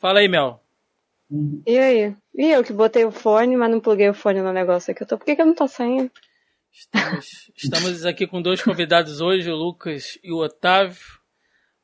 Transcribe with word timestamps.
Fala 0.00 0.20
aí, 0.20 0.28
Mel. 0.28 0.62
E 1.66 1.78
aí? 1.78 2.16
E 2.34 2.46
eu 2.50 2.64
que 2.64 2.72
botei 2.72 3.04
o 3.04 3.10
fone, 3.12 3.56
mas 3.56 3.70
não 3.70 3.80
pluguei 3.80 4.08
o 4.08 4.14
fone 4.14 4.40
no 4.40 4.52
negócio 4.52 4.90
aqui. 4.90 5.02
Eu 5.02 5.06
tô... 5.06 5.18
Por 5.18 5.24
que, 5.24 5.36
que 5.36 5.42
eu 5.42 5.46
não 5.46 5.54
tô 5.54 5.68
saindo? 5.68 6.10
Estamos, 6.72 7.50
estamos 7.56 8.06
aqui 8.06 8.26
com 8.26 8.40
dois 8.40 8.62
convidados 8.62 9.20
hoje, 9.20 9.50
o 9.50 9.54
Lucas 9.56 10.18
e 10.22 10.32
o 10.32 10.38
Otávio, 10.38 10.96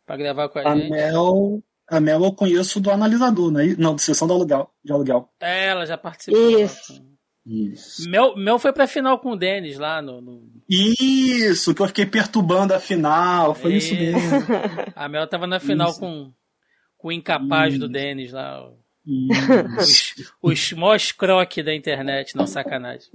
para 0.07 0.17
gravar 0.17 0.49
com 0.49 0.59
a, 0.61 0.73
a 0.73 0.77
gente. 0.77 0.91
Mel, 0.91 1.63
a 1.89 2.01
Mel 2.01 2.25
eu 2.25 2.33
conheço 2.33 2.81
do 2.81 2.91
analisador, 2.91 3.51
né? 3.51 3.75
Não, 3.79 3.95
de 3.95 4.03
sessão 4.03 4.27
de 4.27 4.33
aluguel. 4.35 4.71
De 4.85 4.93
aluguel. 4.93 5.29
É, 5.41 5.67
ela 5.67 5.85
já 5.87 5.99
participou. 5.99 6.61
Isso. 6.61 7.05
Isso. 7.45 8.09
Mel, 8.11 8.35
Mel 8.37 8.59
foi 8.59 8.73
pra 8.73 8.87
final 8.89 9.19
com 9.21 9.33
o 9.33 9.37
Denis 9.37 9.79
lá 9.79 10.01
no, 10.03 10.21
no- 10.21 10.43
Isso, 10.69 11.73
que 11.75 11.83
eu 11.83 11.87
fiquei 11.89 12.07
perturbando 12.07 12.73
a 12.75 12.81
final. 12.81 13.55
Foi 13.55 13.75
isso 13.75 13.95
Isso. 13.95 14.03
mesmo. 14.03 14.47
A 14.97 15.09
Mel 15.09 15.29
tava 15.29 15.47
na 15.47 15.61
final 15.61 15.91
Isso. 15.91 16.01
com 16.01 16.33
o 17.07 17.13
incapaz 17.13 17.75
Isso. 17.75 17.81
do 17.81 17.89
Denis 17.89 18.33
lá. 18.33 18.69
Os, 19.79 20.15
os 20.43 20.73
mós 20.73 21.13
croque 21.13 21.63
da 21.63 21.75
internet, 21.75 22.35
não 22.37 22.47
sacanagem. 22.47 23.09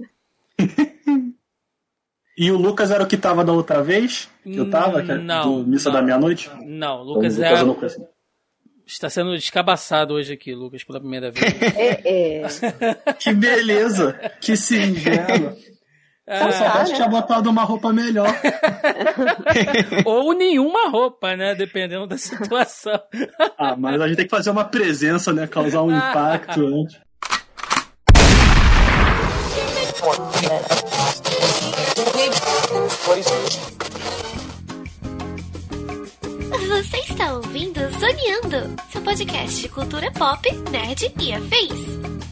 E 2.36 2.50
o 2.50 2.56
Lucas 2.56 2.90
era 2.90 3.04
o 3.04 3.06
que 3.06 3.16
tava 3.16 3.44
da 3.44 3.52
outra 3.52 3.82
vez? 3.82 4.28
Que 4.42 4.56
eu 4.56 4.70
tava? 4.70 5.02
Que 5.02 5.12
é 5.12 5.18
Não, 5.18 5.62
Do 5.62 5.68
Missa 5.68 5.90
não. 5.90 5.96
da 5.96 6.02
Meia-Noite? 6.02 6.50
Não, 6.50 6.62
Então, 6.64 7.02
Lucas 7.02 7.36
Lucas 7.36 7.60
é, 7.60 7.64
não 7.64 7.74
conheço. 7.74 8.06
está 8.86 9.10
sendo 9.10 9.34
descabaçado 9.36 10.14
hoje 10.14 10.32
aqui, 10.32 10.54
Lucas, 10.54 10.82
pela 10.82 10.98
primeira 10.98 11.30
vez. 11.30 11.44
É, 11.76 12.40
é. 12.40 13.14
Que 13.20 13.34
beleza! 13.34 14.18
Que 14.40 14.56
singelo! 14.56 15.56
Se 16.28 16.40
eu 16.40 16.46
Ah, 16.48 16.52
soubesse, 16.52 16.90
né? 16.92 16.96
tinha 16.96 17.08
botado 17.08 17.50
uma 17.50 17.64
roupa 17.64 17.92
melhor. 17.92 18.28
ou 20.06 20.32
nenhuma 20.32 20.88
roupa, 20.88 21.34
né? 21.36 21.54
Dependendo 21.54 22.06
da 22.06 22.16
situação. 22.16 23.00
Ah, 23.58 23.74
mas 23.76 24.00
a 24.00 24.06
gente 24.06 24.16
tem 24.18 24.24
que 24.26 24.30
fazer 24.30 24.50
uma 24.50 24.64
presença, 24.64 25.32
né? 25.32 25.46
Causar 25.48 25.82
um 25.82 25.90
impacto 25.96 26.60
antes. 26.64 27.00
Você 36.68 36.96
está 36.98 37.34
ouvindo 37.34 37.80
Zoneando, 37.98 38.74
seu 38.90 39.00
podcast 39.02 39.60
de 39.60 39.68
cultura 39.68 40.10
pop, 40.12 40.50
nerd 40.70 41.12
e 41.20 41.32
afins. 41.32 42.31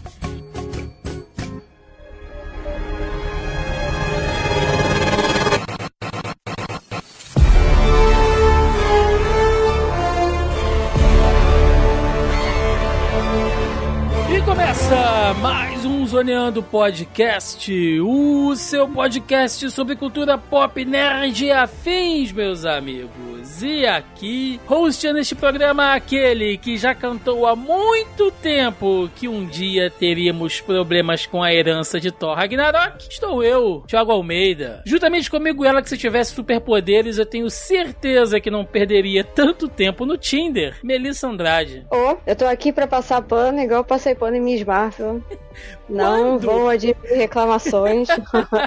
Começa 14.60 15.34
mais 15.40 15.86
um 15.86 16.06
Zoneando 16.06 16.62
Podcast, 16.62 17.98
o 18.02 18.54
seu 18.54 18.86
podcast 18.86 19.70
sobre 19.70 19.96
cultura 19.96 20.36
pop, 20.36 20.84
nerd 20.84 21.46
e 21.46 21.50
afins, 21.50 22.30
meus 22.30 22.66
amigos. 22.66 23.62
E 23.62 23.86
aqui, 23.86 24.60
hosteando 24.68 25.18
este 25.18 25.34
programa, 25.34 25.94
aquele 25.94 26.58
que 26.58 26.76
já 26.76 26.94
cantou 26.94 27.46
há 27.46 27.56
muito 27.56 28.30
tempo 28.30 29.08
que 29.16 29.26
um 29.26 29.46
dia 29.46 29.90
teríamos 29.90 30.60
problemas 30.60 31.24
com 31.24 31.42
a 31.42 31.52
herança 31.52 31.98
de 31.98 32.10
Thor 32.10 32.36
Ragnarok, 32.36 33.08
estou 33.08 33.42
eu, 33.42 33.82
Thiago 33.86 34.12
Almeida. 34.12 34.82
Juntamente 34.84 35.30
comigo, 35.30 35.64
ela 35.64 35.80
que 35.80 35.88
se 35.88 35.96
tivesse 35.96 36.34
superpoderes, 36.34 37.16
eu 37.16 37.26
tenho 37.26 37.48
certeza 37.48 38.40
que 38.40 38.50
não 38.50 38.64
perderia 38.64 39.24
tanto 39.24 39.68
tempo 39.68 40.04
no 40.04 40.18
Tinder, 40.18 40.76
Melissa 40.82 41.28
Andrade. 41.28 41.86
Ô, 41.90 42.18
eu 42.26 42.36
tô 42.36 42.44
aqui 42.44 42.72
pra 42.72 42.86
passar 42.86 43.22
pano, 43.22 43.60
igual 43.60 43.80
eu 43.80 43.84
passei 43.84 44.14
pano 44.14 44.36
em 44.36 44.49
Marvel. 44.66 45.22
Não 45.90 46.38
Quando? 46.38 46.40
vou 46.46 46.68
admitir 46.68 47.16
reclamações. 47.16 48.08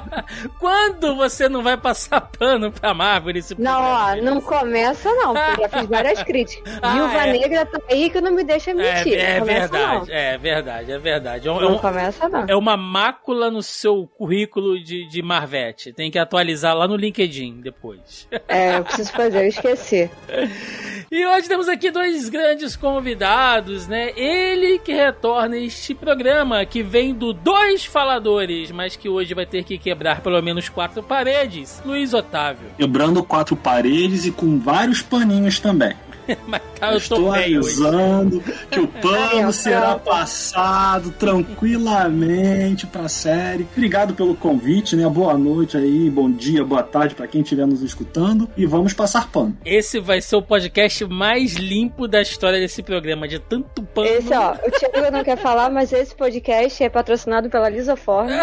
Quando 0.60 1.16
você 1.16 1.48
não 1.50 1.64
vai 1.64 1.78
passar 1.78 2.22
pano 2.22 2.72
pra 2.72 2.94
Marvel 2.94 3.34
nesse 3.34 3.60
Não, 3.60 3.82
ó, 3.82 4.16
não 4.18 4.42
começa 4.42 5.10
não, 5.16 5.34
porque 5.34 5.62
eu 5.62 5.70
já 5.70 5.80
fiz 5.80 5.90
várias 5.90 6.22
críticas. 6.24 6.80
Ah, 6.82 6.94
Viúva 6.94 7.24
é. 7.28 7.32
Negra 7.34 7.66
tá 7.66 7.80
aí 7.90 8.10
que 8.10 8.22
não 8.22 8.32
me 8.32 8.44
deixa 8.44 8.74
mentir. 8.74 9.14
É, 9.18 9.38
é 9.38 9.40
Não 9.40 9.46
verdade, 9.46 10.12
é 10.12 10.38
verdade, 10.38 10.92
é 10.92 11.00
verdade. 11.00 11.48
É, 11.48 11.52
um- 11.52 11.60
Não, 11.62 11.68
é 11.68 11.72
não 11.72 11.80
começa 11.80 12.30
não. 12.30 12.46
é 12.48 12.56
uma 12.56 12.76
mácula 12.78 13.50
no 13.50 13.62
seu 13.64 14.08
currículo 14.18 14.80
de, 14.82 15.08
de 15.08 15.22
Marvete. 15.22 15.94
Tem 15.94 16.12
que 16.12 16.20
atualizar 16.20 16.76
lá 16.76 16.88
no 16.88 16.96
LinkedIn 16.96 17.62
depois. 17.62 18.28
É, 18.48 18.78
eu 18.78 18.84
preciso 18.84 19.12
fazer, 19.14 19.44
eu 19.44 19.48
esqueci. 19.48 20.10
E 21.12 21.28
hoje 21.28 21.48
temos 21.48 21.70
aqui 21.70 21.92
dois 21.92 22.28
grandes 22.28 22.76
convidados, 22.76 23.88
né? 23.88 24.12
Ele 24.18 24.80
que 24.80 24.92
retorna 24.92 25.56
este 25.58 25.94
programa, 25.94 26.66
que 26.66 26.82
vem 26.82 27.13
do 27.14 27.32
Dois 27.32 27.86
Faladores, 27.86 28.72
mas 28.72 28.96
que 28.96 29.08
hoje 29.08 29.34
vai 29.34 29.46
ter 29.46 29.64
que 29.64 29.78
quebrar 29.78 30.22
pelo 30.22 30.42
menos 30.42 30.70
quatro 30.70 31.02
paredes. 31.02 31.82
Luiz 31.86 32.14
Otávio. 32.14 32.70
Quebrando 32.78 33.24
quatro 33.24 33.56
paredes 33.56 34.26
e 34.26 34.32
com 34.32 34.60
vários 34.60 35.02
paninhos 35.02 35.60
também. 35.60 35.94
Mas 36.48 36.62
tá, 36.80 36.92
eu 36.92 36.98
Estou 36.98 37.30
hoje. 37.30 37.56
avisando 37.56 38.42
que 38.72 38.80
o 38.80 38.88
pano 39.02 39.48
ó, 39.50 39.52
será 39.52 39.96
passado 39.98 41.12
tranquilamente 41.12 42.86
pra 42.88 43.08
série. 43.10 43.68
Obrigado 43.76 44.14
pelo 44.14 44.36
convite, 44.36 44.96
né? 44.96 45.08
Boa 45.08 45.38
noite 45.38 45.78
aí, 45.78 46.10
bom 46.10 46.32
dia, 46.32 46.64
boa 46.64 46.84
tarde 46.84 47.16
pra 47.16 47.28
quem 47.28 47.42
estiver 47.42 47.66
nos 47.66 47.82
escutando. 47.82 48.50
E 48.56 48.66
vamos 48.66 48.94
passar 48.94 49.30
pano. 49.30 49.58
Esse 49.66 50.00
vai 50.00 50.22
ser 50.22 50.36
o 50.36 50.42
podcast 50.42 51.06
mais 51.06 51.54
limpo 51.56 52.08
da 52.08 52.22
história 52.22 52.60
desse 52.60 52.82
programa, 52.84 53.28
de 53.28 53.40
tanto 53.40 53.84
pano. 53.84 54.08
Esse, 54.08 54.34
ó, 54.34 54.54
o 54.54 54.72
Thiago 54.72 55.12
não 55.12 55.24
quer 55.24 55.38
falar, 55.38 55.70
mas 55.70 55.92
esse 55.94 56.16
podcast 56.16 56.84
é 56.84 56.90
patrocinado 56.90 57.50
pela 57.50 57.70
Lisoform. 57.70 58.30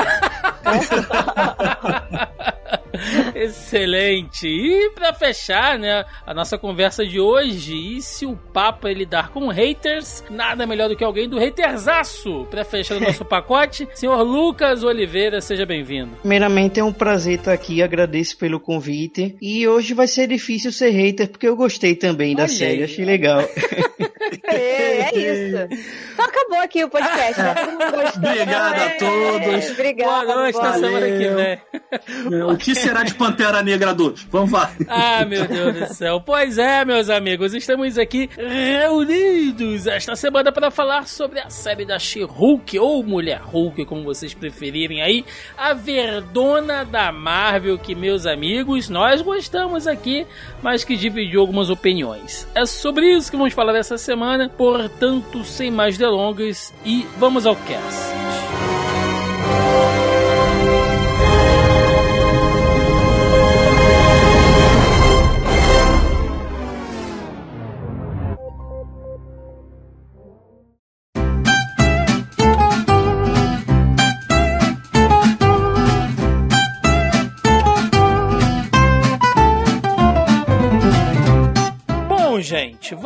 Excelente. 3.34 4.46
E 4.46 4.90
pra 4.90 5.12
fechar, 5.14 5.78
né, 5.78 6.04
a 6.26 6.34
nossa 6.34 6.58
conversa 6.58 7.04
de 7.06 7.18
hoje, 7.20 7.69
e 7.74 8.00
se 8.02 8.26
o 8.26 8.36
papo 8.36 8.86
é 8.88 8.92
lidar 8.94 9.30
com 9.30 9.48
haters, 9.48 10.22
nada 10.30 10.66
melhor 10.66 10.88
do 10.88 10.96
que 10.96 11.04
alguém 11.04 11.28
do 11.28 11.38
haterzaço 11.38 12.46
pra 12.50 12.64
fechar 12.64 12.96
o 12.96 13.00
nosso 13.00 13.24
pacote. 13.26 13.88
Senhor 13.94 14.20
Lucas 14.22 14.82
Oliveira, 14.82 15.40
seja 15.40 15.64
bem-vindo. 15.66 16.16
Primeiramente 16.20 16.80
é 16.80 16.84
um 16.84 16.92
prazer 16.92 17.38
estar 17.38 17.52
aqui, 17.52 17.82
agradeço 17.82 18.36
pelo 18.38 18.58
convite. 18.60 19.36
E 19.40 19.66
hoje 19.66 19.94
vai 19.94 20.06
ser 20.06 20.26
difícil 20.26 20.72
ser 20.72 20.90
hater, 20.90 21.28
porque 21.28 21.46
eu 21.48 21.56
gostei 21.56 21.94
também 21.94 22.34
da 22.34 22.42
Olha 22.44 22.48
série, 22.52 22.78
aí. 22.78 22.84
achei 22.84 23.04
legal. 23.04 23.40
É, 24.44 25.10
é 25.12 25.16
isso. 25.16 25.80
Então 26.12 26.24
acabou 26.24 26.58
aqui 26.60 26.84
o 26.84 26.88
podcast, 26.88 27.40
né? 27.40 27.54
Obrigado 28.16 28.74
a 28.74 28.84
É, 28.84 28.88
todos. 28.90 29.70
Obrigado. 29.70 30.06
Boa 30.26 30.36
noite, 30.36 30.58
até 30.58 30.68
boa 30.68 30.78
semana 30.78 31.06
que 31.06 31.28
Valeu. 31.28 31.36
vem. 31.36 32.38
É, 32.40 32.44
O 32.44 32.56
que 32.56 32.74
será 32.74 33.02
de 33.02 33.14
Pantera 33.14 33.60
Negra 33.62 33.92
2? 33.92 34.26
Vamos 34.30 34.52
lá. 34.52 34.70
Ah, 34.86 35.24
meu 35.24 35.46
Deus 35.48 35.74
do 35.74 35.94
céu. 35.94 36.20
Pois 36.24 36.58
é, 36.58 36.84
meus 36.84 37.10
amigos, 37.10 37.54
estamos 37.60 37.98
aqui 37.98 38.28
reunidos 38.36 39.86
esta 39.86 40.16
semana 40.16 40.50
para 40.50 40.70
falar 40.70 41.06
sobre 41.06 41.40
a 41.40 41.50
série 41.50 41.84
da 41.84 41.98
She-Hulk, 41.98 42.78
ou 42.78 43.04
Mulher 43.04 43.40
Hulk, 43.42 43.84
como 43.84 44.02
vocês 44.02 44.32
preferirem 44.32 45.02
aí, 45.02 45.24
a 45.56 45.74
verdona 45.74 46.84
da 46.84 47.12
Marvel, 47.12 47.78
que, 47.78 47.94
meus 47.94 48.26
amigos, 48.26 48.88
nós 48.88 49.20
gostamos 49.20 49.86
aqui, 49.86 50.26
mas 50.62 50.84
que 50.84 50.96
dividiu 50.96 51.40
algumas 51.40 51.68
opiniões. 51.70 52.48
É 52.54 52.64
sobre 52.64 53.14
isso 53.14 53.30
que 53.30 53.36
vamos 53.36 53.52
falar 53.52 53.76
essa 53.76 53.98
semana, 53.98 54.48
portanto, 54.48 55.44
sem 55.44 55.70
mais 55.70 55.98
delongas, 55.98 56.72
e 56.84 57.06
vamos 57.18 57.46
ao 57.46 57.54
cast. 57.54 58.29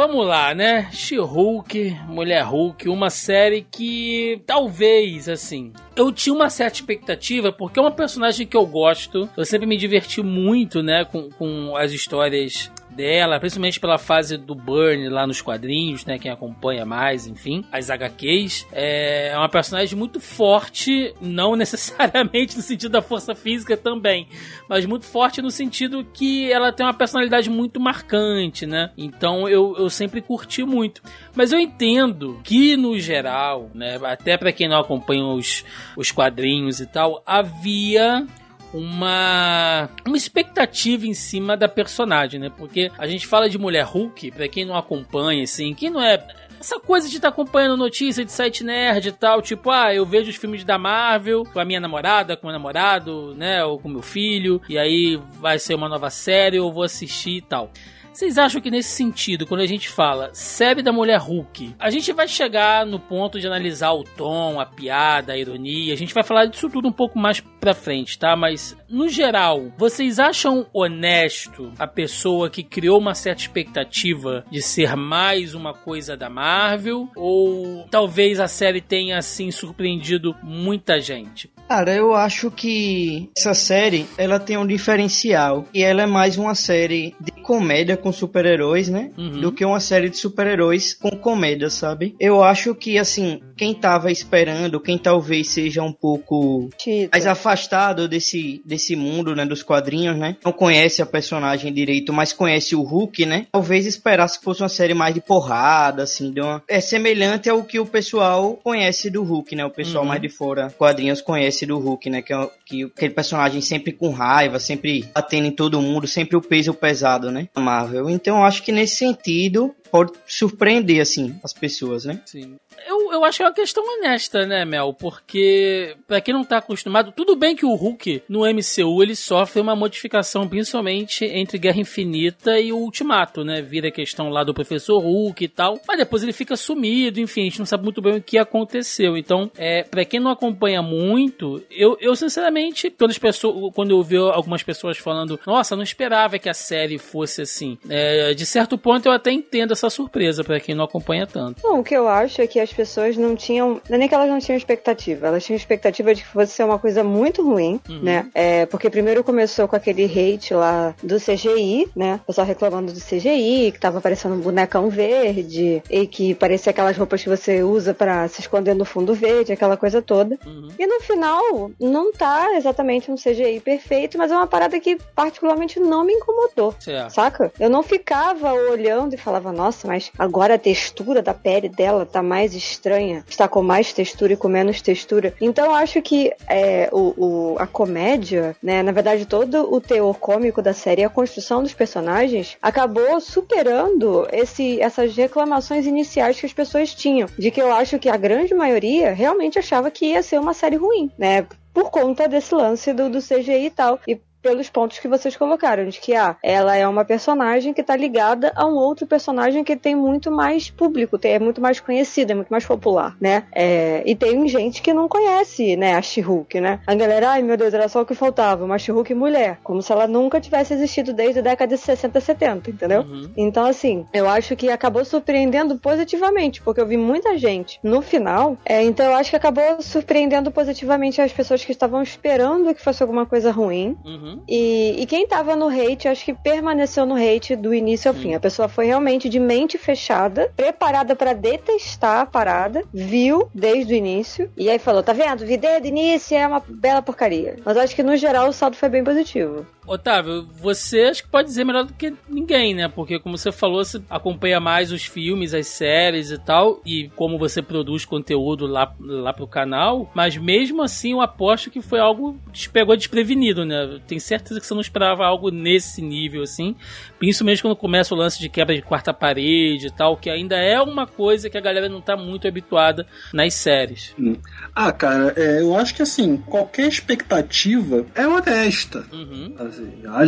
Vamos 0.07 0.27
lá, 0.27 0.55
né? 0.55 0.91
She-Hulk, 0.93 1.97
Mulher 2.07 2.45
Hulk, 2.45 2.91
uma 2.91 3.09
série 3.09 3.63
que 3.63 4.43
talvez, 4.47 5.31
assim, 5.31 5.73
eu 5.97 6.13
tinha 6.13 6.35
uma 6.35 6.51
certa 6.51 6.77
expectativa, 6.77 7.51
porque 7.51 7.79
é 7.79 7.83
uma 7.83 7.91
personagem 7.91 8.47
que 8.47 8.57
eu 8.57 8.67
gosto. 8.67 9.27
Eu 9.35 9.47
sempre 9.47 9.67
me 9.67 9.79
diverti 9.79 10.23
muito, 10.23 10.83
né, 10.83 11.07
com, 11.07 11.31
com 11.31 11.75
as 11.75 11.91
histórias 11.91 12.71
dela, 12.95 13.39
principalmente 13.39 13.81
pela 13.81 13.99
fase 13.99 14.37
do 14.37 14.55
Burn 14.55 15.09
lá 15.09 15.27
nos 15.27 15.43
quadrinhos, 15.43 16.05
né? 16.05 16.19
Quem 16.19 16.31
acompanha 16.31 16.85
mais, 16.85 17.27
enfim, 17.27 17.65
as 17.71 17.91
HQs. 17.91 18.67
É, 18.73 19.29
é 19.29 19.39
uma 19.39 19.49
personagem 19.49 19.99
muito 19.99 20.21
forte, 20.21 21.15
não 21.21 21.55
necessariamente 21.57 22.57
no 22.57 22.63
sentido 22.63 22.93
da 22.93 23.03
força 23.03 23.35
física 23.35 23.77
também, 23.77 24.29
mas 24.69 24.87
muito 24.87 25.07
forte 25.07 25.43
no 25.43 25.51
sentido 25.51 26.05
que 26.13 26.51
ela 26.51 26.73
tem 26.73 26.87
uma 26.87 26.95
personalidade 26.95 27.51
muito 27.51 27.81
marcante, 27.81 28.67
né? 28.67 28.91
Então 28.97 29.49
eu, 29.49 29.75
eu 29.77 29.91
sempre 29.91 30.21
curti 30.21 30.65
muito. 30.65 31.03
Mas 31.35 31.53
eu 31.53 31.59
entendo 31.59 32.41
que, 32.45 32.77
no 32.77 32.99
geral, 32.99 33.71
né, 33.75 33.99
até 34.05 34.37
para 34.37 34.53
quem 34.53 34.69
não 34.69 34.79
acompanha 34.79 35.25
os, 35.25 35.65
os 35.97 36.11
quadrinhos 36.11 36.81
e 36.81 36.87
tal, 36.87 37.23
havia 37.27 38.27
uma, 38.75 39.89
uma 40.05 40.17
expectativa 40.17 41.07
em 41.07 41.15
cima 41.15 41.57
da 41.57 41.69
personagem, 41.69 42.41
né? 42.41 42.51
Porque 42.51 42.91
a 42.99 43.07
gente 43.07 43.25
fala 43.25 43.49
de 43.49 43.57
mulher 43.57 43.85
Hulk, 43.85 44.33
pra 44.33 44.49
quem 44.49 44.65
não 44.65 44.77
acompanha, 44.77 45.45
assim, 45.45 45.73
quem 45.73 45.91
não 45.91 46.03
é 46.03 46.27
essa 46.59 46.81
coisa 46.81 47.09
de 47.09 47.17
estar 47.17 47.29
tá 47.29 47.35
acompanhando 47.35 47.77
notícia 47.77 48.25
de 48.25 48.33
site 48.33 48.65
nerd 48.65 49.09
e 49.09 49.13
tal, 49.13 49.41
tipo, 49.43 49.71
ah, 49.71 49.95
eu 49.95 50.05
vejo 50.05 50.31
os 50.31 50.37
filmes 50.37 50.65
da 50.65 50.79
Marvel 50.79 51.45
com 51.45 51.61
a 51.61 51.65
minha 51.65 51.79
namorada, 51.79 52.37
com 52.37 52.47
o 52.47 52.51
meu 52.51 52.59
namorado, 52.59 53.35
né, 53.35 53.63
ou 53.65 53.79
com 53.79 53.89
meu 53.89 54.03
filho, 54.03 54.61
e 54.69 54.77
aí 54.79 55.21
vai 55.39 55.59
ser 55.59 55.75
uma 55.75 55.89
nova 55.89 56.11
série, 56.11 56.57
eu 56.57 56.73
vou 56.73 56.83
assistir 56.83 57.37
e 57.37 57.43
tal. 57.43 57.71
Vocês 58.15 58.39
acham 58.39 58.61
que 58.61 58.71
nesse 58.71 58.91
sentido, 58.91 59.45
quando 59.45 59.63
a 59.63 59.67
gente 59.67 59.89
fala 59.89 60.31
série 60.33 60.85
da 60.85 60.93
mulher 60.93 61.19
Hulk, 61.19 61.75
a 61.81 61.91
gente 61.91 62.13
vai 62.13 62.29
chegar 62.29 62.87
no 62.87 63.01
ponto 63.01 63.41
de 63.41 63.47
analisar 63.49 63.91
o 63.91 64.05
tom, 64.05 64.61
a 64.61 64.65
piada, 64.65 65.33
a 65.33 65.37
ironia, 65.37 65.93
a 65.93 65.97
gente 65.97 66.15
vai 66.15 66.23
falar 66.23 66.47
disso 66.47 66.71
tudo 66.71 66.87
um 66.87 66.93
pouco 66.93 67.19
mais 67.19 67.41
pra 67.41 67.75
frente, 67.75 68.17
tá? 68.17 68.37
Mas, 68.37 68.77
no 68.89 69.09
geral, 69.09 69.73
vocês 69.77 70.19
acham 70.19 70.67
honesto 70.73 71.73
a 71.79 71.87
pessoa 71.87 72.51
que 72.51 72.63
criou 72.63 72.99
uma 72.99 73.15
certa 73.15 73.43
expectativa 73.43 74.45
de 74.51 74.63
ser 74.63 74.97
mais 74.97 75.55
uma 75.55 75.73
coisa 75.73 76.17
da 76.17 76.29
Marvel? 76.29 77.09
Ou 77.17 77.87
talvez 77.91 78.41
a 78.41 78.49
série 78.49 78.81
tenha, 78.81 79.19
assim, 79.19 79.51
surpreendido 79.51 80.35
muita 80.43 81.01
gente? 81.01 81.51
Cara, 81.69 81.95
eu 81.95 82.15
acho 82.15 82.51
que 82.51 83.31
essa 83.37 83.55
série, 83.55 84.07
ela 84.19 84.39
tem 84.39 84.57
um 84.57 84.67
diferencial. 84.67 85.67
E 85.73 85.83
ela 85.83 86.03
é 86.03 86.07
mais 86.07 86.37
uma 86.37 86.55
série 86.55 87.15
de 87.19 87.33
comédia 87.43 87.97
com 87.97 88.13
super-heróis, 88.13 88.89
né? 88.89 89.11
Uhum. 89.17 89.41
Do 89.41 89.53
que 89.53 89.65
uma 89.65 89.81
série 89.81 90.11
de 90.11 90.17
super-heróis 90.19 90.93
com 90.95 91.11
comédia, 91.11 91.71
sabe? 91.71 92.15
Eu 92.21 92.43
acho 92.43 92.75
que, 92.75 92.99
assim, 92.99 93.41
quem 93.57 93.75
tava 93.75 94.11
esperando, 94.11 94.81
quem 94.81 94.99
talvez 94.99 95.49
seja 95.49 95.83
um 95.83 95.93
pouco 95.93 96.69
Tita. 96.77 97.11
mais 97.13 97.27
afastado 97.27 98.07
desse, 98.07 98.63
desse 98.65 98.84
mundo, 98.97 99.35
né? 99.37 99.47
Dos 99.47 99.63
quadrinhos, 99.63 100.17
né? 100.17 100.37
Não 100.45 100.53
conhece 100.53 101.01
a 101.01 101.07
personagem 101.07 101.73
direito, 101.73 102.13
mas 102.13 102.33
conhece 102.33 102.75
o 102.75 102.83
Hulk, 102.83 103.25
né? 103.27 103.47
Talvez 103.53 103.87
esperasse 103.87 104.39
que 104.39 104.45
fosse 104.45 104.63
uma 104.63 104.69
série 104.69 104.95
mais 104.95 105.15
de 105.15 105.21
porrada, 105.21 106.03
assim. 106.03 106.33
De 106.33 106.41
uma... 106.41 106.63
É 106.69 106.81
semelhante 106.81 107.49
ao 107.49 107.63
que 107.63 107.79
o 107.79 107.87
pessoal 107.87 108.59
conhece 108.63 109.11
do 109.11 109.23
Hulk, 109.23 109.55
né? 109.55 109.65
O 109.65 109.71
pessoal 109.71 110.03
uhum. 110.03 110.09
mais 110.09 110.21
de 110.21 110.29
fora 110.29 110.75
quadrinhos 110.77 111.21
conhece 111.21 111.65
do 111.67 111.79
Hulk, 111.79 112.11
né? 112.11 112.23
Que 112.23 112.33
é 112.33 112.49
que, 112.67 112.85
aquele 112.85 113.15
personagem 113.15 113.61
sempre 113.61 113.93
com 113.93 114.11
raiva, 114.11 114.59
sempre 114.59 115.09
batendo 115.15 115.47
em 115.47 115.53
todo 115.53 115.81
mundo, 115.81 116.07
sempre 116.07 116.37
o 116.37 116.43
peso 116.43 116.75
pesado, 116.75 117.31
né? 117.31 117.49
Marvel. 117.57 118.11
Então 118.11 118.45
acho 118.45 118.63
que 118.63 118.73
nesse 118.73 118.97
sentido 118.97 119.75
pode 119.91 120.13
surpreender, 120.27 121.01
assim, 121.01 121.39
as 121.45 121.53
pessoas, 121.53 122.05
né? 122.05 122.21
Sim. 122.27 122.57
Eu, 122.87 123.13
eu 123.13 123.25
acho 123.25 123.39
que 123.39 123.43
é 123.43 123.47
uma 123.47 123.53
questão 123.53 123.85
honesta, 123.85 124.47
né, 124.47 124.65
Mel? 124.65 124.93
Porque, 124.93 125.97
pra 126.07 126.21
quem 126.21 126.35
não 126.35 126.45
tá 126.45 126.59
acostumado, 126.59 127.13
tudo 127.13 127.37
bem 127.37 127.57
que 127.57 127.67
o 127.67 127.75
Hulk 127.75 128.23
no 128.29 128.41
MCU 128.41 129.03
ele 129.03 129.17
sofre 129.17 129.61
uma 129.61 129.77
modificação, 129.77 130.49
principalmente 130.49 131.25
entre 131.25 131.59
Guerra 131.59 131.81
Infinita 131.81 132.59
e 132.59 132.73
o 132.73 132.79
Ultimato, 132.79 133.45
né? 133.45 133.63
Vira 133.63 133.89
a 133.89 133.93
questão 133.93 134.29
lá 134.29 134.45
do 134.45 134.55
Professor 134.55 134.99
Hulk 134.99 135.45
e 135.45 135.49
tal, 135.49 135.81
mas 135.87 135.99
depois 135.99 136.23
ele 136.23 136.33
fica 136.33 136.57
sumido, 136.57 137.21
enfim, 137.21 137.43
a 137.43 137.45
gente 137.45 137.59
não 137.59 137.67
sabe 137.67 137.85
muito 137.85 138.01
bem 138.03 138.17
o 138.17 138.23
que 138.23 138.39
aconteceu. 138.39 139.17
Então, 139.17 139.51
é, 139.57 139.83
pra 139.83 140.05
quem 140.05 140.21
não 140.21 140.31
acompanha 140.31 140.83
muito, 140.83 141.63
eu, 141.71 141.97
eu 142.01 142.15
sinceramente, 142.17 142.91
quando, 142.91 143.11
as 143.11 143.19
pessoas, 143.19 143.73
quando 143.75 143.91
eu 143.91 143.99
ouvi 143.99 144.17
algumas 144.17 144.63
pessoas 144.63 144.99
falando, 144.99 145.39
nossa, 145.47 145.77
não 145.77 145.83
esperava 145.83 146.39
que 146.39 146.49
a 146.49 146.55
série 146.55 146.99
fosse 146.99 147.43
assim, 147.43 147.79
é, 147.89 148.35
de 148.35 148.47
certo 148.47 148.77
ponto 148.79 149.07
eu 149.07 149.13
até 149.13 149.31
entendo 149.31 149.73
essa 149.73 149.91
surpresa 149.91 150.45
para 150.45 150.61
quem 150.61 150.75
não 150.75 150.85
acompanha 150.85 151.27
tanto. 151.27 151.63
Bom, 151.63 151.81
o 151.81 151.85
que 151.85 151.95
eu 151.95 152.09
acho 152.09 152.41
é 152.41 152.47
que 152.47 152.61
as 152.65 152.73
pessoas 152.73 153.17
não 153.17 153.37
tinham. 153.37 153.81
Não 153.89 153.97
é 153.97 153.99
nem 153.99 154.09
que 154.09 154.15
elas 154.15 154.29
não 154.29 154.39
tinham 154.39 154.57
expectativa, 154.57 155.27
elas 155.29 155.45
tinham 155.45 155.57
expectativa 155.57 156.15
de 156.15 156.23
que 156.23 156.29
fosse 156.29 156.53
ser 156.53 156.65
uma 156.65 156.79
coisa 156.79 157.05
muito 157.05 157.43
ruim, 157.43 157.81
uhum. 157.89 158.03
né? 158.03 158.29
É, 158.35 158.67
porque 158.67 158.91
primeiro 158.91 159.23
começou 159.23 159.69
com 159.69 159.77
aquele 159.77 160.05
hate 160.05 160.55
lá 160.55 160.95
do 161.03 161.17
CGI, 161.17 161.89
né? 161.95 162.21
O 162.25 162.27
pessoal 162.27 162.47
reclamando 162.47 162.93
do 162.93 163.01
CGI, 163.01 163.73
que 163.73 163.81
tava 163.81 164.01
parecendo 164.01 164.35
um 164.35 164.41
bonecão 164.41 164.89
verde, 164.89 165.83
e 165.89 166.07
que 166.07 166.35
parecia 166.35 166.71
aquelas 166.71 166.97
roupas 166.97 167.23
que 167.23 167.29
você 167.29 167.63
usa 167.63 167.95
para 167.95 168.27
se 168.29 168.41
esconder 168.41 168.75
no 168.75 168.85
fundo 168.85 169.15
verde, 169.15 169.53
aquela 169.53 169.77
coisa 169.77 170.03
toda. 170.03 170.39
Uhum. 170.47 170.69
E 170.79 170.87
no 170.87 171.01
final, 171.01 171.71
não 171.81 172.13
tá 172.13 172.55
exatamente 172.55 173.11
um 173.11 173.17
CGI 173.17 173.61
perfeito, 173.61 174.19
mas 174.19 174.31
é 174.31 174.37
uma 174.37 174.47
parada 174.47 174.79
que 174.81 174.99
particularmente 175.15 175.79
não 175.79 176.05
me 176.05 176.13
incomodou. 176.13 176.75
Certo. 176.79 177.11
Saca? 177.11 177.53
Eu 177.59 177.71
não 177.71 177.83
ficava 177.83 178.53
olhando 178.53 179.15
e 179.15 179.19
falava, 179.19 179.53
nossa, 179.53 179.87
mas 179.87 180.11
agora 180.19 180.55
a 180.55 180.59
textura 180.59 181.23
da 181.23 181.35
pele 181.35 181.69
dela 181.69 182.07
tá 182.07 182.23
mais 182.23 182.54
estranha, 182.55 183.25
está 183.29 183.49
com 183.49 183.63
mais 183.63 183.93
textura 183.93 184.33
e 184.33 184.37
com 184.37 184.49
menos 184.49 184.81
textura. 184.81 185.35
Então 185.41 185.67
eu 185.67 185.75
acho 185.75 186.01
que 186.03 186.33
é, 186.49 186.89
o, 186.93 187.15
o, 187.17 187.57
a 187.59 187.67
comédia, 187.67 188.57
né, 188.63 188.83
na 188.83 188.93
verdade 188.93 189.27
todo 189.27 189.73
o 189.73 189.81
teor 189.81 190.19
cômico 190.19 190.63
da 190.63 190.73
série, 190.73 191.05
a 191.05 191.09
construção 191.09 191.63
dos 191.63 191.75
personagens, 191.75 192.57
acabou 192.61 193.21
superando 193.21 194.27
esse, 194.33 194.81
essas 194.81 195.17
reclamações 195.17 195.87
iniciais 195.87 196.39
que 196.39 196.47
as 196.47 196.53
pessoas 196.53 196.95
tinham, 196.95 197.29
de 197.39 197.51
que 197.51 197.61
eu 197.61 197.73
acho 197.73 197.99
que 197.99 198.09
a 198.09 198.17
grande 198.17 198.55
maioria 198.55 199.13
realmente 199.13 199.59
achava 199.59 199.91
que 199.91 200.07
ia 200.07 200.23
ser 200.23 200.39
uma 200.39 200.55
série 200.55 200.77
ruim, 200.77 201.11
né? 201.19 201.47
Por 201.73 201.91
conta 201.91 202.29
desse 202.29 202.55
lance 202.55 202.93
do, 202.93 203.11
do 203.11 203.19
CGI 203.19 203.67
e 203.67 203.71
tal. 203.71 203.99
E 204.07 204.21
pelos 204.45 204.69
pontos 204.69 204.99
que 204.99 205.09
vocês 205.09 205.35
colocaram, 205.35 205.89
de 205.89 205.99
que 205.99 206.15
ah, 206.15 206.37
ela 206.43 206.77
é 206.77 206.87
uma 206.87 207.03
personagem 207.03 207.73
que 207.73 207.81
está 207.81 207.97
ligada 207.97 208.53
a 208.55 208.67
um 208.67 208.75
outro 208.75 209.07
personagem 209.07 209.65
que 209.65 209.75
tem 209.75 209.97
muito 209.97 210.31
mais 210.31 210.69
público, 210.71 211.19
é 211.23 211.39
muito 211.39 211.63
mais 211.63 211.81
conhecido, 211.81 212.33
é 212.33 212.35
muito 212.35 212.51
mais 212.51 212.67
popular, 212.67 213.17
né? 213.19 213.45
É, 213.53 214.03
e 214.05 214.15
tem 214.15 214.47
gente 214.47 214.83
que 214.83 214.93
não 214.93 215.09
conhece, 215.09 215.77
né, 215.77 215.95
a 215.95 216.03
She-Hulk, 216.03 216.61
né? 216.61 216.81
A 216.87 216.95
galera, 216.95 217.31
ai 217.31 217.43
meu 217.43 217.57
Deus, 217.57 217.73
era 217.73 217.89
só 217.89 218.03
o 218.03 218.07
que 218.07 218.15
faltava, 218.15 218.67
uma 218.67 218.79
She-Hulk 218.79 219.15
mulher, 219.15 219.59
como 219.65 219.81
se 219.81 219.91
ela 219.91 220.07
nunca 220.07 220.39
tivesse 220.39 220.75
existido 220.75 221.15
desde 221.15 221.39
a 221.39 221.43
década 221.43 221.75
de 221.75 221.81
60, 221.81 222.21
70, 222.21 222.71
entendeu? 222.71 223.01
Uhum. 223.01 223.31
Então, 223.35 223.65
assim, 223.65 224.07
eu 224.13 224.29
acho 224.29 224.55
que 224.57 224.69
acabou 224.69 225.07
surpreendendo 225.07 225.79
positivamente, 225.79 226.61
porque 226.61 226.83
eu 226.83 226.87
vi 226.87 226.99
muita 226.99 227.39
gente 227.39 227.81
no 227.83 228.03
final, 228.03 228.59
é, 228.67 228.83
então 228.83 229.07
eu 229.07 229.15
acho 229.15 229.31
que 229.31 229.37
acabou 229.37 229.81
surpreendendo 229.81 230.51
positivamente 230.51 231.23
as 231.23 231.33
pessoas 231.33 231.65
que 231.65 231.73
estavam 231.73 232.03
esperando 232.03 232.75
que 232.75 232.83
fosse 232.83 233.03
alguma 233.03 233.25
coisa 233.25 233.51
ruim. 233.51 233.97
Uhum. 234.05 234.34
E, 234.49 234.97
e 234.99 235.07
quem 235.07 235.27
tava 235.27 235.57
no 235.57 235.69
hate, 235.69 236.09
acho 236.09 236.25
que 236.25 236.35
permaneceu 236.35 237.07
no 237.07 237.15
hate 237.15 237.57
do 237.57 237.75
início 237.75 238.11
ao 238.11 238.15
fim. 238.15 238.35
A 238.35 238.41
pessoa 238.41 238.69
foi 238.69 238.87
realmente 238.87 239.29
de 239.29 239.39
mente 239.39 239.79
fechada, 239.79 240.53
preparada 240.57 241.15
para 241.17 241.33
detestar 241.33 242.21
a 242.21 242.27
parada, 242.27 242.83
viu 242.93 243.49
desde 243.55 243.95
o 243.95 243.97
início, 243.97 244.51
e 244.57 244.69
aí 244.69 244.79
falou: 244.79 245.03
tá 245.03 245.13
vendo? 245.13 245.47
Vi 245.47 245.57
desde 245.57 245.89
o 245.89 245.91
início, 245.91 246.37
é 246.37 246.47
uma 246.47 246.63
bela 246.67 247.03
porcaria. 247.03 247.57
Mas 247.65 247.77
acho 247.77 247.95
que 247.95 248.03
no 248.03 248.17
geral 248.17 248.49
o 248.49 248.53
saldo 248.53 248.77
foi 248.77 248.89
bem 248.89 249.05
positivo. 249.05 249.67
Otávio, 249.87 250.49
você 250.61 251.03
acho 251.03 251.23
que 251.25 251.29
pode 251.29 251.49
dizer 251.49 251.65
melhor 251.65 251.85
do 251.85 251.93
que 251.93 252.15
ninguém, 252.29 252.75
né? 252.75 252.89
Porque, 252.89 253.19
como 253.19 253.37
você 253.37 253.53
falou, 253.53 253.85
você 253.85 254.03
acompanha 254.09 254.59
mais 254.59 254.91
os 254.91 255.05
filmes, 255.05 255.53
as 255.53 255.67
séries 255.67 256.31
e 256.31 256.39
tal, 256.39 256.81
e 256.87 257.11
como 257.15 257.39
você 257.39 257.61
produz 257.61 258.05
conteúdo 258.05 258.67
lá, 258.67 258.95
lá 258.99 259.33
pro 259.33 259.47
canal, 259.47 260.11
mas 260.15 260.37
mesmo 260.37 260.83
assim 260.83 261.13
eu 261.13 261.21
aposto 261.21 261.71
que 261.71 261.83
foi 261.83 262.01
algo 262.01 262.39
que 262.53 262.61
te 262.61 262.71
pegou 262.71 262.97
desprevenido, 262.97 263.65
né? 263.65 264.01
Tenho 264.07 264.21
certeza 264.25 264.61
que 264.61 264.67
você 264.67 264.75
não 264.75 264.81
esperava 264.81 265.25
algo 265.25 265.51
nesse 265.51 266.03
nível, 266.03 266.43
assim. 266.43 266.75
Principalmente 267.19 267.63
quando 267.63 267.77
começa 267.77 268.15
o 268.15 268.19
lance 268.19 268.39
de 268.39 268.49
quebra 268.49 268.75
de 268.75 268.83
quarta 268.83 269.13
parede 269.13 269.87
e 269.87 269.91
tal, 269.91 270.17
que 270.17 270.31
ainda 270.31 270.57
é 270.57 270.81
uma 270.81 271.07
coisa 271.07 271.49
que 271.51 271.59
a 271.59 271.61
galera 271.61 271.89
não 271.89 272.01
tá 272.01 272.17
muito 272.17 272.49
habituada 272.49 273.07
nas 273.33 273.55
séries. 273.55 274.15
Hum. 274.19 274.37
Ah, 274.75 274.93
cara, 274.93 275.33
é, 275.37 275.61
eu 275.61 275.77
acho 275.77 275.95
que 275.95 276.03
assim, 276.03 276.37
qualquer 276.37 276.89
expectativa 276.89 278.05
é 278.15 278.27
honesta. 278.27 279.05
Uhum. 279.13 279.55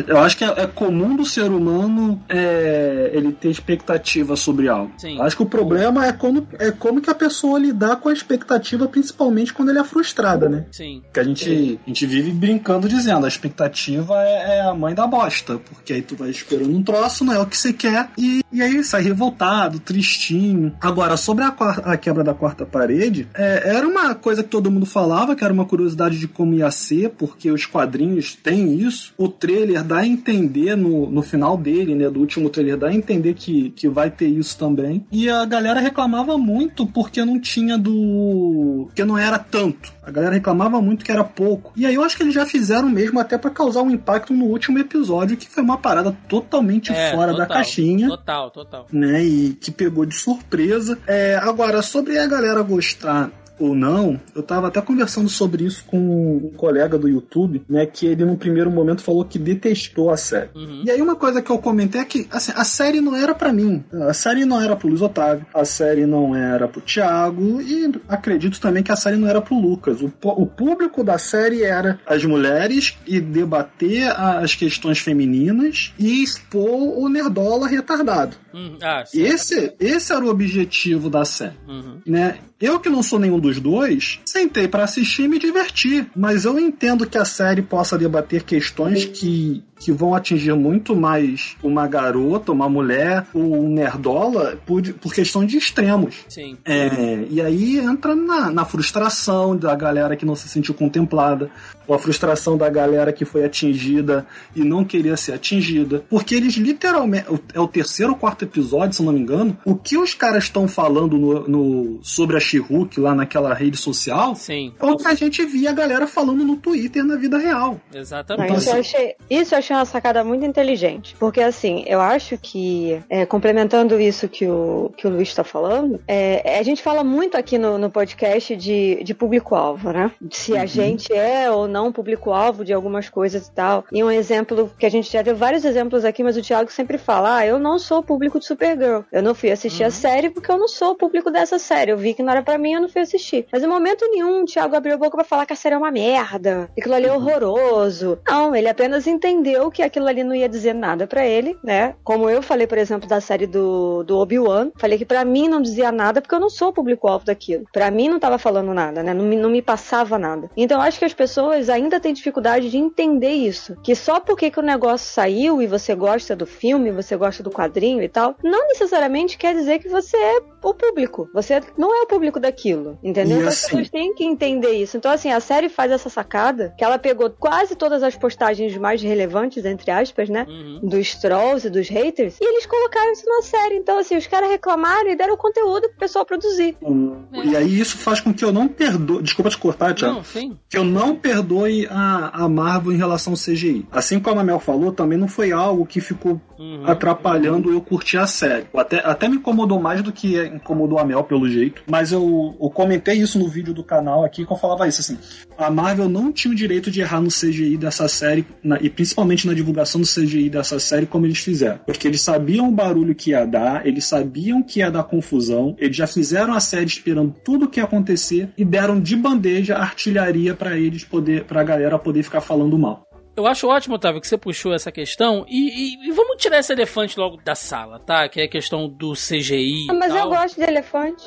Eu 0.07 0.19
acho 0.19 0.37
que 0.37 0.45
é, 0.45 0.49
é 0.49 0.67
comum 0.67 1.17
do 1.17 1.25
ser 1.25 1.51
humano 1.51 2.23
é, 2.29 3.11
ele 3.13 3.33
ter 3.33 3.51
expectativa 3.51 4.37
sobre 4.37 4.69
algo. 4.69 4.93
Sim. 4.99 5.21
Acho 5.21 5.37
que 5.37 5.43
o 5.43 5.47
problema 5.47 6.07
é 6.07 6.13
como, 6.13 6.47
é 6.59 6.71
como 6.71 7.01
que 7.01 7.11
a 7.11 7.15
pessoa 7.15 7.59
lidar 7.59 7.97
com 7.97 8.09
a 8.09 8.13
expectativa, 8.13 8.87
principalmente 8.89 9.53
quando 9.53 9.71
ele 9.71 9.79
é 9.79 9.85
frustrada, 9.85 10.49
né? 10.49 10.67
Sim. 10.71 11.03
Que 11.13 11.21
a 11.21 11.25
gente, 11.25 11.81
a 11.85 11.89
gente 11.89 12.07
vive 12.07 12.31
brincando 12.31 12.89
dizendo, 12.89 13.25
a 13.25 13.29
expectativa 13.29 13.76
é, 14.15 14.57
é, 14.57 14.61
a 14.63 14.75
mãe 14.75 14.95
da 14.95 15.07
bosta, 15.07 15.59
porque 15.59 15.93
aí 15.93 16.03
tu 16.03 16.17
vai 16.17 16.31
esperando 16.31 16.75
um 16.75 16.83
troço, 16.83 17.25
não 17.25 17.33
é 17.33 17.39
o 17.39 17.47
que 17.47 17.57
você 17.57 17.73
quer, 17.73 18.09
e, 18.17 18.43
e 18.53 18.63
aí 18.63 18.83
sai 18.83 19.03
revoltado, 19.03 19.79
tristinho. 19.79 20.75
Agora, 20.81 21.17
sobre 21.17 21.45
a, 21.45 21.49
a 21.49 21.97
quebra 21.97 22.25
da 22.25 22.35
quarta 22.35 22.65
parede, 22.65 23.29
é, 23.35 23.77
era 23.77 23.87
uma 23.87 24.15
coisa 24.15 24.43
que 24.43 24.49
todo 24.49 24.71
mundo 24.71 24.87
falava, 24.87 25.37
que 25.37 25.45
era 25.45 25.53
uma 25.53 25.65
curiosidade 25.65 26.19
de 26.19 26.27
como 26.27 26.55
ia 26.55 26.71
ser, 26.71 27.11
porque 27.11 27.51
os 27.51 27.67
quadrinhos 27.67 28.35
têm 28.35 28.75
isso. 28.79 29.13
O 29.17 29.29
trailer 29.29 29.83
dá 29.83 29.99
a 29.99 30.07
entender 30.07 30.77
no, 30.77 31.11
no 31.11 31.23
final 31.23 31.57
dele, 31.57 31.95
né, 31.95 32.09
do 32.09 32.21
último 32.21 32.51
trailer, 32.51 32.77
dá 32.77 32.89
a 32.89 32.95
entender 32.95 33.35
que, 33.35 33.71
que 33.71 33.89
vai 33.89 34.11
ter 34.11 34.29
isso 34.29 34.57
também. 34.59 35.05
E 35.13 35.29
a 35.29 35.45
galera 35.45 35.81
reclamava 35.81 36.39
muito 36.39 36.87
porque 36.87 37.25
não 37.25 37.39
tinha 37.41 37.77
do. 37.79 38.89
que 38.95 39.05
não 39.05 39.19
era 39.19 39.39
tanto. 39.39 39.93
A 40.03 40.11
galera 40.11 40.35
reclamava 40.35 40.81
muito 40.81 41.05
que 41.05 41.13
era 41.13 41.25
pouco. 41.25 41.73
E 41.77 41.85
aí 41.85 41.95
eu 41.95 42.03
acho 42.03 42.17
que 42.17 42.23
eles 42.23 42.35
já 42.35 42.47
fizeram 42.47 42.89
mesmo 42.89 43.19
até 43.19 43.37
para 43.37 43.51
causar 43.51 43.66
um 43.83 43.91
impacto 43.91 44.33
no 44.33 44.47
último 44.47 44.79
episódio, 44.79 45.37
que 45.37 45.49
foi 45.49 45.63
uma 45.63 45.79
parada 45.79 46.17
totalmente 46.29 46.93
é, 46.93 47.13
fora 47.13 47.33
total, 47.33 47.49
da 47.49 47.55
caixinha. 47.55 48.09
Total, 48.09 48.51
total. 48.51 48.87
Né? 48.93 49.25
E 49.25 49.53
que 49.55 49.71
pegou 49.71 50.07
de 50.07 50.15
surpresa. 50.15 50.99
É, 51.07 51.37
agora, 51.37 51.83
sobre 51.83 52.19
a 52.19 52.27
galera 52.27 52.63
gostar 52.63 53.31
ou 53.59 53.75
não, 53.75 54.21
eu 54.35 54.43
tava 54.43 54.69
até 54.69 54.81
conversando 54.81 55.29
sobre 55.29 55.65
isso 55.65 55.85
com 55.87 55.99
um 55.99 56.53
colega 56.57 56.99
do 56.99 57.09
YouTube, 57.09 57.63
né? 57.69 57.87
Que 57.87 58.07
ele, 58.07 58.25
no 58.25 58.37
primeiro 58.37 58.71
momento, 58.71 59.03
falou 59.03 59.25
que 59.25 59.39
detestou 59.39 60.11
a 60.11 60.17
série. 60.17 60.51
Uhum. 60.55 60.83
E 60.85 60.91
aí, 60.91 61.01
uma 61.01 61.17
coisa 61.17 61.41
que 61.41 61.51
eu 61.51 61.59
comentei 61.59 62.01
é 62.01 62.05
que 62.05 62.27
assim, 62.31 62.53
a 62.55 62.65
série 62.65 63.01
não 63.01 63.15
era 63.17 63.35
para 63.35 63.53
mim. 63.53 63.85
A 64.09 64.13
série 64.13 64.45
não 64.45 64.61
era 64.61 64.77
pro 64.77 64.89
Luiz 64.89 65.01
Otávio, 65.01 65.47
a 65.55 65.65
série 65.65 66.07
não 66.07 66.35
era 66.35 66.69
pro 66.69 66.81
Thiago, 66.81 67.61
e 67.61 67.93
acredito 68.09 68.61
também 68.61 68.83
que 68.83 68.93
a 68.93 68.97
série 68.97 69.17
não 69.17 69.29
era 69.29 69.41
pro 69.41 69.59
Lucas. 69.59 70.01
O, 70.01 70.13
o 70.23 70.47
público 70.47 71.03
da 71.03 71.19
série 71.19 71.63
era 71.63 71.99
as 72.07 72.25
mulheres 72.25 72.97
e 73.07 73.21
debater 73.21 74.09
as 74.17 74.55
questões 74.55 74.99
femininas 74.99 75.95
e 75.99 76.23
expor 76.23 76.99
o 76.99 77.09
nerdola 77.09 77.67
retardado. 77.67 78.37
Uhum. 78.53 78.79
Ah, 78.83 79.05
esse, 79.15 79.75
esse 79.79 80.13
era 80.13 80.25
o 80.25 80.29
objetivo 80.29 81.11
da 81.11 81.25
série. 81.25 81.57
Uhum. 81.69 82.01
Né? 82.07 82.39
Eu 82.59 82.81
que 82.81 82.89
não 82.89 83.03
sou 83.03 83.19
nenhum 83.19 83.39
dos 83.39 83.61
dois, 83.61 84.19
sentei 84.25 84.67
para 84.67 84.85
assistir 84.85 85.25
e 85.25 85.29
me 85.29 85.39
divertir. 85.39 86.07
Mas 86.17 86.45
eu 86.45 86.59
entendo 86.59 87.07
que 87.07 87.19
a 87.19 87.25
série 87.25 87.61
possa 87.61 87.99
debater 87.99 88.43
questões 88.45 89.05
que 89.05 89.63
que 89.79 89.93
vão 89.93 90.15
atingir 90.15 90.55
muito 90.55 90.97
mais 90.97 91.57
uma 91.63 91.87
garota, 91.87 92.53
uma 92.53 92.69
mulher, 92.69 93.27
um 93.35 93.69
nerdola, 93.69 94.59
por, 94.65 94.83
por 94.95 95.15
questão 95.15 95.45
de 95.45 95.57
extremos. 95.57 96.25
Sim. 96.29 96.57
É, 96.65 97.27
e 97.29 97.41
aí 97.41 97.79
entra 97.79 98.15
na, 98.15 98.51
na 98.51 98.65
frustração 98.65 99.57
da 99.57 99.75
galera 99.75 100.17
que 100.17 100.25
não 100.25 100.35
se 100.35 100.49
sentiu 100.49 100.75
contemplada, 100.75 101.51
ou 101.87 101.95
a 101.95 101.99
frustração 101.99 102.57
da 102.57 102.69
galera 102.69 103.13
que 103.13 103.25
foi 103.25 103.45
atingida 103.45 104.27
e 104.55 104.65
não 104.65 104.85
queria 104.85 105.17
ser 105.17 105.35
atingida. 105.35 106.05
Porque 106.09 106.35
eles 106.35 106.55
literalmente. 106.55 107.27
É 107.55 107.61
o 107.61 107.69
terceiro 107.69 108.13
ou 108.13 108.19
quarto 108.19 108.45
episódio, 108.45 108.97
se 108.97 109.03
não 109.03 109.13
me 109.13 109.21
engano. 109.21 109.57
O 109.65 109.77
que 109.77 109.97
os 109.97 110.15
caras 110.15 110.45
estão 110.45 110.67
falando 110.67 111.17
no, 111.17 111.49
no, 111.49 112.01
sobre 112.03 112.37
a 112.37 112.41
she 112.41 112.57
lá 112.97 113.15
naquela 113.15 113.55
rede 113.55 113.77
social 113.77 114.35
Sim. 114.35 114.73
é 114.79 114.85
o 114.85 114.97
que 114.97 115.07
a 115.07 115.15
gente 115.15 115.45
via 115.45 115.71
a 115.71 115.73
galera 115.73 116.07
falando 116.07 116.45
no 116.45 116.57
Twitter 116.57 117.05
na 117.05 117.17
vida 117.17 117.39
real. 117.39 117.81
Exatamente. 117.93 118.47
Então, 118.47 118.59
isso, 118.59 118.71
eu 118.71 118.81
achei, 118.81 119.15
isso 119.31 119.55
eu 119.55 119.59
achei 119.67 119.77
uma 119.77 119.85
sacada 119.85 120.23
muito 120.23 120.45
inteligente. 120.45 121.17
Porque, 121.19 121.41
assim, 121.41 121.85
eu 121.87 122.01
acho 122.01 122.39
que, 122.39 123.03
é, 123.11 123.27
complementando 123.27 124.01
isso 124.01 124.29
que 124.29 124.47
o, 124.47 124.93
que 124.97 125.07
o 125.07 125.11
Luiz 125.11 125.29
está 125.29 125.43
falando, 125.43 126.01
é, 126.07 126.59
a 126.59 126.63
gente 126.63 126.83
fala 126.83 127.03
muito 127.03 127.37
aqui 127.37 127.59
no, 127.59 127.77
no 127.79 127.91
podcast 127.91 128.55
de, 128.55 129.03
de 129.03 129.15
público-alvo, 129.15 129.93
né? 129.93 130.13
Se 130.31 130.53
uhum. 130.53 130.61
a 130.61 130.67
gente 130.67 131.13
é 131.13 131.51
ou 131.51 131.67
não 131.67 131.93
público-alvo 131.93 132.65
de 132.65 132.73
algumas 132.73 133.09
coisas 133.09 133.47
e 133.47 133.53
tal. 133.53 133.85
E 133.93 134.03
um 134.03 134.11
exemplo 134.11 134.71
que 134.79 134.87
a 134.87 134.91
gente 134.91 135.13
já 135.13 135.23
deu 135.23 135.35
vários 135.35 135.65
exemplos 135.65 136.05
aqui, 136.05 136.23
mas 136.23 136.37
o 136.37 136.43
Thiago 136.43 136.71
sempre 136.71 136.99
fala: 136.99 137.39
ah, 137.39 137.47
eu 137.47 137.59
não 137.59 137.79
sou 137.79 138.03
público 138.03 138.39
de 138.39 138.47
Supergirl. 138.47 139.01
Eu 139.11 139.23
não 139.23 139.35
fui 139.35 139.51
assistir 139.51 139.83
uhum. 139.83 139.89
a 139.89 139.91
série 139.91 140.31
porque 140.31 140.51
eu 140.51 140.59
não 140.59 140.69
sou 140.69 140.95
público 140.95 141.31
dessa 141.31 141.59
série. 141.59 141.91
Eu 141.91 141.99
vi 141.99 142.15
que 142.15 142.23
não 142.23 142.33
era 142.33 142.43
para 142.43 142.59
mim, 142.59 142.75
eu 142.75 142.81
não 142.81 142.89
fui 142.89 143.03
assistir. 143.03 143.47
Mas 143.51 143.63
em 143.63 143.67
momento 143.67 144.07
nenhum, 144.11 144.43
o 144.43 144.47
Thiago 144.47 144.77
abriu 144.77 144.95
a 144.95 144.99
boca 144.99 145.17
pra 145.17 145.25
falar 145.25 145.47
que 145.47 145.53
a 145.53 145.57
série 145.57 145.75
é 145.75 145.79
uma 145.79 145.91
merda, 145.91 146.71
que 146.75 146.81
aquilo 146.81 146.95
ali 146.95 147.07
é 147.07 147.13
uhum. 147.13 147.17
horroroso. 147.17 148.19
Não, 148.29 148.55
ele 148.55 148.69
apenas 148.69 149.07
entendeu 149.07 149.56
entendeu 149.57 149.71
que 149.71 149.83
aquilo 149.83 150.07
ali 150.07 150.23
não 150.23 150.35
ia 150.35 150.49
dizer 150.49 150.75
nada 150.75 151.07
para 151.07 151.27
ele, 151.27 151.57
né? 151.63 151.95
Como 152.05 152.29
eu 152.29 152.43
falei, 152.43 152.67
por 152.67 152.79
exemplo, 152.79 153.09
da 153.09 153.21
série 153.21 153.47
do, 153.47 154.05
do 154.05 154.19
Obi-Wan, 154.19 154.71
falei 154.77 154.99
que 154.99 155.05
para 155.05 155.25
mim 155.25 155.49
não 155.49 155.63
dizia 155.63 155.91
nada 155.91 156.21
porque 156.21 156.35
eu 156.35 156.41
não 156.41 156.51
sou 156.51 156.73
público-alvo 156.73 157.25
daquilo. 157.25 157.65
Para 157.73 157.91
mim 157.91 158.09
não 158.09 158.19
tava 158.19 158.39
falando 158.39 158.73
nada, 158.75 159.03
né? 159.03 159.15
Não 159.15 159.25
me, 159.25 159.37
não 159.37 159.51
me 159.51 159.63
passava 159.63 160.19
nada. 160.19 160.51
Então 160.57 160.81
acho 160.81 160.99
que 160.99 161.05
as 161.05 161.15
pessoas 161.15 161.69
ainda 161.69 161.99
têm 161.99 162.13
dificuldade 162.13 162.71
de 162.71 162.77
entender 162.77 163.33
isso. 163.33 163.77
Que 163.83 163.95
só 163.95 164.21
porque 164.21 164.51
que 164.51 164.61
o 164.61 164.63
negócio 164.63 165.09
saiu 165.09 165.63
e 165.63 165.67
você 165.67 165.95
gosta 165.95 166.37
do 166.37 166.47
filme, 166.47 166.91
você 166.91 167.17
gosta 167.17 167.43
do 167.43 167.51
quadrinho 167.51 168.03
e 168.03 168.09
tal, 168.09 168.37
não 168.43 168.69
necessariamente 168.69 169.39
quer 169.39 169.55
dizer 169.55 169.79
que 169.79 169.89
você 169.89 170.17
é 170.17 170.41
o 170.63 170.75
público. 170.75 171.29
Você 171.33 171.61
não 171.79 171.95
é 171.95 172.03
o 172.03 172.07
público 172.07 172.41
daquilo, 172.41 172.99
entendeu? 173.03 173.39
Então, 173.39 173.49
as 173.49 173.55
assim? 173.55 173.69
pessoas 173.69 173.91
têm 173.91 174.15
que 174.15 174.25
entender 174.25 174.73
isso. 174.73 174.97
Então, 174.97 175.11
assim, 175.11 175.31
a 175.31 175.41
série 175.41 175.69
faz 175.69 175.91
essa 175.93 176.11
sacada 176.11 176.75
que 176.77 176.85
ela 176.85 176.99
pegou 176.99 177.31
quase 177.31 177.77
todas 177.77 178.03
as 178.03 178.17
postagens 178.17 178.77
mais 178.77 179.01
relevantes 179.03 179.46
entre 179.65 179.91
aspas, 179.91 180.29
né? 180.29 180.47
Uhum. 180.49 180.81
Dos 180.83 181.15
trolls 181.15 181.67
e 181.67 181.71
dos 181.71 181.89
haters. 181.89 182.37
E 182.41 182.45
eles 182.45 182.67
colocaram 182.67 183.13
isso 183.13 183.25
na 183.27 183.43
série. 183.43 183.77
Então, 183.77 183.99
assim, 183.99 184.17
os 184.17 184.27
caras 184.27 184.51
reclamaram 184.51 185.11
e 185.11 185.17
deram 185.17 185.37
conteúdo 185.37 185.89
pro 185.89 185.99
pessoal 185.99 186.25
produzir. 186.25 186.77
Uhum. 186.81 187.25
É. 187.33 187.47
E 187.47 187.57
aí 187.57 187.81
isso 187.81 187.97
faz 187.97 188.21
com 188.21 188.33
que 188.33 188.45
eu 188.45 188.53
não 188.53 188.69
perdoe. 188.69 189.23
Desculpa 189.23 189.51
te 189.51 189.59
cortar, 189.59 189.95
Tiago. 189.95 190.23
Que 190.69 190.77
eu 190.77 190.85
não 190.85 191.15
perdoe 191.15 191.87
a, 191.91 192.45
a 192.45 192.49
Marvel 192.49 192.93
em 192.93 192.97
relação 192.97 193.33
ao 193.33 193.39
CGI. 193.39 193.87
Assim 193.91 194.19
como 194.19 194.41
a 194.41 194.45
Mel 194.45 194.61
falou, 194.61 194.93
também 194.93 195.19
não 195.19 195.29
foi 195.29 195.53
algo 195.53 195.87
que 195.87 196.01
ficou 196.01 196.41
uhum. 196.59 196.87
atrapalhando 196.87 197.71
eu 197.71 197.81
curtir 197.81 198.19
a 198.19 198.27
série. 198.27 198.67
Até, 198.75 198.99
até 198.99 199.29
me 199.29 199.37
incomodou 199.37 199.81
mais 199.81 200.03
do 200.03 200.13
que 200.13 200.43
incomodou 200.47 200.99
a 200.99 201.05
Mel, 201.05 201.25
pelo 201.25 201.49
jeito. 201.49 201.83
Mas 201.87 202.13
eu, 202.13 202.57
eu 202.61 202.71
comentei 202.71 203.15
isso 203.15 203.39
no 203.39 203.49
vídeo 203.49 203.75
do 203.75 203.85
canal 203.85 204.25
aqui, 204.25 204.45
que 204.45 204.53
eu 204.53 204.57
falava 204.57 204.89
isso, 204.89 205.01
assim. 205.01 205.19
A 205.59 205.71
Marvel 205.71 206.09
não 206.09 206.33
tinha 206.33 206.53
o 206.53 206.55
direito 206.55 206.91
de 206.91 207.01
errar 207.01 207.21
no 207.21 207.29
CGI 207.29 207.77
dessa 207.77 208.09
série, 208.09 208.47
na, 208.63 208.79
e 208.81 208.89
principalmente 208.89 209.36
na 209.45 209.55
divulgação 209.55 210.01
do 210.01 210.07
CGI 210.07 210.51
dessa 210.51 210.79
série, 210.79 211.07
como 211.07 211.27
eles 211.27 211.39
fizeram. 211.39 211.81
Porque 211.85 212.07
eles 212.07 212.21
sabiam 212.21 212.69
o 212.69 212.73
barulho 212.73 213.15
que 213.15 213.31
ia 213.31 213.45
dar, 213.45 213.87
eles 213.87 214.05
sabiam 214.05 214.63
que 214.63 214.81
ia 214.81 214.91
dar 214.91 215.05
confusão, 215.05 215.75
eles 215.79 215.97
já 215.97 216.07
fizeram 216.07 216.55
a 216.55 216.61
série 216.61 216.87
esperando 216.87 217.35
tudo 217.45 217.67
o 217.67 217.69
que 217.69 217.81
ia 217.81 217.85
acontecer 217.85 218.49
e 218.57 218.65
deram 218.65 219.01
de 219.01 219.17
bandeja 219.17 219.77
artilharia 219.77 220.55
para 220.55 220.77
eles 220.79 221.05
poder, 221.05 221.45
pra 221.45 221.63
galera 221.63 221.99
poder 221.99 222.23
ficar 222.23 222.41
falando 222.41 222.79
mal. 222.79 223.06
Eu 223.37 223.47
acho 223.47 223.69
ótimo, 223.69 223.97
Otávio, 223.97 224.19
que 224.19 224.27
você 224.27 224.39
puxou 224.39 224.73
essa 224.73 224.91
questão. 224.91 225.45
E, 225.47 225.69
e, 225.69 226.09
e, 226.09 226.13
vamos 226.13 226.37
tirar 226.37 226.59
esse 226.59 226.73
elefante 226.73 227.19
logo 227.19 227.37
da 227.45 227.55
sala, 227.55 227.99
tá? 227.99 228.27
Que 228.31 228.41
é 228.41 228.45
a 228.45 228.49
questão 228.49 228.89
do 228.89 229.13
CGI. 229.13 229.89
Ah, 229.91 229.95
mas 229.95 230.15
eu 230.15 230.29
gosto 230.29 230.57
de 230.57 230.63
elefante. 230.63 231.23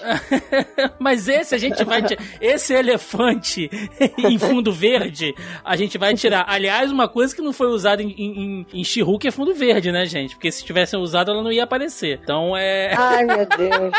mas 0.97 1.27
esse 1.27 1.53
a 1.53 1.57
gente 1.59 1.83
vai. 1.83 2.01
esse 2.41 2.73
elefante 2.73 3.69
em 4.17 4.39
fundo 4.39 4.73
verde, 4.73 5.35
a 5.63 5.75
gente 5.75 5.99
vai 5.99 6.15
tirar. 6.15 6.45
Aliás, 6.47 6.91
uma 6.91 7.07
coisa 7.07 7.35
que 7.35 7.43
não 7.43 7.53
foi 7.53 7.67
usada 7.67 8.01
em, 8.01 8.09
em, 8.09 8.65
em 8.73 8.83
é 9.23 9.31
fundo 9.31 9.53
verde, 9.53 9.91
né, 9.91 10.05
gente? 10.05 10.33
Porque 10.33 10.51
se 10.51 10.65
tivessem 10.65 10.99
usado, 10.99 11.29
ela 11.29 11.43
não 11.43 11.51
ia 11.51 11.63
aparecer. 11.63 12.19
Então 12.23 12.57
é. 12.57 12.91
Ai, 12.97 13.23
meu 13.23 13.45
Deus. 13.45 13.93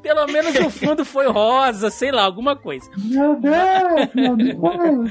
Pelo 0.00 0.26
menos 0.26 0.54
o 0.54 0.70
fundo 0.70 1.04
foi 1.04 1.26
rosa, 1.28 1.90
sei 1.90 2.10
lá, 2.10 2.22
alguma 2.22 2.56
coisa. 2.56 2.90
Meu 2.96 3.36
Deus, 3.36 4.14
meu 4.14 4.36
Deus. 4.36 5.10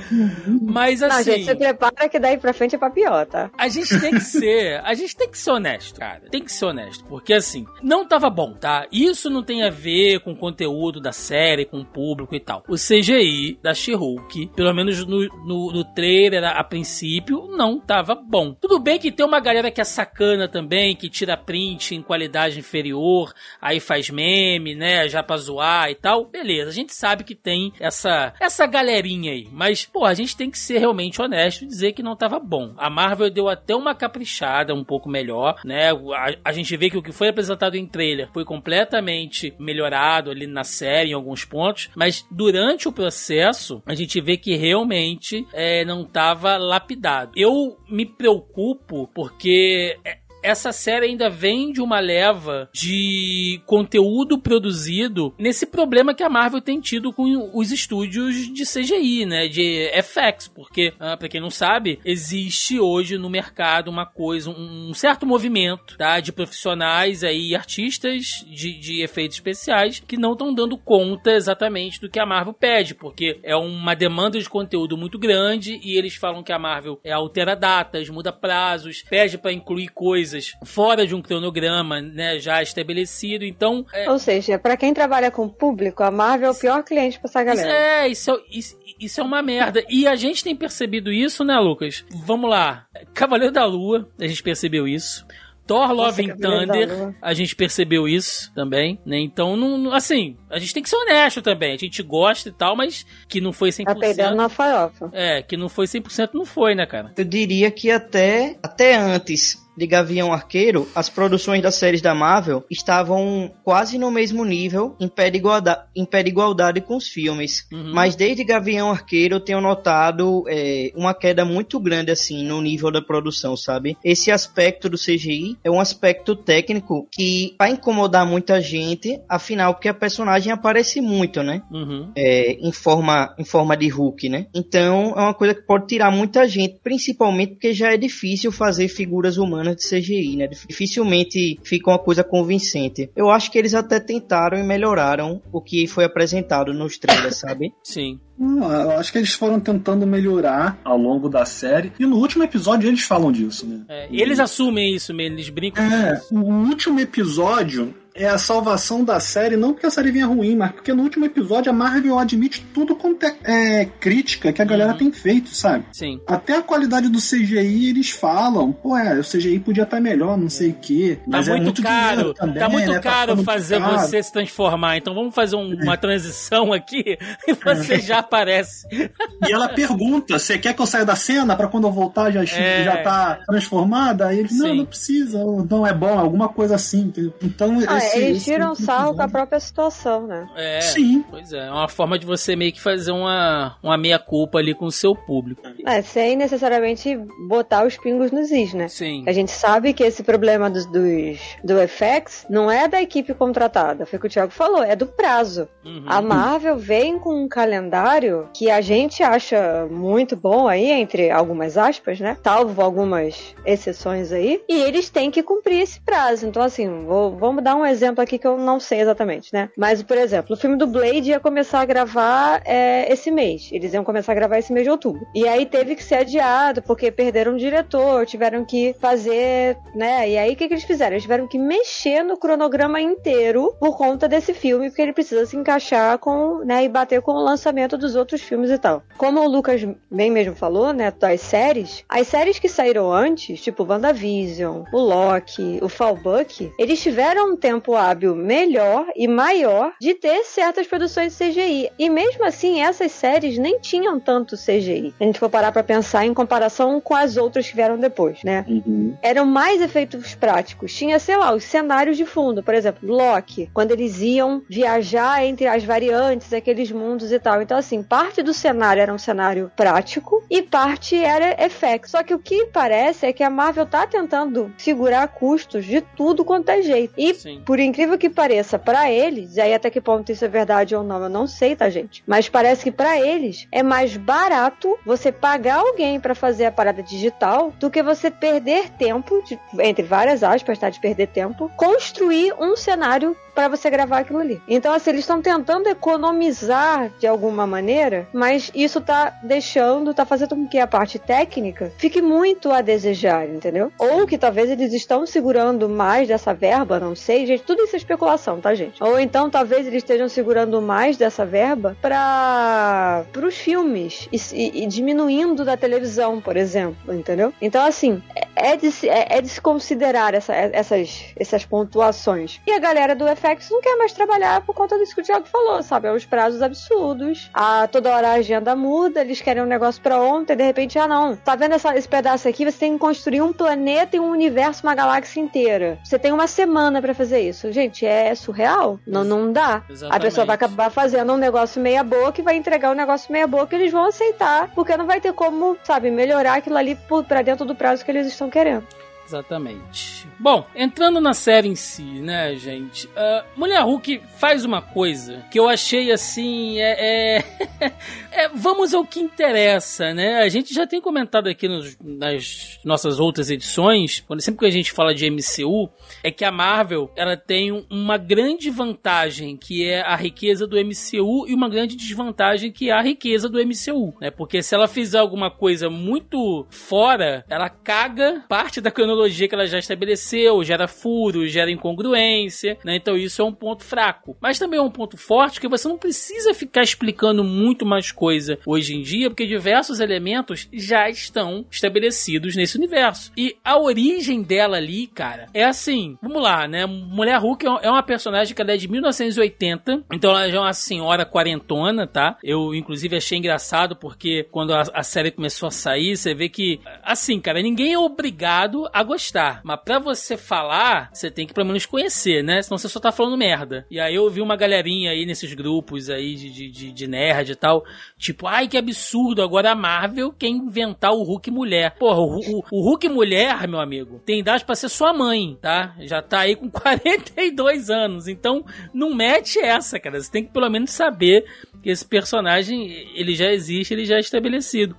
Mas 0.63 1.03
assim. 1.03 1.15
Não, 1.15 1.23
gente, 1.23 1.45
se 1.45 1.55
prepara 1.55 2.09
que 2.09 2.17
daí 2.17 2.30
daí 2.31 2.37
pra 2.37 2.53
frente 2.53 2.75
é 2.75 2.77
pra 2.77 2.89
pior, 2.89 3.25
tá? 3.25 3.51
A 3.57 3.67
gente 3.67 3.99
tem 3.99 4.11
que 4.11 4.21
ser, 4.21 4.81
a 4.83 4.93
gente 4.93 5.15
tem 5.15 5.29
que 5.29 5.37
ser 5.37 5.51
honesto, 5.51 5.99
cara. 5.99 6.21
Tem 6.29 6.43
que 6.43 6.51
ser 6.51 6.65
honesto, 6.65 7.03
porque 7.05 7.33
assim, 7.33 7.65
não 7.81 8.07
tava 8.07 8.29
bom, 8.29 8.53
tá? 8.53 8.87
Isso 8.91 9.29
não 9.29 9.43
tem 9.43 9.63
a 9.63 9.69
ver 9.69 10.21
com 10.21 10.31
o 10.31 10.37
conteúdo 10.37 10.99
da 10.99 11.11
série, 11.11 11.65
com 11.65 11.79
o 11.79 11.85
público 11.85 12.33
e 12.35 12.39
tal. 12.39 12.63
O 12.67 12.75
CGI 12.75 13.59
da 13.61 13.73
She-Hulk, 13.73 14.51
pelo 14.55 14.73
menos 14.73 15.05
no, 15.05 15.27
no, 15.45 15.71
no 15.71 15.83
trailer 15.83 16.43
a, 16.43 16.63
princípio, 16.63 17.47
não 17.57 17.79
tava 17.79 18.15
bom. 18.15 18.53
Tudo 18.53 18.79
bem 18.79 18.97
que 18.97 19.11
tem 19.11 19.25
uma 19.25 19.39
galera 19.39 19.71
que 19.71 19.81
é 19.81 19.83
sacana 19.83 20.47
também, 20.47 20.95
que 20.95 21.09
tira 21.09 21.35
print 21.35 21.95
em 21.95 22.01
qualidade 22.01 22.59
inferior, 22.59 23.33
aí 23.61 23.79
faz 23.79 24.09
meme, 24.09 24.75
né, 24.75 25.09
já 25.09 25.21
pra 25.21 25.37
zoar 25.37 25.89
e 25.89 25.95
tal. 25.95 26.25
Beleza, 26.25 26.69
a 26.69 26.73
gente 26.73 26.93
sabe 26.93 27.23
que 27.23 27.35
tem 27.35 27.73
essa, 27.79 28.33
essa 28.39 28.65
galerinha 28.65 29.31
aí. 29.31 29.47
Mas, 29.51 29.85
pô, 29.85 30.05
a 30.05 30.13
gente 30.13 30.37
tem 30.37 30.49
que 30.49 30.57
ser 30.57 30.77
realmente 30.77 31.21
honesto 31.21 31.63
e 31.63 31.67
dizer 31.67 31.91
que 31.93 32.03
não 32.03 32.13
tava 32.21 32.39
bom. 32.39 32.73
A 32.77 32.87
Marvel 32.87 33.31
deu 33.31 33.49
até 33.49 33.75
uma 33.75 33.95
caprichada 33.95 34.75
um 34.75 34.83
pouco 34.83 35.09
melhor, 35.09 35.59
né? 35.65 35.89
A, 35.91 36.35
a, 36.45 36.51
gente 36.51 36.77
vê 36.77 36.87
que 36.87 36.97
o 36.97 37.01
que 37.01 37.11
foi 37.11 37.29
apresentado 37.29 37.75
em 37.75 37.87
trailer 37.87 38.29
foi 38.31 38.45
completamente 38.45 39.55
melhorado 39.57 40.29
ali 40.29 40.45
na 40.45 40.63
série 40.63 41.09
em 41.09 41.13
alguns 41.13 41.43
pontos, 41.43 41.89
mas 41.95 42.23
durante 42.29 42.87
o 42.87 42.91
processo 42.91 43.81
a 43.87 43.95
gente 43.95 44.21
vê 44.21 44.37
que 44.37 44.55
realmente 44.55 45.47
é, 45.51 45.83
não 45.83 46.05
tava 46.05 46.57
lapidado. 46.57 47.31
Eu 47.35 47.77
me 47.89 48.05
preocupo 48.05 49.09
porque 49.15 49.97
é, 50.05 50.19
essa 50.43 50.71
série 50.71 51.07
ainda 51.07 51.29
vem 51.29 51.71
de 51.71 51.81
uma 51.81 51.99
leva 51.99 52.69
de 52.73 53.61
conteúdo 53.65 54.39
produzido 54.39 55.33
nesse 55.37 55.65
problema 55.65 56.13
que 56.13 56.23
a 56.23 56.29
Marvel 56.29 56.61
tem 56.61 56.79
tido 56.79 57.13
com 57.13 57.51
os 57.53 57.71
estúdios 57.71 58.51
de 58.51 58.63
CGI, 58.63 59.25
né? 59.25 59.47
De 59.47 59.89
FX, 60.01 60.47
porque, 60.47 60.93
ah, 60.99 61.15
pra 61.15 61.29
quem 61.29 61.41
não 61.41 61.49
sabe, 61.49 61.99
existe 62.03 62.79
hoje 62.79 63.17
no 63.17 63.29
mercado 63.29 63.89
uma 63.89 64.05
coisa, 64.05 64.49
um 64.49 64.93
certo 64.93 65.25
movimento, 65.25 65.97
tá? 65.97 66.19
De 66.19 66.31
profissionais 66.31 67.23
aí, 67.23 67.55
artistas 67.55 68.45
de, 68.47 68.79
de 68.79 69.01
efeitos 69.01 69.37
especiais 69.37 69.99
que 69.99 70.17
não 70.17 70.33
estão 70.33 70.53
dando 70.53 70.77
conta 70.77 71.31
exatamente 71.31 71.99
do 71.99 72.09
que 72.09 72.19
a 72.19 72.25
Marvel 72.25 72.53
pede, 72.53 72.95
porque 72.95 73.39
é 73.43 73.55
uma 73.55 73.95
demanda 73.95 74.39
de 74.39 74.49
conteúdo 74.49 74.97
muito 74.97 75.19
grande 75.19 75.79
e 75.83 75.97
eles 75.97 76.15
falam 76.15 76.43
que 76.43 76.51
a 76.51 76.59
Marvel 76.59 76.99
é 77.03 77.11
altera 77.11 77.55
datas, 77.55 78.09
muda 78.09 78.31
prazos, 78.31 79.03
pede 79.09 79.37
para 79.37 79.53
incluir 79.53 79.89
coisas 79.89 80.30
fora 80.63 81.05
de 81.05 81.15
um 81.15 81.21
cronograma, 81.21 82.01
né, 82.01 82.39
já 82.39 82.61
estabelecido. 82.61 83.45
Então, 83.45 83.85
é... 83.93 84.09
ou 84.09 84.19
seja, 84.19 84.57
para 84.57 84.77
quem 84.77 84.93
trabalha 84.93 85.31
com 85.31 85.47
público, 85.47 86.03
a 86.03 86.11
Marvel 86.11 86.49
é 86.49 86.51
o 86.51 86.55
pior 86.55 86.83
cliente 86.83 87.19
para 87.19 87.29
essa 87.29 87.43
galera. 87.43 87.71
É, 87.71 88.07
isso 88.07 88.31
é, 88.31 88.39
isso, 88.51 88.77
isso 88.99 89.21
é 89.21 89.23
uma 89.23 89.41
merda. 89.41 89.83
E 89.89 90.07
a 90.07 90.15
gente 90.15 90.43
tem 90.43 90.55
percebido 90.55 91.11
isso, 91.11 91.43
né, 91.43 91.57
Lucas? 91.59 92.05
Vamos 92.25 92.49
lá. 92.49 92.85
Cavaleiro 93.13 93.53
da 93.53 93.65
Lua, 93.65 94.07
a 94.19 94.27
gente 94.27 94.43
percebeu 94.43 94.87
isso. 94.87 95.25
Thor 95.71 95.93
Love 95.93 96.29
and 96.29 96.35
Thunder, 96.35 97.15
a 97.21 97.33
gente 97.33 97.55
percebeu 97.55 98.07
isso 98.07 98.51
também, 98.53 98.99
né? 99.05 99.19
Então, 99.19 99.55
não, 99.55 99.93
assim, 99.93 100.35
a 100.49 100.59
gente 100.59 100.73
tem 100.73 100.83
que 100.83 100.89
ser 100.89 100.97
honesto 100.97 101.41
também. 101.41 101.73
A 101.73 101.77
gente 101.77 102.03
gosta 102.03 102.49
e 102.49 102.51
tal, 102.51 102.75
mas 102.75 103.05
que 103.29 103.39
não 103.39 103.53
foi 103.53 103.69
100%. 103.69 103.85
Tá 103.85 103.95
perdendo 103.95 104.35
na 104.35 104.49
farofa. 104.49 105.09
É, 105.13 105.41
que 105.41 105.55
não 105.55 105.69
foi 105.69 105.85
100% 105.85 106.31
não 106.33 106.45
foi, 106.45 106.75
né, 106.75 106.85
cara? 106.85 107.13
Eu 107.15 107.23
diria 107.23 107.71
que 107.71 107.89
até, 107.89 108.57
até 108.61 108.95
antes 108.95 109.60
de 109.77 109.87
Gavião 109.87 110.33
Arqueiro, 110.33 110.87
as 110.93 111.09
produções 111.09 111.61
das 111.61 111.75
séries 111.75 112.01
da 112.01 112.13
Marvel 112.13 112.63
estavam 112.69 113.51
quase 113.63 113.97
no 113.97 114.11
mesmo 114.11 114.43
nível, 114.43 114.95
em 114.99 115.07
pé 115.07 115.29
de 115.29 115.37
igualdade, 115.37 115.81
em 115.95 116.05
pé 116.05 116.23
de 116.23 116.29
igualdade 116.29 116.81
com 116.81 116.95
os 116.95 117.07
filmes. 117.07 117.67
Uhum. 117.71 117.91
Mas 117.93 118.15
desde 118.15 118.43
Gavião 118.43 118.91
Arqueiro 118.91 119.35
eu 119.35 119.39
tenho 119.39 119.61
notado 119.61 120.43
é, 120.47 120.91
uma 120.95 121.13
queda 121.13 121.45
muito 121.45 121.79
grande 121.79 122.11
assim 122.11 122.43
no 122.43 122.61
nível 122.61 122.91
da 122.91 123.01
produção, 123.01 123.55
sabe? 123.55 123.97
Esse 124.03 124.31
aspecto 124.31 124.89
do 124.89 124.97
CGI 124.97 125.57
é 125.63 125.71
um 125.71 125.79
aspecto 125.79 126.35
técnico 126.35 127.07
que 127.11 127.55
vai 127.57 127.71
incomodar 127.71 128.25
muita 128.25 128.61
gente, 128.61 129.19
afinal, 129.27 129.73
porque 129.73 129.89
a 129.89 129.93
personagem 129.93 130.51
aparece 130.51 131.01
muito, 131.01 131.41
né? 131.43 131.61
Uhum. 131.71 132.11
É, 132.15 132.53
em, 132.53 132.71
forma, 132.71 133.33
em 133.37 133.45
forma 133.45 133.75
de 133.77 133.87
Hulk, 133.87 134.29
né? 134.29 134.47
Então 134.53 135.13
é 135.15 135.21
uma 135.21 135.33
coisa 135.33 135.53
que 135.53 135.61
pode 135.61 135.87
tirar 135.87 136.11
muita 136.11 136.47
gente, 136.47 136.79
principalmente 136.83 137.53
porque 137.53 137.73
já 137.73 137.93
é 137.93 137.97
difícil 137.97 138.51
fazer 138.51 138.87
figuras 138.87 139.37
humanas 139.37 139.60
humanas 139.61 139.75
de 139.77 139.87
CGI, 139.87 140.35
né? 140.37 140.47
Dificilmente 140.47 141.59
fica 141.63 141.91
uma 141.91 141.99
coisa 141.99 142.23
convincente. 142.23 143.09
Eu 143.15 143.29
acho 143.29 143.51
que 143.51 143.57
eles 143.57 143.73
até 143.73 143.99
tentaram 143.99 144.57
e 144.57 144.63
melhoraram 144.63 145.41
o 145.51 145.61
que 145.61 145.87
foi 145.87 146.03
apresentado 146.03 146.73
nos 146.73 146.97
trailers, 146.97 147.37
sabe? 147.37 147.73
Sim. 147.83 148.19
Eu 148.39 148.91
acho 148.97 149.11
que 149.11 149.19
eles 149.19 149.33
foram 149.33 149.59
tentando 149.59 150.07
melhorar 150.07 150.79
ao 150.83 150.97
longo 150.97 151.29
da 151.29 151.45
série. 151.45 151.93
E 151.99 152.05
no 152.07 152.17
último 152.17 152.43
episódio 152.43 152.89
eles 152.89 153.03
falam 153.03 153.31
disso, 153.31 153.67
né? 153.67 153.81
É, 153.87 154.07
e 154.09 154.19
eles 154.19 154.39
assumem 154.39 154.95
isso 154.95 155.13
mesmo, 155.13 155.35
eles 155.35 155.49
brincam. 155.49 155.83
É, 155.83 156.19
o 156.31 156.39
último 156.39 156.99
episódio 156.99 157.93
é 158.13 158.27
a 158.27 158.37
salvação 158.37 159.03
da 159.03 159.19
série, 159.19 159.55
não 159.55 159.73
porque 159.73 159.85
a 159.85 159.89
série 159.89 160.11
vinha 160.11 160.25
ruim, 160.25 160.55
mas 160.55 160.71
porque 160.71 160.93
no 160.93 161.03
último 161.03 161.25
episódio 161.25 161.69
a 161.69 161.73
Marvel 161.73 162.19
admite 162.19 162.65
tudo 162.73 162.95
quanto 162.95 163.25
é, 163.25 163.35
é 163.43 163.85
crítica 163.85 164.51
que 164.51 164.61
a 164.61 164.65
galera 164.65 164.91
uhum. 164.91 164.97
tem 164.97 165.11
feito, 165.11 165.49
sabe? 165.49 165.85
Sim. 165.91 166.19
Até 166.27 166.57
a 166.57 166.61
qualidade 166.61 167.09
do 167.09 167.19
CGI 167.19 167.89
eles 167.89 168.09
falam, 168.09 168.71
pô, 168.71 168.97
é, 168.97 169.19
o 169.19 169.23
CGI 169.23 169.59
podia 169.59 169.83
estar 169.83 169.97
tá 169.97 170.01
melhor, 170.01 170.37
não 170.37 170.49
sei 170.49 170.71
o 170.71 170.73
quê. 170.73 171.17
Tá 171.19 171.23
mas 171.27 171.45
tá 171.45 171.51
é 171.51 171.55
muito, 171.55 171.65
muito 171.65 171.83
caro, 171.83 172.33
também, 172.33 172.59
tá 172.59 172.69
muito 172.69 172.91
né? 172.91 172.99
Tá 172.99 173.09
caro 173.09 173.37
tá 173.37 173.43
fazer 173.43 173.79
caro. 173.79 173.99
você 173.99 174.21
se 174.23 174.31
transformar, 174.31 174.97
então 174.97 175.13
vamos 175.13 175.33
fazer 175.33 175.55
um, 175.55 175.73
uma 175.81 175.97
transição 175.97 176.73
aqui 176.73 177.17
e 177.47 177.53
você 177.53 177.99
já 177.99 178.19
aparece. 178.19 178.87
E 178.91 179.51
ela 179.51 179.69
pergunta, 179.69 180.37
você 180.37 180.57
quer 180.57 180.73
que 180.73 180.81
eu 180.81 180.85
saia 180.85 181.05
da 181.05 181.15
cena 181.15 181.55
para 181.55 181.67
quando 181.67 181.87
eu 181.87 181.91
voltar 181.91 182.31
já, 182.31 182.43
é... 182.43 182.83
já 182.83 182.97
tá 182.97 183.39
transformada? 183.47 184.27
Aí 184.27 184.39
ele, 184.39 184.53
não, 184.53 184.75
não 184.75 184.85
precisa, 184.85 185.39
não 185.69 185.87
é 185.87 185.93
bom, 185.93 186.19
alguma 186.19 186.49
coisa 186.49 186.75
assim. 186.75 187.11
Então, 187.41 187.79
ah, 187.87 188.00
esse, 188.05 188.17
eles 188.19 188.43
tiram 188.43 188.73
esse 188.73 188.83
sarro 188.83 189.15
com 189.15 189.21
a 189.21 189.27
própria 189.27 189.59
situação, 189.59 190.27
né? 190.27 190.47
É, 190.55 190.81
Sim. 190.81 191.23
Pois 191.29 191.53
é, 191.53 191.67
é 191.67 191.71
uma 191.71 191.87
forma 191.87 192.17
de 192.17 192.25
você 192.25 192.55
meio 192.55 192.71
que 192.71 192.81
fazer 192.81 193.11
uma, 193.11 193.77
uma 193.81 193.97
meia-culpa 193.97 194.59
ali 194.59 194.73
com 194.73 194.85
o 194.85 194.91
seu 194.91 195.15
público. 195.15 195.61
É, 195.85 196.01
sem 196.01 196.35
necessariamente 196.35 197.17
botar 197.47 197.85
os 197.85 197.97
pingos 197.97 198.31
nos 198.31 198.51
is, 198.51 198.73
né? 198.73 198.87
Sim. 198.87 199.23
A 199.27 199.31
gente 199.31 199.51
sabe 199.51 199.93
que 199.93 200.03
esse 200.03 200.23
problema 200.23 200.69
dos, 200.69 200.85
dos 200.85 201.39
do 201.63 201.75
FX 201.87 202.45
não 202.49 202.69
é 202.69 202.87
da 202.87 203.01
equipe 203.01 203.33
contratada, 203.33 204.05
foi 204.05 204.17
o 204.17 204.21
que 204.21 204.27
o 204.27 204.29
Thiago 204.29 204.51
falou, 204.51 204.83
é 204.83 204.95
do 204.95 205.05
prazo. 205.05 205.67
Uhum. 205.83 206.03
A 206.05 206.21
Marvel 206.21 206.77
vem 206.77 207.17
com 207.19 207.43
um 207.43 207.47
calendário 207.47 208.49
que 208.53 208.69
a 208.69 208.81
gente 208.81 209.23
acha 209.23 209.87
muito 209.89 210.35
bom 210.35 210.67
aí, 210.67 210.91
entre 210.91 211.29
algumas 211.29 211.77
aspas, 211.77 212.19
né? 212.19 212.37
Salvo 212.43 212.81
algumas 212.81 213.55
exceções 213.65 214.31
aí, 214.31 214.61
e 214.67 214.81
eles 214.81 215.09
têm 215.09 215.31
que 215.31 215.43
cumprir 215.43 215.81
esse 215.81 215.99
prazo. 216.01 216.47
Então, 216.47 216.61
assim, 216.61 217.05
vou, 217.05 217.35
vamos 217.35 217.63
dar 217.63 217.75
um 217.75 217.85
exemplo 217.91 218.23
aqui 218.23 218.37
que 218.37 218.47
eu 218.47 218.57
não 218.57 218.79
sei 218.79 219.01
exatamente, 219.01 219.53
né? 219.53 219.69
Mas, 219.77 220.01
por 220.01 220.17
exemplo, 220.17 220.55
o 220.55 220.57
filme 220.57 220.77
do 220.77 220.87
Blade 220.87 221.29
ia 221.29 221.39
começar 221.39 221.81
a 221.81 221.85
gravar 221.85 222.61
é, 222.65 223.11
esse 223.11 223.29
mês. 223.29 223.69
Eles 223.71 223.93
iam 223.93 224.03
começar 224.03 224.31
a 224.31 224.35
gravar 224.35 224.57
esse 224.57 224.73
mês 224.73 224.85
de 224.85 224.89
outubro. 224.89 225.25
E 225.35 225.47
aí 225.47 225.65
teve 225.65 225.95
que 225.95 226.03
ser 226.03 226.15
adiado, 226.15 226.81
porque 226.81 227.11
perderam 227.11 227.53
o 227.53 227.57
diretor, 227.57 228.25
tiveram 228.25 228.65
que 228.65 228.95
fazer, 228.99 229.77
né? 229.93 230.29
E 230.29 230.37
aí 230.37 230.53
o 230.53 230.55
que, 230.55 230.67
que 230.67 230.73
eles 230.73 230.83
fizeram? 230.83 231.13
Eles 231.13 231.23
tiveram 231.23 231.47
que 231.47 231.57
mexer 231.57 232.23
no 232.23 232.37
cronograma 232.37 232.99
inteiro 233.01 233.75
por 233.79 233.97
conta 233.97 234.27
desse 234.27 234.53
filme, 234.53 234.89
porque 234.89 235.01
ele 235.01 235.13
precisa 235.13 235.45
se 235.45 235.57
encaixar 235.57 236.17
com, 236.19 236.59
né? 236.65 236.83
E 236.83 236.89
bater 236.89 237.21
com 237.21 237.31
o 237.31 237.43
lançamento 237.43 237.97
dos 237.97 238.15
outros 238.15 238.41
filmes 238.41 238.71
e 238.71 238.77
tal. 238.77 239.03
Como 239.17 239.39
o 239.39 239.47
Lucas 239.47 239.81
bem 240.09 240.31
mesmo 240.31 240.55
falou, 240.55 240.93
né? 240.93 241.11
Das 241.19 241.41
séries, 241.41 242.03
as 242.07 242.27
séries 242.27 242.59
que 242.59 242.69
saíram 242.69 243.11
antes, 243.11 243.61
tipo 243.61 243.83
WandaVision, 243.83 244.83
o 244.93 244.99
Loki, 244.99 245.79
o 245.81 245.89
Fallbuck, 245.89 246.71
eles 246.77 247.01
tiveram 247.01 247.53
um 247.53 247.55
tempo 247.55 247.80
tempo 247.81 247.95
hábil 247.95 248.35
melhor 248.35 249.07
e 249.15 249.27
maior 249.27 249.93
de 249.99 250.13
ter 250.13 250.43
certas 250.43 250.85
produções 250.85 251.35
de 251.35 251.43
CGI. 251.43 251.89
E 251.97 252.09
mesmo 252.09 252.45
assim, 252.45 252.81
essas 252.81 253.11
séries 253.11 253.57
nem 253.57 253.79
tinham 253.79 254.19
tanto 254.19 254.55
CGI. 254.55 255.13
A 255.19 255.23
gente 255.23 255.39
for 255.39 255.49
parar 255.49 255.71
pra 255.71 255.83
pensar 255.83 256.25
em 256.25 256.33
comparação 256.33 257.01
com 257.01 257.15
as 257.15 257.37
outras 257.37 257.67
que 257.67 257.75
vieram 257.75 257.97
depois, 257.97 258.43
né? 258.43 258.63
Uhum. 258.67 259.15
Eram 259.21 259.45
mais 259.45 259.81
efeitos 259.81 260.35
práticos. 260.35 260.93
Tinha, 260.93 261.17
sei 261.17 261.35
lá, 261.37 261.53
os 261.53 261.63
cenários 261.63 262.17
de 262.17 262.25
fundo. 262.25 262.61
Por 262.61 262.75
exemplo, 262.75 263.11
Loki, 263.11 263.69
quando 263.73 263.91
eles 263.91 264.21
iam 264.21 264.61
viajar 264.69 265.43
entre 265.43 265.67
as 265.67 265.83
variantes, 265.83 266.53
aqueles 266.53 266.91
mundos 266.91 267.31
e 267.31 267.39
tal. 267.39 267.61
Então, 267.61 267.77
assim, 267.77 268.03
parte 268.03 268.43
do 268.43 268.53
cenário 268.53 269.01
era 269.01 269.13
um 269.13 269.17
cenário 269.17 269.71
prático 269.75 270.43
e 270.49 270.61
parte 270.61 271.15
era 271.15 271.63
effect. 271.63 272.09
Só 272.09 272.21
que 272.21 272.33
o 272.33 272.39
que 272.39 272.67
parece 272.67 273.25
é 273.25 273.33
que 273.33 273.43
a 273.43 273.49
Marvel 273.49 273.85
tá 273.85 274.05
tentando 274.05 274.71
segurar 274.77 275.27
custos 275.29 275.85
de 275.85 276.01
tudo 276.01 276.45
quanto 276.45 276.69
é 276.69 276.81
jeito. 276.81 277.13
E 277.17 277.33
Sim 277.33 277.61
por 277.71 277.79
incrível 277.79 278.17
que 278.17 278.29
pareça, 278.29 278.77
para 278.77 279.09
eles, 279.09 279.57
aí 279.57 279.73
até 279.73 279.89
que 279.89 280.01
ponto 280.01 280.29
isso 280.29 280.43
é 280.43 280.47
verdade 280.49 280.93
ou 280.93 281.05
não, 281.05 281.23
eu 281.23 281.29
não 281.29 281.47
sei, 281.47 281.73
tá, 281.73 281.89
gente? 281.89 282.21
Mas 282.27 282.49
parece 282.49 282.83
que 282.83 282.91
para 282.91 283.17
eles 283.17 283.65
é 283.71 283.81
mais 283.81 284.17
barato 284.17 284.99
você 285.05 285.31
pagar 285.31 285.77
alguém 285.77 286.19
para 286.19 286.35
fazer 286.35 286.65
a 286.65 286.71
parada 286.73 287.01
digital 287.01 287.71
do 287.79 287.89
que 287.89 288.03
você 288.03 288.29
perder 288.29 288.89
tempo, 288.89 289.41
de, 289.45 289.57
entre 289.79 290.03
várias 290.03 290.43
aspas, 290.43 290.79
tá? 290.79 290.89
De 290.89 290.99
perder 290.99 291.27
tempo, 291.27 291.71
construir 291.77 292.53
um 292.59 292.75
cenário 292.75 293.37
para 293.53 293.67
você 293.67 293.89
gravar 293.89 294.19
aquilo 294.19 294.39
ali. 294.39 294.61
Então, 294.67 294.93
assim, 294.93 295.11
eles 295.11 295.21
estão 295.21 295.41
tentando 295.41 295.87
economizar 295.87 297.11
de 297.19 297.27
alguma 297.27 297.67
maneira, 297.67 298.27
mas 298.33 298.71
isso 298.73 299.01
tá 299.01 299.39
deixando, 299.43 300.13
tá 300.13 300.25
fazendo 300.25 300.55
com 300.55 300.67
que 300.67 300.79
a 300.79 300.87
parte 300.87 301.19
técnica 301.19 301.91
fique 301.97 302.21
muito 302.21 302.71
a 302.71 302.81
desejar, 302.81 303.47
entendeu? 303.47 303.91
Ou 303.97 304.25
que 304.25 304.37
talvez 304.37 304.69
eles 304.69 304.93
estão 304.93 305.25
segurando 305.25 305.87
mais 305.89 306.27
dessa 306.27 306.53
verba, 306.53 306.99
não 306.99 307.15
sei, 307.15 307.45
gente, 307.45 307.63
tudo 307.63 307.83
isso 307.83 307.95
é 307.95 307.97
especulação, 307.97 308.59
tá, 308.59 308.73
gente? 308.73 309.01
Ou 309.03 309.19
então 309.19 309.49
talvez 309.49 309.87
eles 309.87 310.03
estejam 310.03 310.27
segurando 310.29 310.81
mais 310.81 311.17
dessa 311.17 311.45
verba 311.45 311.95
para 312.01 313.23
os 313.45 313.55
filmes 313.55 314.27
e, 314.31 314.37
e, 314.53 314.83
e, 314.83 314.87
diminuindo 314.87 315.63
da 315.63 315.77
televisão, 315.77 316.39
por 316.39 316.57
exemplo, 316.57 317.13
entendeu? 317.13 317.53
Então, 317.61 317.85
assim, 317.85 318.21
é 318.55 318.75
de, 318.75 318.87
é, 319.07 319.37
é 319.37 319.41
de 319.41 319.49
se 319.49 319.61
considerar 319.61 320.33
essa, 320.33 320.53
essas, 320.53 321.25
essas 321.35 321.65
pontuações. 321.65 322.59
E 322.65 322.71
a 322.71 322.79
galera 322.79 323.15
do 323.15 323.27
FX 323.41 323.69
não 323.71 323.81
quer 323.81 323.95
mais 323.97 324.13
trabalhar 324.13 324.61
por 324.61 324.75
conta 324.75 324.97
disso 324.97 325.15
que 325.15 325.21
o 325.21 325.23
Thiago 325.23 325.47
falou, 325.47 325.81
sabe? 325.81 326.07
É 326.07 326.11
os 326.11 326.25
prazos 326.25 326.61
absurdos, 326.61 327.49
a, 327.53 327.87
toda 327.87 328.15
hora 328.15 328.29
a 328.29 328.33
agenda 328.33 328.75
muda, 328.75 329.21
eles 329.21 329.41
querem 329.41 329.63
um 329.63 329.65
negócio 329.65 330.01
pra 330.01 330.21
ontem, 330.21 330.55
de 330.55 330.63
repente, 330.63 330.99
ah 330.99 331.07
não, 331.07 331.35
tá 331.35 331.55
vendo 331.55 331.73
essa, 331.73 331.95
esse 331.97 332.07
pedaço 332.07 332.47
aqui? 332.47 332.63
Você 332.63 332.77
tem 332.77 332.93
que 332.93 332.99
construir 332.99 333.41
um 333.41 333.51
planeta 333.51 334.15
e 334.15 334.19
um 334.19 334.29
universo, 334.29 334.83
uma 334.83 334.93
galáxia 334.93 335.39
inteira. 335.39 335.97
Você 336.03 336.19
tem 336.19 336.31
uma 336.31 336.47
semana 336.47 337.01
para 337.01 337.13
fazer 337.13 337.41
isso. 337.41 337.71
Gente, 337.71 338.05
é 338.05 338.33
surreal. 338.35 338.99
Não, 339.05 339.23
não 339.23 339.51
dá. 339.51 339.83
Exatamente. 339.89 340.17
A 340.17 340.19
pessoa 340.19 340.45
vai 340.45 340.55
acabar 340.55 340.89
fazendo 340.89 341.33
um 341.33 341.37
negócio 341.37 341.81
meia 341.81 342.03
boca 342.03 342.39
e 342.39 342.43
vai 342.43 342.55
entregar 342.55 342.91
um 342.91 342.95
negócio 342.95 343.31
meia 343.31 343.47
boca 343.47 343.75
e 343.75 343.79
eles 343.79 343.91
vão 343.91 344.05
aceitar, 344.05 344.69
porque 344.75 344.95
não 344.95 345.05
vai 345.05 345.19
ter 345.19 345.33
como, 345.33 345.77
sabe, 345.83 346.11
melhorar 346.11 346.55
aquilo 346.55 346.77
ali 346.77 346.97
para 347.27 347.41
dentro 347.41 347.65
do 347.65 347.75
prazo 347.75 348.03
que 348.05 348.11
eles 348.11 348.27
estão 348.27 348.49
querendo. 348.49 348.85
Exatamente. 349.31 350.27
Bom, 350.37 350.67
entrando 350.75 351.21
na 351.21 351.33
série 351.33 351.69
em 351.69 351.75
si, 351.75 352.01
né, 352.01 352.53
gente? 352.55 353.07
Uh, 353.07 353.43
Mulher 353.55 353.81
Hulk 353.83 354.21
faz 354.35 354.65
uma 354.65 354.81
coisa 354.81 355.45
que 355.49 355.57
eu 355.57 355.69
achei 355.69 356.11
assim. 356.11 356.79
É, 356.79 357.37
é... 357.37 357.43
é, 358.31 358.49
vamos 358.49 358.93
ao 358.93 359.05
que 359.05 359.21
interessa, 359.21 360.13
né? 360.13 360.39
A 360.41 360.49
gente 360.49 360.73
já 360.73 360.85
tem 360.85 360.99
comentado 360.99 361.47
aqui 361.47 361.67
nos, 361.67 361.97
nas 362.03 362.79
nossas 362.83 363.21
outras 363.21 363.49
edições, 363.49 364.21
quando 364.27 364.41
sempre 364.41 364.59
que 364.59 364.65
a 364.65 364.71
gente 364.71 364.91
fala 364.91 365.15
de 365.15 365.29
MCU, 365.29 365.89
é 366.21 366.29
que 366.29 366.43
a 366.43 366.51
Marvel 366.51 367.09
ela 367.15 367.37
tem 367.37 367.85
uma 367.89 368.17
grande 368.17 368.69
vantagem 368.69 369.55
que 369.55 369.87
é 369.87 370.01
a 370.01 370.15
riqueza 370.15 370.67
do 370.67 370.75
MCU 370.75 371.47
e 371.47 371.53
uma 371.53 371.69
grande 371.69 371.95
desvantagem 371.95 372.69
que 372.69 372.89
é 372.89 372.93
a 372.93 373.01
riqueza 373.01 373.47
do 373.47 373.59
MCU, 373.59 374.13
né? 374.19 374.29
Porque 374.29 374.61
se 374.61 374.75
ela 374.75 374.89
fizer 374.89 375.19
alguma 375.19 375.49
coisa 375.49 375.89
muito 375.89 376.65
fora, 376.69 377.45
ela 377.47 377.69
caga 377.69 378.43
parte 378.49 378.81
da 378.81 378.91
cronologia 378.91 379.20
que 379.29 379.55
ela 379.55 379.67
já 379.67 379.79
estabeleceu, 379.79 380.63
gera 380.63 380.87
furo, 380.87 381.47
gera 381.47 381.71
incongruência, 381.71 382.77
né? 382.83 382.95
Então 382.95 383.17
isso 383.17 383.41
é 383.41 383.45
um 383.45 383.53
ponto 383.53 383.83
fraco. 383.83 384.37
Mas 384.41 384.59
também 384.59 384.79
é 384.79 384.83
um 384.83 384.91
ponto 384.91 385.17
forte 385.17 385.59
que 385.59 385.67
você 385.67 385.87
não 385.87 385.97
precisa 385.97 386.53
ficar 386.53 386.83
explicando 386.83 387.43
muito 387.43 387.85
mais 387.85 388.11
coisa 388.11 388.59
hoje 388.65 388.95
em 388.95 389.01
dia, 389.01 389.29
porque 389.29 389.45
diversos 389.45 389.99
elementos 389.99 390.67
já 390.73 391.09
estão 391.09 391.65
estabelecidos 391.69 392.55
nesse 392.55 392.77
universo. 392.77 393.31
E 393.37 393.55
a 393.63 393.77
origem 393.77 394.41
dela 394.41 394.77
ali, 394.77 395.07
cara, 395.07 395.47
é 395.53 395.63
assim, 395.63 396.17
vamos 396.21 396.41
lá, 396.41 396.67
né? 396.67 396.85
Mulher 396.85 397.39
Hulk 397.39 397.65
é 397.81 397.89
uma 397.89 398.03
personagem 398.03 398.55
que 398.55 398.61
ela 398.61 398.71
é 398.71 398.77
de 398.77 398.87
1980, 398.87 400.03
então 400.11 400.31
ela 400.31 400.49
já 400.49 400.57
é 400.57 400.61
uma 400.61 400.73
senhora 400.73 401.25
quarentona, 401.25 402.07
tá? 402.07 402.37
Eu, 402.43 402.73
inclusive, 402.73 403.15
achei 403.15 403.37
engraçado 403.37 403.95
porque 403.95 404.47
quando 404.51 404.73
a, 404.73 404.83
a 404.93 405.03
série 405.03 405.31
começou 405.31 405.67
a 405.67 405.71
sair, 405.71 406.15
você 406.15 406.33
vê 406.33 406.49
que, 406.49 406.79
assim, 407.03 407.39
cara, 407.39 407.61
ninguém 407.61 407.93
é 407.93 407.99
obrigado 407.99 408.89
a 408.93 409.03
gostar, 409.11 409.61
mas 409.63 409.79
pra 409.83 409.99
você 409.99 410.37
falar, 410.37 411.09
você 411.13 411.29
tem 411.29 411.45
que 411.45 411.53
pelo 411.53 411.67
menos 411.67 411.85
conhecer, 411.85 412.43
né? 412.43 412.61
Senão 412.61 412.77
você 412.77 412.87
só 412.87 412.99
tá 412.99 413.11
falando 413.11 413.37
merda. 413.37 413.85
E 413.91 413.99
aí 413.99 414.15
eu 414.15 414.29
vi 414.29 414.41
uma 414.41 414.55
galerinha 414.55 415.11
aí 415.11 415.25
nesses 415.25 415.53
grupos 415.53 416.09
aí 416.09 416.35
de, 416.35 416.71
de, 416.71 416.91
de 416.91 417.07
nerd 417.07 417.51
e 417.51 417.55
tal, 417.55 417.83
tipo, 418.17 418.47
ai 418.47 418.67
que 418.67 418.77
absurdo, 418.77 419.41
agora 419.41 419.71
a 419.71 419.75
Marvel 419.75 420.31
quer 420.31 420.47
inventar 420.47 421.11
o 421.11 421.23
Hulk 421.23 421.51
mulher. 421.51 421.95
Porra, 421.99 422.19
o, 422.19 422.39
o, 422.39 422.63
o 422.71 422.89
Hulk 422.89 423.09
mulher, 423.09 423.67
meu 423.67 423.79
amigo, 423.79 424.21
tem 424.25 424.39
idade 424.39 424.63
pra 424.63 424.75
ser 424.75 424.89
sua 424.89 425.13
mãe, 425.13 425.57
tá? 425.61 425.93
Já 425.99 426.21
tá 426.21 426.39
aí 426.39 426.55
com 426.55 426.69
42 426.71 427.89
anos, 427.89 428.27
então 428.27 428.63
não 428.93 429.13
mete 429.13 429.59
essa, 429.59 429.99
cara. 429.99 430.21
Você 430.21 430.31
tem 430.31 430.45
que 430.45 430.53
pelo 430.53 430.69
menos 430.69 430.91
saber 430.91 431.45
que 431.81 431.89
esse 431.89 432.05
personagem, 432.05 433.09
ele 433.15 433.35
já 433.35 433.51
existe, 433.51 433.93
ele 433.93 434.05
já 434.05 434.15
é 434.15 434.19
estabelecido. 434.19 434.95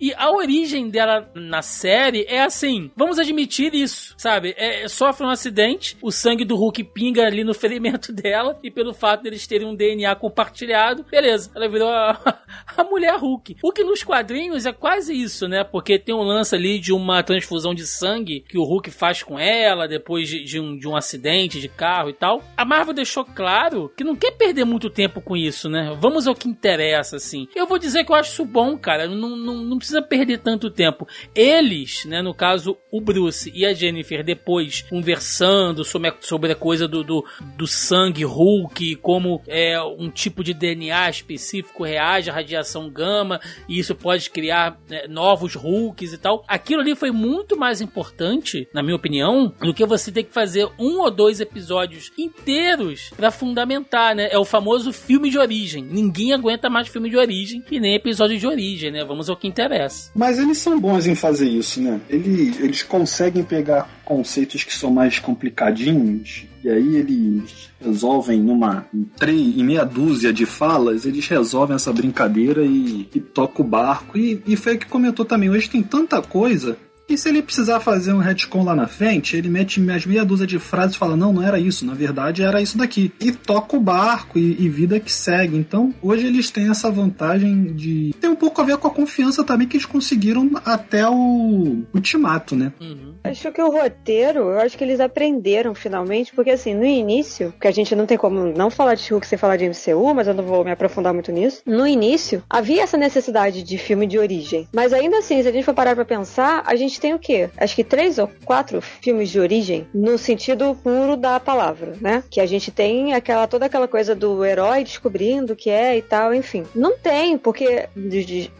E 0.00 0.12
a 0.14 0.30
origem 0.30 0.88
dela 0.88 1.30
na 1.34 1.62
série 1.62 2.24
é 2.28 2.42
assim: 2.42 2.90
vamos 2.96 3.18
admitir 3.18 3.74
isso, 3.74 4.14
sabe? 4.16 4.54
É, 4.56 4.88
sofre 4.88 5.26
um 5.26 5.30
acidente, 5.30 5.96
o 6.02 6.10
sangue 6.10 6.44
do 6.44 6.56
Hulk 6.56 6.84
pinga 6.84 7.26
ali 7.26 7.44
no 7.44 7.54
ferimento 7.54 8.12
dela, 8.12 8.58
e 8.62 8.70
pelo 8.70 8.92
fato 8.92 9.22
deles 9.22 9.46
terem 9.46 9.66
um 9.66 9.74
DNA 9.74 10.14
compartilhado, 10.16 11.04
beleza, 11.10 11.50
ela 11.54 11.68
virou 11.68 11.88
a, 11.88 12.18
a 12.76 12.84
mulher 12.84 13.16
Hulk. 13.16 13.56
O 13.62 13.72
que 13.72 13.84
nos 13.84 14.02
quadrinhos 14.02 14.66
é 14.66 14.72
quase 14.72 15.14
isso, 15.14 15.48
né? 15.48 15.64
Porque 15.64 15.98
tem 15.98 16.14
um 16.14 16.22
lance 16.22 16.54
ali 16.54 16.78
de 16.78 16.92
uma 16.92 17.22
transfusão 17.22 17.74
de 17.74 17.86
sangue 17.86 18.44
que 18.48 18.58
o 18.58 18.64
Hulk 18.64 18.90
faz 18.90 19.22
com 19.22 19.38
ela 19.38 19.88
depois 19.88 20.28
de, 20.28 20.44
de, 20.44 20.60
um, 20.60 20.76
de 20.76 20.86
um 20.86 20.96
acidente 20.96 21.60
de 21.60 21.68
carro 21.68 22.10
e 22.10 22.12
tal. 22.12 22.42
A 22.56 22.64
Marvel 22.64 22.94
deixou 22.94 23.24
claro 23.24 23.92
que 23.96 24.04
não 24.04 24.16
quer 24.16 24.32
perder 24.32 24.64
muito 24.64 24.90
tempo 24.90 25.20
com 25.20 25.36
isso, 25.36 25.68
né? 25.68 25.96
Vamos 26.00 26.26
ao 26.26 26.34
que 26.34 26.48
interessa, 26.48 27.16
assim. 27.16 27.48
Eu 27.54 27.66
vou 27.66 27.78
dizer 27.78 28.04
que 28.04 28.12
eu 28.12 28.16
acho 28.16 28.32
isso 28.32 28.44
bom, 28.44 28.76
cara. 28.76 29.06
Não, 29.06 29.36
não, 29.36 29.54
não 29.56 29.78
precisa 29.86 30.02
perder 30.02 30.38
tanto 30.38 30.70
tempo. 30.70 31.06
Eles, 31.34 32.04
né, 32.04 32.20
no 32.20 32.34
caso, 32.34 32.76
o 32.90 33.00
Bruce 33.00 33.52
e 33.54 33.64
a 33.64 33.72
Jennifer, 33.72 34.24
depois 34.24 34.82
conversando 34.82 35.84
sobre 35.84 36.08
a, 36.08 36.14
sobre 36.20 36.52
a 36.52 36.56
coisa 36.56 36.88
do, 36.88 37.04
do, 37.04 37.24
do 37.56 37.66
sangue 37.66 38.24
Hulk, 38.24 38.96
como 38.96 39.42
é, 39.46 39.80
um 39.80 40.10
tipo 40.10 40.42
de 40.42 40.52
DNA 40.52 41.08
específico 41.08 41.84
reage 41.84 42.30
à 42.30 42.34
radiação 42.34 42.90
gama, 42.90 43.40
e 43.68 43.78
isso 43.78 43.94
pode 43.94 44.28
criar 44.30 44.78
né, 44.88 45.06
novos 45.08 45.54
Hulks 45.54 46.12
e 46.12 46.18
tal. 46.18 46.44
Aquilo 46.48 46.80
ali 46.80 46.96
foi 46.96 47.12
muito 47.12 47.56
mais 47.56 47.80
importante, 47.80 48.68
na 48.72 48.82
minha 48.82 48.96
opinião, 48.96 49.54
do 49.60 49.72
que 49.72 49.86
você 49.86 50.10
ter 50.10 50.24
que 50.24 50.32
fazer 50.32 50.68
um 50.78 51.00
ou 51.00 51.10
dois 51.10 51.40
episódios 51.40 52.10
inteiros 52.18 53.10
para 53.16 53.30
fundamentar, 53.30 54.16
né? 54.16 54.28
É 54.30 54.38
o 54.38 54.44
famoso 54.44 54.92
filme 54.92 55.30
de 55.30 55.38
origem. 55.38 55.84
Ninguém 55.84 56.32
aguenta 56.32 56.68
mais 56.68 56.88
filme 56.88 57.08
de 57.08 57.16
origem 57.16 57.62
e 57.70 57.78
nem 57.78 57.94
episódio 57.94 58.38
de 58.38 58.46
origem, 58.46 58.90
né? 58.90 59.04
Vamos 59.04 59.30
ao 59.30 59.36
que 59.36 59.46
interessa. 59.46 59.75
Mas 60.14 60.38
eles 60.38 60.58
são 60.58 60.78
bons 60.80 61.06
em 61.06 61.14
fazer 61.14 61.48
isso, 61.48 61.80
né? 61.80 62.00
Eles, 62.08 62.58
eles 62.60 62.82
conseguem 62.82 63.42
pegar 63.42 63.88
conceitos 64.04 64.64
que 64.64 64.72
são 64.72 64.90
mais 64.90 65.18
complicadinhos 65.18 66.46
e 66.66 66.68
aí 66.68 66.96
eles 66.96 67.70
resolvem 67.80 68.40
numa 68.40 68.86
em, 68.92 69.04
três, 69.16 69.56
em 69.56 69.62
meia 69.62 69.84
dúzia 69.84 70.32
de 70.32 70.44
falas, 70.44 71.06
eles 71.06 71.28
resolvem 71.28 71.76
essa 71.76 71.92
brincadeira 71.92 72.64
e, 72.64 73.08
e 73.14 73.20
toca 73.20 73.62
o 73.62 73.64
barco. 73.64 74.18
E, 74.18 74.42
e 74.46 74.56
foi 74.56 74.74
o 74.74 74.78
que 74.78 74.86
comentou 74.86 75.24
também. 75.24 75.48
Hoje 75.48 75.70
tem 75.70 75.82
tanta 75.82 76.20
coisa 76.20 76.76
e 77.08 77.16
se 77.16 77.28
ele 77.28 77.42
precisar 77.42 77.80
fazer 77.80 78.12
um 78.12 78.18
retcon 78.18 78.64
lá 78.64 78.74
na 78.74 78.88
frente, 78.88 79.36
ele 79.36 79.48
mete 79.48 79.80
mais 79.80 80.04
meia 80.04 80.24
dúzia 80.24 80.46
de 80.46 80.58
frases 80.58 80.96
e 80.96 80.98
fala: 80.98 81.16
não, 81.16 81.32
não 81.32 81.42
era 81.42 81.58
isso, 81.58 81.86
na 81.86 81.94
verdade 81.94 82.42
era 82.42 82.60
isso 82.60 82.76
daqui. 82.76 83.12
E 83.20 83.32
toca 83.32 83.76
o 83.76 83.80
barco 83.80 84.38
e, 84.38 84.56
e, 84.64 84.68
vida 84.68 84.98
que 84.98 85.12
segue. 85.12 85.56
Então, 85.56 85.94
hoje 86.02 86.26
eles 86.26 86.50
têm 86.50 86.70
essa 86.70 86.90
vantagem 86.90 87.72
de. 87.74 88.14
Tem 88.20 88.28
um 88.28 88.36
pouco 88.36 88.60
a 88.60 88.64
ver 88.64 88.76
com 88.78 88.88
a 88.88 88.90
confiança 88.90 89.44
também 89.44 89.68
que 89.68 89.76
eles 89.76 89.86
conseguiram 89.86 90.50
até 90.64 91.08
o 91.08 91.84
ultimato, 91.94 92.56
né? 92.56 92.72
Uhum. 92.80 93.14
Acho 93.24 93.50
que 93.50 93.62
o 93.62 93.70
roteiro, 93.70 94.40
eu 94.50 94.60
acho 94.60 94.76
que 94.76 94.84
eles 94.84 95.00
aprenderam 95.00 95.74
finalmente, 95.74 96.32
porque 96.32 96.50
assim, 96.50 96.74
no 96.74 96.84
início, 96.84 97.52
que 97.60 97.66
a 97.66 97.72
gente 97.72 97.94
não 97.94 98.06
tem 98.06 98.16
como 98.16 98.52
não 98.56 98.70
falar 98.70 98.94
de 98.94 99.08
Hulk 99.10 99.26
sem 99.26 99.38
falar 99.38 99.56
de 99.56 99.68
MCU, 99.68 100.14
mas 100.14 100.28
eu 100.28 100.34
não 100.34 100.44
vou 100.44 100.64
me 100.64 100.70
aprofundar 100.70 101.12
muito 101.12 101.32
nisso. 101.32 101.62
No 101.66 101.86
início, 101.86 102.42
havia 102.48 102.82
essa 102.82 102.96
necessidade 102.96 103.62
de 103.62 103.78
filme 103.78 104.06
de 104.06 104.18
origem. 104.18 104.68
Mas 104.72 104.92
ainda 104.92 105.18
assim, 105.18 105.42
se 105.42 105.48
a 105.48 105.52
gente 105.52 105.64
for 105.64 105.74
parar 105.74 105.94
pra 105.94 106.04
pensar, 106.04 106.62
a 106.66 106.76
gente 106.76 106.95
gente 106.96 107.00
tem 107.00 107.14
o 107.14 107.18
quê? 107.18 107.50
Acho 107.56 107.76
que 107.76 107.84
três 107.84 108.18
ou 108.18 108.28
quatro 108.44 108.80
filmes 108.80 109.30
de 109.30 109.38
origem 109.38 109.86
no 109.94 110.16
sentido 110.18 110.74
puro 110.82 111.16
da 111.16 111.38
palavra, 111.38 111.94
né? 112.00 112.24
Que 112.30 112.40
a 112.40 112.46
gente 112.46 112.70
tem 112.70 113.14
aquela 113.14 113.46
toda 113.46 113.66
aquela 113.66 113.86
coisa 113.86 114.14
do 114.14 114.44
herói 114.44 114.82
descobrindo 114.82 115.52
o 115.52 115.56
que 115.56 115.70
é 115.70 115.96
e 115.96 116.02
tal, 116.02 116.34
enfim. 116.34 116.64
Não 116.74 116.96
tem, 116.96 117.36
porque 117.36 117.88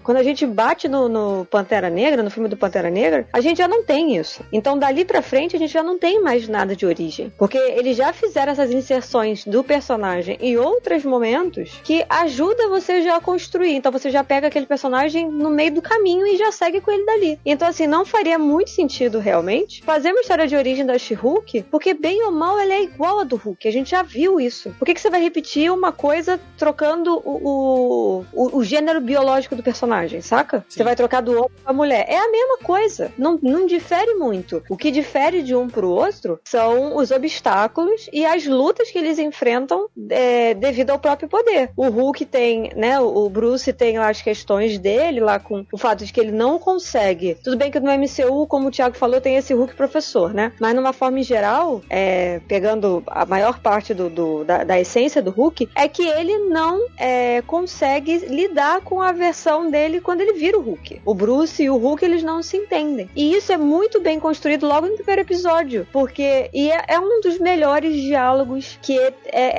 quando 0.02 0.18
a 0.18 0.22
gente 0.22 0.46
bate 0.46 0.88
no, 0.88 1.08
no, 1.08 1.44
Pantera 1.46 1.88
Negra, 1.88 2.22
no 2.22 2.30
filme 2.30 2.48
do 2.48 2.56
Pantera 2.56 2.90
Negra, 2.90 3.26
a 3.32 3.40
gente 3.40 3.58
já 3.58 3.68
não 3.68 3.82
tem 3.82 4.16
isso. 4.16 4.42
Então 4.52 4.78
dali 4.78 5.04
pra 5.04 5.22
frente 5.22 5.56
a 5.56 5.58
gente 5.58 5.72
já 5.72 5.82
não 5.82 5.98
tem 5.98 6.20
mais 6.22 6.46
nada 6.48 6.76
de 6.76 6.84
origem, 6.84 7.32
porque 7.38 7.58
eles 7.58 7.96
já 7.96 8.12
fizeram 8.12 8.52
essas 8.52 8.70
inserções 8.70 9.44
do 9.44 9.64
personagem 9.64 10.36
em 10.40 10.56
outros 10.56 11.04
momentos 11.04 11.80
que 11.82 12.04
ajuda 12.08 12.68
você 12.68 13.02
já 13.02 13.16
a 13.16 13.20
construir. 13.20 13.74
Então 13.74 13.90
você 13.90 14.10
já 14.10 14.22
pega 14.22 14.48
aquele 14.48 14.66
personagem 14.66 15.28
no 15.28 15.50
meio 15.50 15.72
do 15.72 15.82
caminho 15.82 16.26
e 16.26 16.36
já 16.36 16.52
segue 16.52 16.80
com 16.80 16.90
ele 16.90 17.04
dali. 17.04 17.38
Então 17.44 17.68
assim, 17.68 17.86
não 17.86 18.04
faria 18.04 18.25
faria 18.26 18.38
muito 18.40 18.70
sentido 18.70 19.20
realmente 19.20 19.82
fazer 19.84 20.10
uma 20.10 20.20
história 20.20 20.48
de 20.48 20.56
origem 20.56 20.84
da 20.84 20.98
She-Hulk, 20.98 21.66
porque 21.70 21.94
bem 21.94 22.24
ou 22.24 22.32
mal 22.32 22.58
ela 22.58 22.74
é 22.74 22.82
igual 22.82 23.20
a 23.20 23.24
do 23.24 23.36
Hulk. 23.36 23.68
A 23.68 23.70
gente 23.70 23.90
já 23.90 24.02
viu 24.02 24.40
isso. 24.40 24.74
Por 24.78 24.84
que, 24.84 24.94
que 24.94 25.00
você 25.00 25.08
vai 25.08 25.22
repetir 25.22 25.70
uma 25.70 25.92
coisa 25.92 26.40
trocando 26.58 27.22
o, 27.24 28.24
o, 28.32 28.56
o 28.58 28.64
gênero 28.64 29.00
biológico 29.00 29.54
do 29.54 29.62
personagem, 29.62 30.20
saca? 30.20 30.64
Sim. 30.68 30.78
Você 30.78 30.84
vai 30.84 30.96
trocar 30.96 31.22
do 31.22 31.32
homem 31.36 31.50
pra 31.62 31.72
mulher. 31.72 32.04
É 32.08 32.16
a 32.16 32.28
mesma 32.28 32.58
coisa. 32.58 33.12
Não, 33.16 33.38
não 33.40 33.64
difere 33.64 34.14
muito. 34.14 34.60
O 34.68 34.76
que 34.76 34.90
difere 34.90 35.40
de 35.40 35.54
um 35.54 35.68
pro 35.68 35.88
outro 35.88 36.40
são 36.44 36.96
os 36.96 37.12
obstáculos 37.12 38.10
e 38.12 38.26
as 38.26 38.44
lutas 38.44 38.90
que 38.90 38.98
eles 38.98 39.20
enfrentam 39.20 39.88
é, 40.10 40.52
devido 40.52 40.90
ao 40.90 40.98
próprio 40.98 41.28
poder. 41.28 41.70
O 41.76 41.88
Hulk 41.88 42.24
tem, 42.24 42.72
né? 42.74 42.98
O 42.98 43.30
Bruce 43.30 43.72
tem 43.72 43.98
lá 43.98 44.10
as 44.10 44.20
questões 44.20 44.78
dele, 44.80 45.20
lá 45.20 45.38
com 45.38 45.64
o 45.72 45.78
fato 45.78 46.04
de 46.04 46.12
que 46.12 46.18
ele 46.18 46.32
não 46.32 46.58
consegue. 46.58 47.36
Tudo 47.44 47.56
bem 47.56 47.70
que 47.70 47.78
no 47.78 47.90
MC 47.90 48.15
Como 48.48 48.68
o 48.68 48.70
Thiago 48.70 48.96
falou, 48.96 49.20
tem 49.20 49.36
esse 49.36 49.54
Hulk 49.54 49.74
professor, 49.74 50.32
né? 50.32 50.52
Mas 50.60 50.74
numa 50.74 50.92
forma 50.92 51.22
geral, 51.22 51.82
é, 51.88 52.40
pegando 52.46 53.02
a 53.06 53.24
maior 53.24 53.58
parte 53.60 53.94
do, 53.94 54.08
do 54.08 54.44
da, 54.44 54.64
da, 54.64 54.80
essência 54.80 55.22
do 55.22 55.30
Hulk, 55.30 55.68
é 55.74 55.88
que 55.88 56.06
ele 56.06 56.38
não 56.38 56.86
é, 56.98 57.42
consegue 57.42 58.18
lidar 58.18 58.80
com 58.82 59.00
a 59.00 59.12
versão 59.12 59.70
dele 59.70 60.00
quando 60.00 60.20
ele 60.20 60.34
vira 60.34 60.58
o 60.58 60.62
Hulk. 60.62 61.02
O 61.04 61.14
Bruce 61.14 61.62
e 61.62 61.70
o 61.70 61.76
Hulk, 61.76 62.04
eles 62.04 62.22
não 62.22 62.42
se 62.42 62.56
entendem. 62.56 63.08
E 63.14 63.34
isso 63.34 63.52
é 63.52 63.56
muito 63.56 64.00
bem 64.00 64.18
construído 64.20 64.66
logo 64.66 64.86
no 64.86 64.94
primeiro 64.94 65.22
episódio, 65.22 65.86
porque 65.92 66.50
e 66.52 66.70
é, 66.70 66.84
é 66.88 67.00
um 67.00 67.20
dos 67.20 67.38
melhores 67.38 67.94
diálogos 67.94 68.78
que 68.82 68.98
é, 68.98 69.12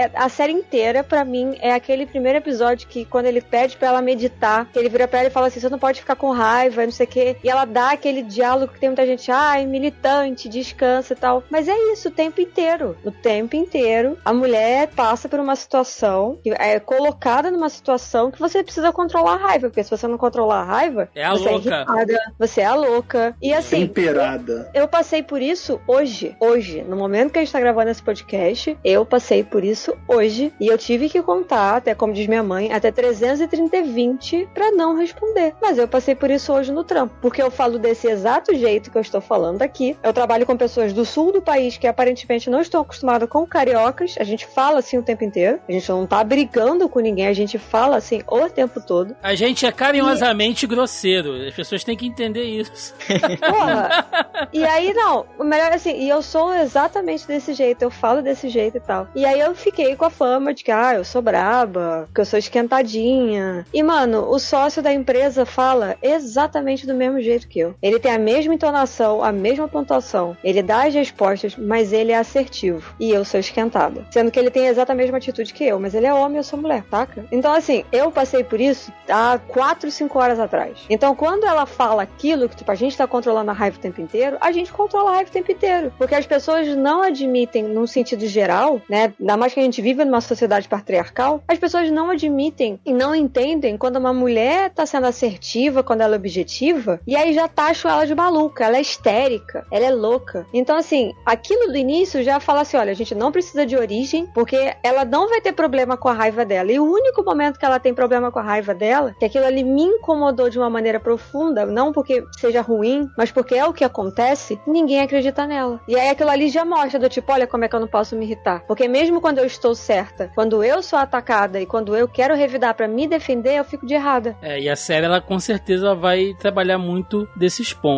é 0.04 0.12
a 0.13 0.30
série 0.30 0.54
inteira, 0.54 1.04
para 1.04 1.24
mim, 1.26 1.58
é 1.60 1.74
aquele 1.74 2.06
primeiro 2.06 2.38
episódio 2.38 2.88
que 2.88 3.06
quando 3.06 3.26
ele 3.26 3.41
pede 3.41 3.78
para 3.78 3.89
ela 3.89 4.02
meditar, 4.02 4.67
ele 4.76 4.89
vira 4.89 5.08
pra 5.08 5.20
ela 5.20 5.28
e 5.28 5.32
fala 5.32 5.48
assim, 5.48 5.60
você 5.60 5.70
não 5.70 5.80
pode 5.80 6.00
ficar 6.00 6.15
com 6.15 6.32
raiva, 6.32 6.84
não 6.84 6.91
sei 6.91 7.06
o 7.06 7.10
quê, 7.10 7.38
e 7.43 7.50
ela 7.50 7.65
dá 7.65 7.91
aquele 7.91 8.22
diálogo 8.22 8.47
diálogo 8.48 8.74
que 8.74 8.80
tem 8.80 8.90
muita 8.90 9.06
gente, 9.06 9.30
ai, 9.30 9.66
militante, 9.66 10.48
descansa 10.48 11.14
e 11.14 11.16
tal. 11.16 11.44
Mas 11.50 11.68
é 11.68 11.76
isso 11.92 12.08
o 12.08 12.12
tempo 12.12 12.40
inteiro. 12.40 12.98
O 13.04 13.12
tempo 13.12 13.56
inteiro, 13.56 14.18
a 14.24 14.34
mulher 14.34 14.88
passa 14.96 15.28
por 15.28 15.40
uma 15.40 15.56
situação, 15.56 16.40
é 16.46 16.80
colocada 16.80 17.52
numa 17.52 17.70
situação 17.70 18.32
que 18.32 18.40
você 18.40 18.64
precisa 18.64 18.92
controlar 18.92 19.34
a 19.34 19.48
raiva. 19.48 19.68
Porque 19.68 19.84
se 19.84 19.92
você 19.92 20.08
não 20.08 20.18
controlar 20.18 20.62
a 20.62 20.64
raiva, 20.64 21.10
é 21.14 21.26
a 21.26 21.32
você 21.32 21.48
é 21.48 21.52
louca. 21.52 21.70
é 21.70 21.76
irritada, 21.76 22.34
você 22.40 22.62
é 22.62 22.66
a 22.66 22.76
louca. 22.76 23.36
E 23.42 23.54
assim. 23.54 23.88
Temperada. 23.88 24.72
Eu, 24.74 24.84
eu 24.84 24.88
passei 24.88 25.22
por 25.22 25.42
isso 25.42 25.82
hoje. 25.86 26.36
Hoje, 26.40 26.82
no 26.84 26.96
momento 26.96 27.32
que 27.32 27.40
a 27.40 27.42
gente 27.42 27.52
tá 27.52 27.60
gravando 27.60 27.90
esse 27.90 28.02
podcast, 28.02 28.78
eu 28.84 29.06
passei 29.06 29.44
por 29.44 29.64
isso 29.64 29.94
hoje. 30.08 30.54
E 30.60 30.68
eu 30.68 30.78
tive 30.78 31.10
que 31.10 31.22
contar, 31.22 31.78
até 31.78 31.94
como 31.94 32.14
diz 32.14 32.28
minha 32.28 32.44
mãe, 32.44 32.72
até 32.72 32.92
330 32.92 33.76
e 33.76 33.84
20 33.84 34.50
pra 34.54 34.72
não 34.72 34.96
responder. 34.96 35.54
Mas 35.62 35.78
eu 35.78 35.88
passei 35.88 36.16
por 36.16 36.30
isso 36.30 36.54
hoje 36.54 36.72
no 36.72 36.84
trampo. 36.84 37.16
Porque 37.22 37.42
eu 37.42 37.52
falo 37.52 37.78
desse 37.78 38.08
exato 38.08 38.37
jeito 38.56 38.91
que 38.91 38.97
eu 38.97 39.02
estou 39.02 39.21
falando 39.21 39.62
aqui. 39.62 39.97
Eu 40.04 40.13
trabalho 40.13 40.45
com 40.45 40.56
pessoas 40.58 40.93
do 40.93 41.06
sul 41.06 41.32
do 41.32 41.41
país 41.41 41.78
que 41.78 41.88
aparentemente 41.88 42.50
não 42.50 42.62
estão 42.62 42.82
acostumadas 42.82 43.30
com 43.30 43.45
cariocas. 43.45 44.15
A 44.19 44.23
gente 44.23 44.45
fala 44.45 44.80
assim 44.80 44.97
o 44.97 45.04
tempo 45.04 45.23
inteiro. 45.23 45.60
A 45.67 45.71
gente 45.71 45.89
não 45.89 46.06
tá 46.06 46.23
brigando 46.23 46.88
com 46.89 47.00
ninguém, 47.00 47.28
a 47.28 47.34
gente 47.34 47.58
fala 47.58 47.97
assim 47.97 48.21
o 48.28 48.50
tempo 48.50 48.82
todo. 48.82 49.15
A 49.21 49.36
gente 49.36 49.65
é 49.65 49.71
carinhosamente 49.71 50.65
e... 50.65 50.67
grosseiro. 50.67 51.47
As 51.47 51.54
pessoas 51.54 51.84
têm 51.84 51.97
que 51.97 52.06
entender 52.06 52.43
isso. 52.43 52.93
Porra. 53.39 54.06
E 54.54 54.63
aí, 54.63 54.93
não, 54.93 55.26
o 55.38 55.43
melhor 55.43 55.71
assim, 55.71 55.95
e 55.97 56.10
eu 56.10 56.21
sou 56.21 56.54
exatamente 56.54 57.28
desse 57.28 57.54
jeito, 57.54 57.82
eu 57.82 57.89
falo 57.89 58.21
desse 58.21 58.50
jeito 58.50 58.78
e 58.78 58.80
tal. 58.80 59.08
E 59.15 59.26
aí 59.26 59.39
eu 59.39 59.56
fiquei 59.56 59.95
com 59.95 60.06
a 60.06 60.10
fama 60.10 60.54
de 60.54 60.63
que, 60.63 60.71
ah, 60.71 60.95
eu 60.95 61.04
sou 61.04 61.21
braba, 61.21 62.08
que 62.13 62.21
eu 62.21 62.26
sou 62.26 62.38
esquentadinha. 62.38 63.65
E, 63.73 63.84
mano, 63.84 64.30
o 64.30 64.39
sócio 64.39 64.82
da 64.82 64.93
empresa 64.93 65.45
fala 65.45 65.95
exatamente 66.02 66.86
do 66.86 66.93
mesmo 66.93 67.21
jeito 67.21 67.47
que 67.47 67.60
eu. 67.60 67.76
Ele 67.82 68.00
tem 68.00 68.12
a 68.12 68.16
mesma 68.17 68.53
entonação, 68.53 69.23
a 69.23 69.32
mesma 69.32 69.67
pontuação. 69.67 70.36
Ele 70.43 70.62
dá 70.62 70.86
as 70.86 70.93
respostas, 70.93 71.56
mas 71.58 71.93
ele 71.93 72.12
é 72.12 72.17
assertivo. 72.17 72.95
E 72.99 73.12
eu 73.12 73.23
sou 73.25 73.39
esquentada. 73.39 74.06
Sendo 74.12 74.32
que 74.32 74.39
ele 74.39 74.51
tem 74.51 74.67
a 74.67 74.95
mesma 74.95 75.17
atitude 75.17 75.53
que 75.53 75.63
eu, 75.63 75.80
mas 75.80 75.93
ele 75.93 76.06
é 76.06 76.13
homem 76.13 76.36
e 76.36 76.39
eu 76.39 76.43
sou 76.43 76.60
mulher, 76.60 76.84
taca? 76.89 77.25
Então, 77.32 77.53
assim, 77.53 77.84
eu 77.91 78.12
passei 78.12 78.43
por 78.43 78.60
isso 78.60 78.91
há 79.10 79.39
4, 79.47 79.89
5 79.89 80.19
horas 80.19 80.39
atrás. 80.39 80.80
Então, 80.89 81.15
quando 81.15 81.45
ela 81.45 81.65
fala 81.65 82.03
aquilo, 82.03 82.49
que 82.49 82.56
tipo, 82.56 82.71
a 82.71 82.75
gente 82.75 82.97
tá 82.97 83.08
controlando 83.08 83.51
a 83.51 83.53
raiva 83.53 83.77
o 83.77 83.82
tempo 83.82 84.01
inteiro, 84.01 84.38
a 84.39 84.51
gente 84.51 84.71
controla 84.71 85.12
a 85.12 85.13
raiva 85.15 85.30
o 85.30 85.34
tempo 85.34 85.51
inteiro. 85.51 85.93
Porque 85.97 86.15
as 86.15 86.25
pessoas 86.25 86.67
não 86.75 87.01
admitem, 87.01 87.63
num 87.63 87.88
sentido 87.88 88.25
geral, 88.27 88.82
né? 88.89 89.13
Ainda 89.19 89.38
mais 89.38 89.53
que 89.53 89.60
a 89.60 89.63
gente 89.63 89.82
vive 89.82 90.03
numa 90.06 90.21
sociedade 90.21 90.67
patriarcal, 90.67 91.43
as 91.47 91.58
pessoas 91.58 91.89
não 91.91 92.10
admitem 92.10 92.80
e 92.86 92.93
não 92.93 93.13
entendem 93.13 93.77
quando 93.77 93.97
uma 93.97 94.13
mulher 94.13 94.71
tá 94.71 94.86
sendo 94.86 95.08
assertiva, 95.08 95.84
quando 95.84 96.01
ela 96.01 96.15
é 96.15 96.17
objetiva, 96.17 96.99
e 97.06 97.15
aí 97.15 97.34
já 97.34 97.47
taxam 97.47 97.91
ela 97.91 98.07
de 98.08 98.15
maluca, 98.15 98.65
ela 98.65 98.78
é 98.78 98.82
histérica, 98.82 99.65
ela 99.72 99.86
é 99.86 99.91
louca. 99.91 100.48
Então, 100.54 100.76
assim, 100.76 101.13
aquilo 101.26 101.67
do 101.67 101.78
início 101.78 102.24
já 102.24 102.39
fala 102.39 102.62
assim: 102.62 102.78
olha, 102.78 102.91
a 102.91 102.96
gente 102.96 103.13
não 103.13 103.32
precisa 103.32 103.65
de 103.65 103.76
origem, 103.76 104.28
porque 104.34 104.74
ela 104.84 105.06
não 105.06 105.30
vai 105.30 105.41
ter 105.41 105.54
problema 105.54 105.98
com 105.98 106.10
a 106.10 106.13
raiva 106.13 106.46
dela. 106.46 106.72
E 106.72 106.80
o 106.80 106.86
único 106.86 107.24
momento 107.24 107.60
que 107.60 107.65
ela 107.65 107.80
tem 107.80 107.93
problema 107.93 108.32
com 108.32 108.39
a 108.39 108.43
raiva 108.43 108.74
dela, 108.74 109.15
que 109.20 109.26
aquilo 109.26 109.46
ali 109.46 109.63
me 109.63 109.84
incomodou 109.84 110.50
de 110.50 110.58
uma 110.58 110.70
maneira 110.70 111.00
profunda, 111.00 111.65
não 111.65 111.91
porque 111.91 112.24
seja 112.39 112.62
ruim, 112.62 113.08
mas 113.17 113.32
porque 113.32 113.56
é 113.56 113.65
o 113.65 113.74
que 113.74 113.84
acontece, 113.84 114.60
ninguém 114.65 115.02
acredita 115.02 115.46
nela. 115.46 115.80
E 115.88 115.96
aí 115.96 116.10
aquilo 116.10 116.30
ali 116.30 116.50
já 116.50 116.63
mostra 116.63 117.00
do 117.00 117.10
tipo, 117.10 117.32
olha 117.32 117.48
como 117.48 117.65
é 117.65 117.67
que 117.67 117.76
eu 117.76 117.80
não 117.80 117.88
posso 117.88 118.15
me 118.15 118.26
irritar. 118.26 118.63
Porque 118.67 118.88
mesmo 118.88 119.22
quando 119.22 119.39
eu 119.39 119.46
estou 119.46 119.76
certa, 119.76 120.32
quando 120.34 120.63
eu 120.63 120.82
sou 120.82 120.98
atacada 120.98 121.60
e 121.60 121.65
quando 121.65 121.96
eu 121.96 122.08
quero 122.08 122.36
revidar 122.36 122.74
para 122.74 122.88
me 122.88 123.08
defender, 123.08 123.58
eu 123.58 123.63
fico 123.63 123.86
de 123.86 123.93
errada. 123.93 124.36
É, 124.41 124.60
e 124.60 124.70
a 124.70 124.76
série 124.76 125.06
ela 125.06 125.22
com 125.22 125.39
certeza 125.39 125.93
vai 125.96 126.34
trabalhar 126.39 126.78
muito 126.78 127.28
desses 127.36 127.74
pontos. 127.74 127.97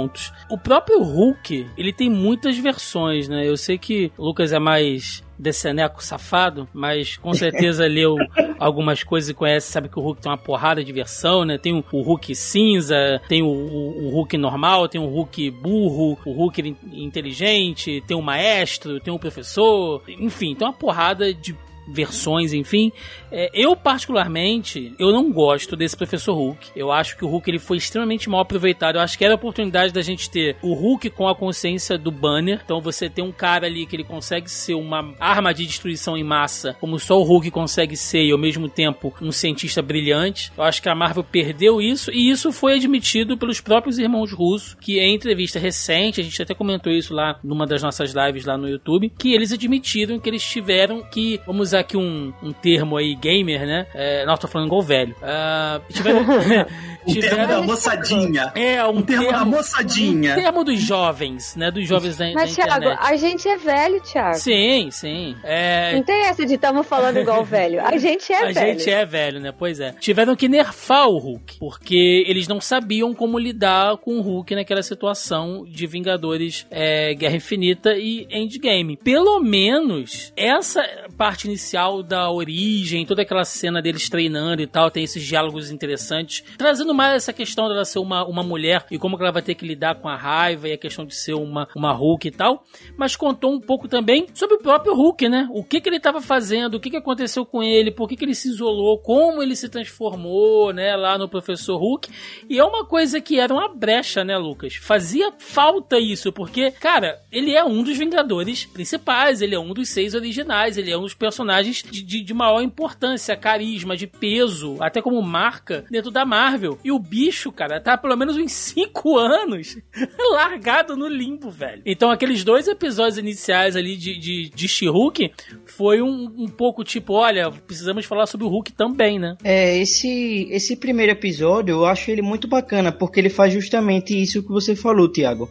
O 0.49 0.57
próprio 0.57 1.01
Hulk, 1.01 1.67
ele 1.77 1.91
tem 1.93 2.09
muitas 2.09 2.57
versões, 2.57 3.27
né? 3.27 3.47
Eu 3.47 3.57
sei 3.57 3.77
que 3.77 4.11
o 4.17 4.25
Lucas 4.25 4.53
é 4.53 4.59
mais 4.59 5.23
deceneco 5.39 6.03
safado, 6.03 6.67
mas 6.73 7.15
com 7.15 7.33
certeza 7.33 7.87
leu 7.87 8.17
algumas 8.59 9.03
coisas 9.03 9.29
e 9.29 9.33
conhece, 9.33 9.71
sabe 9.71 9.87
que 9.87 9.97
o 9.97 10.01
Hulk 10.01 10.21
tem 10.21 10.29
uma 10.29 10.37
porrada 10.37 10.83
de 10.83 10.91
versão, 10.91 11.45
né? 11.45 11.57
Tem 11.57 11.73
o, 11.73 11.83
o 11.91 12.01
Hulk 12.01 12.35
cinza, 12.35 13.21
tem 13.29 13.41
o, 13.41 13.47
o, 13.47 14.07
o, 14.07 14.09
Hulk 14.09 14.37
normal, 14.37 14.89
tem 14.89 14.99
o 14.99 15.07
Hulk 15.07 15.49
burro, 15.51 16.17
o 16.25 16.31
Hulk 16.33 16.75
inteligente, 16.91 18.03
tem 18.05 18.17
o 18.17 18.21
maestro, 18.21 18.99
tem 18.99 19.13
o 19.13 19.19
professor, 19.19 20.03
enfim, 20.07 20.53
tem 20.53 20.67
uma 20.67 20.73
porrada 20.73 21.33
de 21.33 21.55
versões, 21.91 22.53
enfim. 22.53 22.91
É, 23.31 23.49
eu, 23.53 23.75
particularmente, 23.75 24.93
eu 24.97 25.11
não 25.11 25.31
gosto 25.31 25.75
desse 25.75 25.95
Professor 25.95 26.33
Hulk. 26.33 26.71
Eu 26.75 26.91
acho 26.91 27.17
que 27.17 27.25
o 27.25 27.27
Hulk 27.27 27.49
ele 27.49 27.59
foi 27.59 27.77
extremamente 27.77 28.29
mal 28.29 28.41
aproveitado. 28.41 28.95
Eu 28.95 29.01
acho 29.01 29.17
que 29.17 29.25
era 29.25 29.33
a 29.33 29.35
oportunidade 29.35 29.93
da 29.93 30.01
gente 30.01 30.29
ter 30.29 30.57
o 30.61 30.73
Hulk 30.73 31.09
com 31.11 31.27
a 31.27 31.35
consciência 31.35 31.97
do 31.97 32.11
Banner. 32.11 32.61
Então 32.63 32.81
você 32.81 33.09
tem 33.09 33.23
um 33.23 33.31
cara 33.31 33.67
ali 33.67 33.85
que 33.85 33.95
ele 33.95 34.03
consegue 34.03 34.49
ser 34.49 34.73
uma 34.73 35.13
arma 35.19 35.53
de 35.53 35.65
destruição 35.65 36.17
em 36.17 36.23
massa, 36.23 36.75
como 36.79 36.99
só 36.99 37.19
o 37.19 37.23
Hulk 37.23 37.51
consegue 37.51 37.95
ser, 37.95 38.23
e 38.23 38.31
ao 38.31 38.37
mesmo 38.37 38.67
tempo 38.67 39.13
um 39.21 39.31
cientista 39.31 39.81
brilhante. 39.81 40.51
Eu 40.57 40.63
acho 40.63 40.81
que 40.81 40.89
a 40.89 40.95
Marvel 40.95 41.23
perdeu 41.23 41.81
isso, 41.81 42.11
e 42.11 42.29
isso 42.29 42.51
foi 42.51 42.75
admitido 42.75 43.37
pelos 43.37 43.61
próprios 43.61 43.97
irmãos 43.97 44.31
russos, 44.31 44.75
que 44.79 44.99
em 44.99 45.15
entrevista 45.15 45.59
recente, 45.59 46.21
a 46.21 46.23
gente 46.23 46.41
até 46.41 46.53
comentou 46.53 46.91
isso 46.91 47.13
lá 47.13 47.39
numa 47.43 47.65
das 47.65 47.81
nossas 47.81 48.13
lives 48.13 48.45
lá 48.45 48.57
no 48.57 48.67
YouTube, 48.67 49.11
que 49.17 49.33
eles 49.33 49.51
admitiram 49.51 50.19
que 50.19 50.29
eles 50.29 50.43
tiveram 50.43 51.03
que, 51.03 51.39
vamos 51.45 51.73
usar 51.79 51.81
aqui 51.81 51.97
um, 51.97 52.33
um 52.43 52.51
termo 52.51 52.97
aí 52.97 53.15
gamer, 53.15 53.65
né? 53.65 53.87
É, 53.93 54.25
não, 54.25 54.37
tô 54.37 54.47
falando 54.47 54.67
igual 54.67 54.81
velho. 54.81 55.15
Uh, 55.21 55.93
tiveram, 55.93 56.21
um 57.07 57.13
tiveram, 57.13 57.37
termo 57.37 57.47
da 57.47 57.61
moçadinha. 57.61 58.51
É, 58.55 58.85
um, 58.85 58.89
um 58.89 59.01
termo, 59.01 59.23
termo, 59.23 59.39
da 59.39 59.45
moçadinha. 59.45 60.33
Um 60.33 60.41
termo 60.41 60.63
dos 60.63 60.79
jovens, 60.79 61.55
né? 61.55 61.71
Dos 61.71 61.87
jovens 61.87 62.17
da, 62.17 62.31
Mas, 62.33 62.55
da 62.55 62.63
Thiago, 62.63 62.89
a 62.99 63.15
gente 63.15 63.47
é 63.47 63.57
velho, 63.57 64.01
Thiago. 64.01 64.35
Sim, 64.35 64.89
sim. 64.91 65.35
É... 65.43 65.95
Não 65.95 66.03
tem 66.03 66.23
essa 66.23 66.45
de 66.45 66.55
estamos 66.55 66.85
falando 66.85 67.17
igual 67.17 67.43
velho. 67.43 67.83
A 67.85 67.97
gente 67.97 68.31
é 68.31 68.37
a 68.49 68.51
velho. 68.51 68.59
A 68.59 68.65
gente 68.65 68.89
é 68.89 69.05
velho, 69.05 69.39
né? 69.39 69.53
Pois 69.57 69.79
é. 69.79 69.93
Tiveram 69.99 70.35
que 70.35 70.47
nerfar 70.47 71.07
o 71.07 71.17
Hulk, 71.17 71.57
porque 71.59 72.23
eles 72.27 72.47
não 72.47 72.59
sabiam 72.59 73.13
como 73.13 73.39
lidar 73.39 73.97
com 73.97 74.17
o 74.17 74.21
Hulk 74.21 74.55
naquela 74.55 74.83
situação 74.83 75.65
de 75.67 75.87
Vingadores 75.87 76.65
é, 76.69 77.13
Guerra 77.13 77.35
Infinita 77.35 77.93
e 77.95 78.27
Endgame. 78.29 78.97
Pelo 78.97 79.39
menos, 79.39 80.33
essa 80.35 80.83
parte 81.17 81.47
inicial 81.47 81.58
da 82.03 82.31
origem, 82.31 83.05
toda 83.05 83.21
aquela 83.21 83.45
cena 83.45 83.81
deles 83.81 84.09
treinando 84.09 84.61
e 84.61 84.67
tal, 84.67 84.89
tem 84.89 85.03
esses 85.03 85.23
diálogos 85.23 85.69
interessantes, 85.69 86.43
trazendo 86.57 86.93
mais 86.93 87.15
essa 87.15 87.33
questão 87.33 87.67
dela 87.67 87.85
ser 87.85 87.99
uma, 87.99 88.25
uma 88.25 88.43
mulher 88.43 88.85
e 88.89 88.97
como 88.97 89.17
ela 89.19 89.31
vai 89.31 89.41
ter 89.41 89.55
que 89.55 89.65
lidar 89.65 89.95
com 89.95 90.07
a 90.07 90.15
raiva 90.15 90.67
e 90.67 90.73
a 90.73 90.77
questão 90.77 91.05
de 91.05 91.15
ser 91.15 91.33
uma, 91.33 91.67
uma 91.75 91.91
Hulk 91.91 92.27
e 92.27 92.31
tal, 92.31 92.63
mas 92.97 93.15
contou 93.15 93.53
um 93.53 93.59
pouco 93.59 93.87
também 93.87 94.27
sobre 94.33 94.55
o 94.55 94.59
próprio 94.59 94.95
Hulk, 94.95 95.27
né? 95.29 95.47
O 95.51 95.63
que, 95.63 95.81
que 95.81 95.89
ele 95.89 95.97
estava 95.97 96.21
fazendo, 96.21 96.75
o 96.75 96.79
que, 96.79 96.89
que 96.89 96.97
aconteceu 96.97 97.45
com 97.45 97.61
ele, 97.61 97.91
por 97.91 98.07
que, 98.07 98.15
que 98.15 98.25
ele 98.25 98.35
se 98.35 98.49
isolou, 98.49 98.99
como 98.99 99.43
ele 99.43 99.55
se 99.55 99.69
transformou, 99.69 100.71
né, 100.73 100.95
lá 100.95 101.17
no 101.17 101.27
Professor 101.27 101.77
Hulk. 101.77 102.09
E 102.49 102.57
é 102.57 102.63
uma 102.63 102.85
coisa 102.85 103.19
que 103.19 103.39
era 103.39 103.53
uma 103.53 103.67
brecha, 103.67 104.23
né, 104.23 104.37
Lucas? 104.37 104.75
Fazia 104.75 105.31
falta 105.37 105.99
isso, 105.99 106.31
porque, 106.31 106.71
cara, 106.71 107.19
ele 107.31 107.53
é 107.53 107.63
um 107.63 107.83
dos 107.83 107.97
Vingadores 107.97 108.65
principais, 108.65 109.41
ele 109.41 109.55
é 109.55 109.59
um 109.59 109.73
dos 109.73 109.89
seis 109.89 110.13
originais, 110.13 110.77
ele 110.77 110.91
é 110.91 110.97
um 110.97 111.01
dos 111.01 111.13
personagens 111.13 111.48
de, 111.83 112.03
de, 112.03 112.21
de 112.21 112.33
maior 112.33 112.61
importância, 112.61 113.35
carisma, 113.35 113.97
de 113.97 114.07
peso, 114.07 114.77
até 114.79 115.01
como 115.01 115.21
marca 115.21 115.85
dentro 115.89 116.11
da 116.11 116.25
Marvel. 116.25 116.77
E 116.83 116.91
o 116.91 116.99
bicho, 116.99 117.51
cara, 117.51 117.79
tá 117.81 117.97
pelo 117.97 118.15
menos 118.15 118.37
uns 118.37 118.51
5 118.69 119.17
anos 119.17 119.77
largado 120.31 120.95
no 120.95 121.07
limbo, 121.07 121.49
velho. 121.49 121.81
Então 121.85 122.11
aqueles 122.11 122.43
dois 122.43 122.67
episódios 122.67 123.17
iniciais 123.17 123.75
ali 123.75 123.95
de, 123.95 124.17
de, 124.17 124.49
de 124.49 124.67
She-Hulk 124.67 125.31
foi 125.65 126.01
um, 126.01 126.33
um 126.37 126.47
pouco 126.47 126.83
tipo, 126.83 127.13
olha, 127.13 127.51
precisamos 127.51 128.05
falar 128.05 128.25
sobre 128.27 128.45
o 128.45 128.49
Hulk 128.49 128.73
também, 128.73 129.19
né? 129.19 129.35
É, 129.43 129.77
esse, 129.77 130.47
esse 130.51 130.75
primeiro 130.75 131.11
episódio 131.11 131.73
eu 131.73 131.85
acho 131.85 132.11
ele 132.11 132.21
muito 132.21 132.47
bacana, 132.47 132.91
porque 132.91 133.19
ele 133.19 133.29
faz 133.29 133.53
justamente 133.53 134.19
isso 134.19 134.43
que 134.43 134.49
você 134.49 134.75
falou, 134.75 135.11
Tiago 135.11 135.49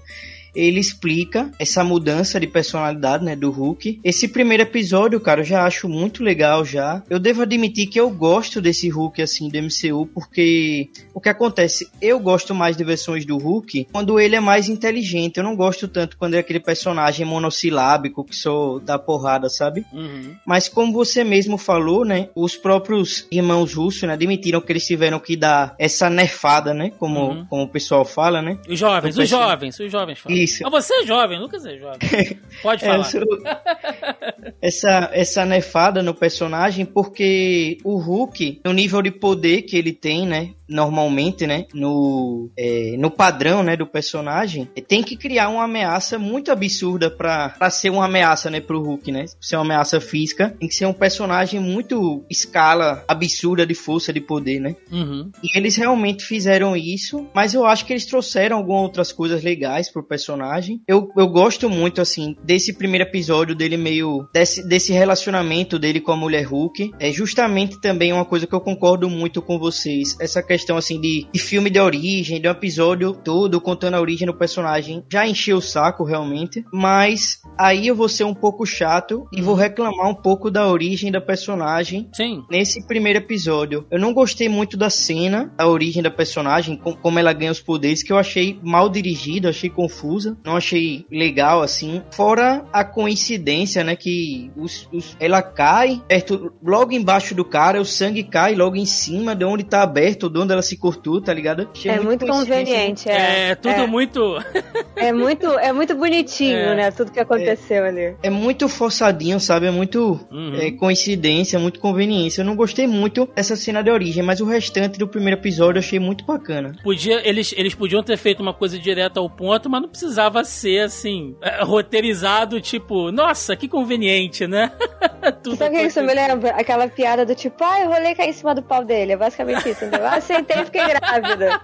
ele 0.59 0.81
explica 0.81 1.51
essa 1.59 1.85
mudança 1.85 2.41
de 2.41 2.47
personalidade, 2.47 3.25
né, 3.25 3.37
do 3.37 3.51
Hulk. 3.51 4.01
Esse 4.03 4.27
primeiro 4.27 4.65
episódio, 4.65 5.21
cara, 5.21 5.41
eu 5.41 5.45
já 5.45 5.65
acho 5.65 5.89
muito 5.89 6.25
legal 6.25 6.65
já. 6.65 7.03
Eu 7.09 7.19
devo 7.19 7.43
admitir 7.43 7.87
que 7.87 8.01
eu 8.01 8.11
gosto 8.11 8.61
desse 8.61 8.89
Hulk 8.89 9.23
assim 9.23 9.49
do 9.49 9.59
MCU 9.59 10.07
porque 10.07 10.91
o 11.15 11.21
que 11.21 11.29
acontece, 11.29 11.89
eu 12.03 12.19
gosto 12.19 12.55
mais 12.55 12.77
de 12.77 12.83
versões 12.83 13.25
do 13.25 13.37
Hulk 13.39 13.87
quando 13.93 14.19
ele 14.19 14.35
é 14.35 14.41
mais 14.41 14.69
inteligente. 14.69 15.37
Eu 15.37 15.45
não 15.45 15.55
gosto 15.55 15.87
tanto 15.87 16.17
quando 16.17 16.35
é 16.35 16.39
aquele 16.39 16.61
personagem 16.61 17.25
monossilábico 17.25 18.25
que 18.25 18.35
só 18.35 18.81
dá 18.81 18.99
porrada, 18.99 19.49
sabe? 19.49 19.85
Uhum. 19.93 20.35
Mas 20.45 20.69
como 20.69 20.93
você 20.93 21.23
mesmo 21.23 21.57
falou, 21.57 22.05
né, 22.05 22.31
os 22.35 22.57
próprios 22.57 23.27
irmãos 23.31 23.75
russos, 23.75 24.03
né, 24.03 24.15
admitiram 24.15 24.61
que 24.61 24.73
eles 24.73 24.87
tiveram 24.87 25.21
que 25.21 25.37
dar 25.37 25.75
essa 25.79 26.11
nerfada, 26.11 26.75
né, 26.75 26.91
como, 26.99 27.21
uhum. 27.21 27.47
como 27.47 27.63
o 27.63 27.69
pessoal 27.69 28.05
fala, 28.05 28.43
né? 28.43 28.59
Os 28.69 28.79
jovens, 28.79 29.17
os 29.17 29.29
jovens, 29.29 29.79
os 29.79 29.93
jovens 29.93 30.19
falam. 30.19 30.39
Isso. 30.49 30.65
Mas 30.71 30.85
você 30.85 30.95
é 30.95 31.07
jovem, 31.07 31.39
Lucas 31.39 31.65
é 31.65 31.77
jovem. 31.77 31.99
Pode 32.63 32.85
falar. 32.85 33.07
É, 33.07 34.53
essa, 34.63 35.11
essa 35.13 35.45
nefada 35.45 36.03
no 36.03 36.15
personagem, 36.15 36.85
porque 36.85 37.79
o 37.85 37.99
Hulk, 37.99 38.61
o 38.67 38.73
nível 38.73 39.03
de 39.03 39.11
poder 39.11 39.63
que 39.63 39.77
ele 39.77 39.93
tem, 39.93 40.27
né? 40.27 40.55
Normalmente, 40.69 41.47
né, 41.47 41.67
no, 41.73 42.51
é, 42.57 42.97
no 42.99 43.11
padrão, 43.11 43.63
né, 43.63 43.77
do 43.77 43.87
personagem, 43.87 44.69
tem 44.87 45.03
que 45.03 45.17
criar 45.17 45.49
uma 45.49 45.65
ameaça 45.65 46.19
muito 46.19 46.53
absurda 46.53 47.11
pra 47.11 47.71
ser 47.71 47.91
uma 47.91 48.05
ameaça, 48.05 48.51
né, 48.51 48.61
pro 48.61 48.83
Hulk, 48.83 49.11
né? 49.11 49.25
Ser 49.41 49.57
uma 49.57 49.65
ameaça 49.65 50.01
física, 50.01 50.55
tem 50.59 50.69
que 50.69 50.75
ser 50.75 50.87
um 50.87 50.93
personagem 50.93 51.61
muito 51.61 52.25
escala 52.31 53.05
absurda 53.09 53.67
de 53.67 53.75
força, 53.75 54.13
de 54.13 54.21
poder, 54.21 54.61
né? 54.61 54.77
Uhum. 54.91 55.31
E 55.43 55.59
eles 55.59 55.77
realmente 55.77 56.25
fizeram 56.25 56.77
isso, 56.77 57.27
mas 57.35 57.55
eu 57.55 57.65
acho 57.65 57.85
que 57.85 57.93
eles 57.93 58.07
trouxeram 58.07 58.59
algumas 58.59 58.83
outras 58.83 59.13
coisas 59.13 59.43
legais 59.43 59.91
pro 59.91 60.03
personagem. 60.03 60.81
Eu, 60.87 61.11
eu 61.17 61.29
gosto 61.29 61.69
muito, 61.69 62.01
assim, 62.01 62.37
desse 62.43 62.73
primeiro 62.73 63.05
episódio 63.09 63.55
dele 63.55 63.77
meio... 63.77 64.29
Desse, 64.33 64.67
desse 64.67 64.93
relacionamento 64.93 65.79
dele 65.79 66.01
com 66.01 66.13
a 66.13 66.17
mulher 66.17 66.45
Hulk. 66.45 66.93
É 66.99 67.11
justamente 67.13 67.81
também 67.81 68.13
uma 68.13 68.25
coisa 68.25 68.47
que 68.47 68.55
eu 68.55 68.61
concordo 68.61 69.09
muito 69.09 69.41
com 69.41 69.59
vocês. 69.59 70.17
Essa 70.21 70.43
questão, 70.43 70.58
assim, 70.77 71.01
de, 71.01 71.27
de 71.33 71.39
filme 71.41 71.71
de 71.71 71.79
origem, 71.81 72.41
de 72.41 72.49
um 72.49 72.53
episódio 72.53 73.13
todo 73.13 73.61
contando 73.61 73.95
a 73.95 74.01
origem 74.01 74.27
do 74.27 74.35
personagem. 74.35 75.05
Já 75.11 75.27
encheu 75.27 75.59
o 75.59 75.63
saco, 75.63 76.05
realmente. 76.05 76.65
Mas 76.73 77.41
aí 77.59 77.87
eu 77.87 77.95
vou 77.95 78.09
ser 78.09 78.25
um 78.25 78.35
pouco 78.35 78.65
chato 78.67 79.27
e 79.33 79.41
vou 79.43 79.55
reclamar 79.55 80.09
um 80.09 80.15
pouco 80.15 80.51
da 80.51 80.67
origem 80.69 81.11
da 81.11 81.21
personagem 81.21 82.09
Sim. 82.13 82.43
nesse 82.51 82.87
primeiro 82.87 83.19
episódio. 83.19 83.87
Eu 83.91 83.99
não 83.99 84.13
gostei 84.15 84.49
muito 84.49 84.77
da 84.77 84.91
cena, 84.91 85.53
da 85.57 85.67
origem 85.67 86.03
da 86.03 86.11
personagem, 86.11 86.77
com- 86.77 86.95
como 86.95 87.19
ela 87.19 87.33
ganha 87.33 87.51
os 87.53 87.61
poderes, 87.61 88.03
que 88.03 88.13
eu 88.13 88.19
achei 88.19 88.59
mal 88.63 88.89
dirigida, 88.89 89.49
achei 89.51 89.71
confusa, 89.71 90.37
não 90.45 90.57
achei 90.57 91.05
legal 91.11 91.63
assim. 91.63 92.03
Fora 92.11 92.65
a 92.73 92.85
coincidência, 92.85 93.83
né, 93.83 93.97
que 93.97 94.51
os, 94.57 94.89
os- 94.93 95.17
ela 95.19 95.43
cai 95.43 96.03
perto, 96.09 96.53
logo 96.63 96.93
embaixo 96.93 97.35
do 97.35 97.45
cara, 97.45 97.81
o 97.81 97.85
sangue 97.85 98.23
cai 98.23 98.55
logo 98.55 98.77
em 98.77 98.87
cima 98.87 99.35
de 99.35 99.45
onde 99.45 99.65
tá 99.65 99.83
aberto, 99.83 100.29
de 100.29 100.39
onde 100.39 100.48
ela 100.53 100.63
se 100.63 100.77
cortou, 100.77 101.21
tá 101.21 101.33
ligado? 101.33 101.69
Achei 101.73 101.91
É 101.91 102.01
muito 102.01 102.27
coincidência, 102.27 102.65
conveniente, 102.65 103.09
É, 103.09 103.51
é. 103.51 103.55
tudo 103.55 103.75
é, 103.75 103.87
muito. 103.87 104.21
é 104.97 105.13
muito, 105.13 105.47
é 105.59 105.73
muito 105.73 105.95
bonitinho, 105.95 106.57
É. 106.57 106.75
né? 106.75 106.91
Tudo 106.91 107.11
que 107.13 107.21
aconteceu 107.21 107.85
ali. 107.85 108.15
É 108.23 108.31
muito 108.31 108.69
forçadinho, 108.69 109.39
sabe? 109.41 109.67
É 109.67 109.71
muito 109.71 110.19
Uhum. 110.31 110.55
é, 110.61 110.71
coincidência, 110.73 111.59
muito 111.59 111.81
conveniência. 111.81 112.41
Eu 112.41 112.45
não 112.47 112.57
gostei 112.57 112.87
muito 112.87 113.29
dessa 113.35 113.57
cena 113.57 113.83
de 113.83 113.91
origem, 113.91 114.23
mas 114.23 114.41
o 114.41 114.45
restante 114.47 114.99
do 114.99 115.07
primeiro 115.09 115.39
episódio 115.41 115.79
eu 115.79 115.81
achei 115.81 115.99
muito 115.99 116.25
bacana. 116.25 116.75
Podia, 116.83 117.27
eles, 117.29 117.55
eles 117.57 117.75
podiam 117.75 118.03
ter 118.03 118.17
feito 118.17 118.41
uma 118.43 118.55
coisa 118.55 118.79
direta 118.79 119.21
ao 119.21 119.29
ponto, 119.31 119.69
mas 119.69 119.83
não 119.83 119.89
precisava 119.89 120.43
ser 120.45 120.81
assim, 120.81 121.37
é, 121.43 121.63
roteirizado, 121.63 122.61
tipo, 122.61 123.11
nossa, 123.13 123.57
que 123.57 123.69
conveniente, 123.69 124.47
né? 124.47 124.73
Tudo 125.43 125.57
Sabe 125.57 125.77
o 125.77 125.81
que 125.81 125.87
isso 125.87 126.03
me 126.03 126.15
lembra? 126.15 126.51
Aquela 126.51 126.89
piada 126.89 127.25
do 127.25 127.35
tipo, 127.35 127.63
ah, 127.63 127.81
eu 127.81 127.89
rolei 127.89 128.15
cair 128.15 128.31
em 128.31 128.33
cima 128.33 128.55
do 128.55 128.63
pau 128.63 128.85
dele. 128.85 129.13
É 129.13 129.17
basicamente 129.17 129.69
isso, 129.69 129.85
entendeu? 129.85 130.07
Ah, 130.07 130.21
sentei 130.39 130.63
e 130.63 130.65
fiquei 130.65 130.87
grávida. 130.87 131.61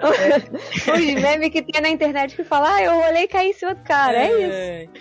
Os 0.94 1.22
memes 1.22 1.50
que 1.50 1.62
tem 1.62 1.80
na 1.80 1.88
internet 1.88 2.36
que 2.36 2.44
falam, 2.44 2.72
ah, 2.72 2.82
eu 2.82 2.94
rolei 2.94 3.24
e 3.24 3.28
caí 3.28 3.50
em 3.50 3.52
cima 3.52 3.74
do 3.74 3.82
cara. 3.82 4.16
É, 4.18 4.84
isso. 4.84 4.92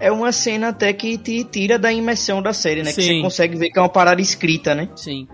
É, 0.00 0.06
É 0.08 0.12
uma 0.12 0.30
cena 0.32 0.68
até 0.68 0.92
que 0.92 1.16
te 1.18 1.44
tira 1.44 1.78
da 1.78 1.92
imersão 1.92 2.40
da 2.42 2.52
série, 2.52 2.82
né? 2.82 2.92
Que 2.92 3.02
Sim. 3.02 3.16
você 3.16 3.22
consegue 3.22 3.56
ver 3.56 3.70
que 3.70 3.78
é 3.78 3.82
uma 3.82 3.88
parada 3.88 4.20
escrita, 4.20 4.74
né? 4.74 4.88
Sim. 4.96 5.26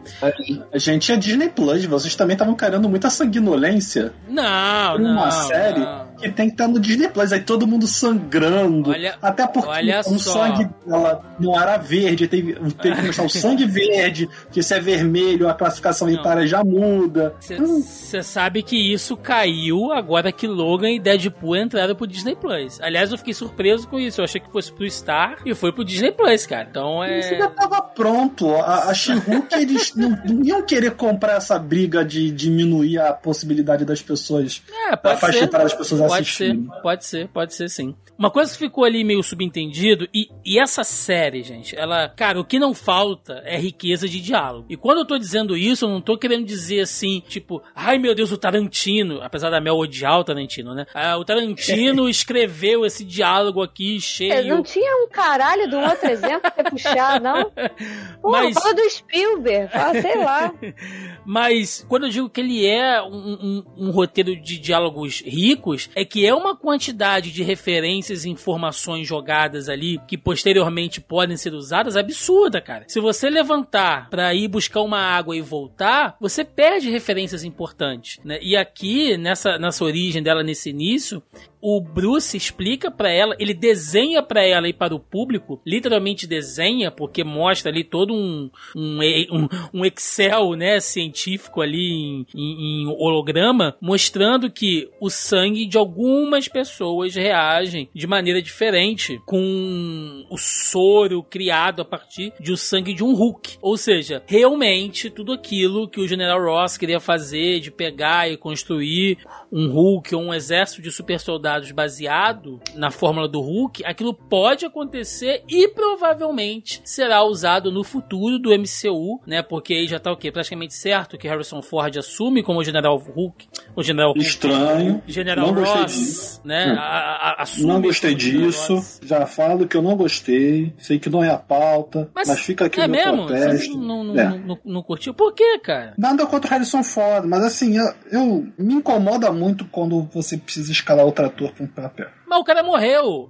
A 0.72 0.78
gente 0.78 1.10
é 1.12 1.16
Disney 1.16 1.48
Plus, 1.48 1.84
vocês 1.84 2.14
também 2.16 2.34
estavam 2.34 2.54
querendo 2.54 2.88
muita 2.88 3.10
sanguinolência 3.10 4.12
Não, 4.28 4.92
por 4.92 5.00
não. 5.00 5.12
uma 5.12 5.30
série 5.30 5.80
não. 5.80 6.06
que 6.18 6.30
tem 6.30 6.46
que 6.48 6.54
estar 6.54 6.68
no 6.68 6.78
Disney 6.80 7.08
Plus. 7.08 7.32
Aí 7.32 7.40
todo 7.40 7.66
mundo 7.66 7.86
sangrando. 7.86 8.90
Olha- 8.90 9.16
até 9.20 9.46
porque 9.46 9.68
olha 9.68 10.00
o 10.00 10.18
só. 10.18 10.32
sangue 10.32 10.68
dela 10.86 11.22
não 11.38 11.60
era 11.60 11.76
verde, 11.76 12.26
teve, 12.28 12.54
teve 12.80 12.96
que 13.00 13.06
mostrar 13.08 13.24
o 13.24 13.28
sangue 13.30 13.64
verde, 13.66 14.28
que 14.50 14.62
se 14.62 14.74
é 14.74 14.80
vermelho, 14.80 15.48
a 15.48 15.54
classificação 15.54 16.08
Não. 16.08 16.14
etária 16.14 16.46
já 16.46 16.62
muda. 16.64 17.34
Hum, 17.50 17.82
Você 17.82 18.22
sabe 18.22 18.62
que 18.62 18.76
isso 18.92 19.16
caiu 19.16 19.92
agora 19.92 20.30
que 20.32 20.46
Logan 20.46 20.90
e 20.90 21.00
Deadpool 21.00 21.56
entraram 21.56 21.94
pro 21.94 22.06
Disney 22.06 22.36
Plus. 22.36 22.80
Aliás, 22.80 23.10
eu 23.12 23.18
fiquei 23.18 23.34
surpreso 23.34 23.86
com 23.88 23.98
isso. 23.98 24.20
Eu 24.20 24.24
achei 24.24 24.40
que 24.40 24.50
fosse 24.52 24.72
pro 24.72 24.88
Star 24.90 25.38
e 25.44 25.54
foi 25.54 25.72
pro 25.72 25.84
Disney 25.84 26.12
Plus, 26.12 26.46
cara. 26.46 26.68
Então 26.70 27.04
Isso 27.04 27.30
já 27.36 27.44
é. 27.46 27.48
tava 27.48 27.80
pronto. 27.82 28.50
A, 28.56 28.90
a 28.90 28.94
She-Hulk, 28.94 29.54
eles 29.54 29.94
não, 29.96 30.10
não 30.24 30.44
iam 30.44 30.62
querer 30.64 30.92
comprar 30.92 31.36
essa 31.36 31.58
briga 31.58 32.04
de 32.04 32.30
diminuir 32.30 32.98
a 32.98 33.12
possibilidade 33.12 33.84
das 33.84 34.02
pessoas, 34.02 34.62
É, 34.90 34.96
pode 34.96 35.20
faixa 35.20 35.38
ser. 35.38 35.44
etária 35.44 35.64
das 35.66 35.74
pessoas 35.74 36.00
Pode 36.00 36.22
assistirem. 36.22 36.64
ser, 36.66 36.82
pode 36.82 37.04
ser, 37.04 37.28
pode 37.28 37.54
ser 37.54 37.68
sim. 37.68 37.94
Uma 38.18 38.30
coisa 38.30 38.52
que 38.52 38.58
ficou 38.58 38.84
ali 38.84 39.02
meio 39.02 39.22
subentendido, 39.22 40.08
e, 40.14 40.28
e 40.44 40.58
essa 40.58 40.84
série, 40.84 41.42
gente, 41.42 41.74
ela, 41.76 42.08
cara, 42.08 42.38
o 42.40 42.44
que 42.44 42.58
não 42.58 42.74
falta 42.74 43.42
é 43.44 43.58
riqueza 43.58 44.06
de 44.08 44.20
diálogo. 44.20 44.66
E 44.68 44.76
quando 44.76 44.98
eu 44.98 45.04
tô 45.04 45.18
dizendo 45.18 45.56
isso, 45.56 45.84
eu 45.86 45.88
não 45.88 46.00
tô 46.00 46.16
querendo 46.18 46.44
dizer 46.44 46.80
assim, 46.80 47.22
tipo, 47.28 47.62
ai 47.74 47.98
meu 47.98 48.14
Deus, 48.14 48.30
o 48.30 48.36
Tarantino, 48.38 49.20
apesar 49.22 49.50
da 49.50 49.60
Mel 49.60 49.76
odiar 49.76 50.18
o 50.20 50.24
Tarantino, 50.24 50.74
né? 50.74 50.86
Ah, 50.94 51.16
o 51.16 51.24
Tarantino 51.24 52.08
escreveu 52.10 52.84
esse 52.84 53.04
diálogo 53.04 53.62
aqui 53.62 53.98
É, 54.20 54.41
cheio. 54.42 54.54
Não 54.54 54.62
tinha 54.62 55.04
um 55.04 55.08
caralho 55.08 55.68
de 55.68 55.74
um 55.76 55.82
outro 55.88 56.10
exemplo 56.10 56.50
pra 56.50 56.70
puxar, 56.70 57.20
não? 57.20 57.50
Pô, 58.20 58.30
Mas- 58.30 58.54
fala 58.54 58.74
do 58.74 58.90
Spielberg, 58.90 59.72
fala, 59.72 60.00
sei 60.00 60.16
lá. 60.18 60.54
Mas 61.24 61.84
quando 61.88 62.04
eu 62.06 62.10
digo 62.10 62.28
que 62.28 62.40
ele 62.40 62.66
é 62.66 63.00
um, 63.02 63.06
um- 63.06 63.64
um 63.86 63.90
roteiro 63.90 64.34
de 64.36 64.58
diálogos 64.58 65.20
ricos, 65.24 65.88
é 65.94 66.04
que 66.04 66.26
é 66.26 66.34
uma 66.34 66.56
quantidade 66.56 67.30
de 67.30 67.42
referências 67.42 68.24
e 68.24 68.30
informações 68.30 69.06
jogadas 69.06 69.68
ali 69.68 70.00
que 70.06 70.18
posteriormente 70.18 71.00
podem 71.00 71.36
ser 71.36 71.54
usadas 71.54 71.96
absurda, 71.96 72.60
cara. 72.60 72.84
Se 72.88 73.00
você 73.00 73.30
levantar 73.30 74.08
pra 74.10 74.34
ir 74.34 74.48
buscar 74.48 74.80
uma 74.82 74.98
água 74.98 75.36
e 75.36 75.40
voltar, 75.40 76.16
você 76.20 76.44
perde 76.44 76.90
referências 76.90 77.44
importantes, 77.44 78.18
né? 78.24 78.38
E 78.42 78.56
aqui 78.56 79.16
nessa 79.16 79.58
nessa 79.58 79.84
origem 79.84 80.22
dela 80.22 80.42
nesse 80.42 80.70
início, 80.70 81.22
o 81.62 81.80
Bruce 81.80 82.36
explica 82.36 82.90
pra 82.90 83.08
ela, 83.10 83.36
ele 83.38 83.54
desenha 83.54 84.20
pra 84.22 84.44
ela 84.44 84.68
e 84.68 84.72
para 84.72 84.94
o 84.94 84.98
público, 84.98 85.62
literalmente 85.64 86.26
desenha, 86.26 86.90
porque 86.90 87.22
mostra 87.22 87.70
ali 87.70 87.84
todo 87.84 88.12
um, 88.12 88.50
um, 88.74 88.98
um, 89.30 89.48
um 89.72 89.84
Excel, 89.84 90.54
né, 90.54 90.80
científico 90.80 91.60
ali 91.60 91.92
em, 91.92 92.26
em- 92.34 92.82
em 92.82 92.86
holograma, 92.88 93.76
mostrando 93.80 94.50
que 94.50 94.90
o 95.00 95.08
sangue 95.08 95.66
de 95.68 95.78
algumas 95.78 96.48
pessoas 96.48 97.14
reagem 97.14 97.88
de 97.94 98.06
maneira 98.08 98.42
diferente 98.42 99.20
com 99.24 100.24
o 100.28 100.36
soro 100.36 101.22
criado 101.22 101.80
a 101.82 101.84
partir 101.84 102.32
de 102.40 102.50
o 102.50 102.56
sangue 102.56 102.92
de 102.92 103.04
um 103.04 103.14
Hulk. 103.14 103.58
Ou 103.62 103.76
seja, 103.76 104.20
realmente 104.26 105.08
tudo 105.10 105.32
aquilo 105.32 105.88
que 105.88 106.00
o 106.00 106.08
General 106.08 106.40
Ross 106.42 106.76
queria 106.76 106.98
fazer, 106.98 107.60
de 107.60 107.70
pegar 107.70 108.28
e 108.28 108.36
construir 108.36 109.18
um 109.52 109.68
Hulk 109.70 110.12
ou 110.14 110.22
um 110.22 110.34
exército 110.34 110.82
de 110.82 110.90
super 110.90 111.20
soldados 111.20 111.51
baseado 111.72 112.60
na 112.74 112.90
fórmula 112.90 113.28
do 113.28 113.40
Hulk, 113.40 113.84
aquilo 113.84 114.14
pode 114.14 114.64
acontecer 114.64 115.42
e 115.48 115.68
provavelmente 115.68 116.80
será 116.84 117.22
usado 117.24 117.70
no 117.70 117.82
futuro 117.84 118.38
do 118.38 118.50
MCU, 118.50 119.20
né? 119.26 119.42
Porque 119.42 119.74
aí 119.74 119.86
já 119.86 119.98
tá 119.98 120.12
o 120.12 120.16
quê? 120.16 120.30
Praticamente 120.32 120.74
certo 120.74 121.16
que 121.18 121.28
Harrison 121.28 121.62
Ford 121.62 121.96
assume 121.96 122.42
como 122.42 122.60
o 122.60 122.64
General 122.64 122.96
Hulk, 122.96 123.46
o 123.76 123.82
General 123.82 124.10
Hulk, 124.12 124.20
Estranho. 124.26 125.02
General 125.06 125.46
não 125.46 125.54
gostei 125.54 125.82
Ross, 125.82 125.92
disso. 125.92 126.40
né? 126.44 126.72
Hum. 126.72 126.76
A- 126.78 127.42
a- 127.42 127.44
Não 127.58 127.80
gostei 127.82 128.14
disso. 128.14 128.74
Ross. 128.74 129.00
Já 129.04 129.26
falo 129.26 129.66
que 129.66 129.76
eu 129.76 129.82
não 129.82 129.96
gostei. 129.96 130.72
Sei 130.78 130.98
que 130.98 131.08
não 131.10 131.22
é 131.22 131.30
a 131.30 131.38
pauta. 131.38 132.10
Mas, 132.14 132.38
fica 132.40 132.66
aqui 132.66 132.80
é 132.80 132.86
o 132.86 132.88
meu 132.90 133.12
mesmo? 133.12 133.26
Protesto. 133.26 133.78
não, 133.78 134.04
não, 134.04 134.18
É. 134.18 134.28
não, 134.28 134.38
não, 134.38 134.58
não 134.64 134.82
curtiu? 134.82 135.14
Por 135.14 135.32
quê, 135.32 135.58
cara? 135.58 135.94
Nada 135.98 136.26
contra 136.26 136.48
o 136.48 136.50
Harrison 136.50 136.82
Ford, 136.82 137.24
mas 137.26 137.42
assim, 137.44 137.76
eu, 137.76 137.94
eu- 138.10 138.46
me 138.58 138.74
incomoda 138.74 139.30
muito 139.32 139.64
quando 139.66 140.02
você 140.12 140.36
precisa 140.36 140.70
escalar 140.72 141.04
outro 141.04 141.26
ator 141.26 141.41
para 141.50 141.64
um 141.64 141.68
papel. 141.68 142.10
Mas 142.32 142.40
o 142.40 142.44
cara 142.44 142.62
morreu. 142.62 143.28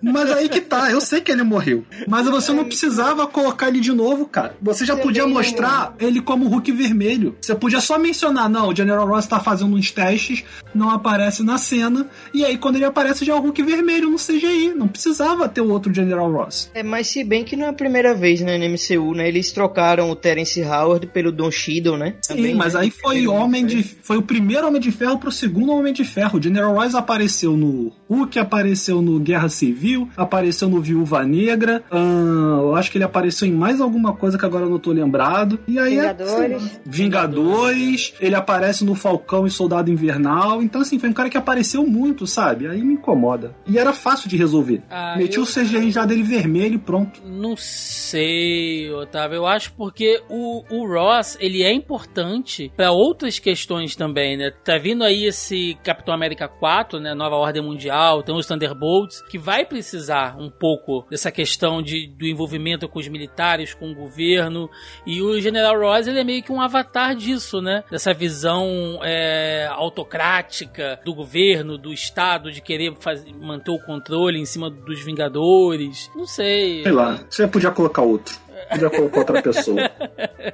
Mas 0.00 0.30
aí 0.30 0.48
que 0.48 0.60
tá, 0.60 0.90
eu 0.90 1.02
sei 1.02 1.20
que 1.20 1.30
ele 1.30 1.42
morreu. 1.42 1.84
Mas 2.08 2.26
você 2.26 2.50
não 2.50 2.64
precisava 2.64 3.26
colocar 3.26 3.68
ele 3.68 3.78
de 3.78 3.92
novo, 3.92 4.24
cara. 4.26 4.56
Você 4.62 4.86
já 4.86 4.96
podia 4.96 5.26
mostrar 5.26 5.94
ele 5.98 6.20
como 6.22 6.48
Hulk 6.48 6.72
vermelho. 6.72 7.36
Você 7.40 7.54
podia 7.54 7.80
só 7.80 7.98
mencionar, 7.98 8.48
não, 8.48 8.68
o 8.68 8.74
General 8.74 9.06
Ross 9.06 9.26
tá 9.26 9.38
fazendo 9.38 9.76
uns 9.76 9.90
testes, 9.90 10.44
não 10.74 10.88
aparece 10.88 11.42
na 11.42 11.58
cena, 11.58 12.08
e 12.32 12.42
aí 12.42 12.56
quando 12.56 12.76
ele 12.76 12.86
aparece 12.86 13.24
já 13.24 13.34
é 13.34 13.36
o 13.36 13.40
Hulk 13.40 13.62
vermelho 13.62 14.08
no 14.08 14.16
CGI. 14.16 14.72
Não 14.74 14.88
precisava 14.88 15.46
ter 15.46 15.60
o 15.60 15.70
outro 15.70 15.92
General 15.92 16.30
Ross. 16.32 16.70
É, 16.72 16.82
mas 16.82 17.08
se 17.08 17.22
bem 17.22 17.44
que 17.44 17.54
não 17.54 17.66
é 17.66 17.68
a 17.68 17.74
primeira 17.74 18.14
vez, 18.14 18.40
né, 18.40 18.56
no 18.56 18.64
MCU, 18.64 19.14
né? 19.14 19.28
Eles 19.28 19.52
trocaram 19.52 20.10
o 20.10 20.16
Terence 20.16 20.62
Howard 20.62 21.06
pelo 21.08 21.30
Don 21.30 21.50
Cheadle, 21.50 21.98
né? 21.98 22.14
Sim, 22.22 22.54
mas 22.54 22.72
né? 22.72 22.80
aí 22.80 22.90
foi 22.90 23.20
Pelo 23.20 23.34
Homem 23.34 23.66
de 23.66 23.82
foi 23.82 24.16
o 24.16 24.22
primeiro 24.22 24.66
Homem 24.66 24.80
de 24.80 24.90
Ferro 24.90 25.18
pro 25.18 25.30
segundo 25.30 25.72
Homem 25.72 25.92
de 25.92 26.04
Ferro. 26.04 26.38
O 26.38 26.42
General 26.42 26.74
Ross 26.74 26.94
apareceu 26.94 27.56
no 27.56 27.92
Hulk, 28.08 28.21
apareceu 28.38 29.00
no 29.02 29.18
Guerra 29.18 29.48
Civil, 29.48 30.08
apareceu 30.16 30.68
no 30.68 30.80
Viúva 30.80 31.24
Negra, 31.24 31.82
hum, 31.92 32.58
eu 32.60 32.76
acho 32.76 32.90
que 32.90 32.98
ele 32.98 33.04
apareceu 33.04 33.46
em 33.46 33.52
mais 33.52 33.80
alguma 33.80 34.12
coisa 34.14 34.38
que 34.38 34.44
agora 34.44 34.64
eu 34.64 34.70
não 34.70 34.78
tô 34.78 34.92
lembrado. 34.92 35.58
E 35.66 35.78
aí 35.78 35.96
Vingadores. 35.96 36.66
É, 36.66 36.80
Vingadores, 36.84 38.14
ele 38.20 38.34
aparece 38.34 38.84
no 38.84 38.94
Falcão 38.94 39.46
e 39.46 39.50
Soldado 39.50 39.90
Invernal. 39.90 40.62
Então, 40.62 40.80
assim, 40.80 40.98
foi 40.98 41.08
um 41.08 41.12
cara 41.12 41.28
que 41.28 41.36
apareceu 41.36 41.86
muito, 41.86 42.26
sabe? 42.26 42.66
Aí 42.66 42.82
me 42.82 42.94
incomoda. 42.94 43.54
E 43.66 43.78
era 43.78 43.92
fácil 43.92 44.28
de 44.28 44.36
resolver. 44.36 44.82
Ah, 44.90 45.14
Meti 45.16 45.36
eu... 45.36 45.44
o 45.44 45.46
CGI 45.46 45.90
já 45.90 46.04
dele 46.04 46.22
vermelho 46.22 46.74
e 46.74 46.78
pronto. 46.78 47.20
Não 47.24 47.56
sei, 47.56 48.90
Otávio. 48.92 49.36
Eu 49.36 49.46
acho 49.46 49.72
porque 49.74 50.22
o, 50.28 50.64
o 50.70 50.86
Ross, 50.86 51.36
ele 51.40 51.62
é 51.62 51.72
importante 51.72 52.72
para 52.76 52.92
outras 52.92 53.38
questões 53.38 53.96
também, 53.96 54.36
né? 54.36 54.50
Tá 54.64 54.78
vindo 54.78 55.04
aí 55.04 55.24
esse 55.24 55.76
Capitão 55.82 56.14
América 56.14 56.48
4, 56.48 57.00
né? 57.00 57.14
Nova 57.14 57.36
Ordem 57.36 57.62
Mundial, 57.62 58.11
tem 58.20 58.34
os 58.34 58.46
Thunderbolts, 58.46 59.22
que 59.22 59.38
vai 59.38 59.64
precisar 59.64 60.36
um 60.36 60.50
pouco 60.50 61.06
dessa 61.08 61.30
questão 61.30 61.80
de, 61.80 62.08
do 62.08 62.26
envolvimento 62.26 62.88
com 62.88 62.98
os 62.98 63.06
militares, 63.06 63.72
com 63.72 63.92
o 63.92 63.94
governo. 63.94 64.68
E 65.06 65.22
o 65.22 65.40
General 65.40 65.78
Ross, 65.78 66.08
ele 66.08 66.18
é 66.18 66.24
meio 66.24 66.42
que 66.42 66.50
um 66.50 66.60
avatar 66.60 67.14
disso, 67.14 67.62
né? 67.62 67.84
Dessa 67.88 68.12
visão 68.12 68.98
é, 69.02 69.68
autocrática 69.70 70.98
do 71.04 71.14
governo, 71.14 71.78
do 71.78 71.92
Estado, 71.92 72.50
de 72.50 72.60
querer 72.60 72.94
fazer, 72.98 73.32
manter 73.32 73.70
o 73.70 73.78
controle 73.78 74.40
em 74.40 74.44
cima 74.44 74.68
dos 74.68 75.00
Vingadores. 75.04 76.10
Não 76.16 76.26
sei. 76.26 76.82
Sei 76.82 76.92
lá, 76.92 77.20
você 77.30 77.46
podia 77.46 77.70
colocar 77.70 78.02
outro 78.02 78.42
podia 78.70 78.90
colocar 78.90 79.18
outra 79.20 79.42
pessoa. 79.42 79.90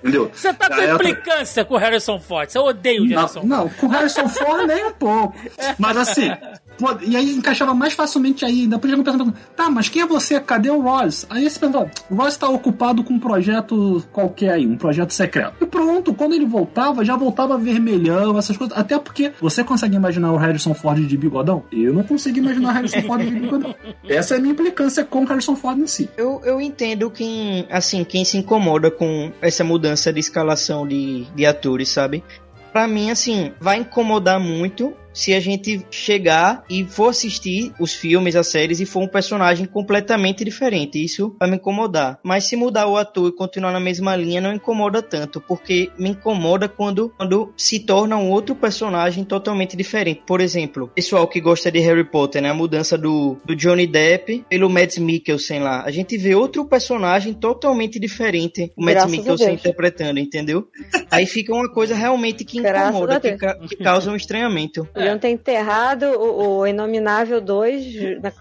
Entendeu? 0.02 0.30
Você 0.32 0.52
tá 0.52 0.68
com 0.68 0.82
implicância 0.82 1.64
com 1.64 1.74
o 1.74 1.78
Harrison 1.78 2.18
Ford. 2.20 2.50
Você 2.50 2.58
odeia 2.58 3.02
o 3.02 3.06
Harrison 3.06 3.28
Ford. 3.28 3.46
Não, 3.46 3.68
com 3.68 3.86
o 3.86 3.88
Harrison 3.90 4.28
Ford 4.28 4.66
nem 4.66 4.84
um 4.86 4.92
pouco. 4.92 5.34
Mas 5.78 5.96
assim, 5.96 6.30
e 7.02 7.16
aí 7.16 7.30
encaixava 7.34 7.74
mais 7.74 7.92
facilmente 7.92 8.44
aí. 8.44 8.62
Ainda 8.62 8.78
podia 8.78 8.96
perguntar, 9.02 9.32
tá, 9.56 9.70
mas 9.70 9.88
quem 9.88 10.02
é 10.02 10.06
você? 10.06 10.40
Cadê 10.40 10.70
o 10.70 10.80
Ross? 10.80 11.26
Aí 11.28 11.48
você 11.48 11.58
perguntava, 11.58 11.90
o 12.10 12.14
Ross 12.14 12.36
tá 12.36 12.48
ocupado 12.48 13.02
com 13.02 13.14
um 13.14 13.18
projeto 13.18 14.02
qualquer 14.12 14.50
aí, 14.50 14.66
um 14.66 14.76
projeto 14.76 15.12
secreto. 15.12 15.54
E 15.60 15.66
pronto, 15.66 16.14
quando 16.14 16.34
ele 16.34 16.46
voltava, 16.46 17.04
já 17.04 17.16
voltava 17.16 17.58
vermelhão, 17.58 18.38
essas 18.38 18.56
coisas. 18.56 18.76
Até 18.76 18.98
porque 18.98 19.32
você 19.40 19.64
consegue 19.64 19.96
imaginar 19.96 20.32
o 20.32 20.36
Harrison 20.36 20.74
Ford 20.74 21.04
de 21.04 21.16
bigodão? 21.16 21.64
Eu 21.72 21.92
não 21.92 22.02
consigo 22.02 22.38
imaginar 22.38 22.70
o 22.70 22.72
Harrison 22.72 23.02
Ford 23.02 23.24
de 23.24 23.30
bigodão. 23.30 23.74
Essa 24.08 24.34
é 24.34 24.38
a 24.38 24.40
minha 24.40 24.52
implicância 24.52 25.04
com 25.04 25.22
o 25.22 25.26
Harrison 25.26 25.56
Ford 25.56 25.78
em 25.78 25.86
si. 25.86 26.08
Eu, 26.16 26.40
eu 26.44 26.60
entendo 26.60 27.10
quem, 27.10 27.66
assim, 27.98 28.04
quem 28.04 28.24
se 28.24 28.36
incomoda 28.36 28.90
com 28.90 29.32
essa 29.40 29.64
mudança 29.64 30.12
de 30.12 30.20
escalação 30.20 30.86
de, 30.86 31.24
de 31.34 31.44
atores, 31.46 31.88
sabe? 31.88 32.22
Pra 32.72 32.86
mim, 32.86 33.10
assim, 33.10 33.52
vai 33.60 33.78
incomodar 33.78 34.38
muito 34.38 34.94
se 35.12 35.34
a 35.34 35.40
gente 35.40 35.84
chegar 35.90 36.64
e 36.68 36.84
for 36.84 37.08
assistir 37.08 37.72
os 37.80 37.92
filmes, 37.92 38.36
as 38.36 38.48
séries 38.48 38.80
e 38.80 38.86
for 38.86 39.02
um 39.02 39.08
personagem 39.08 39.66
completamente 39.66 40.44
diferente. 40.44 41.02
Isso 41.02 41.34
vai 41.38 41.50
me 41.50 41.56
incomodar. 41.56 42.18
Mas 42.22 42.44
se 42.44 42.56
mudar 42.56 42.86
o 42.86 42.96
ator 42.96 43.28
e 43.28 43.32
continuar 43.32 43.72
na 43.72 43.80
mesma 43.80 44.14
linha, 44.16 44.40
não 44.40 44.52
incomoda 44.52 45.02
tanto, 45.02 45.40
porque 45.40 45.90
me 45.98 46.10
incomoda 46.10 46.68
quando, 46.68 47.10
quando 47.16 47.52
se 47.56 47.80
torna 47.80 48.16
um 48.16 48.30
outro 48.30 48.54
personagem 48.54 49.24
totalmente 49.24 49.76
diferente. 49.76 50.22
Por 50.26 50.40
exemplo, 50.40 50.90
pessoal 50.94 51.26
que 51.26 51.40
gosta 51.40 51.70
de 51.70 51.78
Harry 51.80 52.04
Potter, 52.04 52.42
né? 52.42 52.50
A 52.50 52.54
mudança 52.54 52.96
do, 52.96 53.36
do 53.44 53.54
Johnny 53.54 53.86
Depp 53.86 54.44
pelo 54.48 54.68
Mads 54.68 54.98
Mikkelsen 54.98 55.60
lá. 55.60 55.82
A 55.84 55.90
gente 55.90 56.16
vê 56.16 56.34
outro 56.34 56.64
personagem 56.64 57.34
totalmente 57.34 57.98
diferente, 57.98 58.72
o 58.76 58.84
Mads 58.84 59.06
Mikkelsen 59.06 59.54
interpretando, 59.54 60.18
entendeu? 60.18 60.68
Aí 61.10 61.26
fica 61.26 61.54
uma 61.54 61.70
coisa 61.72 61.94
realmente 61.94 62.44
que 62.44 62.58
incomoda, 62.58 63.20
que, 63.20 63.36
que 63.68 63.76
causa 63.76 64.10
um 64.10 64.16
estranhamento. 64.16 64.88
Podiam 64.98 65.18
ter 65.18 65.28
enterrado 65.30 66.04
o, 66.04 66.58
o 66.58 66.66
Inominável 66.66 67.40
2 67.40 67.84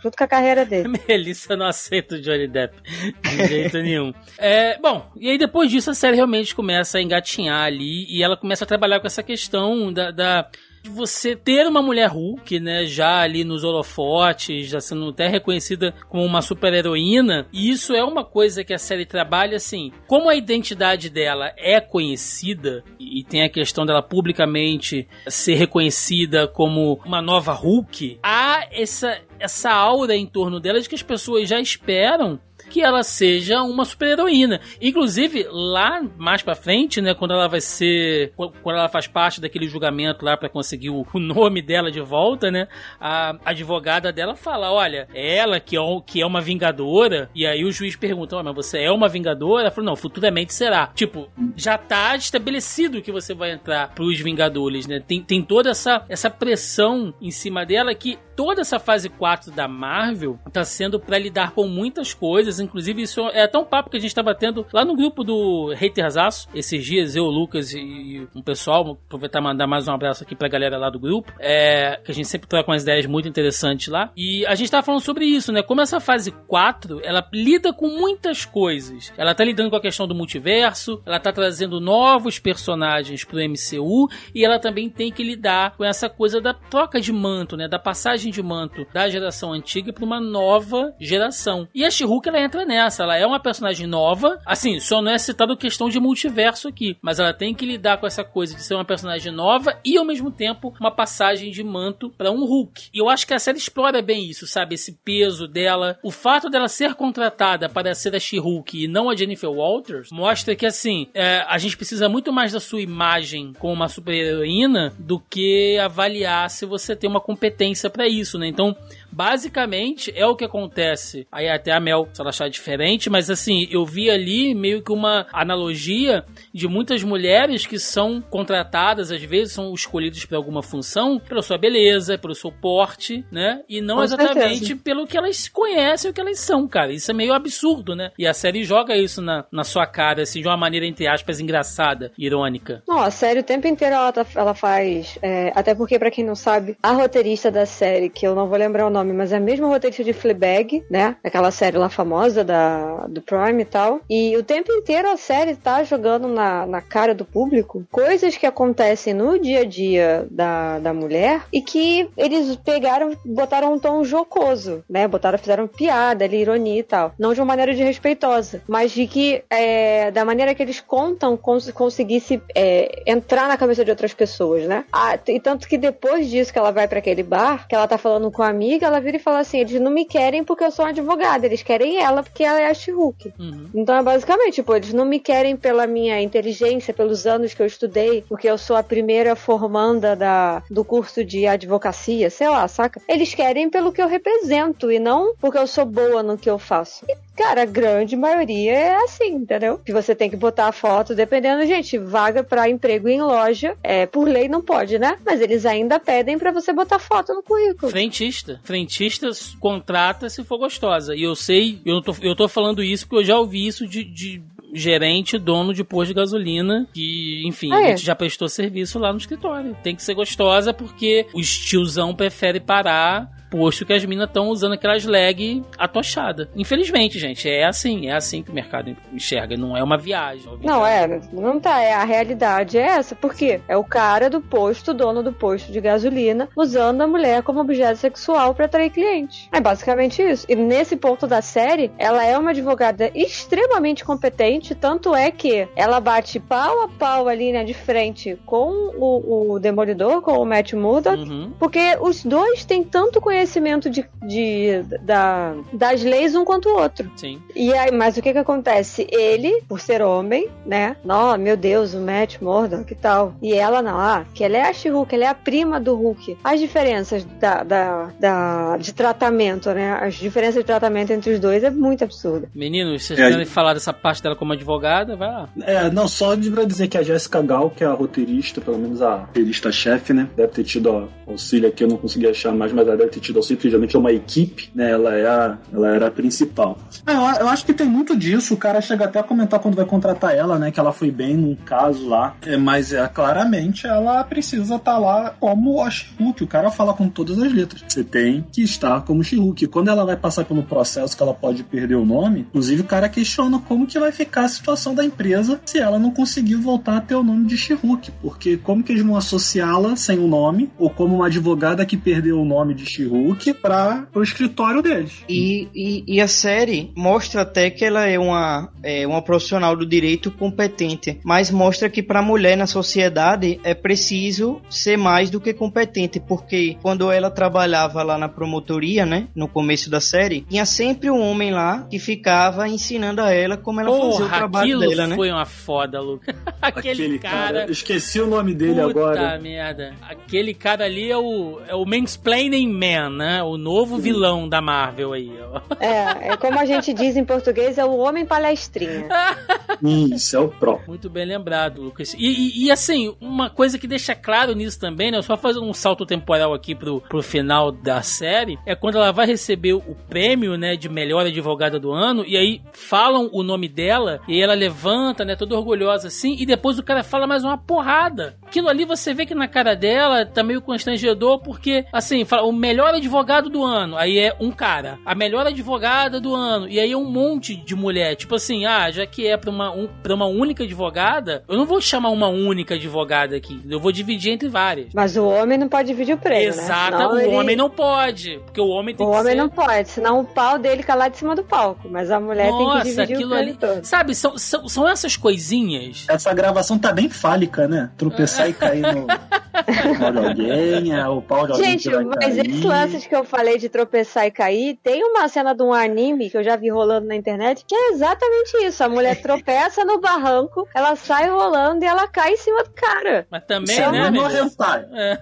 junto 0.02 0.18
com 0.18 0.24
a 0.24 0.28
carreira 0.28 0.66
dele. 0.66 1.00
Melissa 1.08 1.56
não 1.56 1.66
aceita 1.66 2.16
o 2.16 2.22
Johnny 2.22 2.48
Depp 2.48 2.76
de 3.22 3.48
jeito 3.48 3.78
nenhum. 3.78 4.14
É, 4.38 4.78
bom, 4.80 5.10
e 5.16 5.30
aí 5.30 5.38
depois 5.38 5.70
disso 5.70 5.92
a 5.92 5.94
série 5.94 6.16
realmente 6.16 6.56
começa 6.56 6.98
a 6.98 7.02
engatinhar 7.02 7.66
ali 7.66 8.06
e 8.10 8.24
ela 8.24 8.38
começa 8.38 8.64
a 8.64 8.68
trabalhar 8.68 9.00
com 9.00 9.08
essa 9.08 9.24
questão 9.24 9.92
da, 9.92 10.12
da 10.12 10.50
você 10.90 11.36
ter 11.36 11.68
uma 11.68 11.82
mulher 11.82 12.10
Hulk, 12.10 12.60
né, 12.60 12.86
já 12.86 13.22
ali 13.22 13.44
nos 13.44 13.64
holofotes, 13.64 14.68
já 14.68 14.80
sendo 14.80 15.10
até 15.10 15.28
reconhecida 15.28 15.94
como 16.10 16.24
uma 16.24 16.42
super-heroína, 16.42 17.48
e 17.52 17.70
isso 17.70 17.94
é 17.94 18.04
uma 18.04 18.24
coisa 18.24 18.64
que 18.64 18.74
a 18.74 18.78
série 18.78 19.06
trabalha 19.06 19.58
assim, 19.58 19.92
como 20.08 20.30
a 20.30 20.36
identidade 20.36 21.10
dela 21.10 21.54
é 21.58 21.80
conhecida 21.80 22.84
e 23.00 23.24
tem 23.24 23.44
a 23.44 23.50
questão 23.50 23.86
dela 23.86 24.02
publicamente 24.02 25.08
ser 25.28 25.56
reconhecida 25.56 26.48
como 26.48 27.00
uma 27.06 27.22
nova 27.22 27.54
Hulk, 27.54 28.20
há 28.24 28.68
essa 28.72 29.20
essa 29.40 29.72
aura 29.72 30.16
em 30.16 30.26
torno 30.26 30.60
dela 30.60 30.80
de 30.80 30.90
que 30.90 30.96
as 30.96 31.04
pessoas 31.04 31.48
já 31.48 31.60
esperam 31.60 32.40
que 32.70 32.82
ela 32.82 33.04
seja 33.04 33.62
uma 33.62 33.86
super-heroína. 33.86 34.60
Inclusive, 34.82 35.48
lá 35.50 36.02
mais 36.18 36.42
pra 36.42 36.56
frente, 36.56 37.02
né, 37.02 37.14
quando 37.14 37.32
ela 37.32 37.48
vai 37.48 37.62
ser. 37.62 38.34
Quando 38.36 38.78
ela 38.78 38.90
faz 38.90 39.08
parte 39.08 39.42
daquele 39.42 39.68
julgamento 39.68 40.24
lá 40.24 40.36
para 40.36 40.50
conseguir 40.50 40.90
o, 40.90 41.06
o, 41.14 41.20
nome 41.20 41.62
dela 41.62 41.92
de 41.92 42.02
volta, 42.02 42.52
né? 42.52 42.68
A 43.00 43.36
advogada 43.46 44.12
dela 44.12 44.36
fala: 44.36 44.72
olha, 44.72 45.08
ela 45.14 45.60
que 45.60 45.78
é, 45.78 45.80
que 46.06 46.22
é 46.22 46.26
uma 46.26 46.42
vingadora. 46.42 47.30
E 47.34 47.46
aí 47.46 47.64
o 47.64 47.72
juiz 47.72 47.96
pergunta: 47.96 48.42
mas 48.44 48.56
você 48.56 48.80
é 48.80 48.92
uma 48.92 49.08
vingadora? 49.08 49.64
Ela 49.64 49.72
falou: 49.72 49.90
não, 49.90 49.96
futuramente 49.96 50.54
será. 50.54 50.88
Tipo, 50.88 51.30
já 51.56 51.78
tá 51.78 52.16
estabelecido 52.16 53.02
que 53.02 53.12
você 53.12 53.34
vai 53.34 53.52
entrar 53.52 53.94
pros 53.94 54.20
Vingadores, 54.20 54.88
né? 54.88 55.00
Tem, 55.00 55.22
tem 55.24 55.42
toda 55.42 55.70
essa, 55.70 56.04
essa 56.10 56.30
pressão 56.30 57.14
em 57.22 57.32
cima 57.32 57.66
dela 57.66 57.94
que 57.96 58.18
toda 58.36 58.62
essa 58.62 58.78
fase 58.78 59.10
4 59.10 59.52
da 59.52 59.68
Marvel 59.68 60.40
tá 60.54 60.64
sendo 60.64 61.00
para 61.00 61.18
lidar 61.18 61.52
com 61.52 61.68
muitas 61.68 62.14
coisas, 62.14 62.47
inclusive 62.60 63.02
isso 63.02 63.22
é 63.30 63.44
até 63.44 63.58
um 63.58 63.66
papo 63.66 63.90
que 63.90 63.98
a 63.98 64.00
gente 64.00 64.14
tava 64.14 64.34
tendo 64.34 64.66
lá 64.72 64.84
no 64.84 64.96
grupo 64.96 65.24
do 65.24 65.74
Hatersaço, 65.74 66.48
esses 66.54 66.84
dias, 66.84 67.16
eu, 67.16 67.26
o 67.26 67.30
Lucas 67.30 67.74
e 67.74 68.28
um 68.36 68.42
pessoal, 68.42 68.84
vou 68.84 69.00
aproveitar 69.06 69.40
e 69.40 69.44
mandar 69.44 69.68
mais 69.68 69.88
um 69.88 69.94
abraço 69.94 70.24
aqui 70.24 70.36
pra 70.36 70.48
galera 70.48 70.78
lá 70.78 70.90
do 70.90 71.00
grupo, 71.00 71.32
é, 71.40 72.00
que 72.04 72.12
a 72.12 72.14
gente 72.14 72.28
sempre 72.28 72.48
troca 72.48 72.72
umas 72.72 72.84
ideias 72.84 73.06
muito 73.06 73.28
interessantes 73.28 73.88
lá, 73.88 74.12
e 74.16 74.46
a 74.46 74.56
gente 74.56 74.72
tava 74.72 74.84
falando 74.84 75.02
sobre 75.02 75.26
isso, 75.26 75.52
né, 75.52 75.62
como 75.62 75.82
essa 75.82 76.00
fase 76.00 76.32
4, 76.32 77.02
ela 77.04 77.28
lida 77.34 77.74
com 77.74 77.88
muitas 77.88 78.46
coisas, 78.46 79.14
ela 79.18 79.36
tá 79.36 79.44
lidando 79.44 79.70
com 79.70 79.76
a 79.76 79.82
questão 79.82 80.08
do 80.08 80.16
multiverso, 80.16 81.02
ela 81.06 81.20
tá 81.20 81.32
trazendo 81.32 81.80
novos 81.80 82.40
personagens 82.40 83.24
pro 83.24 83.40
MCU, 83.40 84.08
e 84.34 84.46
ela 84.46 84.60
também 84.60 84.90
tem 84.90 85.12
que 85.12 85.24
lidar 85.24 85.76
com 85.76 85.84
essa 85.84 86.10
coisa 86.10 86.40
da 86.40 86.54
troca 86.54 87.00
de 87.00 87.12
manto, 87.12 87.58
né, 87.58 87.68
da 87.68 87.80
passagem 87.80 88.32
de 88.32 88.42
manto 88.42 88.86
da 88.94 89.10
geração 89.10 89.54
antiga 89.54 89.92
para 89.92 90.06
uma 90.06 90.20
nova 90.20 90.94
geração. 91.00 91.68
E 91.74 91.86
a 91.86 91.92
She-Hulk 91.92 92.30
ela 92.30 92.37
entra 92.40 92.66
nessa, 92.66 93.04
ela 93.04 93.18
é 93.18 93.26
uma 93.26 93.40
personagem 93.40 93.88
nova, 93.88 94.40
assim, 94.46 94.80
só 94.80 95.02
não 95.02 95.12
é 95.12 95.18
citado 95.18 95.58
questão 95.58 95.90
de 95.90 96.00
multiverso 96.00 96.68
aqui, 96.68 96.98
mas 97.02 97.20
ela 97.20 97.34
tem 97.34 97.54
que 97.54 97.66
lidar 97.66 97.98
com 97.98 98.08
essa 98.08 98.24
coisa 98.24 98.56
de 98.56 98.64
ser 98.64 98.76
uma 98.76 98.86
personagem 98.86 99.32
nova 99.32 99.80
e 99.84 99.98
ao 99.98 100.06
mesmo 100.06 100.32
tempo 100.32 100.74
uma 100.80 100.92
passagem 100.92 101.52
de 101.52 101.64
manto 101.64 102.10
para 102.10 102.32
um 102.32 102.46
Hulk. 102.46 102.90
E 102.94 103.00
eu 103.00 103.10
acho 103.10 103.26
que 103.26 103.34
a 103.34 103.40
série 103.40 103.58
explora 103.58 104.02
bem 104.02 104.30
isso, 104.30 104.48
sabe, 104.48 104.76
esse 104.76 104.94
peso 105.04 105.48
dela, 105.48 106.00
o 106.04 106.12
fato 106.12 106.50
dela 106.50 106.68
ser 106.68 106.94
contratada 106.96 107.70
para 107.70 107.94
ser 107.94 108.16
a 108.16 108.20
She-Hulk 108.20 108.84
e 108.84 108.88
não 108.88 109.10
a 109.10 109.16
Jennifer 109.16 109.50
Walters, 109.50 110.12
mostra 110.12 110.56
que 110.56 110.66
assim, 110.66 111.08
é, 111.14 111.46
a 111.48 111.58
gente 111.58 111.78
precisa 111.78 112.10
muito 112.10 112.32
mais 112.32 112.52
da 112.52 112.60
sua 112.60 112.82
imagem 112.82 113.54
como 113.60 113.74
uma 113.74 113.90
super-heroína 113.90 114.94
do 114.98 115.20
que 115.20 115.78
avaliar 115.80 116.50
se 116.50 116.66
você 116.66 116.96
tem 116.96 117.10
uma 117.10 117.22
competência 117.22 117.90
para 117.90 118.08
isso, 118.08 118.38
né? 118.38 118.48
Então, 118.48 118.76
basicamente, 119.12 120.12
é 120.16 120.26
o 120.26 120.36
que 120.36 120.46
acontece. 120.46 121.28
Aí 121.32 121.50
até 121.50 121.72
a 121.72 121.80
Mel, 121.80 122.08
se 122.14 122.22
ela 122.22 122.30
achar 122.30 122.50
diferente, 122.50 123.10
mas 123.10 123.30
assim, 123.30 123.68
eu 123.72 123.86
vi 123.86 124.10
ali 124.10 124.54
meio 124.54 124.82
que 124.82 124.92
uma 124.92 125.28
analogia 125.32 126.24
de 126.54 126.68
muitas 126.68 127.04
mulheres 127.04 127.66
que 127.66 127.80
são 127.80 128.22
contratadas, 128.22 129.12
às 129.12 129.22
vezes 129.22 129.54
são 129.54 129.74
escolhidas 129.74 130.26
para 130.26 130.38
alguma 130.38 130.62
função, 130.62 131.20
pela 131.20 131.42
sua 131.42 131.58
beleza, 131.58 132.18
pelo 132.18 132.36
seu 132.36 132.52
porte, 132.52 133.26
né? 133.32 133.62
E 133.68 133.82
não 133.82 133.98
Com 133.98 134.04
exatamente 134.04 134.60
certeza. 134.60 134.82
pelo 134.84 135.08
que 135.08 135.18
elas 135.18 135.48
conhecem, 135.48 136.12
o 136.12 136.14
que 136.14 136.22
elas 136.22 136.40
são, 136.40 136.68
cara. 136.68 136.92
Isso 136.92 137.12
é 137.12 137.14
meio 137.14 137.34
absurdo, 137.34 137.96
né? 137.96 138.12
E 138.18 138.28
a 138.28 138.34
série 138.34 138.64
joga 138.64 138.96
isso 138.96 139.22
na, 139.22 139.46
na 139.52 139.64
sua 139.64 139.86
cara, 139.86 140.24
assim, 140.24 140.42
de 140.42 140.48
uma 140.48 140.58
maneira, 140.58 140.86
entre 140.86 141.08
aspas, 141.08 141.40
engraçada, 141.40 142.12
irônica. 142.18 142.84
Não, 142.88 143.00
a 143.00 143.12
série 143.12 143.40
o 143.40 143.44
tempo 143.44 143.68
inteiro 143.68 143.96
ela, 143.96 144.12
tá, 144.12 144.26
ela 144.36 144.54
faz. 144.54 145.18
É, 145.22 145.52
até 145.56 145.74
porque, 145.74 145.98
para 146.00 146.12
quem 146.12 146.24
não 146.24 146.36
sabe, 146.36 146.78
a 146.82 146.92
roteirista 146.92 147.52
da 147.52 147.66
série, 147.66 148.10
que 148.10 148.26
eu 148.26 148.36
não 148.36 148.48
vou 148.48 148.58
lembrar 148.58 148.88
o 148.88 148.90
nome, 148.90 148.97
mas 149.04 149.32
é 149.32 149.38
a 149.38 149.40
mesma 149.40 149.68
roteirista 149.68 150.04
de 150.04 150.14
Fleabag, 150.14 150.84
né? 150.90 151.16
Aquela 151.24 151.52
série 151.52 151.78
lá 151.78 151.90
famosa 151.90 152.44
da, 152.44 153.08
do 153.08 153.22
Prime 153.22 153.62
e 153.62 153.66
tal. 153.66 154.02
E 154.10 154.36
o 154.38 154.44
tempo 154.44 154.72
inteiro 154.72 155.10
a 155.10 155.18
série 155.18 155.56
tá 155.56 155.84
jogando 155.84 156.28
na, 156.28 156.66
na 156.66 156.82
cara 156.82 157.14
do 157.14 157.26
público 157.26 157.86
coisas 157.92 158.38
que 158.38 158.46
acontecem 158.46 159.14
no 159.14 159.40
dia 159.40 159.62
a 159.62 159.66
dia 159.66 160.28
da, 160.30 160.80
da 160.80 160.94
mulher 160.94 161.44
e 161.52 161.62
que 161.62 162.10
eles 162.18 162.56
pegaram, 162.58 163.12
botaram 163.26 163.74
um 163.74 163.80
tom 163.80 164.04
jocoso, 164.04 164.84
né? 164.90 165.08
Botaram, 165.08 165.38
fizeram 165.38 165.68
piada 165.68 166.26
ali, 166.26 166.38
ironia 166.38 166.80
e 166.80 166.84
tal. 166.84 167.14
Não 167.18 167.34
de 167.34 167.40
uma 167.40 167.48
maneira 167.48 167.74
de 167.74 167.84
respeitosa, 167.84 168.62
mas 168.68 168.92
de 168.92 169.08
que 169.08 169.44
é, 169.50 170.12
da 170.12 170.26
maneira 170.26 170.54
que 170.54 170.62
eles 170.62 170.80
contam 170.80 171.38
cons 171.38 171.72
conseguisse 171.72 172.42
é, 172.56 173.04
entrar 173.06 173.48
na 173.48 173.58
cabeça 173.58 173.84
de 173.84 173.92
outras 173.92 174.14
pessoas, 174.14 174.66
né? 174.66 174.86
Ah, 174.92 175.18
e 175.28 175.40
tanto 175.40 175.68
que 175.68 175.78
depois 175.78 176.30
disso 176.30 176.52
que 176.52 176.60
ela 176.60 176.72
vai 176.72 176.88
para 176.88 177.00
aquele 177.00 177.24
bar, 177.24 177.68
que 177.68 177.76
ela 177.76 177.88
tá 177.88 177.98
falando 177.98 178.32
com 178.32 178.44
a 178.44 178.48
amiga, 178.48 178.87
ela 178.88 179.00
vira 179.00 179.18
e 179.18 179.20
fala 179.20 179.40
assim: 179.40 179.60
eles 179.60 179.80
não 179.80 179.92
me 179.92 180.06
querem 180.06 180.44
porque 180.44 180.64
eu 180.64 180.72
sou 180.72 180.86
uma 180.86 180.92
advogada, 180.92 181.46
eles 181.46 181.64
querem 181.64 181.98
ela 182.02 182.24
porque 182.24 182.44
ela 182.44 182.60
é 182.60 182.68
a 182.68 182.74
She-Hulk. 182.74 183.34
Uhum. 183.40 183.70
Então 183.74 183.96
é 183.96 184.04
basicamente, 184.04 184.56
tipo, 184.56 184.76
eles 184.76 184.94
não 184.94 185.06
me 185.06 185.20
querem 185.20 185.56
pela 185.56 185.86
minha 185.86 186.22
inteligência, 186.22 186.94
pelos 186.94 187.26
anos 187.26 187.54
que 187.54 187.62
eu 187.62 187.66
estudei, 187.66 188.24
porque 188.28 188.50
eu 188.50 188.58
sou 188.58 188.76
a 188.76 188.84
primeira 188.84 189.36
formanda 189.36 190.16
da, 190.16 190.64
do 190.70 190.84
curso 190.84 191.24
de 191.24 191.46
advocacia, 191.46 192.30
sei 192.30 192.50
lá, 192.50 192.68
saca? 192.68 193.02
Eles 193.08 193.34
querem 193.34 193.70
pelo 193.70 193.92
que 193.92 194.02
eu 194.02 194.08
represento 194.08 194.92
e 194.92 195.00
não 195.00 195.36
porque 195.40 195.58
eu 195.58 195.68
sou 195.68 195.86
boa 195.86 196.24
no 196.24 196.38
que 196.38 196.50
eu 196.50 196.58
faço. 196.58 197.06
E 197.08 197.27
Cara, 197.38 197.62
a 197.62 197.66
grande 197.66 198.16
maioria 198.16 198.74
é 198.74 198.96
assim, 199.04 199.36
entendeu? 199.36 199.78
Que 199.78 199.94
você 199.94 200.16
tem 200.16 200.28
que 200.28 200.36
botar 200.36 200.68
a 200.68 200.72
foto, 200.72 201.14
dependendo, 201.14 201.66
gente, 201.68 201.96
vaga 201.98 202.44
para 202.44 202.68
emprego 202.68 203.08
em 203.08 203.22
loja, 203.22 203.78
é, 203.84 204.08
por 204.08 204.28
lei 204.28 204.48
não 204.48 204.62
pode, 204.62 204.98
né? 204.98 205.18
Mas 205.24 205.40
eles 205.40 205.64
ainda 205.64 206.00
pedem 206.00 206.40
para 206.40 206.52
você 206.52 206.74
botar 206.74 206.98
foto 206.98 207.36
no 207.36 207.44
currículo. 207.44 207.92
Frentista. 207.92 208.60
Frentista 208.64 209.30
contrata 209.60 210.30
se 210.30 210.44
for 210.44 210.58
gostosa. 210.58 211.16
E 211.16 211.22
eu 211.22 211.36
sei, 211.36 211.80
eu 211.86 212.02
tô, 212.02 212.16
eu 212.24 212.36
tô 212.36 212.48
falando 212.48 212.84
isso 212.84 213.08
porque 213.08 213.22
eu 213.22 213.28
já 213.28 213.38
ouvi 213.38 213.68
isso 213.68 213.86
de, 213.86 214.04
de 214.04 214.42
gerente, 214.74 215.38
dono 215.38 215.74
de 215.74 215.84
posto 215.84 216.10
de 216.10 216.16
gasolina, 216.16 216.88
que, 216.92 217.44
enfim, 217.46 217.72
ah, 217.72 217.82
é? 217.82 217.86
a 217.86 217.90
gente 217.90 218.06
já 218.06 218.16
prestou 218.16 218.50
serviço 218.50 218.98
lá 218.98 219.12
no 219.12 219.20
escritório. 219.20 219.78
Tem 219.84 219.96
que 219.96 220.02
ser 220.04 220.16
gostosa 220.16 220.74
porque 220.74 221.28
o 221.34 221.42
tiozão 221.42 222.16
prefere 222.16 222.60
parar 222.60 223.37
posto 223.50 223.86
que 223.86 223.94
as 223.94 224.04
minas 224.06 224.28
estão 224.28 224.50
usando 224.50 224.74
aquelas 224.74 225.06
leg 225.06 225.64
atochada. 225.78 226.50
Infelizmente, 226.56 227.18
gente, 227.18 227.50
é 227.50 227.66
assim, 227.66 228.08
é 228.08 228.14
assim 228.14 228.44
que 228.44 228.52
o 228.52 228.54
mercado 228.54 228.96
enxerga, 229.14 229.58
não 229.58 229.76
é 229.76 229.84
uma 229.84 229.98
viagem. 229.98 230.46
Não, 230.62 230.86
é, 230.86 231.22
não 231.32 231.60
tá, 231.60 231.82
é 231.82 231.94
a 231.94 232.04
realidade 232.04 232.78
é 232.78 232.82
essa, 232.82 233.16
porque 233.16 233.62
é 233.68 233.78
o 233.78 233.84
cara 233.84 234.30
do 234.30 234.42
posto, 234.42 234.94
dono 234.94 235.24
do 235.24 235.32
posto 235.32 235.72
de 235.72 235.80
gasolina, 235.80 236.50
usando 236.56 237.02
a 237.02 237.08
mulher 237.08 237.44
como 237.44 237.60
objeto 237.60 237.98
sexual 237.98 238.54
para 238.54 238.66
atrair 238.66 238.90
cliente. 238.90 239.50
É 239.52 239.60
basicamente 239.60 240.22
isso. 240.22 240.46
E 240.50 240.56
nesse 240.56 240.96
ponto 240.96 241.28
da 241.28 241.42
série, 241.42 241.92
ela 241.98 242.24
é 242.26 242.38
uma 242.38 242.52
advogada 242.52 243.12
extremamente 243.16 244.04
competente, 244.04 244.76
tanto 244.76 245.16
é 245.16 245.32
que 245.32 245.68
ela 245.76 246.00
bate 246.00 246.40
pau 246.40 246.84
a 246.84 246.88
pau 246.88 247.28
ali, 247.28 247.52
né, 247.52 247.64
de 247.64 247.74
frente 247.74 248.38
com 248.46 248.94
o, 248.98 249.54
o 249.54 249.60
Demolidor, 249.60 250.22
com 250.22 250.38
o 250.38 250.46
Matt 250.46 250.74
Murdock, 250.74 251.18
uhum. 251.18 251.52
porque 251.58 251.98
os 252.02 252.24
dois 252.24 252.66
têm 252.66 252.84
tanto 252.84 253.22
conhecimento 253.22 253.37
conhecimento 253.38 253.90
de, 253.90 254.04
de, 254.24 254.82
da, 255.02 255.54
das 255.72 256.04
leis 256.04 256.34
um 256.34 256.44
quanto 256.44 256.70
o 256.70 256.76
outro. 256.76 257.10
Sim. 257.16 257.40
E 257.56 257.72
aí, 257.74 257.92
mas 257.92 258.18
o 258.18 258.22
que 258.22 258.34
que 258.34 258.40
acontece? 258.40 259.08
Ele, 259.12 259.62
por 259.68 259.80
ser 259.80 260.02
homem, 260.02 260.50
né? 260.66 260.96
Não, 261.06 261.38
meu 261.38 261.56
Deus, 261.56 261.94
o 261.94 262.00
Matt 262.00 262.42
Murdock, 262.42 262.86
que 262.86 262.96
tal? 262.96 263.36
E 263.42 263.54
ela 263.54 263.82
não, 263.82 264.00
ah, 264.00 264.26
que 264.34 264.44
ela 264.44 264.58
é 264.58 264.64
a 264.64 264.74
She-Hulk, 264.74 265.14
ela 265.14 265.26
é 265.26 265.28
a 265.28 265.36
prima 265.36 265.80
do 265.80 265.96
Hulk. 265.96 266.38
As 266.44 266.60
diferenças 266.60 267.24
da, 267.40 267.64
da, 267.64 268.10
da, 268.20 268.78
de 268.78 268.92
tratamento, 268.94 269.70
né? 269.72 270.00
As 270.02 270.16
diferenças 270.16 270.56
de 270.56 270.64
tratamento 270.64 271.12
entre 271.12 271.34
os 271.34 271.40
dois 271.40 271.64
é 271.64 271.70
muito 271.70 272.04
absurda. 272.04 272.50
Meninos, 272.56 273.06
vocês 273.06 273.20
é, 273.20 273.30
querem 273.30 273.46
falar 273.46 273.76
dessa 273.76 273.94
parte 273.94 274.24
dela 274.24 274.36
como 274.36 274.54
advogada? 274.54 275.16
Vai 275.16 275.28
lá. 275.28 275.50
É, 275.62 275.92
não, 275.92 276.08
só 276.08 276.34
de 276.34 276.50
dizer 276.66 276.88
que 276.88 276.98
a 276.98 277.04
Jessica 277.04 277.42
Gal, 277.42 277.70
que 277.70 277.84
é 277.84 277.88
a 277.88 277.94
roteirista, 277.94 278.60
pelo 278.60 278.80
menos 278.80 279.02
a 279.02 279.18
roteirista-chefe, 279.18 280.14
né? 280.14 280.28
Deve 280.36 280.52
ter 280.54 280.64
tido 280.64 281.08
auxílio 281.28 281.70
aqui, 281.70 281.84
eu 281.84 281.88
não 281.88 281.98
consegui 281.98 282.28
achar 282.28 282.54
mais, 282.54 282.74
mas 282.74 282.88
ela 282.88 282.98
deve 282.98 283.12
ter 283.12 283.20
tido 283.28 283.38
auxílio, 283.38 283.62
geralmente 283.62 283.96
é 283.96 284.00
uma 284.00 284.12
equipe, 284.12 284.70
né? 284.74 284.92
Ela, 284.92 285.16
é 285.16 285.28
a, 285.28 285.58
ela 285.74 285.88
era 285.90 286.08
a 286.08 286.12
principal. 286.12 286.78
É, 287.06 287.14
eu, 287.14 287.22
eu, 287.42 287.50
acho 287.50 287.66
que 287.66 287.74
tem 287.74 287.88
muito 287.88 288.16
disso, 288.16 288.54
o 288.54 288.58
cara 288.58 288.82
chega 288.82 289.06
até 289.06 289.20
a 289.20 289.24
comentar 289.24 289.60
quando 289.60 289.76
vai 289.76 289.86
contratar 289.86 290.36
ela, 290.36 290.58
né? 290.58 290.72
Que 290.72 290.80
ela 290.80 290.94
foi 290.94 291.12
bem 291.12 291.36
num 291.36 291.56
caso 291.56 292.08
lá, 292.08 292.36
é, 292.46 292.58
mas 292.58 292.94
é, 292.94 293.06
claramente 293.08 293.86
ela 293.86 294.24
precisa 294.24 294.76
estar 294.76 294.94
tá 294.94 294.98
lá 294.98 295.36
como 295.40 295.82
a 295.82 295.90
Shihulk, 295.90 296.44
o 296.44 296.48
cara 296.48 296.72
fala 296.72 296.94
com 296.94 297.10
todas 297.10 297.38
as 297.40 297.52
letras. 297.52 297.84
Você 297.88 298.04
tem 298.04 298.46
que 298.52 298.64
estar 298.64 299.02
como 299.02 299.24
Shihulk. 299.24 299.68
Quando 299.68 299.90
ela 299.90 300.06
vai 300.06 300.16
passar 300.16 300.46
pelo 300.46 300.64
processo 300.64 301.16
que 301.16 301.24
ela 301.24 301.34
pode 301.34 301.64
perder 301.64 301.96
o 301.96 302.06
nome, 302.06 302.42
inclusive 302.42 302.82
o 302.82 302.86
cara 302.86 303.10
questiona 303.10 303.60
como 303.60 303.86
que 303.86 304.00
vai 304.00 304.12
ficar 304.12 304.46
a 304.46 304.50
situação 304.50 304.96
da 304.96 305.04
empresa 305.04 305.60
se 305.66 305.80
ela 305.80 306.00
não 306.00 306.12
conseguir 306.12 306.56
voltar 306.56 306.98
a 306.98 307.02
ter 307.02 307.16
o 307.16 307.24
nome 307.24 307.46
de 307.46 307.58
Shihulk, 307.58 308.12
porque 308.22 308.58
como 308.58 308.84
que 308.84 308.92
eles 308.92 309.04
vão 309.04 309.16
associá-la 309.16 309.96
sem 309.96 310.20
o 310.20 310.28
nome, 310.28 310.72
ou 310.78 310.90
como 310.90 311.16
uma 311.16 311.28
advogada 311.28 311.86
que 311.86 311.98
perdeu 311.98 312.40
o 312.40 312.46
nome 312.46 312.74
de 312.74 312.86
Shihulk 312.86 313.17
Hulk 313.18 313.54
para 313.56 314.08
o 314.14 314.22
escritório 314.22 314.82
deles. 314.82 315.24
E, 315.28 315.68
e, 315.74 316.04
e, 316.08 316.22
a 316.22 316.28
série 316.28 316.92
mostra 316.96 317.42
até 317.42 317.70
que 317.70 317.84
ela 317.84 318.06
é 318.06 318.18
uma, 318.18 318.70
é 318.84 319.06
uma 319.08 319.22
profissional 319.22 319.76
do 319.76 319.86
direito 319.86 320.32
competente, 320.32 321.20
mas 321.24 321.52
mostra 321.52 321.90
que 321.90 322.04
para 322.04 322.20
a 322.20 322.22
mulher 322.22 322.56
na 322.56 322.68
sociedade 322.68 323.60
é 323.64 323.74
preciso 323.74 324.62
ser 324.70 324.98
mais 324.98 325.30
do 325.30 325.40
que 325.40 325.54
competente, 325.54 326.20
porque 326.20 326.78
quando 326.82 327.12
ela 327.12 327.30
trabalhava 327.30 328.04
lá 328.04 328.18
na 328.18 328.30
promotoria, 328.30 329.06
né, 329.06 329.28
no 329.36 329.48
começo 329.48 329.90
da 329.90 330.00
série, 330.00 330.42
tinha 330.42 330.66
sempre 330.66 331.10
um 331.10 331.20
homem 331.20 331.52
lá 331.52 331.88
que 331.90 332.00
ficava 332.00 332.68
ensinando 332.68 333.22
a 333.22 333.32
ela 333.32 333.58
como 333.58 333.80
ela 333.82 333.90
Porra, 333.90 334.12
fazia 334.12 334.26
o 334.26 334.30
trabalho 334.30 334.80
dela, 334.80 335.08
né? 335.08 335.16
foi 335.16 335.32
uma 335.32 335.46
foda, 335.46 336.00
Luca. 336.00 336.36
Aquele, 336.62 337.04
Aquele 337.04 337.20
cara... 337.20 337.60
cara... 337.60 337.72
Esqueci 337.72 338.20
o 338.20 338.28
nome 338.28 338.54
dele 338.54 338.82
Puta 338.82 338.90
agora. 338.90 339.22
Puta 339.22 339.40
merda. 339.40 339.94
Aquele 340.02 340.54
cara 340.54 340.86
ali 340.86 341.10
é 341.10 341.18
o, 341.18 341.60
é 341.68 341.76
o 341.76 341.86
Mansplaining 341.86 342.72
Man 342.72 343.07
né? 343.16 343.44
O 343.44 343.58
novo 343.58 343.98
vilão 343.98 344.48
da 344.48 344.62
Marvel 344.62 345.14
aí. 345.14 345.32
É, 345.80 346.30
é 346.30 346.38
como 346.38 346.60
a 346.60 346.66
gente 346.66 346.94
diz 346.94 347.16
em 347.16 347.24
português, 347.24 347.78
é 347.78 347.86
o 347.86 347.98
homem 347.98 348.26
palestrinha. 348.26 349.08
Isso, 349.84 350.36
é 350.36 350.40
o 350.40 350.50
pró. 350.50 350.80
Muito 350.88 351.10
bem 351.10 351.26
lembrado, 351.26 351.82
Lucas. 351.82 352.14
E, 352.14 352.26
e, 352.26 352.66
e, 352.66 352.72
assim, 352.72 353.16
uma 353.22 353.50
coisa 353.50 353.78
que 353.78 353.88
deixa 353.88 354.16
claro 354.16 354.54
nisso 354.54 354.80
também, 354.80 355.12
né? 355.12 355.22
Só 355.22 355.38
fazer 355.38 355.60
um 355.60 355.74
salto 355.74 356.06
temporal 356.06 356.54
aqui 356.54 356.74
pro, 356.74 357.02
pro 357.02 357.22
final 357.22 357.72
da 357.72 358.02
série, 358.02 358.58
é 358.66 358.76
quando 358.76 358.98
ela 358.98 359.12
vai 359.12 359.26
receber 359.26 359.74
o 359.74 359.96
prêmio, 360.10 360.58
né, 360.58 360.76
de 360.76 360.90
melhor 360.90 361.26
advogada 361.26 361.80
do 361.80 361.92
ano, 361.92 362.24
e 362.26 362.38
aí 362.38 362.62
falam 362.72 363.30
o 363.32 363.44
nome 363.44 363.68
dela, 363.68 364.20
e 364.28 364.42
ela 364.42 364.54
levanta, 364.54 365.24
né, 365.24 365.36
toda 365.36 365.56
orgulhosa 365.56 366.08
assim, 366.08 366.36
e 366.40 366.46
depois 366.46 366.80
o 366.80 366.84
cara 366.84 367.04
fala 367.04 367.28
mais 367.28 367.44
uma 367.44 367.58
porrada. 367.58 368.38
Aquilo 368.46 368.70
ali 368.70 368.86
você 368.86 369.14
vê 369.14 369.26
que 369.26 369.36
na 369.36 369.48
cara 369.48 369.76
dela 369.76 370.26
tá 370.26 370.44
meio 370.44 370.62
constrangedor, 370.62 371.40
porque, 371.40 371.86
assim, 371.92 372.26
fala, 372.26 372.44
o 372.44 372.52
melhor 372.52 372.97
advogado 372.98 373.50
do 373.50 373.64
ano, 373.64 373.98
aí 373.98 374.20
é 374.20 374.36
um 374.40 374.52
cara. 374.52 375.00
A 375.06 375.16
melhor 375.16 375.46
advogada 375.48 376.20
do 376.20 376.36
ano, 376.36 376.68
e 376.68 376.80
aí 376.80 376.92
é 376.92 376.98
um 376.98 377.10
monte 377.10 377.56
de 377.56 377.76
mulher. 377.76 378.16
Tipo 378.16 378.36
assim, 378.36 378.66
ah, 378.66 378.92
já 378.92 379.06
que 379.06 379.28
é 379.28 379.38
pra 379.38 379.50
uma, 379.50 379.72
um, 379.72 379.88
pra 380.02 380.14
uma 380.14 380.26
única 380.26 380.64
advogada, 380.64 381.44
eu 381.48 381.58
não 381.58 381.66
vou 381.66 381.80
chamar 381.82 382.10
uma 382.10 382.28
única 382.28 382.76
advogada 382.76 383.36
aqui. 383.36 383.60
Eu 383.70 383.80
vou 383.80 383.92
dividir 383.92 384.32
entre 384.32 384.50
várias. 384.50 384.90
Mas 384.94 385.16
o 385.18 385.26
homem 385.26 385.58
não 385.58 385.70
pode 385.70 385.88
dividir 385.88 386.16
o 386.16 386.18
prêmio, 386.18 386.50
Exato, 386.50 386.98
né? 386.98 387.08
o 387.08 387.20
ele... 387.20 387.36
homem 387.36 387.56
não 387.56 387.70
pode. 387.70 388.40
Porque 388.46 388.62
o 388.62 388.68
homem 388.68 388.96
tem 388.96 389.06
o 389.06 389.10
que 389.10 389.16
O 389.16 389.20
homem 389.20 389.34
ser... 389.34 389.38
não 389.38 389.50
pode, 389.50 389.90
senão 389.90 390.20
o 390.20 390.26
pau 390.26 390.58
dele 390.58 390.84
calar 390.84 391.10
de 391.10 391.18
cima 391.18 391.36
do 391.36 391.44
palco. 391.44 391.88
Mas 391.90 392.12
a 392.12 392.20
mulher 392.20 392.50
Nossa, 392.50 392.84
tem 392.84 392.94
que 392.94 392.96
dividir 392.96 393.26
o 393.26 393.30
prêmio 393.30 393.38
ali... 393.38 393.54
todo. 393.54 393.84
Sabe, 393.86 394.16
são, 394.16 394.38
são, 394.38 394.68
são 394.68 394.88
essas 394.88 395.16
coisinhas. 395.16 396.06
Essa 396.10 396.34
gravação 396.34 396.78
tá 396.78 396.92
bem 396.92 397.10
fálica, 397.10 397.68
né? 397.68 397.92
Tropeçar 397.98 398.50
e 398.50 398.54
cair 398.54 398.82
no, 398.82 399.02
no 399.02 399.08
pau 400.00 400.12
de 400.12 400.18
alguém, 400.20 400.94
é 400.94 401.08
o 401.08 401.22
pau 401.22 401.46
de 401.46 401.52
alguém 401.54 401.72
Gente, 401.72 401.90
mas 401.90 402.20
cair. 402.20 402.40
esses 402.40 402.62
lances 402.88 403.06
que 403.06 403.16
eu 403.16 403.24
falei 403.24 403.58
de 403.58 403.70
tropeçar 403.70 404.26
e 404.26 404.32
cair, 404.32 404.78
tem 404.82 405.04
uma 405.04 405.28
cena 405.28 405.54
de 405.54 405.62
um 405.62 405.74
anime 405.74 406.30
que 406.30 406.38
eu 406.38 406.44
já 406.44 406.56
vi 406.56 406.70
rolando 406.70 407.08
na 407.08 407.16
internet, 407.16 407.66
que 407.68 407.76
é 407.76 407.90
exatamente 407.92 408.58
isso. 408.66 408.84
A 408.84 408.90
mulher 408.90 409.20
tropeça 409.22 409.84
no 409.84 410.00
barranco, 410.00 410.68
ela 410.74 410.96
sai 410.96 411.30
rolando 411.30 411.84
e 411.84 411.88
ela 411.88 412.08
cai 412.08 412.34
em 412.34 412.38
cima 412.38 412.64
do 412.64 412.72
cara. 412.72 413.28
Mas 413.30 413.44
também, 413.46 413.76
isso 413.78 413.92
né? 413.92 414.08
É 414.08 414.12
um 414.12 414.30
hentai. 414.30 414.86
É. 414.94 415.18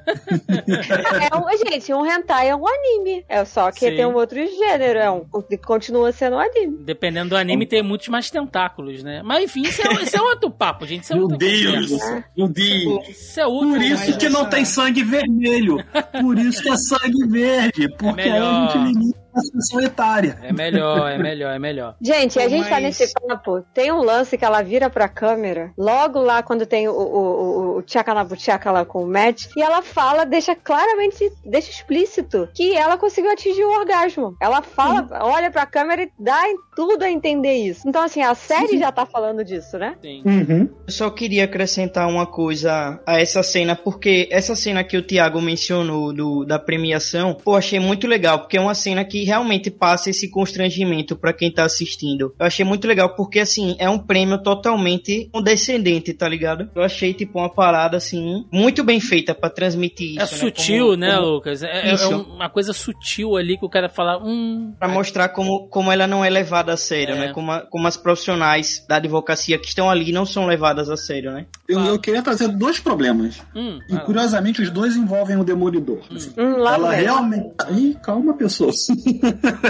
é 1.32 1.38
um, 1.38 1.70
gente, 1.70 1.93
um 1.93 2.05
hentai 2.05 2.49
é 2.49 2.55
um 2.55 2.68
anime. 2.68 3.26
É 3.28 3.43
só 3.43 3.72
que 3.72 3.89
Sim. 3.89 3.95
tem 3.95 4.05
um 4.05 4.13
outro 4.13 4.38
gênero. 4.38 4.99
É 4.99 5.09
um, 5.09 5.26
continua 5.66 6.11
sendo 6.11 6.36
um 6.36 6.39
anime. 6.39 6.78
Dependendo 6.84 7.30
do 7.30 7.38
anime, 7.38 7.66
tem 7.66 7.82
muitos 7.82 8.07
mais 8.07 8.30
tentáculos, 8.30 9.03
né? 9.03 9.22
Mas 9.24 9.43
enfim, 9.43 9.63
isso 9.63 9.82
é, 9.82 10.03
isso 10.03 10.16
é 10.16 10.22
outro 10.22 10.51
papo, 10.51 10.86
gente. 10.86 11.11
É 11.11 11.16
meu 11.16 11.28
Deus! 11.28 11.91
Meu 12.38 12.47
Deus! 12.47 13.09
Isso 13.09 13.39
é 13.39 13.47
outro 13.47 13.70
Por 13.70 13.82
isso 13.82 14.18
que 14.18 14.30
não 14.30 14.45
tem 14.45 14.63
sangue 14.66 15.03
vermelho. 15.03 15.78
Por 16.22 16.38
isso 16.38 16.61
que 16.61 16.70
é 16.70 16.78
sangue 16.78 17.28
verde. 17.56 17.89
Porque 17.97 18.22
é 18.22 18.32
aí 18.32 18.41
a 18.41 18.72
gente 18.72 18.78
limita 18.93 19.25
a 19.36 19.84
etária. 19.84 20.38
É 20.42 20.54
melhor, 20.54 21.12
é 21.12 21.18
melhor, 21.18 21.56
é 21.56 21.60
melhor. 21.60 21.96
Gente, 22.02 22.40
a 22.40 22.48
gente 22.48 22.70
tá 22.70 22.80
nesse 22.80 23.12
papo. 23.14 23.64
Tem 23.74 23.92
um 23.92 24.02
lance 24.02 24.38
que 24.38 24.46
ela 24.46 24.62
vira 24.62 24.90
pra 24.90 25.08
câmera, 25.08 25.72
logo 25.78 26.20
lá 26.20 26.42
quando 26.42 26.66
tem 26.66 26.88
o, 26.88 26.94
o, 26.94 27.76
o, 27.76 27.78
o 27.78 27.82
tchaka 27.82 28.72
lá 28.72 28.86
com 28.86 29.04
o 29.04 29.08
Matt, 29.08 29.48
e 29.56 29.62
ela 29.62 29.82
fala, 29.82 30.26
deixa 30.26 30.56
claramente, 30.56 31.32
deixa 31.44 31.70
explícito 31.72 32.48
que 32.54 32.76
ela 32.76 32.98
conseguiu 32.98 33.32
atingir 33.32 33.64
o 33.64 33.80
orgasmo. 33.80 34.36
Ela 34.42 34.62
fala, 34.62 35.02
Sim. 35.02 35.14
olha 35.22 35.52
pra 35.52 35.66
câmera 35.66 36.04
e 36.04 36.12
dá 36.18 36.42
tudo 36.76 37.04
a 37.04 37.12
entender 37.12 37.54
isso. 37.54 37.88
Então, 37.88 38.04
assim, 38.04 38.22
a 38.22 38.36
série 38.36 38.70
Sim. 38.70 38.80
já 38.80 38.92
tá 38.92 39.06
falando 39.06 39.44
disso, 39.44 39.78
né? 39.78 39.96
Sim. 40.02 40.22
Uhum. 40.26 40.70
Eu 40.88 40.94
só 40.94 41.10
queria 41.10 41.46
acrescentar 41.46 42.08
uma 42.08 42.26
coisa 42.26 43.02
a 43.06 43.20
essa 43.20 43.44
cena, 43.44 43.76
porque 43.76 44.28
essa 44.32 44.56
cena 44.56 44.84
que 44.84 44.98
o 44.98 45.02
Thiago 45.02 45.42
mencionou 45.42 46.14
do, 46.14 46.46
da 46.46 46.60
premiação, 46.60 47.34
pô, 47.34 47.56
achei 47.56 47.80
muito 47.80 48.08
legal, 48.08 48.40
porque 48.40 48.58
é 48.58 48.62
uma 48.62 48.76
cena 48.76 49.04
que 49.04 49.25
realmente 49.26 49.70
passa 49.70 50.10
esse 50.10 50.30
constrangimento 50.30 51.16
para 51.16 51.34
quem 51.34 51.52
tá 51.52 51.66
assistindo. 51.66 52.34
Eu 52.40 52.46
achei 52.46 52.64
muito 52.66 52.88
legal 52.88 53.16
porque 53.16 53.40
assim, 53.40 53.76
é 53.80 53.90
um 53.90 54.00
prêmio 54.00 54.42
totalmente 54.42 55.30
condescendente, 55.34 56.14
tá 56.14 56.28
ligado? 56.30 56.70
Eu 56.76 56.82
achei 56.84 57.14
tipo 57.14 57.40
uma 57.40 57.50
parada 57.50 57.98
assim 57.98 58.46
muito 58.52 58.84
bem 58.84 59.00
feita 59.00 59.34
para 59.36 59.50
transmitir 59.50 60.12
isso, 60.12 60.20
É 60.20 60.38
né? 60.38 60.44
sutil, 60.44 60.86
Como- 60.86 60.98
né, 60.98 61.16
como- 61.16 61.28
Lucas? 61.28 61.64
É, 61.64 61.90
é 61.90 61.94
Isso. 61.94 62.22
uma 62.24 62.50
coisa 62.50 62.74
sutil 62.74 63.36
ali 63.36 63.58
que 63.58 63.66
o 63.66 63.70
cara 63.70 63.90
fala, 63.90 64.18
hum, 64.24 64.74
Pra 64.80 64.88
mostrar 64.88 65.30
como, 65.30 65.68
como 65.68 65.92
ela 65.92 66.08
não 66.08 66.24
é 66.24 66.30
levada 66.30 66.74
a 66.74 66.78
sério, 66.78 67.16
É. 67.16 67.20
né? 67.20 67.34
Como, 67.34 67.52
a- 67.52 67.62
como 67.62 67.88
as 67.88 67.98
profissionais 67.98 68.86
da 68.88 68.98
advocacia 68.98 69.58
que 69.58 69.68
estão 69.68 69.90
ali 69.90 70.12
não 70.12 70.26
são 70.26 70.46
levadas 70.46 70.90
a 70.90 70.98
sério, 70.98 71.32
né? 71.32 71.46
Eu, 71.68 71.80
eu 71.82 72.00
queria 72.00 72.22
trazer 72.22 72.48
dois 72.50 72.80
problemas. 72.80 73.42
hum. 73.56 73.80
E 73.90 73.98
curiosamente, 74.00 74.62
os 74.62 74.70
dois 74.70 74.96
envolvem 74.96 75.38
o 75.38 75.44
Demolidor. 75.44 76.00
Hum, 76.38 76.58
lá 76.58 76.76
Ela 76.76 76.90
vem. 76.92 77.02
realmente. 77.02 77.46
Ih, 77.72 77.96
calma, 78.04 78.34
pessoa. 78.36 78.72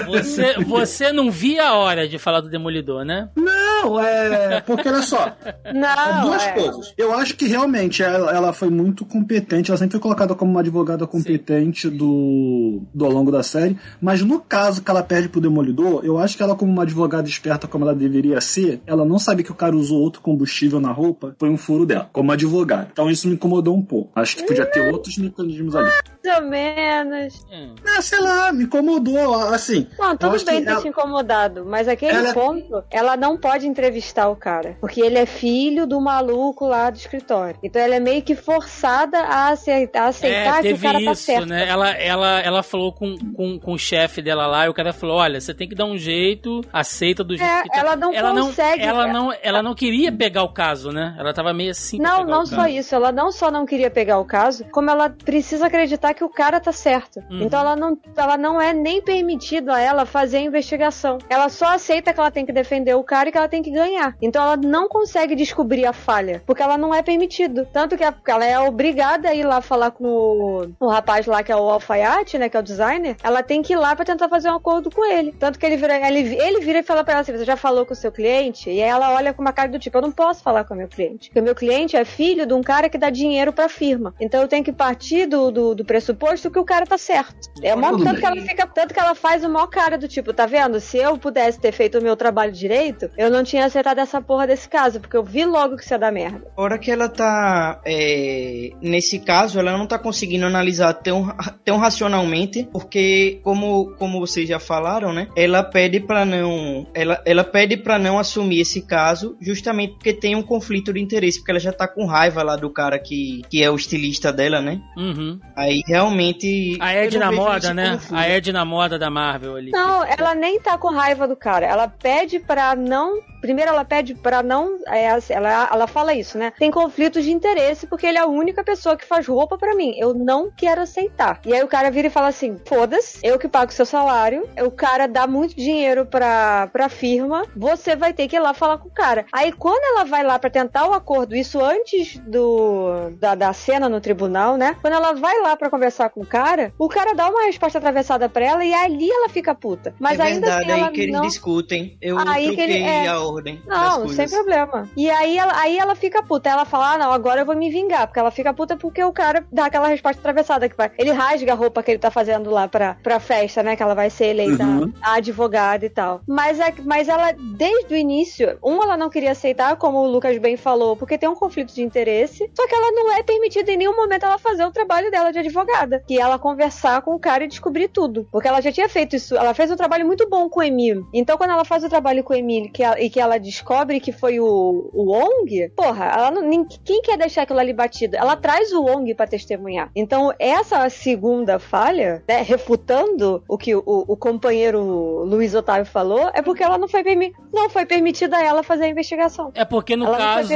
Você, 0.08 0.56
você 0.64 1.12
não 1.12 1.32
via 1.32 1.70
a 1.70 1.76
hora 1.76 2.08
de 2.08 2.18
falar 2.18 2.42
do 2.42 2.50
Demolidor, 2.50 3.04
né? 3.04 3.30
Não, 3.36 4.00
é. 4.00 4.62
Porque 4.62 4.88
olha 4.88 5.02
só. 5.02 5.36
Não, 5.74 6.22
duas 6.24 6.44
é. 6.44 6.52
coisas. 6.52 6.94
Eu 6.98 7.14
acho 7.14 7.36
que 7.36 7.48
realmente 7.48 8.04
ela, 8.04 8.32
ela 8.32 8.54
foi 8.54 8.70
muito 8.70 9.06
competente. 9.06 9.72
Ela 9.72 9.78
sempre 9.78 9.94
foi 9.94 10.02
colocada 10.02 10.36
como 10.36 10.52
uma 10.52 10.62
advogada 10.62 11.06
competente 11.08 11.90
do, 11.90 12.82
do 12.94 13.06
ao 13.06 13.12
longo 13.12 13.32
da 13.32 13.44
série. 13.44 13.78
Mas 14.02 14.22
no 14.22 14.40
caso 14.40 14.82
que 14.82 14.90
ela 14.90 15.04
perde 15.04 15.30
pro 15.30 15.42
Demolidor, 15.42 16.02
eu 16.04 16.18
acho 16.18 16.38
que 16.38 16.44
ela, 16.44 16.56
como 16.56 16.72
uma 16.72 16.84
advogada 16.84 17.28
esperta 17.28 17.68
como 17.68 17.86
ela 17.86 17.96
deveria 17.96 18.40
ser, 18.42 18.82
ela 18.86 19.06
não 19.06 19.20
sabe 19.20 19.44
que 19.44 19.52
o 19.52 19.56
cara 19.56 19.76
usou 19.76 20.00
outro 20.02 20.22
combustível 20.22 20.80
na 20.80 20.92
roupa. 20.92 21.36
Foi 21.40 21.50
um 21.50 21.58
furo 21.58 21.86
dela, 21.86 22.10
como 22.12 22.32
advogada. 22.32 22.90
Então 22.92 23.10
isso 23.10 23.28
me 23.28 23.36
incomodou 23.36 23.76
um 23.76 23.82
pouco. 23.82 24.12
Acho 24.16 24.38
que 24.38 24.44
podia 24.44 24.66
ter 24.66 24.92
outros 24.92 25.18
mecanismos 25.18 25.76
ali. 25.76 25.90
Mais 26.26 26.38
ou 26.38 26.50
menos. 26.50 27.46
Hum. 27.52 27.76
Ah, 27.86 28.02
sei 28.02 28.20
lá, 28.20 28.52
me 28.52 28.64
incomodou. 28.64 29.35
Assim. 29.44 29.88
Não, 29.98 30.16
tudo 30.18 30.44
bem 30.46 30.64
ter 30.64 30.70
ela- 30.72 30.82
te 30.82 30.88
incomodado, 30.88 31.66
mas 31.66 31.88
aquele 31.88 32.18
Ela- 32.18 32.34
ponto, 32.34 32.84
ela 32.92 33.16
não 33.18 33.38
pode 33.38 33.68
entrevistar 33.68 34.28
o 34.30 34.36
cara. 34.36 34.78
Porque 34.80 35.02
ele 35.02 35.18
é 35.18 35.26
filho 35.26 35.86
do 35.86 36.00
maluco 36.02 36.66
lá 36.68 36.90
do 36.90 36.98
escritório. 36.98 37.58
Então 37.64 37.82
ela 37.82 37.96
é 37.96 38.00
meio 38.00 38.22
que 38.22 38.36
forçada 38.36 39.20
a 39.20 39.50
aceitar, 39.50 40.04
a 40.04 40.08
aceitar 40.08 40.60
é, 40.60 40.62
que 40.68 40.74
o 40.74 40.80
cara 40.80 41.04
tá 41.04 41.12
isso, 41.12 41.24
certo. 41.24 41.46
né? 41.48 41.68
Ela, 41.68 41.90
ela, 41.92 42.40
ela 42.42 42.64
falou 42.64 42.92
com, 42.94 43.16
com, 43.36 43.60
com 43.60 43.74
o 43.74 43.78
chefe 43.78 44.22
dela 44.22 44.48
lá 44.48 44.66
e 44.66 44.70
o 44.70 44.74
cara 44.74 44.94
falou: 44.94 45.18
olha, 45.18 45.40
você 45.40 45.54
tem 45.54 45.68
que 45.68 45.76
dar 45.76 45.86
um 45.86 45.98
jeito, 45.98 46.62
aceita 46.72 47.24
do 47.24 47.36
jeito 47.38 47.50
É, 47.50 47.64
que 47.64 47.70
tá. 47.70 47.80
ela 47.80 47.96
não 47.96 48.12
consegue- 48.46 48.84
Ela 48.84 49.08
não, 49.08 49.34
ela 49.42 49.64
não 49.64 49.74
queria 49.76 50.12
pegar 50.12 50.44
o 50.44 50.50
caso, 50.54 50.92
né? 50.92 51.16
Ela 51.18 51.34
tava 51.34 51.54
meio 51.54 51.72
assim. 51.72 51.98
Não, 52.00 52.20
pegar 52.20 52.32
não 52.32 52.42
o 52.44 52.48
só 52.48 52.56
caso. 52.58 52.70
isso. 52.70 52.96
Ela 52.96 53.12
não 53.12 53.32
só 53.32 53.52
não 53.52 53.66
queria 53.66 53.90
pegar 53.90 54.20
o 54.20 54.26
caso, 54.26 54.66
como 54.72 54.90
ela 54.90 55.10
precisa 55.10 55.68
acreditar 55.68 56.14
que 56.14 56.24
o 56.24 56.30
cara 56.30 56.60
tá 56.60 56.72
certo. 56.72 57.20
Uhum. 57.30 57.42
Então 57.42 57.60
ela 57.60 57.76
não, 57.76 57.98
ela 58.16 58.38
não 58.38 58.62
é 58.62 58.74
nem 58.74 59.02
permitido 59.26 59.72
a 59.72 59.82
ela 59.82 60.06
fazer 60.06 60.38
a 60.38 60.42
investigação. 60.42 61.18
Ela 61.28 61.50
só 61.50 61.74
aceita 61.74 62.14
que 62.14 62.20
ela 62.20 62.30
tem 62.30 62.46
que 62.46 62.54
defender 62.54 62.94
o 62.94 63.04
cara 63.04 63.28
e 63.30 63.32
que 63.32 63.38
ela 63.38 63.48
tem 63.48 63.64
que 63.64 63.72
ganhar. 63.72 64.16
Então 64.22 64.42
ela 64.42 64.56
não 64.56 64.88
consegue 64.88 65.36
descobrir 65.36 65.86
a 65.86 65.94
falha, 65.94 66.44
porque 66.46 66.62
ela 66.62 66.78
não 66.78 66.94
é 66.94 67.02
permitido. 67.02 67.68
Tanto 67.74 67.98
que 67.98 68.04
ela 68.04 68.46
é 68.46 68.60
obrigada 68.60 69.30
a 69.30 69.34
ir 69.34 69.44
lá 69.44 69.62
falar 69.62 69.90
com 69.92 70.06
o, 70.06 70.72
o 70.80 70.88
rapaz 70.88 71.26
lá 71.26 71.42
que 71.42 71.52
é 71.52 71.56
o 71.56 71.70
alfaiate, 71.70 72.38
né, 72.38 72.50
que 72.50 72.56
é 72.56 72.60
o 72.60 72.64
designer. 72.64 73.18
Ela 73.24 73.42
tem 73.42 73.64
que 73.64 73.74
ir 73.74 73.78
lá 73.78 73.96
pra 73.96 74.06
tentar 74.06 74.30
fazer 74.30 74.50
um 74.50 74.56
acordo 74.56 74.92
com 74.92 75.04
ele. 75.04 75.34
Tanto 75.40 75.58
que 75.58 75.66
ele 75.66 75.76
vira, 75.76 76.08
ele, 76.08 76.36
ele 76.36 76.60
vira 76.60 76.80
e 76.80 76.84
fala 76.84 77.04
pra 77.04 77.14
ela 77.14 77.22
assim: 77.22 77.36
"Você 77.36 77.46
já 77.46 77.58
falou 77.58 77.84
com 77.86 77.94
o 77.94 77.96
seu 77.96 78.12
cliente?" 78.12 78.70
E 78.70 78.82
aí 78.82 78.90
ela 78.90 79.16
olha 79.16 79.34
com 79.34 79.42
uma 79.42 79.54
cara 79.54 79.70
do 79.70 79.80
tipo: 79.80 79.98
"Eu 79.98 80.04
não 80.04 80.12
posso 80.12 80.44
falar 80.44 80.66
com 80.66 80.76
o 80.76 80.78
meu 80.78 80.88
cliente, 80.88 81.30
porque 81.30 81.40
o 81.40 81.44
meu 81.44 81.56
cliente 81.56 81.96
é 81.96 82.06
filho 82.06 82.46
de 82.46 82.54
um 82.54 82.62
cara 82.62 82.90
que 82.90 82.98
dá 82.98 83.10
dinheiro 83.10 83.52
pra 83.52 83.68
firma. 83.68 84.14
Então 84.20 84.40
eu 84.42 84.48
tenho 84.48 84.64
que 84.64 84.72
partir 84.72 85.26
do, 85.26 85.52
do, 85.52 85.76
do 85.76 85.84
pressuposto 85.84 86.52
que 86.52 86.60
o 86.60 86.66
cara 86.66 86.86
tá 86.86 86.98
certo." 86.98 87.50
É 87.64 87.74
Tudo 87.98 88.04
tanto 88.04 88.20
que 88.20 88.26
ela 88.26 88.42
fica, 88.42 88.68
tanto 88.68 88.94
que 88.94 89.00
ela 89.06 89.16
faz 89.16 89.44
o 89.44 89.50
maior 89.50 89.68
cara 89.68 89.98
do 89.98 90.08
tipo, 90.08 90.34
tá 90.34 90.46
vendo? 90.46 90.80
Se 90.80 90.98
eu 90.98 91.18
pudesse 91.18 91.60
ter 91.60 91.72
feito 91.72 92.00
o 92.00 92.02
meu 92.02 92.16
trabalho 92.16 92.52
direito, 92.52 93.10
eu 93.18 93.30
não 93.30 93.44
tinha 93.44 93.66
acertado 93.66 94.00
essa 94.00 94.22
porra 94.22 94.48
desse 94.48 94.68
caso, 94.68 95.00
porque 95.00 95.16
eu 95.16 95.24
vi 95.24 95.46
logo 95.46 95.78
que 95.78 95.84
isso 95.84 95.94
ia 95.94 96.00
dar 96.00 96.12
merda. 96.12 96.48
Fora 96.56 96.78
que 96.78 96.92
ela 96.92 97.08
tá. 97.08 97.82
é, 97.86 98.72
nesse 98.82 99.20
caso, 99.20 99.60
ela 99.60 99.78
não 99.78 99.88
tá 99.88 100.00
conseguindo 100.00 100.46
analisar 100.46 100.94
tão, 100.94 101.36
tão 101.64 101.78
racionalmente, 101.78 102.68
porque, 102.72 103.40
como, 103.44 103.96
como 103.98 104.20
vocês 104.20 104.48
já 104.48 104.60
falaram, 104.60 105.14
né? 105.14 105.28
Ela 105.36 105.64
pede 105.64 106.00
pra 106.00 106.26
não. 106.26 106.88
Ela, 106.94 107.22
ela 107.26 107.44
pede 107.44 107.78
para 107.78 108.00
não 108.00 108.18
assumir 108.18 108.60
esse 108.60 108.82
caso, 108.82 109.38
justamente 109.40 109.94
porque 109.94 110.14
tem 110.14 110.36
um 110.36 110.44
conflito 110.44 110.92
de 110.92 111.00
interesse, 111.00 111.40
porque 111.40 111.52
ela 111.52 111.60
já 111.60 111.72
tá 111.72 111.88
com 111.88 112.06
raiva 112.06 112.42
lá 112.44 112.56
do 112.56 112.70
cara 112.70 112.98
que, 112.98 113.42
que 113.50 113.64
é 113.64 113.70
o 113.70 113.76
estilista 113.76 114.34
dela, 114.34 114.62
né? 114.62 114.82
Uhum. 114.98 115.40
Aí 115.56 115.82
realmente. 115.88 116.78
A 116.80 116.96
Ed 116.96 117.18
na 117.18 117.32
moda, 117.32 117.74
né? 117.74 118.00
A 118.12 118.30
Ed 118.30 118.52
na 118.52 118.66
moda 118.66 118.95
da 118.98 119.10
Marvel 119.10 119.56
ali. 119.56 119.72
Não, 119.72 120.04
ela 120.04 120.36
nem 120.36 120.60
tá 120.60 120.78
com 120.78 120.90
raiva 120.90 121.28
do 121.28 121.36
cara. 121.36 121.66
Ela 121.66 121.88
pede 121.88 122.40
pra 122.40 122.76
não. 122.76 123.22
Primeiro, 123.46 123.70
ela 123.70 123.86
pede 123.86 124.16
pra 124.16 124.42
não. 124.42 124.80
é, 124.88 125.10
assim, 125.12 125.34
ela, 125.34 125.70
ela 125.72 125.86
fala 125.88 126.14
isso, 126.16 126.36
né? 126.38 126.52
Tem 126.58 126.72
conflitos 126.72 127.24
de 127.24 127.32
interesse 127.32 127.86
porque 127.86 128.08
ele 128.08 128.18
é 128.18 128.22
a 128.22 128.26
única 128.26 128.64
pessoa 128.64 128.98
que 128.98 129.06
faz 129.06 129.28
roupa 129.28 129.56
pra 129.58 129.76
mim. 129.76 129.94
Eu 129.98 130.14
não 130.16 130.50
quero 130.50 130.82
aceitar. 130.82 131.40
E 131.46 131.54
aí 131.54 131.62
o 131.64 131.68
cara 131.68 131.92
vira 131.92 132.08
e 132.08 132.12
fala 132.12 132.28
assim: 132.30 132.58
foda-se, 132.66 133.20
eu 133.24 133.38
que 133.38 133.48
pago 133.48 133.72
seu 133.72 133.86
salário. 133.86 134.48
O 134.66 134.72
cara 134.72 135.08
dá 135.08 135.28
muito 135.28 135.56
dinheiro 135.56 136.06
pra, 136.08 136.68
pra 136.74 136.90
firma. 136.90 137.46
Você 137.56 137.96
vai 137.96 138.14
ter 138.14 138.28
que 138.28 138.36
ir 138.36 138.40
lá 138.40 138.54
falar 138.54 138.80
com 138.80 138.88
o 138.88 138.92
cara. 138.92 139.26
Aí 139.32 139.52
quando 139.52 139.84
ela 139.84 140.04
vai 140.06 140.24
lá 140.24 140.40
pra 140.40 140.50
tentar 140.50 140.88
o 140.88 140.94
acordo, 140.94 141.36
isso 141.36 141.64
antes 141.64 142.18
do 142.18 143.12
da, 143.20 143.36
da 143.36 143.54
cena 143.54 143.88
no 143.88 144.02
tribunal, 144.02 144.58
né? 144.58 144.76
Quando 144.82 144.94
ela 144.94 145.14
vai 145.14 145.40
lá 145.42 145.56
pra 145.56 145.70
conversar 145.70 146.10
com 146.10 146.22
o 146.22 146.26
cara, 146.26 146.74
o 146.80 146.90
cara 146.90 147.14
dá 147.14 147.30
uma 147.30 147.46
resposta 147.46 147.78
atravessada 147.78 148.28
pra 148.28 148.46
ela 148.46 148.66
e 148.66 148.74
ali 148.74 149.10
ela 149.10 149.30
fica 149.30 149.54
puta. 149.54 149.94
Mas 150.00 150.20
é 150.20 150.24
ainda 150.24 150.48
verdade, 150.48 150.64
assim 150.72 150.80
ela 150.80 150.88
aí 150.88 150.94
que 150.94 151.02
eles 151.02 151.14
não 151.14 151.22
discutem. 151.22 151.98
Eu 152.02 152.18
Aí 152.18 152.50
que 152.50 152.56
troquei 152.56 152.64
ele- 152.76 152.84
é. 152.84 153.08
a 153.08 153.20
ordem. 153.36 153.62
não, 153.66 154.08
sem 154.10 154.28
problema. 154.30 154.90
E 154.96 155.10
aí 155.10 155.38
ela, 155.38 155.54
aí 155.60 155.78
ela 155.78 155.96
fica 155.96 156.22
puta. 156.24 156.50
Ela 156.50 156.66
fala: 156.66 156.94
ah, 156.94 156.98
não, 156.98 157.12
agora 157.12 157.42
eu 157.42 157.46
vou 157.46 157.56
me 157.56 157.70
vingar. 157.70 158.08
Porque 158.08 158.20
ela 158.20 158.32
fica 158.32 158.54
puta 158.54 158.76
porque 158.78 159.04
o 159.04 159.12
cara 159.12 159.46
dá 159.52 159.66
aquela 159.66 159.88
resposta 159.88 160.20
atravessada 160.20 160.68
que 160.70 160.76
vai. 160.78 160.92
Ele 160.98 161.12
rasga 161.12 161.52
a 161.52 161.56
roupa 161.56 161.82
que 161.84 161.92
ele 161.92 162.00
tá 162.00 162.10
fazendo 162.12 162.50
lá 162.50 162.68
pra, 162.68 162.96
pra 163.04 163.20
festa, 163.20 163.62
né? 163.64 163.76
Que 163.76 163.84
ela 163.84 163.94
vai 163.96 164.10
ser 164.10 164.28
eleita 164.28 164.64
Uhum. 164.64 164.92
a 165.02 165.16
advogada 165.16 165.86
e 165.86 165.90
tal. 165.90 166.22
Mas, 166.28 166.60
é, 166.60 166.74
mas 166.84 167.08
ela, 167.08 167.32
desde 167.58 167.94
o 167.94 167.98
início, 167.98 168.58
um, 168.64 168.82
ela 168.84 168.96
não 168.98 169.10
queria 169.10 169.32
aceitar, 169.32 169.76
como 169.76 170.00
o 170.00 170.08
Lucas 170.08 170.38
bem 170.38 170.56
falou, 170.58 170.96
porque 170.96 171.18
tem 171.18 171.28
um 171.30 171.36
conflito 171.36 171.74
de 171.74 171.82
interesse. 171.84 172.50
Só 172.56 172.68
que 172.68 172.76
ela 172.76 172.92
não 172.92 173.12
é 173.14 173.24
permitida 173.24 173.72
em 173.72 173.78
nenhum 173.78 173.96
momento 173.96 174.26
ela 174.26 174.38
fazer 174.38 174.66
o 174.66 174.72
trabalho 174.72 175.10
dela 175.12 175.32
de 175.32 175.40
advogada. 175.40 176.04
Que 176.08 176.18
é 176.20 176.22
ela 176.22 176.38
conversar 176.40 177.02
com 177.02 177.16
o 177.16 177.20
cara 177.20 177.44
e 177.44 177.48
descobrir 177.48 177.88
tudo. 177.88 178.28
Porque 178.32 178.48
ela 178.48 178.62
já 178.62 178.72
tinha 178.72 178.88
feito 178.90 179.16
isso. 179.16 179.36
Ela 179.36 179.54
fez 179.54 179.72
um 179.72 179.76
trabalho 179.76 180.06
muito 180.06 180.28
bom 180.30 180.50
com 180.50 180.60
o 180.60 180.64
Emílio. 180.64 181.08
Então, 181.14 181.38
quando 181.38 181.52
ela 181.52 181.66
faz 181.66 181.84
o 181.84 181.90
trabalho 181.90 182.24
com 182.24 182.34
o 182.34 182.36
Emílio 182.36 182.72
que 182.72 182.84
ela- 182.84 183.00
e 183.00 183.10
que 183.10 183.20
ela 183.20 183.25
descobre 183.40 184.00
que 184.00 184.12
foi 184.12 184.40
o, 184.40 184.90
o 184.94 185.12
Ong, 185.12 185.70
porra, 185.76 186.06
ela 186.06 186.32
não, 186.32 186.42
nin- 186.42 186.66
quem 186.84 187.02
quer 187.02 187.18
deixar 187.18 187.42
aquilo 187.44 187.60
ali 187.60 187.74
batido? 187.74 188.16
Ela 188.16 188.36
traz 188.36 188.72
o 188.72 188.84
Ong 188.86 189.14
pra 189.16 189.28
testemunhar. 189.28 189.90
Então, 189.96 190.32
essa 190.40 190.88
segunda 190.90 191.60
falha, 191.60 192.24
né, 192.28 192.42
refutando 192.42 193.44
o 193.48 193.58
que 193.58 193.76
o, 193.76 193.84
o 193.86 194.16
companheiro 194.18 195.24
Luiz 195.26 195.54
Otávio 195.56 195.86
falou, 195.86 196.30
é 196.34 196.42
porque 196.42 196.64
ela 196.64 196.78
não 196.78 196.88
foi, 196.88 197.04
permi 197.04 197.34
não 197.54 197.70
foi 197.70 197.86
permitida 197.86 198.38
a 198.38 198.44
ela 198.44 198.64
fazer 198.64 198.86
a 198.86 198.90
investigação. 198.90 199.52
É 199.56 199.66
porque 199.66 199.96
no 199.96 200.06
Ela 200.06 200.18
caso, 200.18 200.54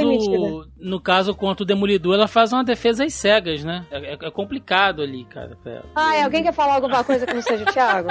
no 0.79 0.99
caso 1.01 1.33
contra 1.35 1.63
o 1.63 1.65
Demolidor, 1.65 2.15
ela 2.15 2.27
faz 2.27 2.51
uma 2.53 2.63
defesa 2.63 3.03
às 3.05 3.13
cegas, 3.13 3.63
né? 3.63 3.85
É, 3.91 4.13
é- 4.13 4.17
é 4.21 4.31
complicado 4.31 5.01
ali, 5.01 5.23
cara. 5.25 5.57
ela. 5.65 5.83
Ah, 5.95 6.15
é, 6.15 6.23
alguém 6.23 6.43
quer 6.43 6.53
falar 6.53 6.75
alguma 6.75 7.03
coisa 7.03 7.25
que 7.25 7.33
não 7.33 7.41
seja 7.41 7.63
o 7.63 7.71
Thiago? 7.73 8.09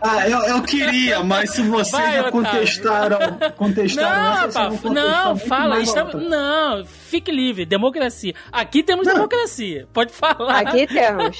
Ah, 0.00 0.28
eu, 0.28 0.38
eu 0.44 0.62
queria, 0.62 1.22
mas 1.22 1.50
se 1.50 1.62
vocês 1.62 1.90
Vai, 2.02 2.14
já 2.22 2.30
contestaram, 2.30 3.18
contestaram 3.88 4.42
Não, 4.42 4.52
pá, 4.52 4.70
não, 4.90 5.34
muito 5.34 5.46
fala. 5.48 5.80
estamos- 5.80 6.14
não, 6.28 6.84
fique 6.84 7.30
livre, 7.32 7.64
democracia. 7.64 8.34
Aqui 8.52 8.82
temos 8.82 9.06
Não. 9.06 9.14
democracia. 9.14 9.88
Pode 9.92 10.12
falar. 10.12 10.60
Aqui 10.60 10.86
temos. 10.86 11.38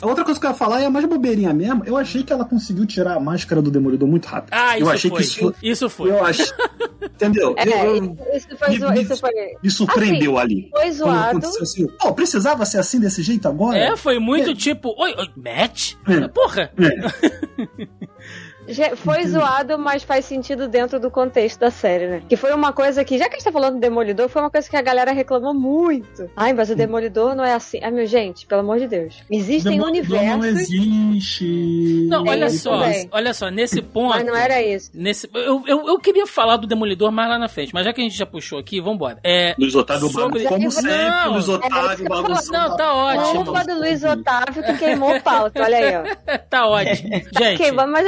A 0.00 0.06
outra 0.06 0.24
coisa 0.24 0.38
que 0.40 0.46
eu 0.46 0.50
ia 0.50 0.56
falar 0.56 0.80
é 0.82 0.86
a 0.86 0.90
mais 0.90 1.04
bobeirinha 1.06 1.52
mesmo. 1.52 1.82
Eu 1.84 1.96
achei 1.96 2.22
que 2.22 2.32
ela 2.32 2.44
conseguiu 2.44 2.86
tirar 2.86 3.14
a 3.16 3.20
máscara 3.20 3.60
do 3.62 3.70
Demolidor 3.70 4.08
muito 4.08 4.26
rápido. 4.26 4.52
Ah, 4.52 4.78
eu 4.78 4.82
isso 4.86 4.90
achei 4.92 5.10
foi. 5.10 5.18
que 5.20 5.24
isso 5.26 5.38
foi. 5.40 5.54
Isso 5.62 5.88
foi. 5.90 6.10
Eu 6.10 6.24
acho. 6.24 6.54
Entendeu? 7.02 7.54
É, 7.56 7.68
eu, 7.86 7.96
eu- 7.96 8.16
isso 8.34 8.48
foi, 8.56 8.78
zo- 8.78 8.90
me, 8.92 9.02
isso 9.02 9.16
foi, 9.16 9.30
me 9.62 9.70
surpreendeu 9.70 10.38
ali. 10.38 10.68
foi 10.70 10.90
zoado. 10.92 11.28
aconteceu 11.38 11.62
assim, 11.62 11.86
Pô, 11.98 12.12
precisava 12.12 12.64
ser 12.64 12.78
assim 12.78 13.00
desse 13.00 13.22
jeito 13.22 13.48
agora? 13.48 13.76
É, 13.76 13.96
foi 13.96 14.18
muito 14.18 14.50
É. 14.50 14.54
tipo, 14.54 14.94
oi, 14.96 15.14
oi, 15.18 15.28
Matt? 15.36 15.94
É. 16.06 16.28
Porra! 16.28 16.70
É. 16.78 17.68
Foi 18.96 19.26
zoado, 19.26 19.78
mas 19.78 20.02
faz 20.02 20.24
sentido 20.24 20.68
dentro 20.68 20.98
do 21.00 21.10
contexto 21.10 21.60
da 21.60 21.70
série, 21.70 22.06
né? 22.06 22.22
Que 22.28 22.36
foi 22.36 22.52
uma 22.52 22.72
coisa 22.72 23.04
que, 23.04 23.18
já 23.18 23.24
que 23.28 23.34
a 23.34 23.38
gente 23.38 23.44
tá 23.44 23.52
falando 23.52 23.74
do 23.74 23.80
Demolidor, 23.80 24.28
foi 24.28 24.42
uma 24.42 24.50
coisa 24.50 24.68
que 24.68 24.76
a 24.76 24.82
galera 24.82 25.12
reclamou 25.12 25.54
muito. 25.54 26.30
Ai, 26.36 26.52
mas 26.52 26.70
o 26.70 26.74
Demolidor 26.76 27.34
não 27.34 27.44
é 27.44 27.54
assim. 27.54 27.78
Ah, 27.82 27.90
meu, 27.90 28.06
gente, 28.06 28.46
pelo 28.46 28.60
amor 28.60 28.78
de 28.78 28.86
Deus. 28.88 29.22
Existem 29.30 29.72
Demolidor 29.78 30.18
universos. 30.18 30.38
não 30.38 30.44
existe. 30.46 32.06
Não, 32.08 32.24
olha 32.26 32.46
isso 32.46 32.58
só, 32.64 32.78
também. 32.78 33.08
olha 33.10 33.34
só, 33.34 33.50
nesse 33.50 33.80
ponto. 33.82 34.14
Mas 34.14 34.26
não 34.26 34.36
era 34.36 34.62
isso. 34.62 34.90
Nesse, 34.94 35.28
eu, 35.34 35.62
eu, 35.66 35.86
eu 35.88 35.98
queria 35.98 36.26
falar 36.26 36.56
do 36.56 36.66
Demolidor 36.66 37.10
mais 37.10 37.28
lá 37.28 37.38
na 37.38 37.48
frente, 37.48 37.72
mas 37.74 37.84
já 37.84 37.92
que 37.92 38.00
a 38.00 38.04
gente 38.04 38.16
já 38.16 38.26
puxou 38.26 38.58
aqui, 38.58 38.80
vambora. 38.80 39.18
É, 39.24 39.54
Luiz 39.58 39.74
Otávio 39.74 40.08
Sobre- 40.08 40.44
como 40.44 40.64
Não, 40.64 40.70
sempre, 40.70 40.92
é 40.92 41.24
Luiz 41.26 41.48
Otávio 41.48 42.06
falo. 42.06 42.22
bagunçando. 42.22 42.52
Não, 42.52 42.76
tá 42.76 42.94
ótimo. 42.94 43.44
Culpa 43.44 43.64
do 43.64 43.78
Luiz 43.78 44.04
Otávio 44.04 44.62
que 44.62 44.74
queimou 44.78 45.16
o 45.16 45.22
pauta. 45.22 45.62
Olha 45.62 45.76
aí, 45.78 45.96
ó. 45.96 46.38
tá 46.50 46.66
ótimo. 46.66 47.08
Gente, 47.38 47.58
Queimou, 47.58 47.86
mas 47.86 48.06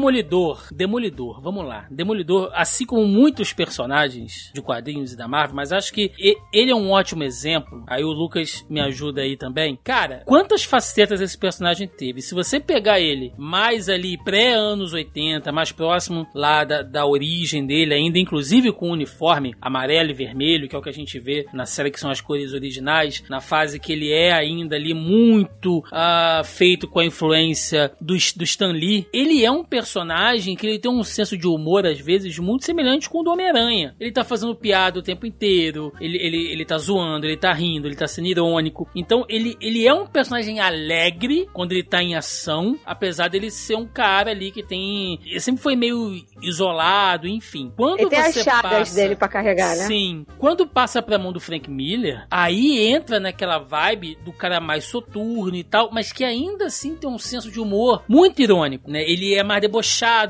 Demolidor, 0.00 0.66
Demolidor, 0.72 1.42
vamos 1.42 1.66
lá. 1.66 1.86
Demolidor, 1.90 2.50
assim 2.54 2.86
como 2.86 3.06
muitos 3.06 3.52
personagens 3.52 4.50
de 4.54 4.62
quadrinhos 4.62 5.12
e 5.12 5.16
da 5.16 5.28
Marvel, 5.28 5.54
mas 5.54 5.72
acho 5.72 5.92
que 5.92 6.10
ele 6.50 6.70
é 6.70 6.74
um 6.74 6.90
ótimo 6.90 7.22
exemplo. 7.22 7.84
Aí 7.86 8.02
o 8.02 8.10
Lucas 8.10 8.64
me 8.70 8.80
ajuda 8.80 9.20
aí 9.20 9.36
também. 9.36 9.78
Cara, 9.84 10.22
quantas 10.24 10.64
facetas 10.64 11.20
esse 11.20 11.36
personagem 11.36 11.86
teve? 11.86 12.22
Se 12.22 12.34
você 12.34 12.58
pegar 12.58 12.98
ele 12.98 13.34
mais 13.36 13.90
ali 13.90 14.16
pré-anos 14.16 14.94
80, 14.94 15.52
mais 15.52 15.70
próximo 15.70 16.26
lá 16.34 16.64
da, 16.64 16.80
da 16.80 17.04
origem 17.04 17.66
dele, 17.66 17.92
ainda 17.92 18.18
inclusive 18.18 18.72
com 18.72 18.88
o 18.88 18.92
uniforme 18.94 19.54
amarelo 19.60 20.12
e 20.12 20.14
vermelho, 20.14 20.66
que 20.66 20.74
é 20.74 20.78
o 20.78 20.82
que 20.82 20.88
a 20.88 20.94
gente 20.94 21.20
vê 21.20 21.44
na 21.52 21.66
série 21.66 21.90
que 21.90 22.00
são 22.00 22.10
as 22.10 22.22
cores 22.22 22.54
originais, 22.54 23.22
na 23.28 23.42
fase 23.42 23.78
que 23.78 23.92
ele 23.92 24.10
é 24.10 24.32
ainda 24.32 24.76
ali 24.76 24.94
muito 24.94 25.84
ah, 25.92 26.40
feito 26.42 26.88
com 26.88 27.00
a 27.00 27.04
influência 27.04 27.92
do, 28.00 28.14
do 28.14 28.44
Stan 28.44 28.72
Lee, 28.72 29.06
ele 29.12 29.44
é 29.44 29.50
um 29.50 29.62
personagem 29.62 29.89
que 30.56 30.66
ele 30.66 30.78
tem 30.78 30.90
um 30.90 31.02
senso 31.02 31.36
de 31.36 31.46
humor, 31.46 31.86
às 31.86 32.00
vezes, 32.00 32.38
muito 32.38 32.64
semelhante 32.64 33.08
com 33.08 33.20
o 33.20 33.22
do 33.22 33.30
Homem-Aranha. 33.30 33.94
Ele 33.98 34.12
tá 34.12 34.24
fazendo 34.24 34.54
piada 34.54 34.98
o 34.98 35.02
tempo 35.02 35.26
inteiro, 35.26 35.92
ele, 36.00 36.18
ele, 36.18 36.52
ele 36.52 36.64
tá 36.64 36.78
zoando, 36.78 37.26
ele 37.26 37.36
tá 37.36 37.52
rindo, 37.52 37.86
ele 37.86 37.96
tá 37.96 38.06
sendo 38.06 38.28
irônico. 38.28 38.88
Então, 38.94 39.24
ele, 39.28 39.56
ele 39.60 39.86
é 39.86 39.92
um 39.92 40.06
personagem 40.06 40.60
alegre 40.60 41.48
quando 41.52 41.72
ele 41.72 41.82
tá 41.82 42.02
em 42.02 42.14
ação, 42.14 42.78
apesar 42.84 43.28
dele 43.28 43.50
ser 43.50 43.76
um 43.76 43.86
cara 43.86 44.30
ali 44.30 44.50
que 44.50 44.62
tem. 44.62 45.18
Ele 45.24 45.40
sempre 45.40 45.62
foi 45.62 45.76
meio 45.76 46.14
isolado, 46.42 47.26
enfim. 47.26 47.72
Quando 47.76 48.00
ele 48.00 48.10
tem 48.10 48.18
as 48.18 48.34
você 48.34 48.44
chagas 48.44 48.70
passa... 48.70 48.94
dele 48.94 49.16
pra 49.16 49.28
carregar, 49.28 49.76
né? 49.76 49.84
Sim. 49.86 50.26
Quando 50.38 50.66
passa 50.66 51.02
pra 51.02 51.18
mão 51.18 51.32
do 51.32 51.40
Frank 51.40 51.70
Miller, 51.70 52.26
aí 52.30 52.86
entra 52.88 53.20
naquela 53.20 53.58
vibe 53.58 54.16
do 54.24 54.32
cara 54.32 54.60
mais 54.60 54.84
soturno 54.84 55.56
e 55.56 55.64
tal, 55.64 55.90
mas 55.92 56.12
que 56.12 56.24
ainda 56.24 56.66
assim 56.66 56.96
tem 56.96 57.08
um 57.08 57.18
senso 57.18 57.50
de 57.50 57.60
humor 57.60 58.02
muito 58.08 58.40
irônico, 58.40 58.90
né? 58.90 59.02
Ele 59.02 59.34
é 59.34 59.42
mais 59.42 59.60
debochado, 59.60 59.79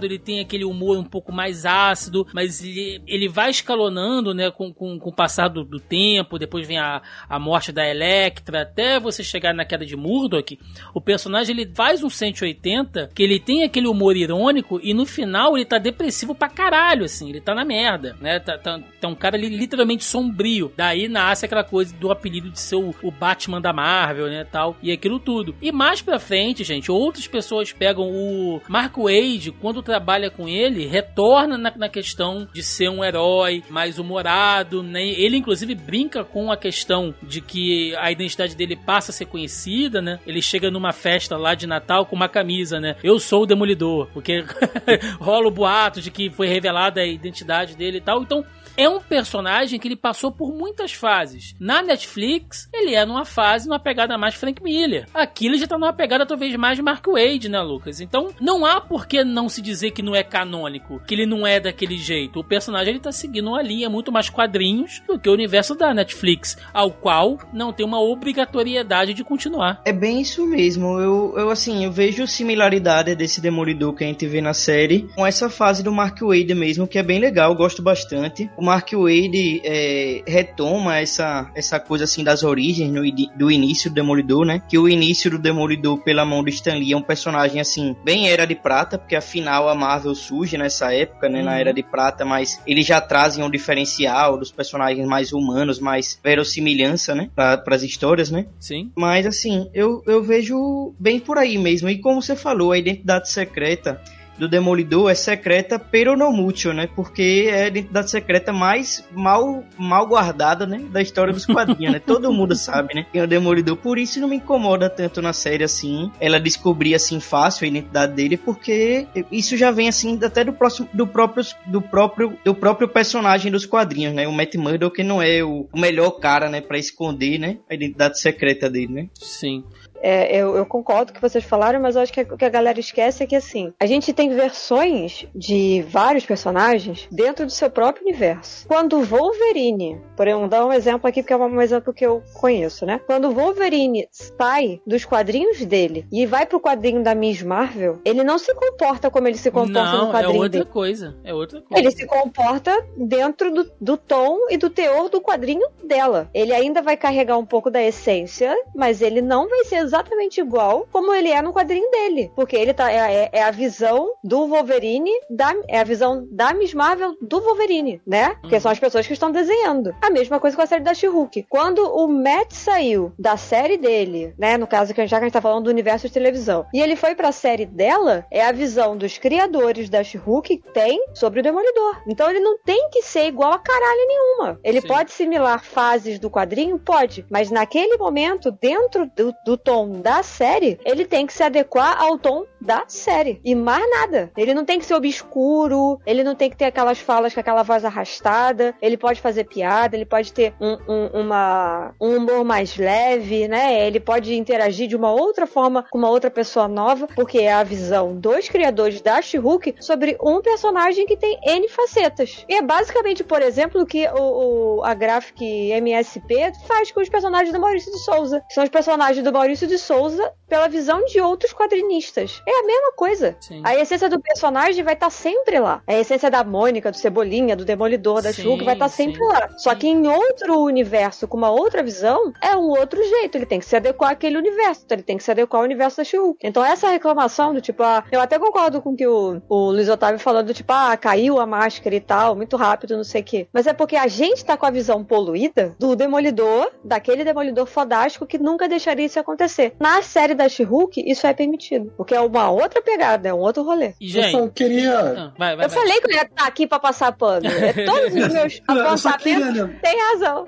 ele 0.05 0.19
tem 0.19 0.41
aquele 0.41 0.65
humor 0.65 0.99
um 0.99 1.05
pouco 1.05 1.33
mais 1.33 1.65
ácido, 1.67 2.27
mas 2.33 2.63
ele, 2.63 3.03
ele 3.07 3.29
vai 3.29 3.51
escalonando, 3.51 4.35
né, 4.35 4.51
com, 4.51 4.73
com, 4.73 4.99
com 4.99 5.11
o 5.11 5.15
passar 5.15 5.49
do, 5.49 5.65
do 5.65 5.79
tempo, 5.79 6.39
depois 6.39 6.67
vem 6.67 6.79
a, 6.79 7.03
a 7.29 7.39
morte 7.39 7.73
da 7.73 7.89
Electra, 7.89 8.63
até 8.63 8.99
você 8.99 9.23
chegar 9.23 9.55
na 9.55 9.65
queda 9.65 9.85
de 9.85 9.97
Murdoch, 9.97 10.59
o 10.95 11.01
personagem 11.01 11.55
ele 11.57 11.71
faz 11.75 12.03
um 12.03 12.11
180, 12.11 13.11
que 13.15 13.23
ele 13.23 13.39
tem 13.39 13.63
aquele 13.63 13.87
humor 13.87 14.17
irônico 14.17 14.81
e 14.83 14.95
no 14.95 15.07
final 15.07 15.57
ele 15.57 15.65
tá 15.65 15.79
depressivo 15.79 16.35
pra 16.35 16.49
caralho, 16.49 17.05
assim, 17.05 17.29
ele 17.29 17.41
tá 17.41 17.55
na 17.55 17.65
merda, 17.65 18.17
né? 18.21 18.39
Tá, 18.39 18.59
tá, 18.59 18.81
tá 19.01 19.09
um 19.09 19.15
cara 19.15 19.37
ali 19.37 19.49
literalmente 19.49 20.05
sombrio. 20.05 20.73
Daí 20.77 21.09
nasce 21.09 21.45
aquela 21.45 21.65
coisa 21.65 21.95
do 21.95 22.11
apelido 22.11 22.51
de 22.51 22.59
ser 22.59 22.77
o, 22.77 22.95
o 23.03 23.11
Batman 23.11 23.61
da 23.61 23.73
Marvel, 23.73 24.29
né, 24.29 24.45
tal, 24.45 24.77
e 24.83 24.93
aquilo 24.93 25.19
tudo. 25.19 25.55
E 25.61 25.73
mais 25.73 26.03
pra 26.03 26.19
frente, 26.19 26.65
gente, 26.65 26.91
outras 26.91 27.27
pessoas 27.27 27.73
pegam 27.73 28.09
o 28.09 28.61
Mark 28.69 28.97
Wade, 28.97 29.30
quando 29.61 29.83
trabalha 29.83 30.31
com 30.31 30.49
ele, 30.49 30.87
retorna 30.87 31.57
na, 31.57 31.73
na 31.77 31.89
questão 31.89 32.49
de 32.53 32.63
ser 32.63 32.89
um 32.89 33.05
herói 33.05 33.63
mais 33.69 33.99
humorado, 33.99 34.83
né? 34.83 35.07
Ele 35.07 35.37
inclusive 35.37 35.75
brinca 35.75 36.25
com 36.25 36.51
a 36.51 36.57
questão 36.57 37.15
de 37.23 37.41
que 37.41 37.95
a 37.97 38.11
identidade 38.11 38.57
dele 38.57 38.77
passa 38.77 39.11
a 39.11 39.15
ser 39.15 39.27
conhecida, 39.27 40.01
né? 40.01 40.19
Ele 40.27 40.43
chega 40.43 40.71
numa 40.71 40.93
festa 40.93 41.37
lá 41.37 41.55
de 41.55 41.67
Natal 41.67 42.07
com 42.07 42.17
uma 42.17 42.29
camisa, 42.29 42.81
né? 42.81 42.97
Eu 43.03 43.19
sou 43.19 43.43
o 43.43 43.47
Demolidor, 43.47 44.09
porque 44.13 44.45
rola 45.21 45.47
o 45.47 45.51
boato 45.51 46.01
de 46.01 46.11
que 46.11 46.31
foi 46.31 46.49
revelada 46.49 47.01
a 47.01 47.07
identidade 47.07 47.77
dele 47.77 47.99
e 47.99 48.01
tal. 48.01 48.23
Então, 48.23 48.45
é 48.81 48.89
um 48.89 48.99
personagem 48.99 49.79
que 49.79 49.87
ele 49.87 49.97
passou 49.97 50.33
por 50.33 50.55
muitas 50.55 50.95
fases. 50.95 51.55
Na 51.61 51.83
Netflix, 51.83 52.67
ele 52.73 52.95
é 52.95 53.05
numa 53.05 53.27
fase, 53.27 53.69
numa 53.69 53.79
pegada 53.79 54.17
mais 54.17 54.35
Frank 54.35 54.63
Miller. 54.63 55.07
Aqui 55.13 55.47
ele 55.47 55.59
já 55.59 55.67
tá 55.67 55.77
numa 55.77 55.93
pegada 55.93 56.25
talvez 56.25 56.57
mais 56.57 56.81
Mark 56.81 57.07
Wade, 57.07 57.51
né, 57.51 57.61
Lucas? 57.61 58.01
Então, 58.01 58.29
não 58.41 58.65
há 58.65 58.81
por 58.81 59.07
que 59.07 59.23
não 59.23 59.51
se 59.51 59.61
dizer 59.61 59.91
que 59.91 60.01
não 60.01 60.15
é 60.15 60.23
canônico, 60.23 60.99
que 61.07 61.15
ele 61.15 61.27
não 61.27 61.47
é 61.47 61.61
daquele 61.61 61.99
jeito. 61.99 62.41
O 62.41 62.45
personagem 62.45 62.95
ele 62.95 63.01
tá 63.01 63.13
seguindo 63.13 63.49
uma 63.49 63.61
linha 63.63 63.91
muito 63.91 64.11
mais 64.11 64.31
quadrinhos 64.31 65.03
do 65.07 65.19
que 65.19 65.29
o 65.29 65.35
universo 65.35 65.75
da 65.75 65.93
Netflix, 65.93 66.57
ao 66.73 66.91
qual 66.91 67.39
não 67.53 67.75
tem 67.75 67.85
uma 67.85 68.01
obrigatoriedade 68.01 69.13
de 69.13 69.23
continuar. 69.23 69.83
É 69.85 69.93
bem 69.93 70.23
isso 70.23 70.47
mesmo. 70.47 70.99
Eu, 70.99 71.35
eu 71.37 71.51
assim, 71.51 71.85
eu 71.85 71.93
vejo 71.93 72.27
similaridade 72.27 73.15
desse 73.15 73.43
Demolidor 73.43 73.93
que 73.95 74.05
a 74.05 74.07
gente 74.07 74.27
vê 74.27 74.41
na 74.41 74.55
série 74.55 75.07
com 75.15 75.27
essa 75.27 75.51
fase 75.51 75.83
do 75.83 75.93
Mark 75.93 76.19
Wade 76.23 76.55
mesmo, 76.55 76.89
que 76.89 76.99
é 76.99 77.03
bem 77.03 77.19
legal, 77.19 77.55
gosto 77.55 77.83
bastante. 77.83 78.51
O 78.57 78.70
Mark 78.71 78.93
Wade 78.93 79.61
é, 79.65 80.23
retoma 80.25 80.99
essa, 80.99 81.51
essa 81.57 81.81
coisa 81.81 82.05
assim 82.05 82.23
das 82.23 82.45
origens 82.45 82.89
no, 82.93 83.03
do 83.37 83.51
início 83.51 83.91
do 83.91 83.95
Demolidor, 83.95 84.45
né? 84.45 84.63
Que 84.69 84.79
o 84.79 84.89
início 84.89 85.29
do 85.29 85.41
Demolidor 85.41 85.99
pela 85.99 86.25
mão 86.25 86.45
do 86.45 86.51
Stan 86.51 86.75
Lee 86.75 86.93
é 86.93 86.97
um 86.97 87.03
personagem 87.03 87.61
assim, 87.61 87.97
bem 88.05 88.29
Era 88.29 88.47
de 88.47 88.55
Prata, 88.55 88.97
porque 88.97 89.17
afinal 89.17 89.69
a 89.69 89.75
Marvel 89.75 90.15
surge 90.15 90.57
nessa 90.57 90.95
época, 90.95 91.29
né? 91.29 91.43
Na 91.43 91.51
Uhum. 91.51 91.57
Era 91.57 91.75
de 91.75 91.83
Prata, 91.83 92.25
mas 92.25 92.63
eles 92.65 92.87
já 92.87 93.01
trazem 93.01 93.43
um 93.43 93.51
diferencial 93.51 94.39
dos 94.39 94.53
personagens 94.53 95.05
mais 95.05 95.33
humanos, 95.33 95.81
mais 95.81 96.21
verossimilhança, 96.23 97.13
né? 97.13 97.29
Para 97.35 97.61
as 97.67 97.83
histórias, 97.83 98.31
né? 98.31 98.47
Sim. 98.61 98.93
Mas 98.95 99.27
assim, 99.27 99.69
eu, 99.75 100.01
eu 100.07 100.23
vejo 100.23 100.95
bem 100.97 101.19
por 101.19 101.39
aí 101.39 101.59
mesmo. 101.59 101.89
E 101.89 101.99
como 101.99 102.23
você 102.23 102.37
falou, 102.37 102.71
a 102.71 102.79
identidade 102.79 103.29
secreta 103.31 104.01
do 104.41 104.49
Demolidor 104.49 105.11
é 105.11 105.15
secreta 105.15 105.79
pero 105.79 106.17
no 106.17 106.31
mucho, 106.33 106.73
né? 106.73 106.89
Porque 106.95 107.49
é 107.49 107.65
a 107.65 107.69
identidade 107.69 108.11
secreta 108.11 108.53
mais 108.53 109.05
mal, 109.13 109.65
mal 109.77 110.07
guardada, 110.07 110.67
né? 110.67 110.81
Da 110.91 111.03
história 111.03 111.33
dos 111.33 111.47
quadrinhos, 111.47 111.93
né? 111.93 111.99
Todo 112.05 112.33
mundo 112.33 112.55
sabe, 112.55 112.95
né? 112.95 113.07
Quem 113.11 113.21
é 113.21 113.25
o 113.25 113.29
Demolidor. 113.29 113.77
Por 113.77 113.99
isso 113.99 114.21
não 114.21 114.29
me 114.29 114.37
incomoda 114.37 114.89
tanto 114.89 115.21
na 115.21 115.33
série 115.33 115.65
assim. 115.65 116.11
Ela 116.21 116.39
descobrir 116.39 116.95
assim 116.95 117.21
fácil 117.21 117.65
a 117.65 117.69
identidade 117.69 118.15
dele, 118.15 118.37
porque 118.37 119.07
isso 119.31 119.57
já 119.57 119.71
vem 119.71 119.89
assim 119.89 120.19
até 120.23 120.45
do 120.45 120.53
próximo 120.53 120.89
do 120.93 121.07
próprio 121.07 121.45
do 121.67 121.83
próprio 121.83 122.39
do 122.45 122.55
próprio 122.55 122.89
personagem 122.89 123.51
dos 123.51 123.67
quadrinhos, 123.67 124.15
né? 124.15 124.27
O 124.27 124.33
Matt 124.33 124.55
Murdock 124.55 125.01
que 125.01 125.05
não 125.05 125.23
é 125.23 125.43
o, 125.43 125.67
o 125.73 125.79
melhor 125.79 126.11
cara, 126.13 126.49
né, 126.49 126.61
para 126.61 126.79
esconder, 126.79 127.39
né, 127.39 127.59
a 127.69 127.75
identidade 127.75 128.21
secreta 128.21 128.69
dele, 128.69 128.93
né? 128.93 129.09
Sim. 129.15 129.65
É, 130.03 130.37
eu, 130.37 130.57
eu 130.57 130.67
concordo 130.67 131.13
com 131.13 131.19
o 131.19 131.21
que 131.21 131.29
vocês 131.29 131.45
falaram, 131.45 131.81
mas 131.81 131.97
eu 131.97 132.03
acho 132.03 132.13
que 132.13 132.23
o 132.23 132.37
que 132.37 132.45
a 132.45 132.49
galera 132.49 132.81
esquece 132.81 133.23
é 133.23 133.27
que, 133.27 133.37
assim, 133.37 133.73
a 133.79 133.87
gente 133.87 134.13
tem 134.13 134.31
versões 134.31 135.27
de 135.35 135.83
vários 135.89 136.25
personagens 136.25 137.09
dentro 137.11 137.47
do 137.47 137.53
seu 137.53 137.71
próprio 137.71 138.07
universo. 138.07 138.67
Quando 138.67 138.99
o 138.99 139.05
Wolverine, 139.05 140.01
por 140.17 140.27
exemplo, 140.27 140.49
dar 140.49 140.65
um 140.65 140.73
exemplo 140.73 141.09
aqui, 141.09 141.23
porque 141.23 141.33
é 141.33 141.37
um 141.37 141.61
exemplo 141.61 141.93
que 141.93 142.05
eu 142.05 142.23
conheço, 142.35 142.87
né? 142.87 143.01
Quando 143.07 143.29
o 143.29 143.35
Wolverine 143.35 144.09
sai 144.11 144.81
dos 144.87 145.05
quadrinhos 145.05 145.65
dele 145.65 146.07
e 146.13 146.27
vai 146.27 146.47
pro 146.47 146.61
quadrinho 146.61 147.03
da 147.03 147.15
Miss 147.15 147.43
Marvel, 147.43 148.01
ele 148.05 148.23
não 148.25 148.39
se 148.39 148.55
comporta 148.55 149.11
como 149.11 149.29
ele 149.29 149.37
se 149.37 149.51
comporta 149.51 149.93
no 149.93 149.99
Não, 149.99 150.09
é 150.09 150.13
quadrinho 150.13 150.43
outra 150.43 150.49
dele. 150.49 150.65
coisa. 150.65 151.17
É 151.25 151.35
outra 151.35 151.61
coisa. 151.61 151.83
Ele 151.83 151.91
se 151.91 152.07
comporta 152.07 152.73
dentro 152.97 153.53
do, 153.53 153.71
do 153.81 153.97
tom 153.97 154.47
e 154.51 154.57
do 154.57 154.71
teor 154.71 155.09
do 155.09 155.21
quadrinho 155.21 155.67
dela. 155.85 156.29
Ele 156.33 156.53
ainda 156.53 156.83
vai 156.83 156.97
carregar 156.97 157.37
um 157.39 157.47
pouco 157.47 157.71
da 157.71 157.83
essência, 157.83 158.55
mas 158.75 159.03
ele 159.03 159.21
não 159.21 159.49
vai 159.49 159.65
ser 159.65 159.90
exatamente 159.91 160.41
igual 160.41 160.87
como 160.93 161.13
ele 161.13 161.31
é 161.31 161.43
no 161.43 161.53
quadrinho 161.53 161.91
dele. 161.91 162.31
Porque 162.35 162.57
ele 162.57 162.73
tá. 162.73 162.91
É, 162.91 163.25
é- 163.25 163.31
é 163.33 163.43
a 163.43 163.51
visão 163.51 164.13
do 164.23 164.47
Wolverine, 164.47 165.11
da, 165.29 165.55
é 165.69 165.81
a 165.81 165.85
visão 165.85 166.27
da 166.31 166.53
Miss 166.55 166.73
Marvel 166.75 167.15
do 167.21 167.41
Wolverine, 167.41 168.01
né? 168.07 168.37
Porque 168.41 168.59
são 168.61 168.71
as 168.71 168.79
pessoas 168.79 169.07
que 169.07 169.13
estão 169.13 169.31
desenhando. 169.31 169.95
A 170.01 170.11
mesma 170.11 170.39
coisa 170.41 170.57
com 170.57 170.63
a 170.63 170.67
série 170.67 170.83
da 170.85 170.95
She-Hulk. 170.95 171.47
Quando 171.49 171.81
o 171.83 172.07
Matt 172.09 172.53
saiu 172.53 173.13
da 173.19 173.37
série 173.37 173.77
dele, 173.77 174.35
né? 174.39 174.57
No 174.57 174.67
caso, 174.67 174.95
que 174.95 175.07
já 175.07 175.19
que 175.19 175.25
a 175.25 175.27
gente 175.27 175.33
tá 175.33 175.41
falando 175.41 175.65
do 175.65 175.71
universo 175.71 176.07
de 176.07 176.13
televisão, 176.13 176.67
e 176.73 176.81
ele 176.81 176.97
foi 176.97 177.15
pra 177.15 177.33
série 177.33 177.67
dela, 177.67 178.27
é 178.31 178.45
a 178.45 178.53
visão 178.53 178.97
dos 178.97 179.19
criadores 179.19 179.89
da 179.89 180.03
She-Hulk 180.03 180.59
que 180.59 180.73
tem 180.73 181.01
sobre 181.15 181.41
o 181.41 181.43
Demolidor. 181.43 182.03
Então 182.07 182.29
ele 182.31 182.41
não 182.41 182.59
tem 182.59 182.89
que 182.91 183.03
ser 183.03 183.27
igual 183.27 183.53
a 183.53 183.59
caralho 183.59 184.07
nenhuma. 184.07 184.61
Ele 184.65 184.81
Sim. 184.81 184.89
pode 184.89 185.13
similar 185.13 185.65
fases 185.65 186.19
do 186.19 186.31
quadrinho? 186.31 186.79
Pode. 186.79 187.25
Mas 187.31 187.51
naquele 187.51 187.97
momento, 187.97 188.51
dentro 188.51 189.07
do, 189.17 189.35
do 189.45 189.57
tom 189.57 189.80
da 189.89 190.23
série, 190.23 190.79
ele 190.85 191.05
tem 191.05 191.27
que 191.27 191.33
se 191.33 191.43
adequar 191.43 192.01
ao 192.01 192.19
tom 192.19 192.45
da 192.61 192.85
série. 192.87 193.41
E 193.45 193.55
mais 193.55 193.89
nada. 193.91 194.31
Ele 194.37 194.55
não 194.55 194.65
tem 194.65 194.79
que 194.79 194.85
ser 194.85 194.95
obscuro, 194.95 196.01
ele 196.07 196.23
não 196.23 196.35
tem 196.35 196.51
que 196.51 196.57
ter 196.57 196.67
aquelas 196.67 196.99
falas 196.99 197.33
com 197.33 197.41
aquela 197.41 197.63
voz 197.63 197.85
arrastada, 197.85 198.75
ele 198.81 198.97
pode 198.97 199.21
fazer 199.21 199.45
piada, 199.45 199.97
ele 199.97 200.05
pode 200.05 200.33
ter 200.33 200.55
um, 200.61 200.77
um, 200.89 201.07
uma, 201.21 201.95
um 202.01 202.17
humor 202.17 202.45
mais 202.45 202.77
leve, 202.77 203.49
né? 203.49 203.87
Ele 203.87 204.01
pode 204.01 204.35
interagir 204.35 204.89
de 204.89 204.97
uma 204.97 205.11
outra 205.13 205.47
forma 205.47 205.85
com 205.91 205.99
uma 205.99 206.11
outra 206.11 206.31
pessoa 206.31 206.69
nova, 206.69 207.07
porque 207.15 207.39
é 207.39 207.53
a 207.53 207.63
visão 207.63 208.15
dos 208.15 208.49
criadores 208.49 209.01
da 209.01 209.21
She-Hulk 209.21 209.77
sobre 209.81 210.17
um 210.23 210.41
personagem 210.41 211.07
que 211.07 211.17
tem 211.17 211.39
N 211.45 211.69
facetas. 211.69 212.45
E 212.49 212.55
é 212.55 212.63
basicamente, 212.63 213.25
por 213.25 213.43
exemplo, 213.43 213.83
o 213.83 213.87
que 213.87 214.07
o, 214.09 214.79
o, 214.79 214.85
a 214.85 214.95
Graphic 214.95 215.71
MSP 215.73 216.53
faz 216.67 216.91
com 216.91 217.01
os 217.01 217.09
personagens 217.09 217.53
do 217.53 217.61
Maurício 217.61 217.93
de 217.93 217.99
Souza. 217.99 218.43
São 218.51 218.65
os 218.65 218.71
personagens 218.71 219.25
do 219.25 219.33
Maurício 219.33 219.67
de 219.67 219.79
Souza 219.79 220.33
pela 220.51 220.69
visão 220.69 221.05
de 221.05 221.21
outros 221.21 221.55
quadrinistas. 221.55 222.43
É 222.47 222.61
a 222.61 222.67
mesma 222.67 222.93
coisa. 222.93 223.37
Sim. 223.41 223.63
A 223.65 223.77
essência 223.77 224.09
do 224.09 224.21
personagem 224.21 224.83
vai 224.85 224.95
estar 224.95 225.07
tá 225.07 225.11
sempre 225.11 225.59
lá. 225.61 225.81
A 225.87 225.95
essência 225.95 226.29
da 226.29 226.43
Mônica, 226.43 226.91
do 226.91 226.97
Cebolinha, 226.97 227.57
do 227.57 227.65
Demolidor, 227.65 228.21
da 228.21 228.33
Shulk 228.33 228.65
vai 228.65 228.75
estar 228.75 228.87
tá 228.87 228.89
sempre 228.89 229.21
sim. 229.21 229.25
lá. 229.25 229.49
Só 229.57 229.75
que 229.75 229.87
em 229.87 230.09
outro 230.09 230.59
universo, 230.59 231.29
com 231.29 231.37
uma 231.37 231.51
outra 231.51 231.83
visão, 231.83 232.33
é 232.43 232.57
um 232.57 232.69
outro 232.69 233.03
jeito. 233.03 233.37
Ele 233.37 233.47
tem 233.47 233.61
que 233.61 233.65
se 233.65 233.77
adequar 233.77 234.11
àquele 234.11 234.37
universo. 234.37 234.83
Então 234.85 234.97
ele 234.97 235.05
tem 235.05 235.17
que 235.17 235.23
se 235.23 235.31
adequar 235.31 235.61
ao 235.61 235.65
universo 235.65 235.99
da 235.99 236.05
Shulk. 236.05 236.39
Então 236.43 236.65
essa 236.65 236.89
reclamação 236.89 237.55
do 237.55 237.61
tipo, 237.61 237.83
ah, 237.85 238.05
eu 238.11 238.21
até 238.21 238.39
concordo 238.39 238.83
com 238.83 238.91
o 238.91 238.97
que 238.97 239.07
o, 239.07 239.41
o 239.49 239.71
Luiz 239.71 239.89
Otávio 239.89 240.19
falou 240.19 240.43
do 240.43 240.53
tipo, 240.53 240.73
ah, 240.73 240.97
caiu 240.97 241.39
a 241.39 241.47
máscara 241.47 241.95
e 241.95 242.01
tal, 242.01 242.35
muito 242.35 242.57
rápido, 242.57 242.97
não 242.97 243.05
sei 243.05 243.21
o 243.21 243.25
quê. 243.25 243.49
Mas 243.53 243.69
é 243.69 243.73
porque 243.73 243.95
a 243.95 244.09
gente 244.09 244.45
tá 244.45 244.57
com 244.57 244.67
a 244.67 244.71
visão 244.71 245.05
poluída 245.05 245.77
do 245.79 245.95
Demolidor, 245.95 246.73
daquele 246.83 247.25
Demolidor 247.25 247.67
fodástico 247.67 248.27
que 248.27 248.39
nunca 248.39 248.69
deixaria 248.69 249.07
isso 249.07 249.21
acontecer. 249.21 249.75
Na 249.79 250.03
série 250.03 250.35
da 250.41 250.49
She-Hulk, 250.49 251.03
isso 251.07 251.27
é 251.27 251.35
permitido. 251.35 251.93
Porque 251.97 252.15
é 252.15 252.21
uma 252.21 252.51
outra 252.51 252.81
pegada, 252.81 253.29
é 253.29 253.35
um 253.35 253.39
outro 253.39 253.63
rolê. 253.63 253.93
E, 254.01 254.09
gente, 254.09 254.35
eu 254.35 254.41
só 254.41 254.49
queria. 254.49 254.99
Ah, 254.99 255.33
vai, 255.37 255.57
vai, 255.57 255.67
eu 255.67 255.69
vai. 255.69 255.79
falei 255.79 256.01
que 256.01 256.11
eu 256.11 256.17
ia 256.17 256.23
estar 256.23 256.47
aqui 256.47 256.67
pra 256.67 256.79
passar 256.79 257.13
pano. 257.13 257.49
É 257.61 257.85
todos 257.85 258.15
os 258.15 258.33
meus 258.33 258.63
apontamentos 258.67 259.23
queria... 259.23 259.69
têm 259.83 260.01
razão. 260.13 260.47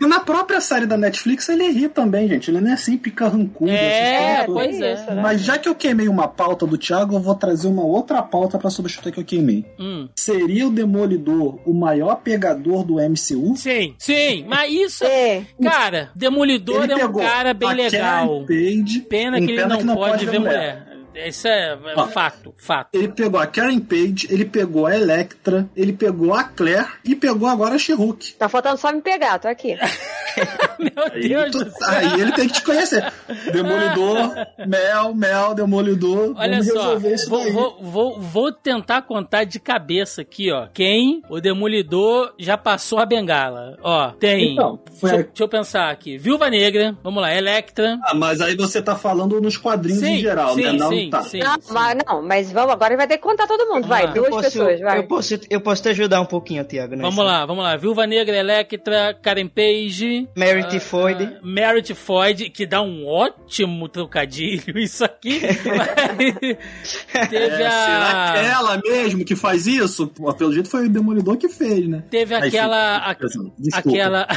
Na 0.00 0.20
própria 0.20 0.60
série 0.60 0.86
da 0.86 0.96
Netflix, 0.96 1.48
ele 1.48 1.68
ri 1.70 1.88
também, 1.88 2.28
gente. 2.28 2.50
Ele 2.50 2.60
não 2.60 2.72
é 2.72 2.76
sempre 2.76 3.10
carrancudo. 3.10 3.70
É, 3.70 4.44
pois 4.44 4.80
é. 4.80 4.94
Isso, 4.94 5.06
né? 5.12 5.22
Mas 5.22 5.40
já 5.40 5.56
que 5.56 5.68
eu 5.68 5.74
queimei 5.74 6.08
uma 6.08 6.26
pauta 6.26 6.66
do 6.66 6.76
Thiago, 6.76 7.14
eu 7.14 7.20
vou 7.20 7.34
trazer 7.34 7.68
uma 7.68 7.84
outra 7.84 8.22
pauta 8.22 8.58
pra 8.58 8.70
substituir 8.70 9.12
que 9.12 9.20
eu 9.20 9.24
queimei. 9.24 9.64
Hum. 9.78 10.08
Seria 10.16 10.66
o 10.66 10.70
Demolidor 10.70 11.60
o 11.64 11.72
maior 11.72 12.16
pegador 12.16 12.84
do 12.84 12.94
MCU? 12.94 13.56
Sim, 13.56 13.94
sim. 13.98 14.44
Mas 14.48 14.72
isso. 14.72 15.04
É. 15.04 15.46
Cara, 15.62 16.10
Demolidor 16.14 16.84
ele 16.84 17.00
é 17.00 17.06
um 17.06 17.12
cara 17.12 17.54
bem 17.54 17.72
legal. 17.72 18.44
Page, 18.46 19.00
pena 19.12 19.38
que 19.38 19.52
ele 19.52 19.66
não, 19.66 19.94
pode 19.94 20.24
ver 20.24 20.38
mulher. 20.38 20.91
Isso 21.14 21.48
é, 21.48 21.78
é 21.96 22.06
fato, 22.08 22.54
fato. 22.56 22.90
Ele 22.92 23.08
pegou 23.08 23.40
a 23.40 23.46
Karen 23.46 23.80
Page, 23.80 24.26
ele 24.30 24.44
pegou 24.44 24.86
a 24.86 24.96
Electra, 24.96 25.68
ele 25.76 25.92
pegou 25.92 26.34
a 26.34 26.44
Claire 26.44 26.88
e 27.04 27.14
pegou 27.14 27.48
agora 27.48 27.74
a 27.74 27.78
she 27.78 27.92
Tá 28.38 28.48
faltando 28.48 28.78
só 28.78 28.92
me 28.92 29.00
pegar, 29.02 29.38
tô 29.38 29.48
aqui. 29.48 29.76
Meu 30.78 31.04
aí, 31.12 31.28
Deus 31.28 31.50
tu, 31.50 31.64
do 31.64 31.70
céu. 31.70 31.88
Aí 31.88 32.20
ele 32.20 32.32
tem 32.32 32.48
que 32.48 32.54
te 32.54 32.62
conhecer. 32.62 33.12
Demolidor, 33.52 34.34
Mel, 34.66 35.14
Mel, 35.14 35.54
Demolidor. 35.54 36.34
Olha 36.36 36.62
só, 36.62 36.98
vou, 37.28 37.52
vou, 37.52 37.78
vou, 37.82 38.20
vou, 38.20 38.52
tentar 38.52 39.02
contar 39.02 39.44
de 39.44 39.60
cabeça 39.60 40.22
aqui, 40.22 40.50
ó. 40.50 40.66
Quem 40.72 41.22
o 41.28 41.40
Demolidor 41.40 42.34
já 42.38 42.56
passou 42.56 42.98
a 42.98 43.06
bengala. 43.06 43.76
Ó, 43.82 44.10
tem. 44.12 44.52
Então, 44.52 44.78
deixa, 45.00 45.16
deixa, 45.16 45.42
eu 45.42 45.48
pensar 45.48 45.90
aqui. 45.90 46.16
Viúva 46.16 46.48
Negra, 46.48 46.96
vamos 47.02 47.22
lá, 47.22 47.34
Electra. 47.34 47.98
Ah, 48.04 48.14
mas 48.14 48.40
aí 48.40 48.56
você 48.56 48.80
tá 48.80 48.96
falando 48.96 49.40
nos 49.40 49.56
quadrinhos 49.56 50.00
sim, 50.00 50.14
em 50.14 50.20
geral, 50.20 50.54
sim, 50.54 50.62
né? 50.62 50.72
Não, 50.72 50.88
sim, 50.88 51.01
tá. 51.10 51.22
sim, 51.22 51.38
não, 51.38 51.54
sim. 51.60 51.72
Mas, 51.72 51.98
não, 52.06 52.22
mas 52.22 52.52
vamos, 52.52 52.72
agora 52.72 52.96
vai 52.96 53.06
ter 53.06 53.16
que 53.16 53.22
contar 53.22 53.46
todo 53.46 53.66
mundo. 53.66 53.86
Vai, 53.86 54.12
duas 54.12 54.30
posso, 54.30 54.42
pessoas, 54.42 54.80
vai. 54.80 54.98
Eu 54.98 55.04
posso, 55.04 55.40
eu 55.48 55.60
posso 55.60 55.82
te 55.82 55.88
ajudar 55.90 56.20
um 56.20 56.26
pouquinho, 56.26 56.64
Tiago. 56.64 56.96
Vamos 56.96 57.24
lá, 57.24 57.46
vamos 57.46 57.62
lá. 57.62 57.76
Viúva 57.76 58.06
Negra, 58.06 58.36
Electra, 58.36 59.14
Karen 59.20 59.48
Page. 59.48 60.28
Merit 60.36 60.76
uh, 60.76 60.80
Foyd. 60.80 61.24
Uh, 61.24 61.46
Merit 61.46 61.94
Foyd, 61.94 62.50
que 62.50 62.66
dá 62.66 62.82
um 62.82 63.06
ótimo 63.06 63.88
trocadilho, 63.88 64.76
isso 64.78 65.04
aqui. 65.04 65.40
teve 67.30 67.62
é, 67.62 67.66
a... 67.66 67.70
Será 67.70 68.32
que 68.32 68.38
é 68.38 68.50
ela 68.50 68.80
mesmo 68.82 69.24
que 69.24 69.36
faz 69.36 69.66
isso? 69.66 70.06
Pô, 70.08 70.32
pelo 70.34 70.52
jeito 70.52 70.68
foi 70.68 70.86
o 70.86 70.90
Demolidor 70.90 71.36
que 71.36 71.48
fez, 71.48 71.88
né? 71.88 72.04
Teve 72.10 72.34
aquela... 72.34 72.98
A, 72.98 73.10
aquela... 73.10 74.28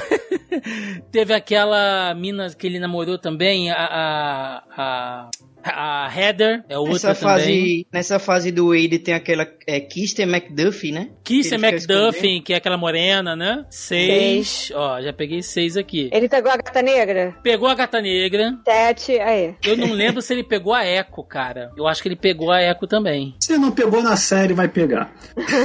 teve 1.11 1.34
aquela 1.34 2.13
mina 2.16 2.49
que 2.53 2.68
ele 2.68 2.80
namorou 2.80 3.18
também, 3.18 3.72
a... 3.72 3.76
a, 3.76 4.63
a 4.78 5.30
a 5.66 6.09
Heather 6.16 6.63
é 6.70 6.78
outra 6.78 6.93
nessa 6.93 7.16
fase, 7.16 7.45
também. 7.45 7.88
Nessa 7.91 8.20
fase 8.20 8.51
do 8.51 8.70
Wade 8.70 8.99
tem 8.99 9.13
aquela 9.13 9.47
é, 9.66 9.80
Kirsten 9.80 10.28
McDuffie, 10.28 10.91
né? 10.91 11.09
Kirsten 11.24 11.59
McDuffie, 11.59 12.41
que 12.41 12.53
é 12.53 12.57
aquela 12.57 12.78
morena, 12.78 13.36
né? 13.36 13.66
Seis. 13.70 14.72
Ó, 14.74 15.01
já 15.01 15.11
peguei 15.11 15.41
seis 15.41 15.76
aqui. 15.76 16.09
Ele 16.11 16.30
pegou 16.30 16.51
a 16.51 16.57
gata 16.57 16.82
negra? 16.82 17.36
Pegou 17.41 17.68
a 17.68 17.76
gata 17.76 18.01
negra. 18.01 18.57
Sete, 18.63 19.20
aí. 19.20 19.55
Eu 19.66 19.76
não 19.78 19.91
lembro 19.91 20.22
se 20.22 20.34
ele 20.34 20.43
pegou 20.43 20.74
a 20.74 20.86
Echo, 20.86 21.24
cara. 21.24 21.72
Eu 21.76 21.88
acho 21.88 22.01
que 22.01 22.07
ele 22.07 22.16
pegou 22.16 22.51
a 22.51 22.61
Echo 22.61 22.88
também. 22.88 23.36
Se 23.39 23.57
não 23.57 23.72
pegou 23.72 24.01
na 24.01 24.16
série, 24.16 24.53
vai 24.53 24.68
pegar. 24.68 25.13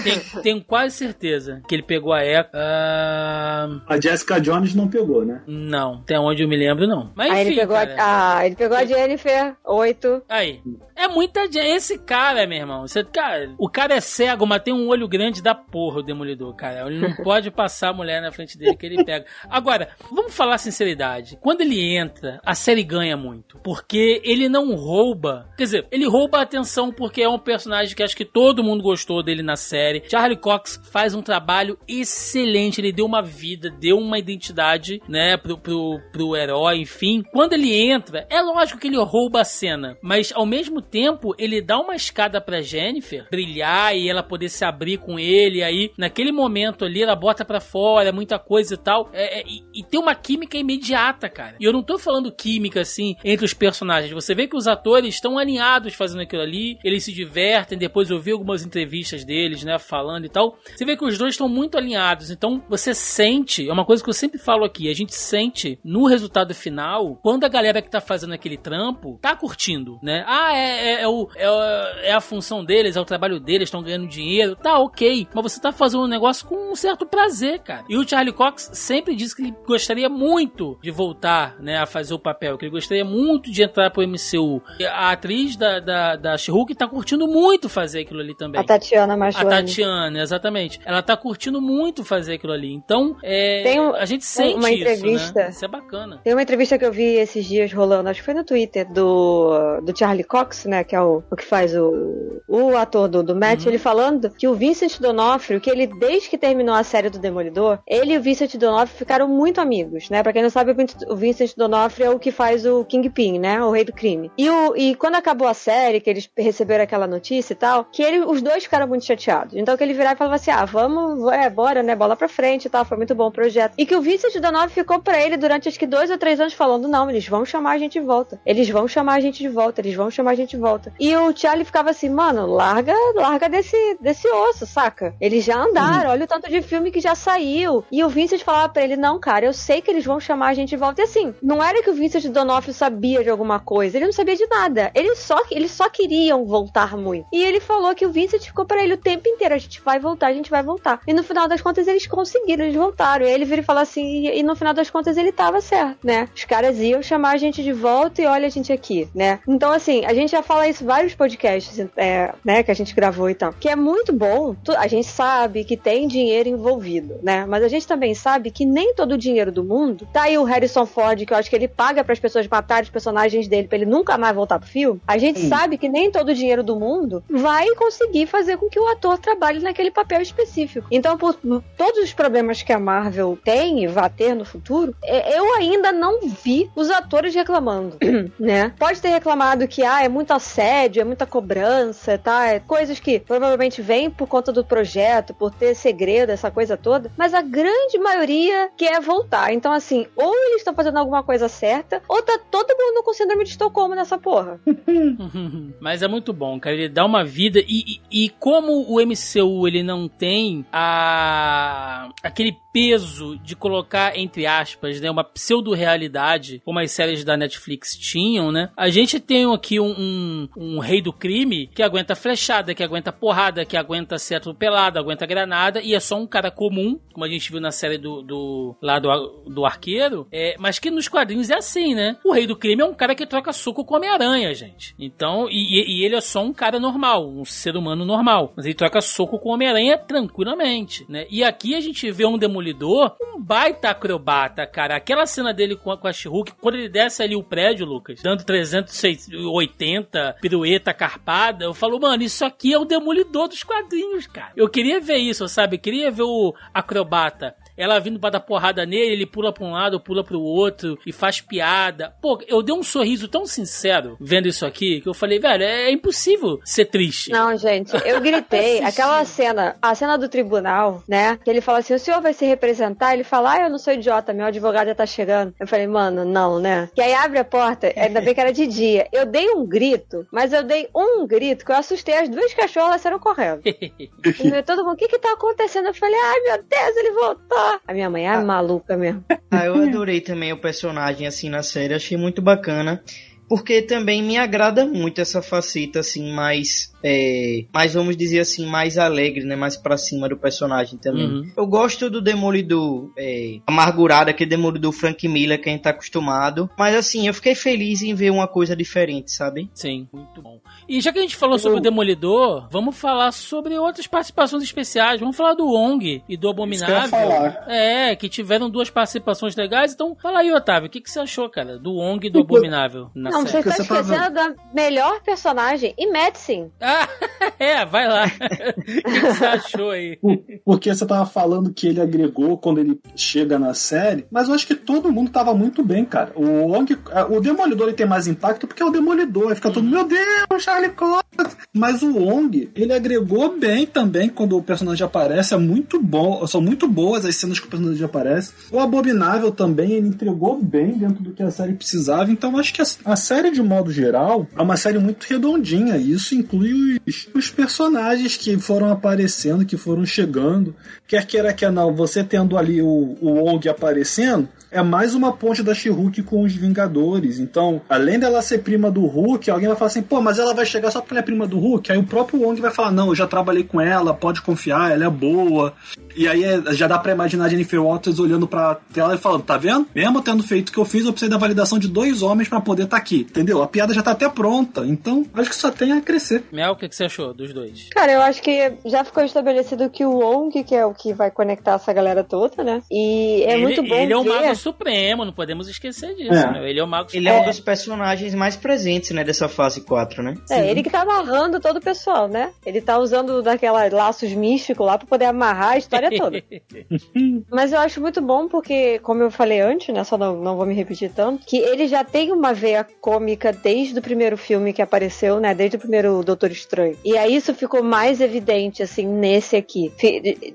Tem, 0.03 0.43
tenho 0.43 0.65
quase 0.65 0.97
certeza 0.97 1.63
que 1.69 1.75
ele 1.75 1.83
pegou 1.83 2.13
a 2.13 2.25
Echo. 2.25 2.51
Uh... 2.55 3.83
A 3.87 4.01
Jessica 4.01 4.41
Jones 4.41 4.75
não 4.75 4.89
pegou, 4.89 5.25
né? 5.25 5.43
Não, 5.47 6.01
até 6.03 6.19
onde 6.19 6.43
eu 6.43 6.49
me 6.49 6.57
lembro, 6.57 6.87
não. 6.87 7.13
Mas 7.15 7.31
aí 7.31 7.43
enfim, 7.43 7.51
ele 7.51 7.61
pegou 7.61 7.77
cara. 7.77 7.97
a, 7.99 8.39
ah, 8.39 8.47
ele 8.47 8.57
pegou 8.57 8.77
a 8.77 8.85
Jennifer, 8.85 9.57
oito. 9.91 10.23
Aí. 10.29 10.63
É 11.01 11.09
muita 11.09 11.51
gente. 11.51 11.61
Esse 11.61 11.99
cara, 11.99 12.47
meu 12.47 12.59
irmão. 12.59 12.87
Você, 12.87 13.03
cara, 13.03 13.55
o 13.57 13.71
cara 13.71 13.95
é 13.95 14.01
cego, 14.03 14.47
mas 14.47 14.63
tem 14.63 14.75
um 14.75 14.87
olho 14.87 15.09
grande 15.09 15.43
da 15.43 15.55
porra, 15.55 16.01
o 16.01 16.03
demolidor, 16.03 16.55
cara. 16.55 16.87
Ele 16.87 16.99
não 16.99 17.17
pode 17.25 17.51
passar 17.51 17.89
a 17.89 17.95
mulher 17.95 18.21
na 18.21 18.31
frente 18.31 18.59
dele 18.59 18.77
que 18.77 18.85
ele 18.85 19.03
pega. 19.03 19.25
Agora, 19.49 19.89
vamos 20.13 20.35
falar 20.35 20.59
sinceridade. 20.59 21.39
Quando 21.41 21.63
ele 21.63 21.97
entra, 21.97 22.39
a 22.45 22.55
série 22.55 22.83
ganha 22.83 23.17
muito. 23.17 23.59
Porque 23.65 24.21
ele 24.23 24.47
não 24.47 24.75
rouba. 24.75 25.49
Quer 25.57 25.65
dizer, 25.65 25.87
ele 25.91 26.07
rouba 26.07 26.37
a 26.37 26.43
atenção 26.43 26.93
porque 26.93 27.23
é 27.23 27.29
um 27.29 27.39
personagem 27.39 27.97
que 27.97 28.03
acho 28.03 28.15
que 28.15 28.27
todo 28.27 28.63
mundo 28.63 28.83
gostou 28.83 29.23
dele 29.23 29.43
na 29.43 29.57
série. 29.57 30.03
Charlie 30.07 30.37
Cox 30.37 30.79
faz 30.93 31.15
um 31.15 31.23
trabalho 31.23 31.79
excelente. 31.89 32.79
Ele 32.79 32.93
deu 32.93 33.07
uma 33.07 33.23
vida, 33.23 33.71
deu 33.71 33.97
uma 33.97 34.19
identidade, 34.19 35.01
né, 35.09 35.39
pro, 35.39 35.57
pro, 35.57 35.99
pro 36.13 36.37
herói, 36.37 36.81
enfim. 36.81 37.23
Quando 37.33 37.55
ele 37.55 37.75
entra, 37.75 38.27
é 38.29 38.43
lógico 38.43 38.79
que 38.79 38.89
ele 38.89 38.99
rouba 38.99 39.41
a 39.41 39.45
cena. 39.45 39.97
Mas 40.03 40.31
ao 40.35 40.45
mesmo 40.45 40.90
tempo, 40.91 41.35
ele 41.39 41.63
dá 41.63 41.79
uma 41.79 41.95
escada 41.95 42.41
pra 42.41 42.63
Jennifer 42.63 43.27
brilhar 43.31 43.97
e 43.97 44.09
ela 44.09 44.23
poder 44.23 44.49
se 44.49 44.65
abrir 44.65 44.99
com 44.99 45.19
ele. 45.19 45.63
Aí, 45.63 45.93
naquele 45.97 46.33
momento 46.33 46.85
ali, 46.85 47.03
ela 47.03 47.15
bota 47.15 47.45
pra 47.45 47.61
fora 47.61 48.13
muita 48.13 48.39
coisa 48.39 48.75
e 48.75 48.77
tal. 48.77 49.09
É, 49.13 49.41
é, 49.41 49.43
e, 49.47 49.63
e, 49.75 49.85
tem 49.85 50.01
uma 50.01 50.15
química 50.15 50.57
imediata, 50.57 51.29
cara. 51.29 51.57
E 51.61 51.65
eu 51.65 51.73
não 51.73 51.83
tô 51.83 51.99
falando 51.99 52.33
química 52.33 52.81
assim 52.81 53.17
entre 53.25 53.45
os 53.45 53.55
personagens. 53.55 54.13
Você 54.13 54.35
vê 54.35 54.47
que 54.47 54.57
os 54.57 54.67
atores 54.67 55.15
estão 55.15 55.39
alinhados 55.39 55.95
fazendo 55.95 56.23
aquilo 56.23 56.43
ali, 56.43 56.79
eles 56.85 57.05
se 57.05 57.13
divertem. 57.13 57.79
Depois 57.79 58.11
eu 58.11 58.21
vi 58.21 58.33
algumas 58.33 58.65
entrevistas 58.65 59.25
deles, 59.25 59.65
né, 59.65 59.79
falando 59.79 60.25
e 60.25 60.29
tal. 60.29 60.59
Você 60.75 60.85
vê 60.85 60.97
que 60.97 61.05
os 61.05 61.17
dois 61.17 61.35
estão 61.35 61.49
muito 61.49 61.79
alinhados. 61.79 62.31
Então 62.31 62.63
você 62.69 62.95
sente, 62.95 63.69
é 63.69 63.73
uma 63.73 63.85
coisa 63.85 64.03
que 64.03 64.11
eu 64.11 64.15
sempre 64.15 64.39
falo 64.39 64.65
aqui, 64.65 64.91
a 64.91 64.95
gente 64.95 65.15
sente 65.15 65.79
no 65.85 66.07
resultado 66.07 66.55
final, 66.55 67.17
quando 67.23 67.45
a 67.45 67.49
galera 67.49 67.83
que 67.83 67.91
tá 67.91 68.01
fazendo 68.01 68.33
aquele 68.33 68.57
trampo 68.57 69.19
tá 69.21 69.37
curtindo, 69.37 69.99
né? 70.03 70.25
Ah, 70.27 70.55
é, 70.55 70.80
é, 70.81 71.03
é, 71.03 71.09
o, 71.09 71.29
é, 71.37 72.09
é, 72.09 72.13
a 72.13 72.21
função 72.21 72.65
deles, 72.65 72.97
é 72.97 73.01
o 73.01 73.05
trabalho 73.05 73.39
deles, 73.39 73.65
estão 73.65 73.83
ganhando 73.83 74.07
dinheiro. 74.07 74.57
Tá, 74.57 74.79
ok. 74.79 75.29
Mas 75.35 75.43
você 75.43 75.61
tá 75.61 75.73
fazendo 75.73 76.05
um 76.05 76.09
negócio 76.09 76.47
com 76.47 76.73
um 76.73 76.75
certo 76.75 77.07
prazer, 77.07 77.61
cara. 77.61 77.85
E 77.89 77.97
o 77.97 78.09
Charlie 78.09 78.33
Cox 78.33 78.71
sempre 78.73 79.15
disse 79.15 79.37
que 79.37 79.43
ele 79.43 79.55
gostaria 79.67 80.09
muito 80.09 80.79
de 80.83 80.91
voltar, 80.91 81.57
né, 81.61 81.79
a 81.79 81.87
fazer 81.87 82.15
o 82.15 82.19
papel, 82.19 82.57
que 82.57 82.65
ele 82.65 82.73
gostaria 82.73 83.05
muito 83.05 83.51
de 83.51 83.63
entrar 83.63 83.91
pro 83.91 84.07
MCU. 84.07 84.63
A 84.91 85.13
atriz 85.13 85.57
da, 85.57 85.81
da, 85.81 86.17
da 86.17 86.39
She-Hulk 86.39 86.75
tá 86.75 86.89
curtindo 86.89 87.27
muito 87.27 87.69
fazer 87.69 88.01
aquilo 88.01 88.21
ali 88.21 88.35
também. 88.35 88.61
A 88.61 88.65
Tatiana 88.65 89.17
Machuani. 89.17 89.47
A 89.47 89.51
Tatiana, 89.51 90.23
exatamente. 90.23 90.81
Ela 90.85 91.03
tá 91.03 91.17
curtindo 91.17 91.61
muito 91.61 92.05
fazer 92.05 92.35
aquilo 92.35 92.53
ali. 92.53 92.73
Então, 92.73 93.17
é, 93.23 93.63
Tem 93.63 93.81
um, 93.81 93.95
a 93.95 94.05
gente 94.05 94.25
sente 94.25 94.55
uma 94.55 94.71
entrevista, 94.71 95.09
isso, 95.11 95.35
né? 95.35 95.51
Isso 95.51 95.65
é 95.65 95.69
bacana. 95.69 96.21
Tem 96.23 96.33
uma 96.33 96.43
entrevista 96.43 96.79
que 96.79 96.85
eu 96.85 96.93
vi 96.93 97.17
esses 97.17 97.47
dias 97.47 97.73
rolando, 97.73 98.09
acho 98.09 98.21
que 98.21 98.25
foi 98.25 98.35
no 98.35 98.45
Twitter, 98.45 98.91
do, 98.91 99.81
do 99.81 99.97
Charlie 99.97 100.25
Cox, 100.25 100.67
né, 100.71 100.85
que 100.85 100.95
é 100.95 101.01
o, 101.01 101.23
o 101.31 101.37
que 101.37 101.45
faz 101.45 101.75
o, 101.77 102.41
o 102.49 102.77
ator 102.77 103.09
do, 103.09 103.23
do 103.23 103.37
Matt, 103.37 103.65
uhum. 103.65 103.71
ele 103.71 103.79
falando 103.79 104.31
que 104.31 104.49
o 104.49 104.55
Vincent 104.55 104.99
D'Onofrio, 104.99 105.61
que 105.61 105.69
ele, 105.69 105.87
desde 105.87 106.31
que 106.31 106.39
terminou 106.39 106.75
a 106.75 106.85
série 106.85 107.11
do 107.11 107.19
Demolidor, 107.19 107.81
ele 107.87 108.15
e 108.15 108.19
o 108.19 108.23
Vincent 108.23 108.57
D'Onofrio 108.57 108.97
ficaram 108.97 109.29
muito 109.29 109.61
amigos, 109.61 110.09
né? 110.09 110.23
Pra 110.23 110.33
quem 110.33 110.43
não 110.43 110.51
sabe, 110.51 110.75
o 111.09 111.17
Vincent 111.17 111.55
D'Onofrio 111.57 112.07
é 112.07 112.11
o 112.11 112.19
que 112.19 112.31
faz 112.31 112.65
o 112.65 112.85
Kingpin, 112.85 113.39
né? 113.39 113.63
O 113.63 113.71
rei 113.71 113.85
do 113.85 113.93
crime. 113.93 114.31
E, 114.39 114.49
o, 114.49 114.77
e 114.77 114.95
quando 114.95 115.17
acabou 115.17 115.49
a 115.49 115.55
série, 115.55 116.01
que 116.01 116.09
eles 116.09 116.31
receberam 116.37 116.85
aquela 116.85 117.07
notícia 117.07 117.53
e 117.53 117.57
tal, 117.57 117.85
que 117.85 118.03
ele, 118.03 118.21
os 118.21 118.41
dois 118.41 118.65
ficaram 118.65 118.87
muito 118.87 119.05
chateados. 119.05 119.55
Então 119.55 119.77
que 119.77 119.83
ele 119.83 119.93
virava 119.93 120.15
e 120.15 120.19
falava 120.19 120.37
assim, 120.37 120.51
ah, 120.51 120.65
vamos, 120.65 121.31
é, 121.33 121.51
bora, 121.51 121.83
né? 121.83 121.97
Bola 121.97 122.17
pra 122.17 122.29
frente 122.29 122.67
e 122.67 122.71
tal, 122.71 122.85
foi 122.85 122.97
muito 122.97 123.15
bom 123.15 123.27
o 123.27 123.33
projeto. 123.33 123.75
E 123.77 123.85
que 123.85 123.97
o 123.97 124.01
Vincent 124.01 124.35
D'Onofrio 124.41 124.71
ficou 124.71 125.01
pra 125.01 125.21
ele 125.21 125.37
durante 125.37 125.69
acho 125.69 125.79
que 125.79 125.87
dois 125.87 126.11
ou 126.11 126.19
três 126.19 126.41
anos 126.41 126.55
falando, 126.55 126.89
não, 126.89 127.11
eles 127.11 127.27
vão 127.27 127.45
chamar 127.45 127.73
a 127.73 127.79
gente 127.79 127.99
de 127.99 128.07
volta. 128.07 128.41
Eles 128.47 128.69
vão 128.69 128.87
chamar 128.87 129.15
a 129.15 129.21
gente 129.21 129.39
de 129.39 129.49
volta, 129.49 129.81
eles 129.81 129.95
vão 129.95 130.11
chamar 130.11 130.33
a 130.33 130.35
gente 130.35 130.50
de 130.51 130.57
volta. 130.57 130.93
E 130.99 131.15
o 131.17 131.37
Charlie 131.37 131.65
ficava 131.65 131.91
assim, 131.91 132.09
mano, 132.09 132.47
larga, 132.47 132.95
larga 133.15 133.49
desse, 133.49 133.97
desse 134.01 134.29
osso, 134.29 134.67
saca? 134.67 135.15
Eles 135.21 135.45
já 135.45 135.57
andaram, 135.57 136.07
uhum. 136.07 136.11
olha 136.11 136.25
o 136.25 136.29
tanto 136.29 136.51
de 136.51 136.63
filme 136.63 136.91
que 136.91 137.01
já 137.01 137.15
saiu. 137.15 137.85
E 137.91 138.03
o 138.05 138.09
Vincent 138.09 138.43
falava 138.43 138.73
pra 138.73 138.83
ele, 138.83 138.97
não, 138.97 139.19
cara, 139.19 139.47
eu 139.47 139.53
sei 139.53 139.81
que 139.81 139.91
eles 139.91 140.05
vão 140.05 140.21
chamar 140.21 140.49
a 140.49 140.55
gente 140.55 140.71
de 140.71 140.77
volta. 140.77 141.01
E 141.01 141.05
assim, 141.05 141.35
não 141.43 141.63
era 141.63 141.83
que 141.83 141.91
o 141.91 141.95
Vincent 141.95 142.27
Donofrio 142.27 142.75
sabia 142.75 143.23
de 143.23 143.31
alguma 143.31 143.59
coisa, 143.59 143.97
ele 143.97 144.07
não 144.07 144.13
sabia 144.13 144.37
de 144.37 144.47
nada. 144.47 144.91
Eles 144.95 145.19
só, 145.19 145.39
eles 145.51 145.71
só 145.71 145.89
queriam 145.89 146.45
voltar 146.45 146.97
muito. 146.97 147.27
E 147.33 147.43
ele 147.43 147.61
falou 147.61 147.95
que 147.95 148.07
o 148.07 148.11
Vincent 148.11 148.45
ficou 148.45 148.65
para 148.65 148.83
ele 148.83 148.95
o 148.95 148.99
tempo 148.99 149.29
inteiro, 149.29 149.55
a 149.55 149.59
gente 149.59 149.81
vai 149.81 149.99
voltar, 149.99 150.29
a 150.29 150.33
gente 150.33 150.51
vai 150.51 150.63
voltar. 150.63 151.01
E 151.07 151.13
no 151.13 151.23
final 151.23 151.49
das 151.49 151.61
contas 151.61 151.87
eles 151.87 152.07
conseguiram, 152.07 152.65
eles 152.65 152.77
voltaram. 152.77 153.25
E 153.25 153.29
aí 153.29 153.35
ele 153.35 153.45
vira 153.45 153.61
e 153.61 153.65
fala 153.65 153.83
assim, 153.83 154.29
e 154.29 154.43
no 154.43 154.57
final 154.57 154.75
das 154.75 154.91
contas 154.91 155.17
ele 155.17 155.33
tava 155.33 155.61
certo, 155.61 155.99
né? 156.05 156.29
Os 156.35 156.45
caras 156.45 156.79
iam 156.79 157.03
chamar 157.03 157.31
a 157.31 157.37
gente 157.37 157.63
de 157.63 157.73
volta 157.73 158.23
e 158.23 158.27
olha 158.27 158.47
a 158.47 158.51
gente 158.51 158.73
aqui, 158.73 159.09
né? 159.15 159.41
Então 159.47 159.71
assim, 159.73 160.05
a 160.05 160.15
gente 160.15 160.35
já 160.41 160.43
fala 160.43 160.69
isso 160.69 160.83
em 160.83 160.87
vários 160.87 161.15
podcasts, 161.15 161.87
é, 161.97 162.33
né, 162.45 162.63
que 162.63 162.71
a 162.71 162.75
gente 162.75 162.95
gravou 162.95 163.29
e 163.29 163.35
tal. 163.35 163.53
Que 163.53 163.69
é 163.69 163.77
muito 163.77 164.13
bom, 164.13 164.57
a 164.77 164.87
gente 164.87 165.07
sabe 165.07 165.65
que 165.65 165.77
tem 165.77 166.09
dinheiro 166.09 166.49
envolvido, 166.49 167.19
né? 167.23 167.45
Mas 167.47 167.63
a 167.63 167.69
gente 167.69 167.87
também 167.87 168.15
sabe 168.15 168.51
que 168.51 168.65
nem 168.65 168.95
todo 168.95 169.13
o 169.13 169.19
dinheiro 169.19 169.53
do 169.53 169.63
mundo, 169.63 170.09
tá 170.13 170.23
aí 170.23 170.39
o 170.39 170.45
Harrison 170.45 170.87
Ford, 170.87 171.25
que 171.25 171.33
eu 171.33 171.37
acho 171.37 171.51
que 171.51 171.57
ele 171.57 171.69
paga 171.69 172.03
para 172.03 172.13
as 172.13 172.19
pessoas 172.19 172.49
matarem 172.49 172.85
os 172.85 172.91
personagens 172.91 173.47
dele 173.47 173.69
pra 173.69 173.77
ele 173.77 173.87
nunca 173.87 174.17
mais 174.17 174.35
voltar 174.35 174.59
pro 174.59 174.69
filme. 174.69 175.01
A 175.07 175.19
gente 175.19 175.41
Sim. 175.41 175.49
sabe 175.49 175.77
que 175.77 175.89
nem 175.89 176.11
todo 176.11 176.31
o 176.31 176.35
dinheiro 176.35 176.63
do 176.63 176.79
mundo 176.79 177.23
vai 177.29 177.69
conseguir 177.75 178.27
fazer 178.27 178.57
com 178.57 178.69
que 178.69 178.81
o 178.81 178.89
ator 178.89 179.19
trabalhe 179.19 179.61
naquele 179.61 179.91
papel 179.91 180.23
específico. 180.23 180.87
Então, 180.91 181.19
por 181.19 181.35
todos 181.77 182.03
os 182.03 182.13
problemas 182.13 182.63
que 182.63 182.73
a 182.73 182.79
Marvel 182.79 183.39
tem 183.45 183.85
e 183.85 183.87
vai 183.87 184.09
ter 184.09 184.35
no 184.35 184.45
futuro, 184.45 184.95
é, 185.05 185.39
eu 185.39 185.55
ainda 185.57 185.93
não 185.93 186.21
vi 186.23 186.71
os 186.75 186.91
atores 186.91 187.35
reclamando, 187.35 187.97
né? 188.39 188.73
Pode 188.79 189.01
ter 189.01 189.09
reclamado 189.09 189.69
que 189.69 189.85
ah, 189.85 190.03
é 190.03 190.09
muito 190.09 190.30
assédio, 190.33 191.01
é 191.01 191.05
muita 191.05 191.27
cobrança, 191.27 192.19
tá? 192.19 192.47
É 192.47 192.61
coisas 192.61 192.99
que 192.99 193.21
provavelmente 193.21 193.83
vêm 193.83 194.11
por 194.11 194.27
conta 194.27 194.53
do 194.53 194.65
projeto, 194.65 195.35
por 195.35 195.51
ter 195.51 195.75
segredo, 195.75 196.31
essa 196.31 196.51
coisa 196.51 196.77
toda, 196.77 197.11
mas 197.17 197.35
a 197.35 197.43
grande 197.43 197.99
maioria 197.99 198.71
quer 198.77 199.01
voltar. 199.01 199.53
Então, 199.53 199.73
assim, 199.73 200.07
ou 200.17 200.35
eles 200.47 200.59
estão 200.59 200.75
fazendo 200.75 200.99
alguma 200.99 201.23
coisa 201.23 201.49
certa, 201.49 202.03
ou 202.09 202.23
tá 202.23 202.39
todo 202.51 202.77
mundo 202.77 203.03
com 203.03 203.13
síndrome 203.13 203.45
de 203.45 203.51
Estocolmo 203.51 203.95
nessa 203.95 204.19
porra. 204.19 204.61
mas 205.81 206.03
é 206.03 206.09
muito 206.09 206.33
bom, 206.33 206.59
cara. 206.59 206.75
Ele 206.75 206.89
dá 206.89 207.05
uma 207.05 207.25
vida 207.25 207.61
e, 207.61 208.01
e, 208.11 208.25
e 208.25 208.29
como 208.29 208.85
o 208.89 209.01
MCU 209.01 209.67
ele 209.67 209.83
não 209.83 210.09
tem 210.09 210.65
a 210.73 212.11
aquele 212.23 212.57
peso 212.73 213.37
de 213.39 213.57
colocar, 213.57 214.17
entre 214.17 214.47
aspas, 214.47 215.01
né, 215.01 215.11
uma 215.11 215.25
pseudo-realidade, 215.25 216.63
como 216.65 216.79
as 216.79 216.91
séries 216.91 217.25
da 217.25 217.37
Netflix 217.37 217.97
tinham, 217.97 218.53
né? 218.53 218.71
A 218.77 218.89
gente 218.89 219.19
tem 219.19 219.53
aqui 219.53 219.81
um, 219.81 219.91
um, 219.91 220.49
um, 220.57 220.79
rei 220.79 221.03
do 221.03 221.13
crime 221.13 221.67
que 221.67 221.83
aguenta 221.83 222.15
flechada, 222.15 222.75
que 222.75 222.83
aguenta 222.83 223.13
porrada, 223.13 223.65
que 223.65 223.77
aguenta 223.77 224.19
ser 224.19 224.37
atropelado, 224.37 224.99
aguenta 224.99 225.27
granada, 225.27 225.81
e 225.81 225.95
é 225.95 226.01
só 226.01 226.17
um 226.17 226.27
cara 226.27 226.51
comum, 226.51 226.99
como 227.13 227.25
a 227.25 227.29
gente 227.29 227.51
viu 227.51 227.61
na 227.61 227.73
série 227.73 227.99
do, 227.99 228.23
do 228.23 228.77
lá 228.81 228.99
do, 228.99 229.09
do 229.49 229.65
arqueiro, 229.65 230.27
é, 230.33 230.55
mas 230.59 230.79
que 230.79 230.91
nos 230.91 231.09
quadrinhos 231.09 231.51
é 231.51 231.57
assim, 231.57 231.95
né? 231.95 232.17
O 232.25 232.33
rei 232.33 232.47
do 232.47 232.57
crime 232.57 232.83
é 232.83 232.85
um 232.85 232.95
cara 232.95 233.15
que 233.15 233.27
troca 233.27 233.53
soco 233.53 233.85
com 233.85 233.97
Homem-Aranha, 233.97 234.55
gente. 234.55 234.95
Então, 234.99 235.49
e, 235.51 236.01
e, 236.01 236.05
ele 236.05 236.15
é 236.15 236.21
só 236.21 236.43
um 236.43 236.53
cara 236.53 236.79
normal, 236.79 237.29
um 237.29 237.45
ser 237.45 237.77
humano 237.77 238.05
normal, 238.05 238.53
mas 238.57 238.65
ele 238.65 238.75
troca 238.75 239.01
soco 239.01 239.39
com 239.39 239.51
Homem-Aranha 239.51 239.99
tranquilamente, 239.99 241.05
né? 241.09 241.27
E 241.31 241.43
aqui 241.43 241.75
a 241.75 241.81
gente 241.81 242.11
vê 242.11 242.25
um 242.25 242.39
demônio 242.39 242.60
Demolidor, 242.61 243.17
um 243.23 243.41
baita 243.41 243.91
acrobata, 243.91 244.67
cara. 244.67 244.97
Aquela 244.97 245.25
cena 245.27 245.53
dele 245.53 245.77
com 245.77 245.91
a, 245.91 245.97
com 245.97 246.07
a 246.07 246.13
She-Hulk, 246.13 246.53
quando 246.61 246.75
ele 246.75 246.89
desce 246.89 247.23
ali 247.23 247.35
o 247.35 247.43
prédio, 247.43 247.87
Lucas, 247.87 248.21
dando 248.23 248.45
380, 248.45 250.37
pirueta 250.41 250.93
carpada, 250.93 251.65
eu 251.65 251.73
falo, 251.73 251.99
mano, 251.99 252.23
isso 252.23 252.45
aqui 252.45 252.73
é 252.73 252.79
o 252.79 252.85
Demolidor 252.85 253.49
dos 253.49 253.63
quadrinhos, 253.63 254.27
cara. 254.27 254.53
Eu 254.55 254.69
queria 254.69 255.01
ver 255.01 255.17
isso, 255.17 255.49
sabe? 255.49 255.77
Eu 255.77 255.81
queria 255.81 256.11
ver 256.11 256.25
o 256.25 256.55
acrobata 256.75 257.55
ela 257.81 257.99
vindo 257.99 258.19
pra 258.19 258.31
dar 258.31 258.41
porrada 258.41 258.85
nele, 258.85 259.13
ele 259.13 259.27
pula 259.27 259.53
pra 259.53 259.65
um 259.65 259.73
lado, 259.73 260.01
pula 260.01 260.23
pro 260.23 260.41
outro 260.41 260.99
e 261.07 261.13
faz 261.13 261.41
piada. 261.41 262.15
Pô, 262.21 262.39
eu 262.47 262.63
dei 262.63 262.75
um 262.75 262.83
sorriso 262.83 263.29
tão 263.29 263.47
sincero 263.47 264.17
vendo 264.21 264.49
isso 264.49 264.67
aqui 264.67 265.01
que 265.01 265.09
eu 265.09 265.15
falei, 265.15 265.39
velho, 265.39 265.63
é 265.65 265.91
impossível 265.91 266.61
ser 266.65 266.87
triste. 266.87 267.31
Não, 267.31 267.57
gente, 267.57 267.93
eu 268.05 268.21
gritei. 268.23 268.83
aquela 268.83 269.25
cena, 269.25 269.77
a 269.81 269.95
cena 269.95 270.17
do 270.17 270.29
tribunal, 270.29 271.03
né? 271.09 271.39
Que 271.43 271.51
ele 271.51 271.61
fala 271.61 271.79
assim: 271.79 271.95
o 271.95 271.99
senhor 271.99 272.21
vai 272.21 272.33
se 272.33 272.45
representar? 272.45 273.15
Ele 273.15 273.25
fala, 273.25 273.53
ah, 273.53 273.61
eu 273.63 273.71
não 273.71 273.79
sou 273.79 273.93
idiota, 273.93 274.33
meu 274.33 274.47
advogado 274.47 274.89
já 274.89 274.95
tá 274.95 275.07
chegando. 275.07 275.55
Eu 275.59 275.67
falei, 275.67 275.87
mano, 275.87 276.25
não, 276.25 276.59
né? 276.59 276.89
Que 276.95 277.01
aí 277.01 277.15
abre 277.15 277.39
a 277.39 277.45
porta, 277.45 277.93
ainda 277.97 278.21
bem 278.21 278.35
que 278.35 278.41
era 278.41 278.53
de 278.53 278.67
dia. 278.67 279.09
Eu 279.13 279.27
dei 279.27 279.51
um 279.51 279.67
grito, 279.67 280.27
mas 280.31 280.53
eu 280.53 280.63
dei 280.63 280.89
um 280.95 281.27
grito 281.27 281.65
que 281.65 281.73
eu 281.73 281.77
assustei 281.77 282.15
as 282.15 282.29
duas 282.29 282.53
cachorras, 282.55 282.91
elas 282.91 283.03
saíram 283.03 283.19
correndo. 283.19 283.63
e 283.65 284.11
todo 284.67 284.85
mundo, 284.85 284.95
o 284.95 284.97
que 284.97 285.09
que 285.09 285.19
tá 285.19 285.33
acontecendo? 285.33 285.87
Eu 285.87 285.95
falei, 285.95 286.19
ai 286.19 286.41
meu 286.41 286.63
Deus, 286.63 286.97
ele 286.97 287.11
voltou. 287.13 287.70
A 287.87 287.93
minha 287.93 288.09
mãe 288.11 288.27
é 288.27 288.29
ah. 288.29 288.41
maluca 288.41 288.97
mesmo. 288.97 289.25
Ah, 289.51 289.67
eu 289.67 289.75
adorei 289.83 290.21
também 290.21 290.53
o 290.53 290.61
personagem 290.61 291.27
assim 291.27 291.49
na 291.49 291.63
série, 291.63 291.95
achei 291.95 292.17
muito 292.17 292.41
bacana 292.41 293.03
porque 293.51 293.83
também 293.83 294.23
me 294.23 294.39
agrada 294.39 294.87
muito 294.87 295.21
essa 295.21 295.43
faceta 295.43 295.99
assim 295.99 296.33
mais 296.33 296.93
é, 297.03 297.65
mais 297.73 297.95
vamos 297.95 298.17
dizer 298.17 298.41
assim 298.41 298.67
mais 298.67 298.99
alegre 298.99 299.45
né? 299.45 299.57
Mais 299.57 299.77
para 299.77 299.97
cima 299.97 300.29
do 300.29 300.37
personagem 300.37 300.99
também. 300.99 301.27
Uhum. 301.27 301.53
eu 301.57 301.67
gosto 301.67 302.11
do 302.11 302.21
Demolidor 302.21 303.11
é, 303.17 303.59
amargurado 303.67 304.31
aquele 304.31 304.51
Demolidor 304.51 304.93
Frank 304.93 305.27
Miller 305.27 305.61
que 305.61 305.69
a 305.69 305.73
gente 305.73 305.83
tá 305.83 305.91
acostumado. 305.91 306.69
Mas 306.79 306.95
assim 306.95 307.27
eu 307.27 307.35
fiquei 307.35 307.55
feliz 307.55 308.03
em 308.03 308.15
ver 308.15 308.31
uma 308.31 308.47
coisa 308.47 308.77
diferente 308.77 309.33
sabe? 309.33 309.71
Sim. 309.75 310.09
Muito 310.13 310.43
bom. 310.43 310.61
E 310.89 311.01
já 311.01 311.13
que 311.13 311.19
a 311.19 311.23
gente 311.23 311.37
falou 311.37 311.59
sobre 311.59 311.79
o 311.79 311.83
Demolidor 311.83 312.69
vamos 312.71 312.97
falar 312.97 313.33
sobre 313.33 313.79
outras 313.79 314.07
participações 314.07 314.63
especiais. 314.63 315.21
Vamos 315.21 315.37
falar 315.37 315.55
do 315.55 315.69
Ong 315.69 316.23
e 316.29 316.37
do 316.37 316.49
Abominável. 316.49 317.11
que 317.11 317.73
é 317.73 318.17
que 318.17 318.29
tiveram 318.29 318.69
duas 318.69 318.91
participações 318.91 319.57
legais. 319.57 319.93
Então 319.95 320.17
fala 320.21 320.41
aí 320.41 320.53
Otávio 320.53 320.89
o 320.89 320.91
que, 320.91 321.01
que 321.01 321.11
você 321.11 321.21
achou 321.21 321.49
cara 321.49 321.79
do 321.79 321.97
Ong 321.97 322.27
e 322.27 322.31
do 322.31 322.41
Abominável? 322.41 323.11
Na 323.15 323.31
não, 323.31 323.43
você 323.43 323.63
tá 323.63 323.71
esquecendo 323.71 324.31
da 324.31 324.55
melhor 324.75 325.21
personagem 325.23 325.95
e 325.97 326.11
Medicine. 326.11 326.71
Ah, 326.81 326.90
é, 327.59 327.85
vai 327.85 328.09
lá. 328.09 328.25
o 328.77 328.83
que 328.83 329.21
você 329.21 329.45
achou 329.45 329.91
aí? 329.91 330.19
Porque 330.65 330.95
você 330.95 331.07
tava 331.07 331.27
falando 331.27 331.73
que 331.73 331.89
ele 331.89 332.01
agregou 332.01 332.59
quando 332.59 332.79
ele 332.79 333.01
chega 333.15 333.59
na 333.59 333.75
série, 333.75 334.27
mas 334.31 334.49
eu 334.49 334.55
acho 334.55 334.67
que 334.67 334.75
todo 334.75 335.13
mundo 335.13 335.31
tava 335.31 335.55
muito 335.55 335.83
bem, 335.83 336.05
cara. 336.05 336.33
O 336.35 336.69
Wong, 336.69 336.97
o 337.31 337.41
Demolidor 337.41 337.89
ele 337.89 337.97
tem 337.97 338.07
mais 338.07 338.27
impacto 338.27 338.67
porque 338.67 338.83
é 338.83 338.87
o 338.87 338.91
Demolidor, 338.91 339.55
fica 339.55 339.71
todo, 339.71 339.87
meu 339.87 340.07
Deus, 340.07 340.63
Charlie 340.63 340.91
Cox. 340.91 341.25
Mas 341.73 342.03
o 342.03 342.13
Wong, 342.13 342.71
ele 342.75 342.93
agregou 342.93 343.59
bem 343.59 343.87
também 343.87 344.29
quando 344.29 344.57
o 344.57 344.63
personagem 344.63 345.05
aparece, 345.05 345.55
é 345.55 345.57
muito 345.57 346.01
bom, 346.01 346.47
são 346.47 346.61
muito 346.61 346.89
boas 346.89 347.25
as 347.25 347.37
cenas 347.37 347.59
que 347.59 347.67
o 347.67 347.71
personagem 347.71 348.05
aparece. 348.05 348.53
O 348.71 348.79
Abominável 348.79 349.51
também, 349.51 349.93
ele 349.93 350.09
entregou 350.09 350.61
bem 350.61 350.93
dentro 350.93 351.23
do 351.23 351.33
que 351.33 351.43
a 351.43 351.51
série 351.51 351.75
precisava, 351.75 352.31
então 352.31 352.59
acho 352.59 352.73
que 352.75 352.83
a, 352.83 352.87
a 353.05 353.17
série, 353.17 353.51
de 353.51 353.63
modo 353.63 353.93
geral, 353.93 354.47
é 354.57 354.63
uma 354.63 354.77
série 354.77 354.99
muito 354.99 355.25
redondinha. 355.25 355.97
E 355.97 356.13
isso 356.13 356.35
inclui 356.35 356.73
os, 357.07 357.29
os 357.35 357.51
personagens 357.51 358.37
que 358.37 358.59
foram 358.59 358.91
aparecendo, 358.91 359.65
que 359.65 359.77
foram 359.77 360.05
chegando. 360.05 360.75
Quer 361.07 361.27
queira, 361.27 361.53
quer 361.53 361.73
não, 361.73 361.95
você 361.95 362.23
tendo 362.23 362.57
ali 362.57 362.81
o, 362.83 363.17
o 363.21 363.43
aparecendo, 363.69 364.49
é 364.71 364.83
mais 364.83 365.15
uma 365.15 365.33
ponte 365.33 365.63
da 365.63 365.75
She-Hulk 365.75 366.23
com 366.23 366.43
os 366.43 366.55
Vingadores. 366.55 367.39
Então, 367.39 367.81
além 367.89 368.19
dela 368.19 368.43
ser 368.43 368.59
prima 368.59 368.91
do 368.91 369.07
Hulk, 369.07 369.51
alguém 369.51 369.69
vai 369.69 369.77
falar 369.77 369.89
assim, 369.89 370.03
pô, 370.03 370.21
mas 370.21 370.39
ela 370.39 370.55
vai 370.55 370.65
chegar 370.65 370.91
só 370.91 371.01
porque 371.01 371.15
ela 371.15 371.21
é 371.21 371.25
prima 371.25 371.47
do 371.47 371.59
Hulk? 371.59 371.91
Aí 371.91 371.99
o 371.99 372.05
próprio 372.05 372.41
Wong 372.41 372.61
vai 372.61 372.71
falar, 372.71 372.91
não, 372.91 373.09
eu 373.09 373.15
já 373.15 373.27
trabalhei 373.27 373.65
com 373.65 373.81
ela, 373.81 374.15
pode 374.15 374.43
confiar, 374.43 374.93
ela 374.93 375.05
é 375.05 375.11
boa. 375.11 375.75
E 376.17 376.29
aí 376.29 376.45
é, 376.45 376.73
já 376.73 376.87
dá 376.87 376.99
pra 376.99 377.13
imaginar 377.13 377.47
a 377.47 377.49
Jennifer 377.49 377.83
Waters 377.83 378.19
olhando 378.19 378.47
pra 378.47 378.77
tela 378.93 379.15
e 379.15 379.19
falando, 379.19 379.43
tá 379.43 379.57
vendo? 379.57 379.87
Mesmo 379.95 380.23
tendo 380.23 380.43
feito 380.43 380.69
o 380.69 380.73
que 380.73 380.79
eu 380.79 380.85
fiz, 380.85 381.05
eu 381.05 381.13
precisei 381.13 381.31
da 381.31 381.39
validação 381.39 381.79
de 381.79 381.89
dois 381.89 382.23
homens 382.23 382.49
para 382.49 382.61
poder 382.61 382.85
estar 382.85 382.97
tá 382.97 383.03
aqui, 383.03 383.21
entendeu? 383.21 383.63
A 383.63 383.67
piada 383.67 383.95
já 383.95 384.03
tá 384.03 384.13
até 384.13 384.29
pronta, 384.29 384.85
então 384.87 385.25
acho 385.35 385.51
que 385.51 385.57
só 385.57 385.71
tem 385.71 385.93
a 385.93 386.01
crescer. 386.01 386.45
Mel, 386.53 386.73
o 386.73 386.77
que, 386.77 386.89
que 386.89 386.95
você 386.95 387.05
achou 387.05 387.33
dos 387.33 387.53
dois? 387.53 387.89
Cara, 387.91 388.13
eu 388.13 388.23
acho 388.23 388.43
que 388.43 388.73
já 388.85 389.05
ficou 389.05 389.25
estabelecido 389.25 389.89
que 389.91 390.05
o 390.05 390.19
Wong, 390.19 390.63
que 390.65 390.75
é 390.75 390.85
o 390.85 390.95
que 390.95 391.13
vai 391.13 391.31
conectar 391.31 391.75
essa 391.75 391.93
galera 391.93 392.23
toda, 392.23 392.63
né? 392.63 392.83
E 392.91 393.43
é 393.45 393.55
ele, 393.55 393.63
muito 393.63 393.83
bom 393.83 393.95
Ele 393.95 394.13
é 394.13 394.17
Mago 394.17 394.60
Supremo, 394.61 395.25
não 395.25 395.33
podemos 395.33 395.69
esquecer 395.69 396.15
disso, 396.15 396.33
é. 396.33 396.53
né? 396.53 396.71
Ele 396.71 396.81
é 396.81 396.85
o 396.85 396.87
Mago 396.87 397.11
Supremo. 397.11 397.29
Ele 397.29 397.37
é 397.37 397.41
um 397.41 397.45
dos 397.45 397.61
personagens 397.61 398.35
mais 398.35 398.57
presentes, 398.57 399.11
né, 399.11 399.25
dessa 399.25 399.49
fase 399.49 399.83
4, 399.83 400.23
né? 400.23 400.35
É, 400.51 400.63
Sim. 400.63 400.69
ele 400.69 400.83
que 400.83 400.91
tá 400.91 401.03
amarrando 401.03 401.61
todo 401.61 401.77
o 401.77 401.81
pessoal, 401.81 402.29
né? 402.29 402.53
Ele 402.65 402.81
tá 402.81 402.99
usando 402.99 403.43
daquela 403.43 403.89
laços 403.91 404.33
místicos 404.33 404.87
lá 404.87 404.99
pra 404.99 405.07
poder 405.07 405.27
amarrar 405.27 405.73
a 405.73 405.79
história 405.79 406.01
história 406.09 406.19
toda. 406.19 406.43
Mas 407.51 407.73
eu 407.73 407.79
acho 407.79 408.01
muito 408.01 408.21
bom 408.21 408.49
porque, 408.49 408.99
como 409.01 409.23
eu 409.23 409.31
falei 409.31 409.61
antes, 409.61 409.95
né? 409.95 410.03
Só 410.05 410.17
não, 410.17 410.37
não 410.37 410.57
vou 410.57 410.67
me 410.67 410.75
repetir 410.75 411.11
tanto, 411.11 411.45
que 411.47 411.59
ele 411.59 411.87
já 411.87 412.05
tem 412.05 412.33
uma 412.33 412.53
veia 412.53 412.87
cômica 413.01 413.53
desde 413.53 413.99
o 413.99 414.03
primeiro 414.03 414.37
filme 414.37 414.73
que 414.73 414.83
apareceu, 414.83 415.41
né? 415.41 415.55
Desde 415.55 415.77
o 415.77 415.81
primeiro 415.81 416.23
Doutor 416.23 416.51
Estranho. 416.51 416.97
E 417.05 417.17
aí 417.17 417.35
isso 417.35 417.55
ficou 417.55 417.83
mais 417.83 418.21
evidente, 418.21 418.83
assim, 418.83 419.07
nesse 419.07 419.57
aqui. 419.57 419.93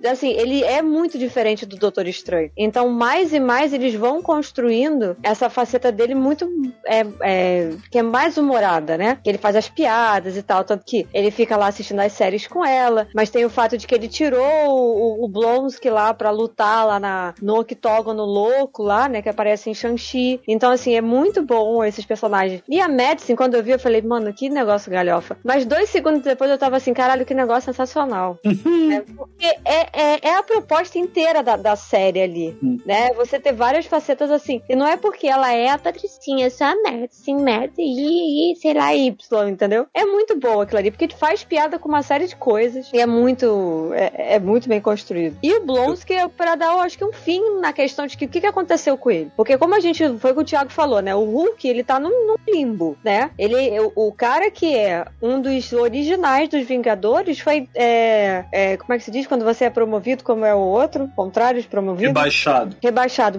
Assim, 0.09 0.31
ele 0.31 0.63
é 0.63 0.81
muito 0.81 1.17
diferente 1.17 1.65
do 1.65 1.75
Doutor 1.75 2.07
Estranho. 2.07 2.51
Então, 2.57 2.89
mais 2.89 3.33
e 3.33 3.39
mais 3.39 3.73
eles 3.73 3.94
vão 3.95 4.21
construindo 4.21 5.15
essa 5.23 5.49
faceta 5.49 5.91
dele 5.91 6.15
muito. 6.15 6.49
É, 6.85 7.05
é, 7.21 7.69
que 7.89 7.97
é 7.97 8.03
mais 8.03 8.37
humorada, 8.37 8.97
né? 8.97 9.17
Que 9.23 9.29
ele 9.29 9.37
faz 9.37 9.55
as 9.55 9.69
piadas 9.69 10.37
e 10.37 10.43
tal. 10.43 10.63
Tanto 10.63 10.85
que 10.85 11.07
ele 11.13 11.31
fica 11.31 11.57
lá 11.57 11.67
assistindo 11.67 11.99
as 11.99 12.11
séries 12.13 12.47
com 12.47 12.65
ela. 12.65 13.07
Mas 13.13 13.29
tem 13.29 13.45
o 13.45 13.49
fato 13.49 13.77
de 13.77 13.87
que 13.87 13.95
ele 13.95 14.07
tirou 14.07 14.69
o, 14.69 15.25
o 15.25 15.27
Blonsky 15.27 15.89
lá 15.89 16.13
pra 16.13 16.31
lutar 16.31 16.85
lá 16.85 16.99
na, 16.99 17.33
no 17.41 17.59
octógono 17.59 18.23
louco 18.23 18.83
lá, 18.83 19.07
né? 19.07 19.21
Que 19.21 19.29
aparece 19.29 19.69
em 19.69 19.73
Shang-Chi. 19.73 20.41
Então, 20.47 20.71
assim, 20.71 20.95
é 20.95 21.01
muito 21.01 21.41
bom 21.41 21.83
esses 21.83 22.05
personagens. 22.05 22.61
E 22.67 22.79
a 22.79 22.87
Madison, 22.87 23.35
quando 23.35 23.55
eu 23.55 23.63
vi, 23.63 23.71
eu 23.71 23.79
falei, 23.79 24.01
mano, 24.01 24.33
que 24.33 24.49
negócio 24.49 24.91
galhofa. 24.91 25.37
Mas 25.43 25.65
dois 25.65 25.89
segundos 25.89 26.21
depois 26.21 26.49
eu 26.49 26.57
tava 26.57 26.77
assim, 26.77 26.93
caralho, 26.93 27.25
que 27.25 27.33
negócio 27.33 27.71
sensacional. 27.71 28.39
é, 28.45 29.01
porque 29.15 29.45
é, 29.65 29.87
é, 29.93 30.19
é, 30.29 30.35
a 30.35 30.43
proposta 30.43 30.97
inteira 30.97 31.43
da, 31.43 31.55
da 31.55 31.75
série 31.75 32.21
ali, 32.21 32.57
uhum. 32.61 32.79
né? 32.85 33.13
Você 33.13 33.39
ter 33.39 33.53
várias 33.53 33.84
facetas 33.88 34.31
assim. 34.31 34.61
E 34.69 34.75
não 34.75 34.88
é 34.88 34.97
porque 34.97 35.27
ela 35.27 35.53
é 35.53 35.69
a 35.69 35.77
Patricinha, 35.77 36.49
só 36.49 36.65
a 36.65 36.75
Madison, 36.75 37.39
Madison 37.39 37.81
e, 37.81 38.55
sei 38.61 38.73
lá, 38.73 38.93
Y, 38.93 39.49
entendeu? 39.49 39.88
É 39.93 40.05
muito 40.05 40.38
boa 40.39 40.63
aquilo 40.63 40.79
ali, 40.79 40.91
porque 40.91 41.07
faz 41.15 41.43
piada 41.43 41.79
com 41.79 41.89
uma 41.89 42.01
série 42.01 42.27
de 42.27 42.36
coisas 42.36 42.89
e 42.93 42.99
é 42.99 43.05
muito, 43.05 43.91
é, 43.93 44.36
é 44.36 44.39
muito 44.39 44.67
bem 44.67 44.81
construído. 44.81 45.38
E 45.41 45.53
o 45.53 45.65
Blonsky 45.65 46.13
é 46.13 46.27
pra 46.27 46.55
dar, 46.55 46.73
eu 46.73 46.79
acho 46.79 46.97
que 46.97 47.05
um 47.05 47.13
fim 47.13 47.59
na 47.59 47.73
questão 47.73 48.05
de 48.07 48.17
que 48.17 48.25
o 48.25 48.29
que, 48.29 48.41
que 48.41 48.47
aconteceu 48.47 48.97
com 48.97 49.11
ele. 49.11 49.31
Porque 49.36 49.57
como 49.57 49.75
a 49.75 49.79
gente, 49.79 50.17
foi 50.19 50.31
o 50.31 50.36
que 50.36 50.41
o 50.41 50.45
Thiago 50.45 50.71
falou, 50.71 51.01
né? 51.01 51.15
O 51.15 51.23
Hulk, 51.23 51.67
ele 51.67 51.83
tá 51.83 51.99
num, 51.99 52.27
num 52.27 52.36
limbo, 52.47 52.97
né? 53.03 53.31
Ele, 53.38 53.79
o, 53.79 53.91
o, 53.95 54.11
cara 54.11 54.49
que 54.49 54.75
é 54.75 55.05
um 55.21 55.41
dos 55.41 55.71
originais 55.73 56.49
dos 56.49 56.65
Vingadores 56.65 57.39
foi, 57.39 57.67
é, 57.75 58.45
é, 58.51 58.77
como 58.77 58.93
é 58.93 58.97
que 58.97 59.03
se 59.03 59.11
diz 59.11 59.27
quando 59.27 59.43
você 59.43 59.65
é 59.65 59.69
promovido 59.69 60.23
como 60.23 60.45
é 60.45 60.53
o 60.53 60.59
outro? 60.59 61.09
Contrário 61.15 61.61
de 61.61 61.67
promovido? 61.67 62.07
Rebaixado. 62.07 62.77
Rebaixado, 62.81 63.38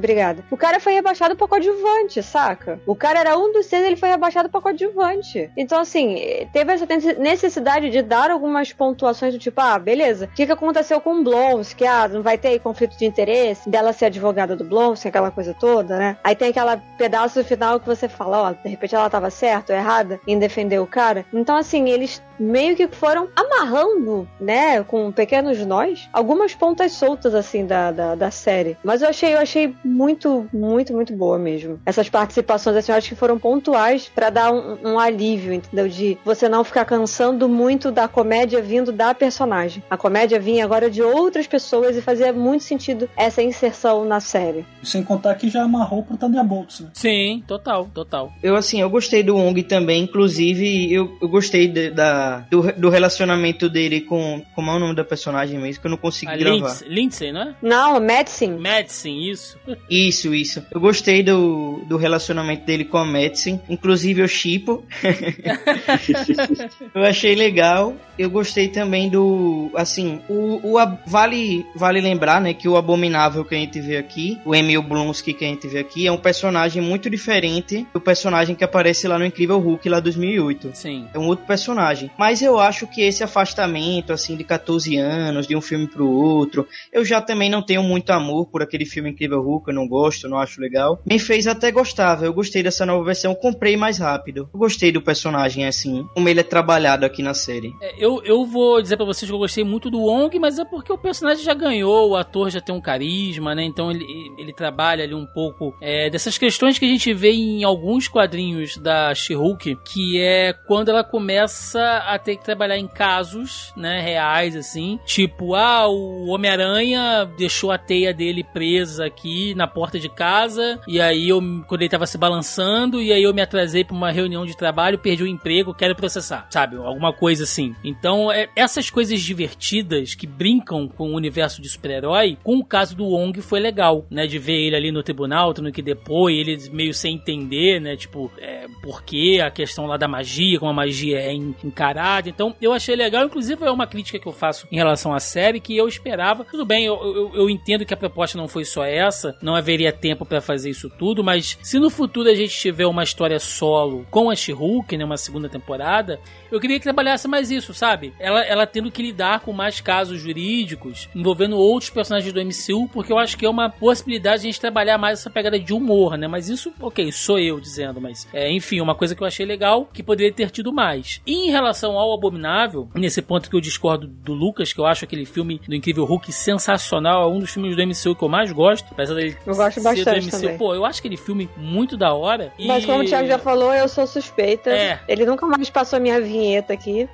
O 0.50 0.56
cara 0.56 0.80
foi 0.80 0.92
rebaixado 0.92 1.36
pra 1.36 1.48
coadjuvante, 1.48 2.22
saca? 2.22 2.80
O 2.86 2.94
cara 2.94 3.20
era 3.20 3.38
um 3.38 3.52
dos 3.52 3.66
seis, 3.66 3.84
ele 3.84 3.96
foi 3.96 4.08
rebaixado 4.08 4.48
pra 4.48 4.60
coadjuvante. 4.60 5.50
Então, 5.56 5.80
assim, 5.80 6.18
teve 6.52 6.72
essa 6.72 6.86
necessidade 7.18 7.90
de 7.90 8.02
dar 8.02 8.30
algumas 8.30 8.72
pontuações 8.72 9.32
do 9.32 9.38
tipo, 9.38 9.60
ah, 9.60 9.78
beleza. 9.78 10.26
O 10.26 10.28
que, 10.28 10.46
que 10.46 10.52
aconteceu 10.52 11.00
com 11.00 11.22
o? 11.22 11.72
Que, 11.72 11.86
ah, 11.86 12.08
não 12.08 12.22
vai 12.22 12.38
ter 12.38 12.48
aí 12.48 12.58
conflito 12.58 12.96
de 12.96 13.04
interesse 13.04 13.68
dela 13.68 13.92
ser 13.92 14.06
advogada 14.06 14.56
do 14.56 14.64
Blons, 14.64 15.04
aquela 15.04 15.30
coisa 15.30 15.54
toda, 15.54 15.98
né? 15.98 16.16
Aí 16.22 16.34
tem 16.34 16.48
aquela 16.48 16.76
pedaço 16.98 17.42
final 17.44 17.80
que 17.80 17.86
você 17.86 18.08
fala, 18.08 18.50
ó, 18.50 18.52
de 18.52 18.68
repente 18.68 18.94
ela 18.94 19.10
tava 19.10 19.30
certa 19.30 19.72
ou 19.72 19.78
errada 19.78 20.20
em 20.26 20.38
defender 20.38 20.80
o 20.80 20.86
cara. 20.86 21.24
Então, 21.32 21.56
assim, 21.56 21.88
eles 21.88 22.22
meio 22.38 22.76
que 22.76 22.88
foram 22.88 23.28
amarrando, 23.34 24.28
né, 24.40 24.82
com 24.82 25.10
pequenos 25.12 25.64
nós, 25.64 26.08
algumas 26.12 26.54
pontas 26.54 26.92
soltas, 26.92 27.34
assim, 27.34 27.66
da, 27.66 27.90
da, 27.90 28.14
da, 28.14 28.30
série. 28.30 28.76
Mas 28.82 29.02
eu 29.02 29.08
achei, 29.08 29.34
eu 29.34 29.38
achei 29.38 29.74
muito, 29.84 30.48
muito, 30.52 30.92
muito 30.92 31.12
boa 31.14 31.38
mesmo. 31.38 31.80
Essas 31.86 32.08
participações, 32.08 32.76
assim, 32.76 32.92
eu 32.92 32.98
acho 32.98 33.08
que 33.08 33.14
foram 33.14 33.38
pontuais 33.38 34.10
para 34.14 34.30
dar 34.30 34.52
um, 34.52 34.78
um, 34.84 34.98
alívio, 34.98 35.52
entendeu? 35.52 35.88
De 35.88 36.18
você 36.24 36.48
não 36.48 36.64
ficar 36.64 36.84
cansando 36.84 37.48
muito 37.48 37.90
da 37.90 38.08
comédia 38.08 38.60
vindo 38.60 38.92
da 38.92 39.14
personagem. 39.14 39.82
A 39.90 39.96
comédia 39.96 40.38
vinha 40.38 40.64
agora 40.64 40.90
de 40.90 41.02
outras 41.02 41.46
pessoas 41.46 41.96
e 41.96 42.02
fazia 42.02 42.32
muito 42.32 42.64
sentido 42.64 43.08
essa 43.16 43.42
inserção 43.42 44.04
na 44.04 44.20
série. 44.20 44.64
Sem 44.82 45.02
contar 45.02 45.34
que 45.34 45.48
já 45.48 45.62
amarrou 45.62 46.02
pro 46.02 46.16
Thunderbolts, 46.16 46.80
né? 46.80 46.90
Sim, 46.94 47.42
total, 47.46 47.88
total. 47.92 48.32
Eu, 48.42 48.56
assim, 48.56 48.80
eu 48.80 48.90
gostei 48.90 49.22
do 49.22 49.36
Wong 49.36 49.62
também, 49.62 50.02
inclusive 50.02 50.92
eu, 50.92 51.16
eu 51.20 51.28
gostei 51.28 51.68
de, 51.68 51.90
da 51.90 52.25
do, 52.50 52.72
do 52.72 52.88
relacionamento 52.88 53.68
dele 53.68 54.00
com. 54.00 54.42
Como 54.54 54.70
é 54.70 54.74
o 54.74 54.78
nome 54.78 54.94
da 54.94 55.04
personagem 55.04 55.58
mesmo? 55.58 55.80
Que 55.80 55.86
eu 55.86 55.90
não 55.90 55.98
consegui 55.98 56.32
a 56.32 56.36
gravar. 56.36 56.56
Lindsay, 56.56 56.88
Lindsay, 56.88 57.32
não 57.32 57.42
é? 57.42 57.54
Não, 57.62 58.00
Madison. 58.00 58.58
Madison, 58.58 59.08
isso. 59.08 59.58
Isso, 59.88 60.34
isso. 60.34 60.64
Eu 60.70 60.80
gostei 60.80 61.22
do, 61.22 61.80
do 61.86 61.96
relacionamento 61.96 62.64
dele 62.64 62.84
com 62.84 62.98
a 62.98 63.04
Madison. 63.04 63.60
Inclusive 63.68 64.20
eu 64.20 64.28
chipo. 64.28 64.84
eu 66.94 67.02
achei 67.02 67.34
legal. 67.34 67.94
Eu 68.18 68.30
gostei 68.30 68.68
também 68.68 69.08
do. 69.08 69.70
Assim, 69.74 70.20
o, 70.28 70.60
o 70.62 70.98
vale, 71.06 71.66
vale 71.74 72.00
lembrar, 72.00 72.40
né, 72.40 72.54
que 72.54 72.68
o 72.68 72.76
Abominável 72.76 73.44
que 73.44 73.54
a 73.54 73.58
gente 73.58 73.80
vê 73.80 73.96
aqui, 73.96 74.38
o 74.44 74.54
Emil 74.54 74.82
Blonsky 74.82 75.32
que 75.32 75.44
a 75.44 75.48
gente 75.48 75.68
vê 75.68 75.78
aqui, 75.78 76.06
é 76.06 76.12
um 76.12 76.16
personagem 76.16 76.82
muito 76.82 77.10
diferente 77.10 77.86
do 77.92 78.00
personagem 78.00 78.54
que 78.54 78.64
aparece 78.64 79.06
lá 79.06 79.18
no 79.18 79.24
Incrível 79.24 79.58
Hulk 79.58 79.88
lá 79.88 80.00
2008. 80.00 80.70
Sim. 80.74 81.08
É 81.12 81.18
um 81.18 81.26
outro 81.26 81.46
personagem. 81.46 82.10
Mas 82.18 82.42
eu 82.42 82.58
acho 82.58 82.86
que 82.86 83.02
esse 83.02 83.22
afastamento, 83.22 84.12
assim, 84.12 84.36
de 84.36 84.44
14 84.44 84.96
anos, 84.96 85.46
de 85.46 85.56
um 85.56 85.60
filme 85.60 85.86
pro 85.86 86.08
outro, 86.08 86.66
eu 86.92 87.04
já 87.04 87.20
também 87.20 87.50
não 87.50 87.62
tenho 87.62 87.82
muito 87.82 88.10
amor 88.10 88.46
por 88.46 88.62
aquele 88.62 88.84
filme 88.84 89.10
Incrível 89.10 89.42
Hulk, 89.42 89.68
eu 89.68 89.74
não 89.74 89.88
gosto, 89.88 90.28
não 90.28 90.38
acho 90.38 90.60
legal. 90.60 91.00
Me 91.04 91.18
fez 91.18 91.46
até 91.46 91.70
gostar, 91.70 92.22
eu 92.22 92.32
gostei 92.32 92.62
dessa 92.62 92.86
nova 92.86 93.04
versão, 93.04 93.34
comprei 93.34 93.76
mais 93.76 93.98
rápido. 93.98 94.48
Eu 94.52 94.58
gostei 94.58 94.90
do 94.90 95.02
personagem, 95.02 95.66
assim, 95.66 96.06
como 96.14 96.28
ele 96.28 96.40
é 96.40 96.44
trabalhado 96.44 97.04
aqui 97.04 97.22
na 97.22 97.34
série. 97.34 97.74
É, 97.80 97.94
eu, 97.98 98.22
eu 98.24 98.44
vou 98.44 98.80
dizer 98.80 98.96
para 98.96 99.06
vocês 99.06 99.28
que 99.28 99.34
eu 99.34 99.38
gostei 99.38 99.64
muito 99.64 99.90
do 99.90 100.00
Wong, 100.00 100.38
mas 100.38 100.58
é 100.58 100.64
porque 100.64 100.92
o 100.92 100.98
personagem 100.98 101.44
já 101.44 101.54
ganhou, 101.54 102.10
o 102.10 102.16
ator 102.16 102.50
já 102.50 102.60
tem 102.60 102.74
um 102.74 102.80
carisma, 102.80 103.54
né? 103.54 103.64
Então 103.64 103.90
ele, 103.90 104.06
ele 104.38 104.52
trabalha 104.52 105.04
ali 105.04 105.14
um 105.14 105.26
pouco 105.26 105.74
é, 105.80 106.08
dessas 106.10 106.38
questões 106.38 106.78
que 106.78 106.84
a 106.84 106.88
gente 106.88 107.12
vê 107.12 107.32
em 107.32 107.64
alguns 107.64 108.08
quadrinhos 108.08 108.76
da 108.76 109.14
She-Hulk, 109.14 109.78
que 109.84 110.20
é 110.20 110.52
quando 110.52 110.88
ela 110.88 111.04
começa 111.04 111.80
a 112.06 112.18
ter 112.18 112.36
que 112.36 112.44
trabalhar 112.44 112.78
em 112.78 112.86
casos, 112.86 113.72
né, 113.76 114.00
reais, 114.00 114.56
assim. 114.56 114.98
Tipo, 115.04 115.54
ah, 115.54 115.88
o 115.88 116.28
Homem-Aranha 116.28 117.28
deixou 117.36 117.70
a 117.70 117.78
teia 117.78 118.12
dele 118.14 118.44
presa 118.44 119.06
aqui 119.06 119.54
na 119.54 119.66
porta 119.66 119.98
de 119.98 120.08
casa, 120.08 120.80
e 120.86 121.00
aí 121.00 121.28
eu, 121.28 121.40
quando 121.66 121.82
ele 121.82 121.90
tava 121.90 122.06
se 122.06 122.16
balançando, 122.16 123.02
e 123.02 123.12
aí 123.12 123.22
eu 123.22 123.34
me 123.34 123.42
atrasei 123.42 123.84
pra 123.84 123.96
uma 123.96 124.10
reunião 124.10 124.46
de 124.46 124.56
trabalho, 124.56 124.98
perdi 124.98 125.24
o 125.24 125.26
emprego, 125.26 125.74
quero 125.74 125.94
processar, 125.94 126.46
sabe? 126.50 126.76
Alguma 126.76 127.12
coisa 127.12 127.44
assim. 127.44 127.74
Então, 127.84 128.30
é, 128.30 128.48
essas 128.54 128.88
coisas 128.90 129.20
divertidas 129.20 130.14
que 130.14 130.26
brincam 130.26 130.88
com 130.88 131.10
o 131.10 131.16
universo 131.16 131.60
de 131.60 131.68
super-herói, 131.68 132.38
com 132.42 132.58
o 132.58 132.64
caso 132.64 132.96
do 132.96 133.04
Wong 133.04 133.40
foi 133.40 133.60
legal, 133.60 134.06
né? 134.10 134.26
De 134.26 134.38
ver 134.38 134.66
ele 134.66 134.76
ali 134.76 134.92
no 134.92 135.02
tribunal, 135.02 135.52
tendo 135.52 135.72
que 135.72 135.82
depor, 135.82 136.30
ele 136.30 136.56
meio 136.70 136.94
sem 136.94 137.16
entender, 137.16 137.80
né? 137.80 137.96
Tipo, 137.96 138.30
é, 138.38 138.66
por 138.82 139.02
que 139.02 139.40
a 139.40 139.50
questão 139.50 139.86
lá 139.86 139.96
da 139.96 140.08
magia, 140.08 140.58
como 140.58 140.70
a 140.70 140.74
magia 140.74 141.18
é 141.18 141.32
encarada. 141.32 141.95
Então 142.28 142.54
eu 142.60 142.72
achei 142.72 142.94
legal, 142.94 143.24
inclusive 143.24 143.64
é 143.64 143.70
uma 143.70 143.86
crítica 143.86 144.18
que 144.18 144.26
eu 144.26 144.32
faço 144.32 144.66
em 144.70 144.76
relação 144.76 145.14
à 145.14 145.20
série 145.20 145.60
que 145.60 145.76
eu 145.76 145.88
esperava. 145.88 146.44
Tudo 146.44 146.64
bem, 146.64 146.84
eu, 146.84 146.94
eu, 146.94 147.34
eu 147.34 147.50
entendo 147.50 147.84
que 147.84 147.94
a 147.94 147.96
proposta 147.96 148.38
não 148.38 148.48
foi 148.48 148.64
só 148.64 148.84
essa, 148.84 149.36
não 149.42 149.54
haveria 149.54 149.92
tempo 149.92 150.24
para 150.24 150.40
fazer 150.40 150.70
isso 150.70 150.90
tudo, 150.90 151.24
mas 151.24 151.58
se 151.62 151.78
no 151.78 151.90
futuro 151.90 152.28
a 152.28 152.34
gente 152.34 152.54
tiver 152.56 152.86
uma 152.86 153.02
história 153.02 153.38
solo 153.38 154.06
com 154.10 154.30
a 154.30 154.36
She-Hulk, 154.36 154.96
né, 154.96 155.04
uma 155.04 155.16
segunda 155.16 155.48
temporada, 155.48 156.20
eu 156.50 156.60
queria 156.60 156.78
que 156.78 156.84
trabalhasse 156.84 157.28
mais 157.28 157.50
isso, 157.50 157.72
sabe? 157.74 158.12
Ela, 158.18 158.42
ela 158.44 158.66
tendo 158.66 158.90
que 158.90 159.02
lidar 159.02 159.40
com 159.40 159.52
mais 159.52 159.80
casos 159.80 160.20
jurídicos 160.20 161.08
envolvendo 161.14 161.56
outros 161.56 161.90
personagens 161.90 162.32
do 162.32 162.40
MCU, 162.40 162.88
porque 162.92 163.12
eu 163.12 163.18
acho 163.18 163.36
que 163.36 163.46
é 163.46 163.50
uma 163.50 163.70
possibilidade 163.70 164.42
de 164.42 164.48
a 164.48 164.50
gente 164.50 164.60
trabalhar 164.60 164.98
mais 164.98 165.20
essa 165.20 165.30
pegada 165.30 165.58
de 165.58 165.72
humor, 165.72 166.16
né? 166.16 166.26
Mas 166.28 166.48
isso, 166.48 166.72
ok, 166.80 167.10
sou 167.12 167.38
eu 167.38 167.60
dizendo, 167.60 168.00
mas 168.00 168.26
é, 168.32 168.50
enfim, 168.50 168.80
uma 168.80 168.94
coisa 168.94 169.14
que 169.14 169.22
eu 169.22 169.26
achei 169.26 169.46
legal 169.46 169.88
que 169.92 170.02
poderia 170.02 170.32
ter 170.32 170.50
tido 170.50 170.72
mais. 170.72 171.20
E 171.26 171.48
em 171.48 171.50
relação 171.50 171.85
ao 171.92 172.12
Abominável, 172.12 172.88
nesse 172.94 173.20
ponto 173.22 173.50
que 173.50 173.56
eu 173.56 173.60
discordo 173.60 174.06
do 174.06 174.32
Lucas, 174.32 174.72
que 174.72 174.80
eu 174.80 174.86
acho 174.86 175.04
aquele 175.04 175.24
filme 175.24 175.60
do 175.66 175.74
Incrível 175.74 176.04
Hulk 176.04 176.32
sensacional, 176.32 177.22
é 177.22 177.34
um 177.34 177.38
dos 177.38 177.50
filmes 177.50 177.76
do 177.76 177.86
MCU 177.86 178.16
que 178.16 178.24
eu 178.24 178.28
mais 178.28 178.52
gosto, 178.52 178.88
apesar 178.92 179.14
dele 179.14 179.36
eu 179.46 179.54
gosto 179.54 179.82
bastante 179.82 180.20
do 180.20 180.26
MCU. 180.26 180.40
Também. 180.40 180.58
Pô, 180.58 180.74
eu 180.74 180.84
acho 180.84 181.00
aquele 181.00 181.16
filme 181.16 181.48
muito 181.56 181.96
da 181.96 182.12
hora. 182.14 182.52
Mas 182.58 182.84
como 182.84 183.02
o 183.02 183.04
Thiago 183.04 183.28
já 183.28 183.38
falou, 183.38 183.72
eu 183.74 183.88
sou 183.88 184.06
suspeita. 184.06 184.70
É. 184.70 185.00
Ele 185.06 185.26
nunca 185.26 185.46
mais 185.46 185.70
passou 185.70 185.98
a 185.98 186.00
minha 186.00 186.20
vinheta 186.20 186.72
aqui. 186.72 187.08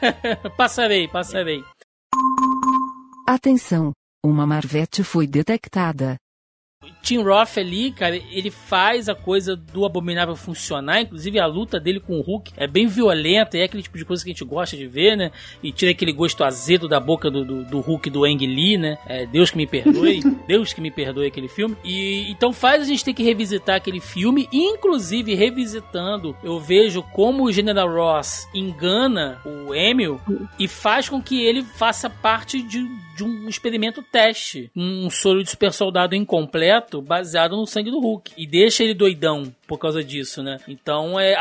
passarei, 0.56 1.08
passarei. 1.08 1.62
Atenção! 3.26 3.92
Uma 4.22 4.46
Marvete 4.46 5.02
foi 5.02 5.26
detectada. 5.26 6.16
Tim 7.02 7.18
Roth 7.18 7.58
ali, 7.58 7.92
cara, 7.92 8.16
ele 8.16 8.50
faz 8.50 9.06
a 9.06 9.14
coisa 9.14 9.54
do 9.54 9.84
Abominável 9.84 10.34
funcionar, 10.34 11.02
inclusive 11.02 11.38
a 11.38 11.44
luta 11.44 11.78
dele 11.78 12.00
com 12.00 12.18
o 12.18 12.22
Hulk 12.22 12.52
é 12.56 12.66
bem 12.66 12.86
violenta, 12.86 13.58
e 13.58 13.60
é 13.60 13.64
aquele 13.64 13.82
tipo 13.82 13.98
de 13.98 14.04
coisa 14.04 14.24
que 14.24 14.30
a 14.30 14.32
gente 14.32 14.44
gosta 14.44 14.76
de 14.78 14.86
ver, 14.86 15.14
né? 15.14 15.30
E 15.62 15.72
tira 15.72 15.90
aquele 15.90 16.12
gosto 16.12 16.42
azedo 16.42 16.88
da 16.88 16.98
boca 16.98 17.30
do, 17.30 17.44
do, 17.44 17.64
do 17.64 17.80
Hulk 17.80 18.08
do 18.08 18.24
Ang 18.24 18.46
Lee, 18.46 18.78
né? 18.78 18.96
É, 19.06 19.26
Deus 19.26 19.50
que 19.50 19.58
me 19.58 19.66
perdoe, 19.66 20.20
Deus 20.48 20.72
que 20.72 20.80
me 20.80 20.90
perdoe 20.90 21.26
aquele 21.26 21.48
filme. 21.48 21.76
E 21.84 22.30
então 22.30 22.50
faz 22.50 22.82
a 22.82 22.86
gente 22.86 23.04
ter 23.04 23.12
que 23.12 23.22
revisitar 23.22 23.76
aquele 23.76 24.00
filme, 24.00 24.48
inclusive 24.50 25.34
revisitando, 25.34 26.34
eu 26.42 26.58
vejo 26.58 27.02
como 27.02 27.44
o 27.44 27.52
General 27.52 27.92
Ross 27.92 28.48
engana 28.54 29.38
o 29.44 29.74
Emil 29.74 30.18
e 30.58 30.66
faz 30.66 31.10
com 31.10 31.20
que 31.20 31.42
ele 31.44 31.62
faça 31.62 32.08
parte 32.08 32.62
de, 32.62 32.86
de 33.16 33.24
um 33.24 33.48
experimento 33.48 34.02
teste, 34.02 34.70
um 34.74 35.10
soro 35.10 35.42
de 35.42 35.50
super 35.50 35.72
soldado 35.72 36.14
incompleto 36.14 36.69
baseado 37.02 37.56
no 37.56 37.66
sangue 37.66 37.90
do 37.90 38.00
Hulk. 38.00 38.32
E 38.36 38.46
deixa 38.46 38.84
ele 38.84 38.94
doidão 38.94 39.52
por 39.70 39.78
causa 39.78 40.02
disso, 40.02 40.42
né? 40.42 40.58
Então, 40.66 41.18
é, 41.18 41.36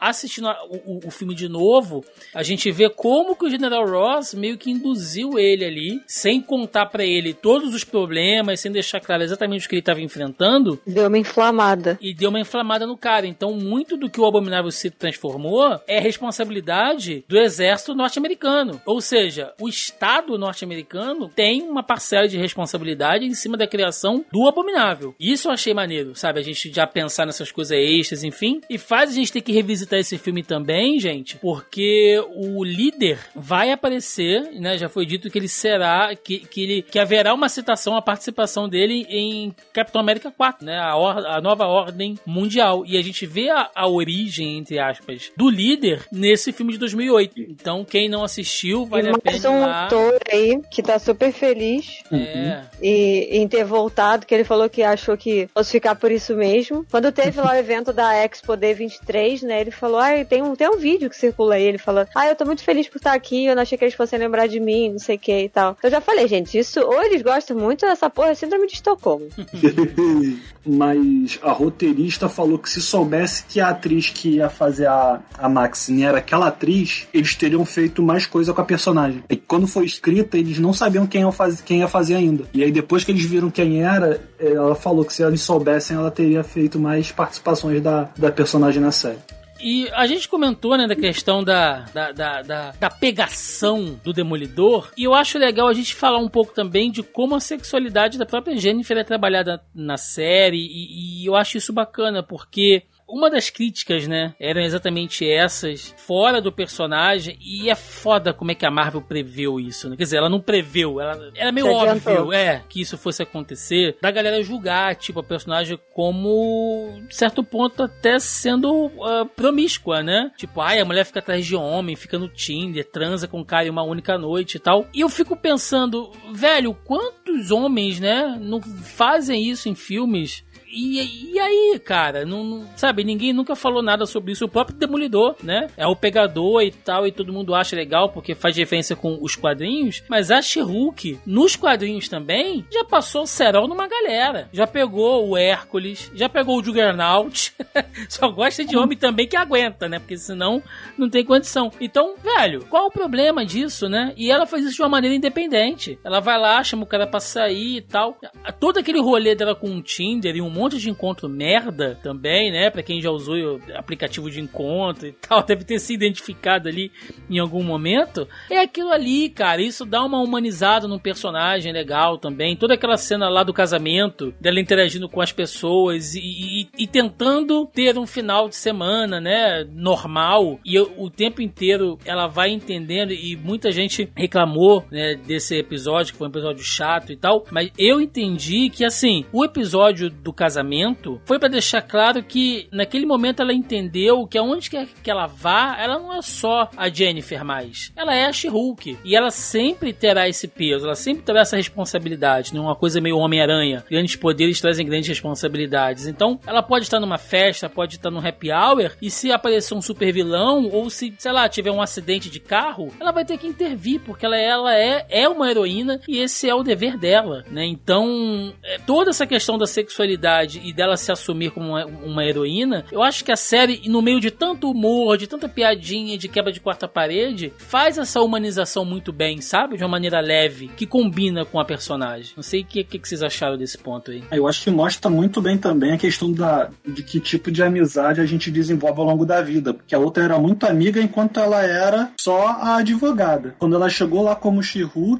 assistindo 0.00 0.48
o, 0.86 1.06
o, 1.06 1.10
filme 1.10 1.34
de 1.34 1.50
novo, 1.50 2.02
a 2.32 2.42
gente 2.42 2.72
vê 2.72 2.88
como 2.88 3.36
que 3.36 3.44
o 3.44 3.50
General 3.50 3.86
Ross 3.86 4.32
meio 4.32 4.56
que 4.56 4.70
induziu 4.70 5.38
ele 5.38 5.66
ali, 5.66 6.02
sem 6.06 6.40
contar 6.40 6.86
para 6.86 7.04
ele 7.04 7.34
todos 7.34 7.74
os 7.74 7.84
problemas, 7.84 8.60
sem 8.60 8.72
deixar 8.72 9.00
claro 9.00 9.22
exatamente 9.22 9.66
o 9.66 9.68
que 9.68 9.74
ele 9.74 9.80
estava 9.80 10.00
enfrentando. 10.00 10.80
Deu 10.86 11.08
uma 11.08 11.18
inflamada. 11.18 11.98
E 12.00 12.14
deu 12.14 12.30
uma 12.30 12.40
inflamada 12.40 12.86
no 12.86 12.96
cara. 12.96 13.26
Então, 13.26 13.52
muito 13.52 13.98
do 13.98 14.08
que 14.08 14.18
o 14.18 14.24
Abominável 14.24 14.70
se 14.70 14.90
transformou 14.90 15.78
é 15.86 16.00
responsabilidade 16.00 17.22
do 17.28 17.36
exército 17.36 17.94
norte-americano. 17.94 18.80
Ou 18.86 19.02
seja, 19.02 19.52
o 19.60 19.68
Estado 19.68 20.38
norte-americano 20.38 21.28
tem 21.28 21.60
uma 21.60 21.82
parcela 21.82 22.26
de 22.26 22.38
responsabilidade 22.38 23.26
em 23.26 23.34
cima 23.34 23.58
da 23.58 23.66
criação 23.66 24.24
do 24.32 24.48
Abominável. 24.48 24.73
Isso 25.18 25.48
eu 25.48 25.52
achei 25.52 25.72
maneiro, 25.72 26.14
sabe? 26.14 26.40
A 26.40 26.42
gente 26.42 26.72
já 26.72 26.86
pensar 26.86 27.26
nessas 27.26 27.50
coisas 27.52 27.76
extras, 27.76 28.24
enfim. 28.24 28.60
E 28.68 28.78
faz 28.78 29.10
a 29.10 29.14
gente 29.14 29.32
ter 29.32 29.40
que 29.40 29.52
revisitar 29.52 29.98
esse 29.98 30.18
filme 30.18 30.42
também, 30.42 30.98
gente, 30.98 31.36
porque 31.36 32.22
o 32.34 32.64
líder 32.64 33.18
vai 33.34 33.70
aparecer, 33.70 34.42
né? 34.60 34.76
Já 34.78 34.88
foi 34.88 35.06
dito 35.06 35.30
que 35.30 35.38
ele 35.38 35.48
será, 35.48 36.14
que, 36.14 36.38
que, 36.40 36.62
ele, 36.62 36.82
que 36.82 36.98
haverá 36.98 37.32
uma 37.34 37.48
citação, 37.48 37.96
a 37.96 38.02
participação 38.02 38.68
dele 38.68 39.06
em 39.08 39.54
Capitão 39.72 40.00
América 40.00 40.30
4, 40.30 40.64
né? 40.64 40.78
A, 40.78 40.96
or, 40.96 41.18
a 41.26 41.40
nova 41.40 41.66
ordem 41.66 42.18
mundial. 42.26 42.84
E 42.86 42.96
a 42.96 43.02
gente 43.02 43.26
vê 43.26 43.50
a, 43.50 43.70
a 43.74 43.88
origem, 43.88 44.58
entre 44.58 44.78
aspas, 44.78 45.30
do 45.36 45.48
líder 45.48 46.06
nesse 46.12 46.52
filme 46.52 46.72
de 46.72 46.78
2008. 46.78 47.40
Então, 47.40 47.84
quem 47.84 48.08
não 48.08 48.24
assistiu, 48.24 48.84
vale 48.86 49.10
a 49.10 49.18
pena. 49.18 49.50
Um 49.50 49.64
autor 49.64 50.18
aí 50.32 50.60
que 50.70 50.82
tá 50.82 50.98
super 50.98 51.32
feliz 51.32 52.02
é. 52.10 52.62
e, 52.82 53.28
em 53.38 53.46
ter 53.46 53.64
voltado, 53.64 54.26
que 54.26 54.34
ele 54.34 54.44
falou 54.44 54.63
que 54.68 54.82
achou 54.82 55.16
que 55.16 55.48
fosse 55.54 55.72
ficar 55.72 55.94
por 55.94 56.10
isso 56.10 56.34
mesmo. 56.34 56.86
Quando 56.90 57.12
teve 57.12 57.40
lá 57.40 57.58
evento 57.58 57.92
da 57.92 58.14
Expo 58.14 58.52
D23, 58.54 59.42
né? 59.42 59.60
Ele 59.60 59.70
falou, 59.70 59.98
ah, 59.98 60.24
tem 60.24 60.42
um, 60.42 60.54
tem 60.54 60.68
um 60.68 60.76
vídeo 60.76 61.08
que 61.08 61.16
circula 61.16 61.54
aí. 61.54 61.64
Ele 61.64 61.78
falou, 61.78 62.06
ah, 62.14 62.26
eu 62.26 62.36
tô 62.36 62.44
muito 62.44 62.62
feliz 62.62 62.88
por 62.88 62.98
estar 62.98 63.12
aqui, 63.12 63.46
eu 63.46 63.54
não 63.54 63.62
achei 63.62 63.76
que 63.76 63.84
eles 63.84 63.94
fossem 63.94 64.18
lembrar 64.18 64.46
de 64.46 64.60
mim, 64.60 64.92
não 64.92 64.98
sei 64.98 65.16
o 65.16 65.18
que 65.18 65.44
e 65.44 65.48
tal. 65.48 65.76
Eu 65.82 65.90
já 65.90 66.00
falei, 66.00 66.26
gente, 66.28 66.58
isso, 66.58 66.80
ou 66.80 67.02
eles 67.02 67.22
gostam 67.22 67.56
muito 67.56 67.86
dessa 67.86 68.08
porra, 68.10 68.30
é 68.30 68.34
síndrome 68.34 68.66
de 68.66 68.74
Estocolmo. 68.74 69.28
Mas 70.66 71.38
a 71.42 71.52
roteirista 71.52 72.28
falou 72.28 72.58
que 72.58 72.70
se 72.70 72.80
soubesse 72.80 73.44
que 73.48 73.60
a 73.60 73.68
atriz 73.68 74.10
que 74.10 74.36
ia 74.36 74.48
fazer 74.48 74.86
a, 74.86 75.20
a 75.38 75.48
Maxine 75.48 76.02
era 76.04 76.18
aquela 76.18 76.48
atriz, 76.48 77.06
eles 77.12 77.34
teriam 77.34 77.64
feito 77.64 78.02
mais 78.02 78.26
coisa 78.26 78.52
com 78.52 78.60
a 78.60 78.64
personagem. 78.64 79.22
E 79.28 79.36
quando 79.36 79.66
foi 79.66 79.84
escrita, 79.84 80.38
eles 80.38 80.58
não 80.58 80.72
sabiam 80.72 81.06
quem 81.06 81.22
ia, 81.22 81.32
fazer, 81.32 81.62
quem 81.62 81.78
ia 81.80 81.88
fazer 81.88 82.14
ainda. 82.14 82.44
E 82.52 82.62
aí 82.62 82.72
depois 82.72 83.04
que 83.04 83.12
eles 83.12 83.24
viram 83.24 83.50
quem 83.50 83.82
era, 83.82 84.20
ela 84.38 84.74
falou 84.74 85.04
que 85.04 85.12
se 85.12 85.22
eles 85.22 85.40
soubessem, 85.40 85.96
ela 85.96 86.10
teria 86.10 86.42
feito 86.42 86.78
mais 86.78 87.12
participações 87.12 87.82
da, 87.82 88.08
da 88.16 88.30
personagem 88.30 88.80
na 88.80 88.92
série. 88.92 89.18
E 89.64 89.88
a 89.94 90.06
gente 90.06 90.28
comentou, 90.28 90.76
né, 90.76 90.86
da 90.86 90.94
questão 90.94 91.42
da, 91.42 91.86
da, 91.94 92.12
da, 92.12 92.42
da, 92.42 92.72
da 92.72 92.90
pegação 92.90 93.98
do 94.04 94.12
Demolidor. 94.12 94.90
E 94.94 95.04
eu 95.04 95.14
acho 95.14 95.38
legal 95.38 95.68
a 95.68 95.72
gente 95.72 95.94
falar 95.94 96.18
um 96.18 96.28
pouco 96.28 96.52
também 96.52 96.90
de 96.90 97.02
como 97.02 97.34
a 97.34 97.40
sexualidade 97.40 98.18
da 98.18 98.26
própria 98.26 98.58
Jennifer 98.58 98.98
é 98.98 99.02
trabalhada 99.02 99.64
na 99.74 99.96
série. 99.96 100.58
E, 100.58 101.22
e 101.22 101.26
eu 101.26 101.34
acho 101.34 101.56
isso 101.56 101.72
bacana, 101.72 102.22
porque 102.22 102.82
uma 103.08 103.30
das 103.30 103.50
críticas, 103.50 104.06
né, 104.06 104.34
eram 104.38 104.60
exatamente 104.60 105.28
essas, 105.28 105.94
fora 105.96 106.40
do 106.40 106.52
personagem, 106.52 107.38
e 107.40 107.70
é 107.70 107.74
foda 107.74 108.32
como 108.32 108.50
é 108.50 108.54
que 108.54 108.66
a 108.66 108.70
Marvel 108.70 109.02
preveu 109.02 109.60
isso, 109.60 109.88
né? 109.88 109.96
Quer 109.96 110.04
dizer, 110.04 110.16
ela 110.16 110.28
não 110.28 110.40
preveu, 110.40 111.00
ela 111.00 111.30
era 111.34 111.52
meio 111.52 111.70
óbvio, 111.70 112.32
é, 112.32 112.62
que 112.68 112.80
isso 112.80 112.98
fosse 112.98 113.22
acontecer, 113.22 113.96
da 114.00 114.10
galera 114.10 114.42
julgar, 114.42 114.94
tipo, 114.96 115.20
a 115.20 115.22
personagem 115.22 115.78
como, 115.92 117.02
certo 117.10 117.42
ponto, 117.44 117.82
até 117.82 118.18
sendo 118.18 118.86
uh, 118.86 119.26
promíscua, 119.36 120.02
né? 120.02 120.30
Tipo, 120.36 120.60
ai, 120.60 120.80
a 120.80 120.84
mulher 120.84 121.04
fica 121.04 121.20
atrás 121.20 121.46
de 121.46 121.54
homem, 121.54 121.96
fica 121.96 122.18
no 122.18 122.28
Tinder, 122.28 122.84
transa 122.84 123.28
com 123.28 123.40
um 123.40 123.44
cara 123.44 123.66
em 123.66 123.70
uma 123.70 123.82
única 123.82 124.18
noite 124.18 124.56
e 124.56 124.60
tal. 124.60 124.86
E 124.92 125.00
eu 125.00 125.08
fico 125.08 125.36
pensando, 125.36 126.10
velho, 126.32 126.74
quantos 126.84 127.50
homens, 127.50 128.00
né, 128.00 128.38
não 128.40 128.60
fazem 128.60 129.42
isso 129.48 129.68
em 129.68 129.74
filmes 129.74 130.44
e, 130.74 131.32
e 131.32 131.38
aí, 131.38 131.80
cara, 131.84 132.24
não, 132.24 132.42
não, 132.42 132.68
sabe, 132.76 133.04
ninguém 133.04 133.32
nunca 133.32 133.54
falou 133.54 133.82
nada 133.82 134.06
sobre 134.06 134.32
isso. 134.32 134.44
O 134.44 134.48
próprio 134.48 134.76
Demolidor, 134.76 135.36
né? 135.42 135.68
É 135.76 135.86
o 135.86 135.96
pegador 135.96 136.62
e 136.62 136.70
tal, 136.70 137.06
e 137.06 137.12
todo 137.12 137.32
mundo 137.32 137.54
acha 137.54 137.76
legal 137.76 138.08
porque 138.08 138.34
faz 138.34 138.56
referência 138.56 138.96
com 138.96 139.18
os 139.20 139.36
quadrinhos. 139.36 140.02
Mas 140.08 140.30
a 140.30 140.42
She-Hulk, 140.42 141.20
nos 141.24 141.56
quadrinhos 141.56 142.08
também, 142.08 142.66
já 142.70 142.84
passou 142.84 143.22
o 143.22 143.26
cerol 143.26 143.68
numa 143.68 143.86
galera. 143.86 144.48
Já 144.52 144.66
pegou 144.66 145.28
o 145.28 145.36
Hércules, 145.36 146.10
já 146.14 146.28
pegou 146.28 146.58
o 146.58 146.64
Juggernaut. 146.64 147.52
Só 148.08 148.28
gosta 148.28 148.64
de 148.64 148.76
homem 148.76 148.98
também 148.98 149.28
que 149.28 149.36
aguenta, 149.36 149.88
né? 149.88 149.98
Porque 149.98 150.16
senão 150.16 150.62
não 150.98 151.08
tem 151.08 151.24
condição. 151.24 151.70
Então, 151.80 152.14
velho, 152.22 152.64
qual 152.66 152.86
o 152.86 152.90
problema 152.90 153.44
disso, 153.44 153.88
né? 153.88 154.12
E 154.16 154.30
ela 154.30 154.46
faz 154.46 154.64
isso 154.64 154.76
de 154.76 154.82
uma 154.82 154.88
maneira 154.88 155.16
independente. 155.16 155.98
Ela 156.02 156.20
vai 156.20 156.38
lá, 156.38 156.62
chama 156.62 156.82
o 156.82 156.86
cara 156.86 157.06
pra 157.06 157.20
sair 157.20 157.76
e 157.76 157.80
tal. 157.80 158.18
Todo 158.58 158.78
aquele 158.78 159.00
rolê 159.00 159.34
dela 159.34 159.54
com 159.54 159.68
o 159.76 159.82
Tinder 159.82 160.36
e 160.36 160.42
um 160.42 160.50
monte 160.50 160.63
monte 160.64 160.78
de 160.78 160.90
encontro 160.90 161.28
merda 161.28 161.98
também, 162.02 162.50
né? 162.50 162.70
Pra 162.70 162.82
quem 162.82 163.00
já 163.00 163.10
usou 163.10 163.60
aplicativo 163.74 164.30
de 164.30 164.40
encontro 164.40 165.06
e 165.06 165.12
tal, 165.12 165.42
deve 165.44 165.64
ter 165.64 165.78
se 165.78 165.92
identificado 165.92 166.68
ali 166.68 166.90
em 167.28 167.38
algum 167.38 167.62
momento. 167.62 168.26
É 168.50 168.60
aquilo 168.60 168.90
ali, 168.90 169.28
cara. 169.28 169.60
Isso 169.60 169.84
dá 169.84 170.02
uma 170.02 170.22
humanizada 170.22 170.88
no 170.88 170.98
personagem 170.98 171.72
legal 171.72 172.16
também. 172.16 172.56
Toda 172.56 172.74
aquela 172.74 172.96
cena 172.96 173.28
lá 173.28 173.42
do 173.42 173.52
casamento, 173.52 174.34
dela 174.40 174.58
interagindo 174.58 175.08
com 175.08 175.20
as 175.20 175.32
pessoas 175.32 176.14
e, 176.14 176.20
e, 176.20 176.68
e 176.78 176.86
tentando 176.86 177.66
ter 177.66 177.98
um 177.98 178.06
final 178.06 178.48
de 178.48 178.56
semana, 178.56 179.20
né? 179.20 179.64
Normal. 179.70 180.58
E 180.64 180.78
o 180.78 181.10
tempo 181.10 181.42
inteiro 181.42 181.98
ela 182.06 182.26
vai 182.26 182.50
entendendo 182.50 183.12
e 183.12 183.36
muita 183.36 183.70
gente 183.70 184.10
reclamou, 184.16 184.84
né? 184.90 185.14
Desse 185.14 185.56
episódio, 185.56 186.12
que 186.12 186.18
foi 186.18 186.26
um 186.26 186.30
episódio 186.30 186.64
chato 186.64 187.12
e 187.12 187.16
tal. 187.16 187.44
Mas 187.50 187.70
eu 187.76 188.00
entendi 188.00 188.70
que, 188.70 188.84
assim, 188.84 189.26
o 189.30 189.44
episódio 189.44 190.08
do 190.08 190.32
casamento 190.32 190.53
casamento 190.54 191.20
foi 191.24 191.38
para 191.38 191.48
deixar 191.48 191.82
claro 191.82 192.22
que 192.22 192.68
naquele 192.70 193.04
momento 193.04 193.42
ela 193.42 193.52
entendeu 193.52 194.26
que 194.26 194.38
aonde 194.38 194.70
quer 194.70 194.86
que 195.02 195.10
ela 195.10 195.26
vá, 195.26 195.76
ela 195.78 195.98
não 195.98 196.12
é 196.14 196.22
só 196.22 196.70
a 196.76 196.88
Jennifer 196.88 197.44
mais. 197.44 197.92
Ela 197.96 198.14
é 198.14 198.26
a 198.26 198.32
She-Hulk. 198.32 198.98
E 199.04 199.16
ela 199.16 199.30
sempre 199.30 199.92
terá 199.92 200.28
esse 200.28 200.46
peso, 200.46 200.84
ela 200.84 200.94
sempre 200.94 201.24
terá 201.24 201.40
essa 201.40 201.56
responsabilidade, 201.56 202.54
né? 202.54 202.60
Uma 202.60 202.76
coisa 202.76 203.00
meio 203.00 203.18
Homem-Aranha. 203.18 203.84
Grandes 203.90 204.16
poderes 204.16 204.60
trazem 204.60 204.86
grandes 204.86 205.08
responsabilidades. 205.08 206.06
Então, 206.06 206.38
ela 206.46 206.62
pode 206.62 206.84
estar 206.84 207.00
numa 207.00 207.18
festa, 207.18 207.68
pode 207.68 207.96
estar 207.96 208.10
num 208.10 208.24
happy 208.24 208.50
hour, 208.52 208.92
e 209.02 209.10
se 209.10 209.32
aparecer 209.32 209.74
um 209.74 209.82
super 209.82 210.12
vilão, 210.12 210.68
ou 210.70 210.88
se, 210.88 211.14
sei 211.18 211.32
lá, 211.32 211.48
tiver 211.48 211.70
um 211.70 211.82
acidente 211.82 212.30
de 212.30 212.38
carro, 212.38 212.92
ela 213.00 213.10
vai 213.10 213.24
ter 213.24 213.38
que 213.38 213.46
intervir, 213.46 214.00
porque 214.00 214.24
ela, 214.24 214.36
ela 214.36 214.74
é, 214.74 215.06
é 215.08 215.28
uma 215.28 215.50
heroína 215.50 216.00
e 216.06 216.18
esse 216.18 216.48
é 216.48 216.54
o 216.54 216.62
dever 216.62 216.96
dela, 216.96 217.44
né? 217.50 217.64
Então, 217.64 218.54
é, 218.62 218.78
toda 218.78 219.10
essa 219.10 219.26
questão 219.26 219.58
da 219.58 219.66
sexualidade 219.66 220.43
personalidade 220.44 220.60
e 220.62 220.72
dela 220.72 220.96
se 220.96 221.10
assumir 221.10 221.50
como 221.50 221.70
uma, 221.70 221.86
uma, 221.86 222.24
heroína, 222.24 222.84
eu 222.92 223.02
acho 223.02 223.24
que 223.24 223.32
a 223.32 223.36
série, 223.36 223.88
no 223.88 224.02
meio 224.02 224.20
de 224.20 224.30
tanto 224.30 224.70
humor, 224.70 225.16
de 225.16 225.26
tanta 225.26 225.48
piadinha, 225.48 226.16
de 226.16 226.28
quebra 226.28 226.52
de 226.52 226.60
quarta 226.60 226.86
parede, 226.86 227.52
faz 227.58 227.98
essa 227.98 228.20
humanização 228.20 228.84
muito 228.84 229.12
bem, 229.12 229.40
sabe? 229.40 229.76
De 229.76 229.82
uma 229.82 229.90
maneira 229.90 230.20
leve, 230.20 230.68
que 230.68 230.86
combina 230.86 231.44
com 231.44 231.58
a 231.58 231.64
personagem. 231.64 232.32
Não 232.36 232.42
sei 232.42 232.62
o 232.62 232.64
que, 232.64 232.84
que, 232.84 233.08
vocês 233.08 233.22
acharam 233.22 233.56
desse 233.56 233.78
ponto 233.78 234.10
aí. 234.10 234.22
Eu 234.30 234.46
acho 234.46 234.62
que 234.62 234.70
mostra 234.70 235.10
muito 235.10 235.40
bem 235.40 235.56
também 235.56 235.92
a 235.92 235.98
questão 235.98 236.32
da, 236.32 236.70
de 236.86 237.02
que 237.02 237.20
tipo 237.20 237.50
de 237.50 237.62
amizade 237.62 238.20
a 238.20 238.26
gente 238.26 238.50
desenvolve 238.50 239.00
ao 239.00 239.06
longo 239.06 239.24
da 239.24 239.40
vida. 239.40 239.74
Porque 239.74 239.94
a 239.94 239.98
outra 239.98 240.24
era 240.24 240.38
muito 240.38 240.66
amiga 240.66 241.00
enquanto 241.00 241.40
ela 241.40 241.62
era 241.62 242.10
só 242.18 242.46
a 242.46 242.76
advogada. 242.76 243.54
Quando 243.58 243.74
ela 243.74 243.88
chegou 243.88 244.22
lá 244.22 244.34
como 244.34 244.60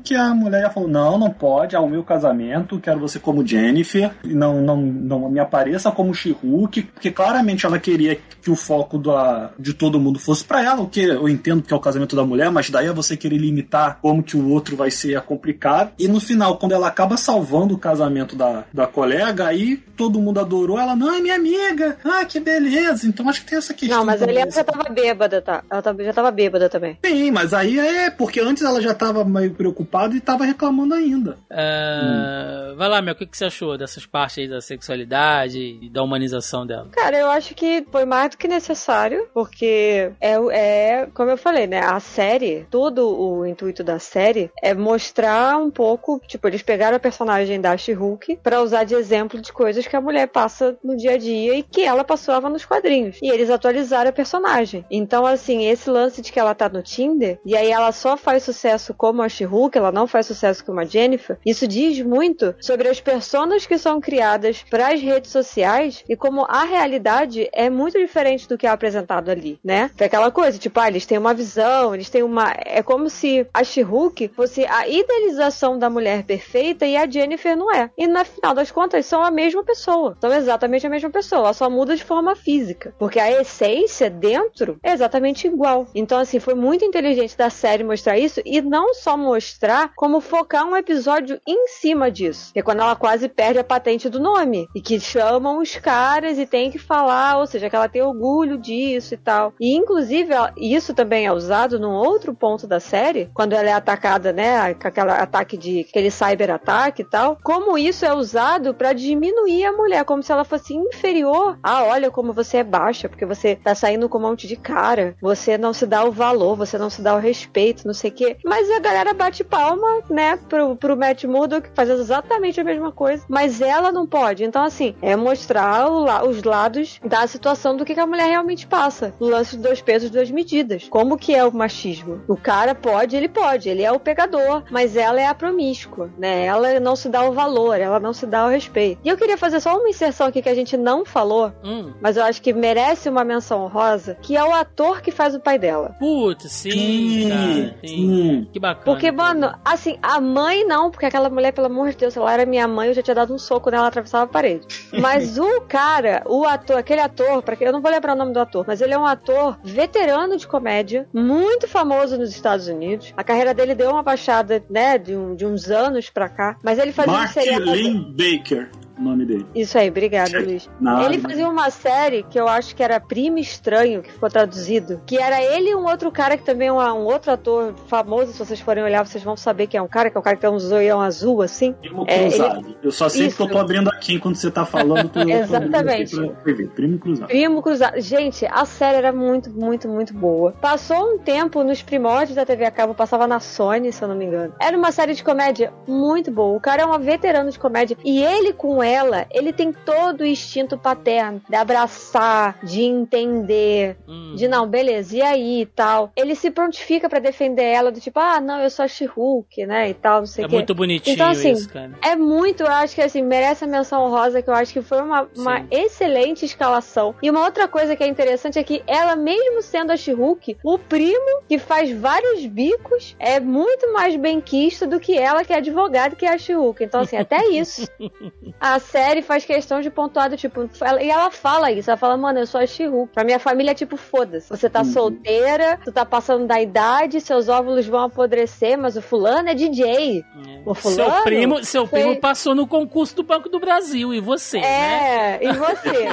que 0.03 0.15
a 0.15 0.35
mulher 0.35 0.63
já 0.63 0.71
falou: 0.71 0.89
Não, 0.89 1.19
não 1.19 1.31
pode, 1.31 1.77
é 1.77 1.79
o 1.79 1.89
meu 1.89 2.03
casamento, 2.03 2.81
quero 2.81 3.01
você 3.01 3.19
como 3.19 3.47
Jennifer. 3.47 4.11
Não, 4.25 4.61
não, 4.61 4.77
não 4.77 5.14
não 5.21 5.31
me 5.31 5.41
apareça 5.41 5.91
como 5.91 6.15
She-Hulk, 6.15 6.83
porque 6.83 7.11
claramente 7.11 7.67
ela 7.67 7.79
queria 7.79 8.19
que 8.43 8.51
o 8.51 8.57
foco 8.57 8.99
da, 8.99 9.51
de 9.59 9.73
todo 9.73 9.99
mundo 9.99 10.19
fosse 10.19 10.45
para 10.45 10.63
ela, 10.63 10.83
o 10.83 10.89
que 10.89 11.01
eu 11.01 11.29
entendo 11.29 11.63
que 11.63 11.73
é 11.73 11.77
o 11.77 11.81
casamento 11.81 12.15
da 12.15 12.25
mulher, 12.25 12.51
mas 12.51 12.69
daí 12.71 12.87
é 12.87 12.93
você 12.93 13.17
querer 13.17 13.39
limitar 13.39 13.99
como 14.03 14.23
que 14.23 14.37
o 14.37 14.51
outro 14.51 14.77
vai 14.77 14.91
ser 14.91 15.21
complicado. 15.23 15.93
E 15.99 16.07
no 16.07 16.21
final, 16.21 16.59
quando 16.59 16.73
ela 16.73 16.89
acaba 16.89 17.17
salvando 17.17 17.75
o 17.75 17.79
casamento 17.79 18.37
da, 18.37 18.65
da 18.73 18.87
colega, 18.87 19.47
aí 19.47 19.77
todo 19.97 20.21
mundo 20.21 20.41
adorou 20.41 20.79
ela, 20.79 20.95
não, 20.95 21.15
é 21.15 21.21
minha 21.21 21.37
amiga, 21.37 21.97
ah, 22.05 22.25
que 22.25 22.41
beleza. 22.41 23.07
Então 23.07 23.29
acho 23.29 23.41
que 23.41 23.49
tem 23.49 23.59
essa 23.59 23.73
questão. 23.73 23.99
Não, 23.99 24.05
mas 24.05 24.21
ela 24.21 24.51
já 24.51 24.65
tava 24.65 24.89
bêbada, 24.91 25.41
tá? 25.41 25.63
Ela 25.71 25.83
já 26.05 26.13
tava 26.13 26.31
bêbada 26.31 26.69
também. 26.69 26.99
Sim, 27.05 27.31
mas 27.31 27.55
aí 27.55 27.79
é 27.79 28.11
porque 28.11 28.41
antes 28.41 28.63
ela 28.63 28.81
já 28.81 28.95
tava 28.95 29.25
meio 29.25 29.53
preocupada 29.53 30.15
e 30.15 30.21
tava 30.21 30.45
reclamando 30.45 30.95
ainda. 30.95 31.39
Uh, 31.51 32.73
hum. 32.73 32.77
Vai 32.77 32.89
lá, 32.89 33.01
Mel, 33.01 33.15
o 33.15 33.17
que, 33.17 33.27
que 33.27 33.37
você 33.37 33.47
achou 33.47 33.79
dessas 33.79 34.05
partes 34.07 34.39
aí 34.39 34.49
da 34.49 34.61
sexualidade 34.61 34.94
e 35.03 35.89
da 35.91 36.03
humanização 36.03 36.67
dela? 36.67 36.89
Cara, 36.93 37.19
eu 37.19 37.31
acho 37.31 37.55
que 37.55 37.85
foi 37.91 38.05
mais 38.05 38.31
do 38.31 38.39
que 38.39 38.49
necessário, 38.49 39.29
porque 39.33 40.11
é, 40.21 40.35
é 40.53 41.09
como 41.15 41.31
eu 41.31 41.37
falei, 41.37 41.67
né? 41.67 41.81
A 41.81 42.01
série, 42.01 42.67
todo 42.71 43.09
o 43.09 43.47
intuito 43.47 43.83
da 43.83 43.99
série 43.99 44.51
é 44.63 44.75
mostrar 44.75 45.57
um 45.59 45.71
pouco, 45.71 46.21
tipo, 46.27 46.47
eles 46.49 46.63
pegaram 46.63 46.97
a 46.97 47.01
personagem 47.01 47.61
da 47.61 47.77
She-Hulk 47.77 48.41
pra 48.43 48.63
usar 48.63 48.85
de 48.85 48.95
exemplo 48.95 49.41
de 49.41 49.53
coisas 49.53 49.87
que 49.87 49.97
a 49.97 50.01
mulher 50.01 50.29
passa 50.29 50.77
no 50.83 50.97
dia 50.97 51.13
a 51.13 51.19
dia 51.19 51.55
e 51.55 51.63
que 51.63 51.83
ela 51.83 52.05
passava 52.05 52.49
nos 52.49 52.65
quadrinhos. 52.65 53.19
E 53.23 53.29
eles 53.29 53.51
atualizaram 53.51 54.11
a 54.11 54.13
personagem. 54.13 54.85
Então, 54.91 55.27
assim, 55.27 55.67
esse 55.67 55.91
lance 55.91 56.23
de 56.23 56.33
que 56.33 56.41
ela 56.41 56.55
tá 56.55 56.69
no 56.69 56.83
Tinder 56.83 57.39
e 57.45 57.57
aí 57.57 57.71
ela 57.71 57.93
só 57.93 58.17
faz 58.17 58.43
sucesso 58.43 58.95
como 58.95 59.23
a 59.23 59.29
She-Hulk, 59.29 59.77
ela 59.77 59.93
não 59.93 60.07
faz 60.07 60.27
sucesso 60.27 60.65
como 60.65 60.81
a 60.81 60.85
Jennifer, 60.85 61.39
isso 61.45 61.67
diz 61.67 62.01
muito 62.01 62.55
sobre 62.61 62.89
as 62.89 63.01
personas 63.01 63.67
que 63.67 63.79
são 63.79 64.01
criadas 64.01 64.65
para 64.69 64.84
as 64.93 65.01
redes 65.01 65.31
sociais 65.31 66.05
e 66.09 66.17
como 66.17 66.45
a 66.49 66.65
realidade 66.65 67.49
é 67.53 67.69
muito 67.71 67.99
diferente 67.99 68.49
do 68.49 68.59
que 68.59 68.67
é 68.67 68.71
apresentado 68.71 69.31
ali, 69.31 69.59
né? 69.65 69.91
Foi 69.97 70.07
aquela 70.07 70.31
coisa, 70.31 70.59
tipo, 70.59 70.79
ah, 70.81 70.89
eles 70.89 71.07
têm 71.07 71.19
uma 71.19 71.35
visão, 71.35 71.95
eles 71.95 72.11
têm 72.11 72.23
uma. 72.23 72.53
É 72.65 72.83
como 72.83 73.09
se 73.09 73.47
a 73.53 73.63
She-Hulk 73.63 74.29
fosse 74.35 74.65
a 74.67 74.87
idealização 74.89 75.79
da 75.79 75.89
mulher 75.91 76.25
perfeita 76.25 76.87
e 76.87 76.97
a 76.97 77.09
Jennifer 77.09 77.57
não 77.57 77.73
é. 77.73 77.91
E 77.97 78.07
no 78.07 78.25
final 78.25 78.55
das 78.55 78.71
contas 78.71 79.07
são 79.07 79.23
a 79.23 79.31
mesma 79.31 79.65
pessoa. 79.65 80.17
São 80.21 80.33
exatamente 80.33 80.87
a 80.87 80.91
mesma 80.91 81.11
pessoa. 81.11 81.41
Ela 81.41 81.53
só 81.53 81.71
muda 81.71 81.97
de 81.97 82.05
forma 82.05 82.35
física. 82.35 82.95
Porque 82.99 83.19
a 83.19 83.41
essência 83.41 84.11
dentro 84.11 84.79
é 84.83 84.93
exatamente 84.93 85.47
igual. 85.47 85.87
Então, 85.95 86.19
assim, 86.19 86.39
foi 86.39 86.55
muito 86.55 86.85
inteligente 86.85 87.37
da 87.37 87.51
série 87.51 87.85
mostrar 87.85 88.19
isso 88.19 88.41
e 88.45 88.61
não 88.61 88.95
só 88.95 89.17
mostrar, 89.17 89.93
como 89.95 90.21
focar 90.21 90.67
um 90.67 90.77
episódio 90.77 91.41
em 91.47 91.69
cima 91.69 92.11
disso. 92.11 92.53
Que 92.53 92.61
é 92.61 92.63
quando 92.63 92.81
ela 92.81 92.97
quase 92.97 93.29
perde 93.29 93.59
a 93.59 93.65
patente 93.65 94.09
do 94.09 94.21
nome. 94.21 94.69
E 94.75 94.81
que 94.81 94.99
chamam 94.99 95.59
os 95.59 95.77
caras 95.77 96.39
e 96.39 96.47
tem 96.47 96.71
que 96.71 96.79
falar, 96.79 97.39
ou 97.39 97.47
seja, 97.47 97.71
que 97.71 97.77
ela 97.77 97.89
tem 97.89 98.03
orgulho 98.03 98.59
disso 98.59 99.15
e 99.15 99.17
tal. 99.17 99.53
E 99.61 99.75
inclusive, 99.75 100.33
isso 100.57 100.95
também 100.95 101.27
é 101.27 101.33
usado 101.33 101.79
num 101.79 101.93
outro 101.93 102.35
ponto 102.35 102.67
da 102.67 102.81
série, 102.81 103.31
quando 103.33 103.53
ela 103.53 103.69
é 103.69 103.73
atacada, 103.73 104.33
né, 104.33 104.75
com 104.75 104.89
aquele 104.89 105.11
ataque 105.11 105.57
de 105.57 105.87
aquele 105.89 106.11
cyber 106.11 106.51
ataque 106.51 107.03
e 107.03 107.05
tal, 107.05 107.39
como 107.43 107.79
isso 107.79 108.05
é 108.05 108.13
usado 108.13 108.75
para 108.75 108.93
diminuir 108.93 109.65
a 109.65 109.73
mulher, 109.73 110.05
como 110.05 110.23
se 110.23 110.33
ela 110.33 110.45
fosse 110.45 110.75
inferior. 110.75 111.59
Ah, 111.63 111.85
olha 111.85 112.11
como 112.11 112.33
você 112.33 112.59
é 112.59 112.65
baixa, 112.65 113.09
porque 113.09 113.27
você 113.27 113.57
tá 113.57 113.75
saindo 113.75 114.09
com 114.09 114.19
um 114.19 114.23
monte 114.23 114.47
de 114.47 114.57
cara, 114.57 115.17
você 115.21 115.57
não 115.57 115.73
se 115.73 115.87
dá 115.87 116.05
o 116.05 116.13
valor, 116.13 116.57
você 116.57 116.77
não 116.79 116.91
se 116.91 117.03
dá 117.03 117.15
o 117.15 117.21
respeito, 117.21 117.87
não 117.87 117.95
sei 117.95 118.11
o 118.11 118.15
quê. 118.15 118.37
Mas 118.45 118.71
a 118.71 118.81
galera 118.81 119.15
bate 119.15 119.45
palma, 119.45 120.03
né, 120.11 120.37
pro, 120.49 120.77
pro 120.77 120.97
Matt 120.97 121.25
Murdock 121.25 121.71
fazer 121.75 121.93
exatamente 121.93 122.61
a 122.61 122.65
mesma 122.65 122.93
coisa, 122.93 123.25
mas 123.29 123.61
ela 123.61 123.93
não 123.93 124.07
pode. 124.07 124.45
Então, 124.45 124.64
assim, 124.65 124.95
é 125.03 125.17
mostrar 125.17 125.91
o, 125.91 126.29
os 126.29 126.43
lados 126.43 127.01
da 127.05 127.27
situação 127.27 127.77
do 127.77 127.85
que, 127.85 127.95
que 127.95 128.01
a 128.01 128.07
mulher 128.07 128.29
realmente 128.29 128.67
passa. 128.67 129.15
O 129.19 129.27
lance 129.27 129.57
de 129.57 129.63
dois 129.63 129.81
pesos, 129.81 130.11
duas 130.11 130.31
medidas. 130.31 130.89
Como 130.89 131.19
que 131.19 131.35
é 131.35 131.45
o 131.45 131.53
machismo? 131.53 132.23
O 132.29 132.37
cara 132.37 132.75
pode, 132.75 133.17
ele 133.17 133.29
pode, 133.29 133.69
ele 133.69 133.83
é 133.83 133.93
o 133.93 134.01
pegador, 134.01 134.65
mas 134.71 134.97
ela 134.97 135.21
é 135.21 135.27
a 135.27 135.35
promíscua, 135.35 136.11
né? 136.19 136.45
Ela 136.45 136.81
não 136.81 136.97
se 136.97 137.09
dá 137.09 137.23
o 137.25 137.33
valor, 137.33 137.81
ela 137.81 138.01
não 138.01 138.13
se 138.13 138.27
dá 138.27 138.47
o 138.47 138.51
respeito. 138.51 139.01
E 139.05 139.09
eu 139.09 139.17
queria 139.17 139.37
fazer 139.37 139.61
só 139.61 139.79
uma 139.79 139.89
inserção 139.89 140.27
aqui 140.27 140.43
que 140.43 140.49
a 140.49 140.55
gente 140.55 140.77
não 140.77 141.05
falou, 141.05 141.53
hum. 141.63 141.93
mas 142.01 142.17
eu 142.17 142.25
acho 142.25 142.41
que 142.41 142.53
merece 142.53 143.09
uma 143.09 143.25
menção 143.25 143.65
honrosa, 143.65 144.17
que 144.23 144.37
é 144.37 144.45
o 144.45 144.53
ator 144.53 145.01
que 145.01 145.11
faz 145.11 145.35
o 145.35 145.41
pai 145.41 145.59
dela. 145.59 145.95
Putz, 145.99 146.51
sim, 146.51 147.29
cara, 147.29 147.77
sim. 147.85 148.49
Que 148.53 148.61
bacana. 148.61 148.85
Porque, 148.85 149.11
mano, 149.11 149.53
assim, 149.65 149.99
a 150.03 150.21
mãe 150.21 150.65
não, 150.67 150.91
porque 150.91 151.07
aquela 151.07 151.29
mulher, 151.29 151.53
pelo 151.53 151.67
amor 151.67 151.91
de 151.91 151.97
Deus, 151.97 152.17
ela 152.17 152.33
era 152.33 152.47
minha 152.47 152.67
mãe, 152.69 152.89
eu 152.89 152.95
já 152.95 153.03
tinha 153.03 153.15
dado 153.15 153.35
um 153.35 153.39
soco 153.39 153.71
nela, 153.71 153.89
atravessava 153.89 154.25
a 154.25 154.29
parede. 154.29 154.54
Mas 154.93 155.39
o 155.39 155.61
cara, 155.63 156.23
o 156.27 156.45
ator, 156.45 156.77
aquele 156.77 157.01
ator, 157.01 157.43
para 157.43 157.57
eu 157.61 157.73
não 157.73 157.81
vou 157.81 157.91
lembrar 157.91 158.15
o 158.15 158.17
nome 158.17 158.33
do 158.33 158.41
ator, 158.41 158.65
mas 158.67 158.81
ele 158.81 158.95
é 158.95 158.99
um 158.99 159.07
ator 159.07 159.59
veterano 159.63 160.37
de 160.37 160.47
comédia, 160.47 161.07
muito 161.13 161.67
famoso 161.69 162.19
nos 162.19 162.31
Estados 162.31 162.69
Unidos. 162.69 163.13
A 163.17 163.25
carreira 163.25 163.55
dele 163.55 163.75
deu 163.75 163.91
uma 163.91 164.03
baixada, 164.03 164.63
né, 164.69 164.99
de, 164.99 165.15
um, 165.17 165.35
de 165.35 165.47
uns 165.47 165.71
anos 165.71 166.11
pra 166.11 166.29
cá, 166.29 166.57
mas 166.63 166.79
ele 166.79 166.93
fazia 166.93 167.13
Mark 167.13 167.31
um 167.31 167.33
seriado... 167.33 167.65
Lynn 167.65 168.13
Baker 168.13 168.69
o 168.99 169.03
nome 169.03 169.25
dele. 169.25 169.47
Isso 169.55 169.77
aí, 169.77 169.89
obrigado, 169.89 170.33
Luiz. 170.45 170.69
Ele 171.05 171.19
fazia 171.19 171.49
uma 171.49 171.71
série 171.71 172.23
que 172.25 172.39
eu 172.39 172.49
acho 172.49 172.75
que 172.75 172.83
era 172.83 173.01
Primo 173.01 173.39
Estranho, 173.39 174.03
que 174.03 174.13
ficou 174.13 174.29
traduzido, 174.29 175.01
que 175.07 175.19
era 175.19 175.43
ele 175.43 175.71
e 175.71 175.75
um 175.75 175.85
outro 175.85 176.11
cara 176.11 176.37
que 176.37 176.45
também 176.45 176.69
é 176.69 176.73
um, 176.73 177.05
outro 177.05 177.33
ator 177.33 177.75
famoso, 177.89 178.33
se 178.33 178.39
vocês 178.39 178.61
forem 178.61 178.85
olhar, 178.85 179.05
vocês 179.05 179.23
vão 179.23 179.37
saber 179.37 179.67
que 179.67 179.77
é 179.77 179.83
um 179.83 179.89
cara, 179.89 180.11
que 180.11 180.17
é 180.17 180.21
um 180.21 180.23
cara 180.23 180.37
que 180.37 180.43
tem 180.43 180.51
um 180.51 180.59
zoião 180.59 181.01
azul, 181.01 181.43
assim. 181.43 181.73
Primo 181.75 182.05
é, 182.07 182.29
Cruzado. 182.29 182.67
Ele... 182.67 182.77
Eu 182.83 182.91
só 182.91 183.09
sei 183.09 183.27
Isso. 183.27 183.37
que 183.37 183.43
eu 183.43 183.49
tô 183.49 183.59
abrindo 183.59 183.89
aqui 183.89 184.15
enquanto 184.15 184.37
você 184.37 184.51
tá 184.51 184.65
falando. 184.65 185.09
Tô, 185.09 185.21
Exatamente. 185.29 186.17
Tô 186.17 186.29
Primo 186.75 186.99
Cruzado. 186.99 187.29
Primo 187.29 187.63
Cruzado. 187.63 188.01
Gente, 188.01 188.47
a 188.47 188.65
série 188.65 188.99
era 188.99 189.13
muito, 189.13 189.51
muito, 189.51 189.89
muito 189.89 190.15
boa. 190.15 190.53
Passou 190.53 191.15
um 191.15 191.19
tempo 191.19 191.63
nos 191.65 191.83
primórdios 191.83 192.37
da 192.37 192.45
TV 192.45 192.65
a 192.65 192.71
cabo, 192.71 192.95
passava 192.95 193.27
na 193.27 193.41
Sony, 193.41 193.93
se 193.93 194.03
eu 194.03 194.09
não 194.09 194.17
me 194.17 194.25
engano. 194.25 194.55
Era 194.61 194.77
uma 194.77 194.93
série 194.93 195.15
de 195.15 195.25
comédia 195.25 195.73
muito 195.87 196.31
boa. 196.31 196.57
O 196.57 196.61
cara 196.61 196.83
é 196.83 196.87
um 196.87 196.99
veterano 196.99 197.51
de 197.51 197.59
comédia. 197.59 197.97
E 198.05 198.23
ele 198.23 198.53
com 198.53 198.84
ela, 198.85 199.27
ele 199.31 199.53
tem 199.53 199.73
todo 199.73 200.21
o 200.21 200.27
instinto 200.27 200.79
paterno 200.79 201.41
de 201.49 201.57
abraçar, 201.57 202.59
de 202.63 202.83
entender, 202.83 203.97
hum. 204.07 204.35
de 204.37 204.47
não, 204.47 204.67
beleza, 204.67 205.17
e 205.17 205.23
aí 205.23 205.63
e 205.63 205.67
tal. 205.67 206.13
Ele 206.17 206.35
se 206.35 206.51
prontifica 206.51 207.09
para 207.09 207.19
defender 207.19 207.65
ela, 207.65 207.91
do 207.91 208.01
tipo, 208.01 208.19
ah, 208.19 208.41
não, 208.41 208.61
eu 208.61 208.71
sou 208.71 208.85
a 208.85 208.89
She-Hulk, 208.89 209.67
né, 209.67 209.91
e 209.91 209.95
tal, 209.95 210.21
não 210.21 210.27
sei 210.27 210.45
o 210.45 210.47
é 210.47 210.49
quê. 210.49 210.55
É 210.55 210.59
muito 210.59 210.75
bonitinho 210.75 211.15
então, 211.15 211.31
assim, 211.31 211.53
isso, 211.53 211.69
cara. 211.69 211.93
É 212.03 212.17
muito, 212.17 212.63
eu 212.63 212.69
acho 212.69 212.95
que, 212.95 213.03
assim, 213.03 213.23
merece 213.23 213.65
a 213.65 213.67
menção 213.67 214.05
honrosa, 214.05 214.43
que 214.43 214.51
eu 214.51 214.55
acho 214.55 214.73
que 214.73 214.83
foi 214.83 215.01
uma, 215.01 215.29
uma 215.37 215.67
excelente 215.71 216.45
escalação. 216.45 217.15
E 217.23 217.31
uma 217.31 217.45
outra 217.45 217.67
coisa 217.69 217.97
que 217.97 218.03
é 218.03 218.07
interessante 218.07 218.59
é 218.59 218.65
que 218.65 218.83
ela, 218.87 219.17
mesmo 219.17 219.63
sendo 219.63 219.93
a 219.93 219.97
She-Hulk, 219.97 220.59
o 220.63 220.79
primo, 220.79 221.43
que 221.49 221.59
faz 221.59 221.91
vários 221.91 222.45
bicos, 222.47 223.17
é 223.19 223.41
muito 223.41 223.93
mais 223.93 224.17
benquista 224.17 224.87
do 224.87 225.01
que 225.01 225.17
ela, 225.17 225.45
que 225.45 225.53
é 225.53 225.57
advogada, 225.57 226.17
que 226.17 226.27
é 226.27 226.33
a 226.33 226.39
She-Hulk. 226.39 226.85
Então, 226.85 227.01
assim, 227.01 227.17
até 227.17 227.49
isso. 227.49 227.89
a 228.61 228.74
série 228.79 229.23
faz 229.23 229.45
questão 229.45 229.81
de 229.81 229.91
pontuar 229.91 230.31
do 230.31 230.37
tipo. 230.37 230.69
Ela, 230.81 231.03
e 231.03 231.11
ela 231.11 231.31
fala 231.31 231.71
isso, 231.71 231.91
ela 231.91 231.97
fala, 231.97 232.17
mano, 232.17 232.41
eu 232.41 232.47
sou 232.47 232.61
a 232.61 232.67
Shihu. 232.67 233.09
Pra 233.13 233.25
minha 233.25 233.39
família 233.39 233.73
é 233.73 233.75
tipo, 233.75 233.97
foda-se. 233.97 234.49
Você 234.49 234.69
tá 234.71 234.81
uhum. 234.81 234.85
solteira, 234.85 235.79
tu 235.85 235.93
tá 235.93 236.05
passando 236.05 236.47
da 236.47 236.61
idade, 236.61 237.21
seus 237.21 237.49
óvulos 237.49 237.87
vão 237.87 238.05
apodrecer, 238.05 238.79
mas 238.79 238.97
o 238.97 239.03
fulano 239.03 239.49
é 239.49 239.55
DJ. 239.55 240.19
É. 240.21 240.25
O 240.65 240.75
fulano. 240.75 241.13
Seu 241.13 241.23
primo, 241.23 241.65
seu 241.65 241.87
foi... 241.87 242.01
primo 242.01 242.21
passou 242.21 242.55
no 242.55 242.67
concurso 242.67 243.17
do 243.17 243.23
Banco 243.23 243.49
do 243.49 243.59
Brasil, 243.59 244.13
e 244.15 244.21
você, 244.21 244.59
é, 244.59 244.61
né? 244.61 245.39
É, 245.41 245.45
e 245.45 245.53
você. 245.53 246.09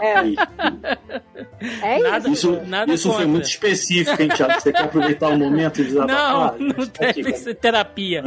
é. 1.82 1.96
é 1.96 1.98
nada, 1.98 2.28
isso. 2.28 2.60
Nada 2.66 2.92
isso 2.92 3.12
foi 3.12 3.26
muito 3.26 3.46
específico, 3.46 4.20
hein, 4.20 4.28
Thiago? 4.28 4.60
Você 4.60 4.72
quer 4.72 4.84
aproveitar 4.84 5.28
o 5.28 5.38
momento 5.38 5.80
e 5.80 5.84
desabafar? 5.84 6.58
Não, 6.58 6.68
não 6.68 6.86
deve 6.86 7.32
ser 7.34 7.54
terapia 7.54 8.22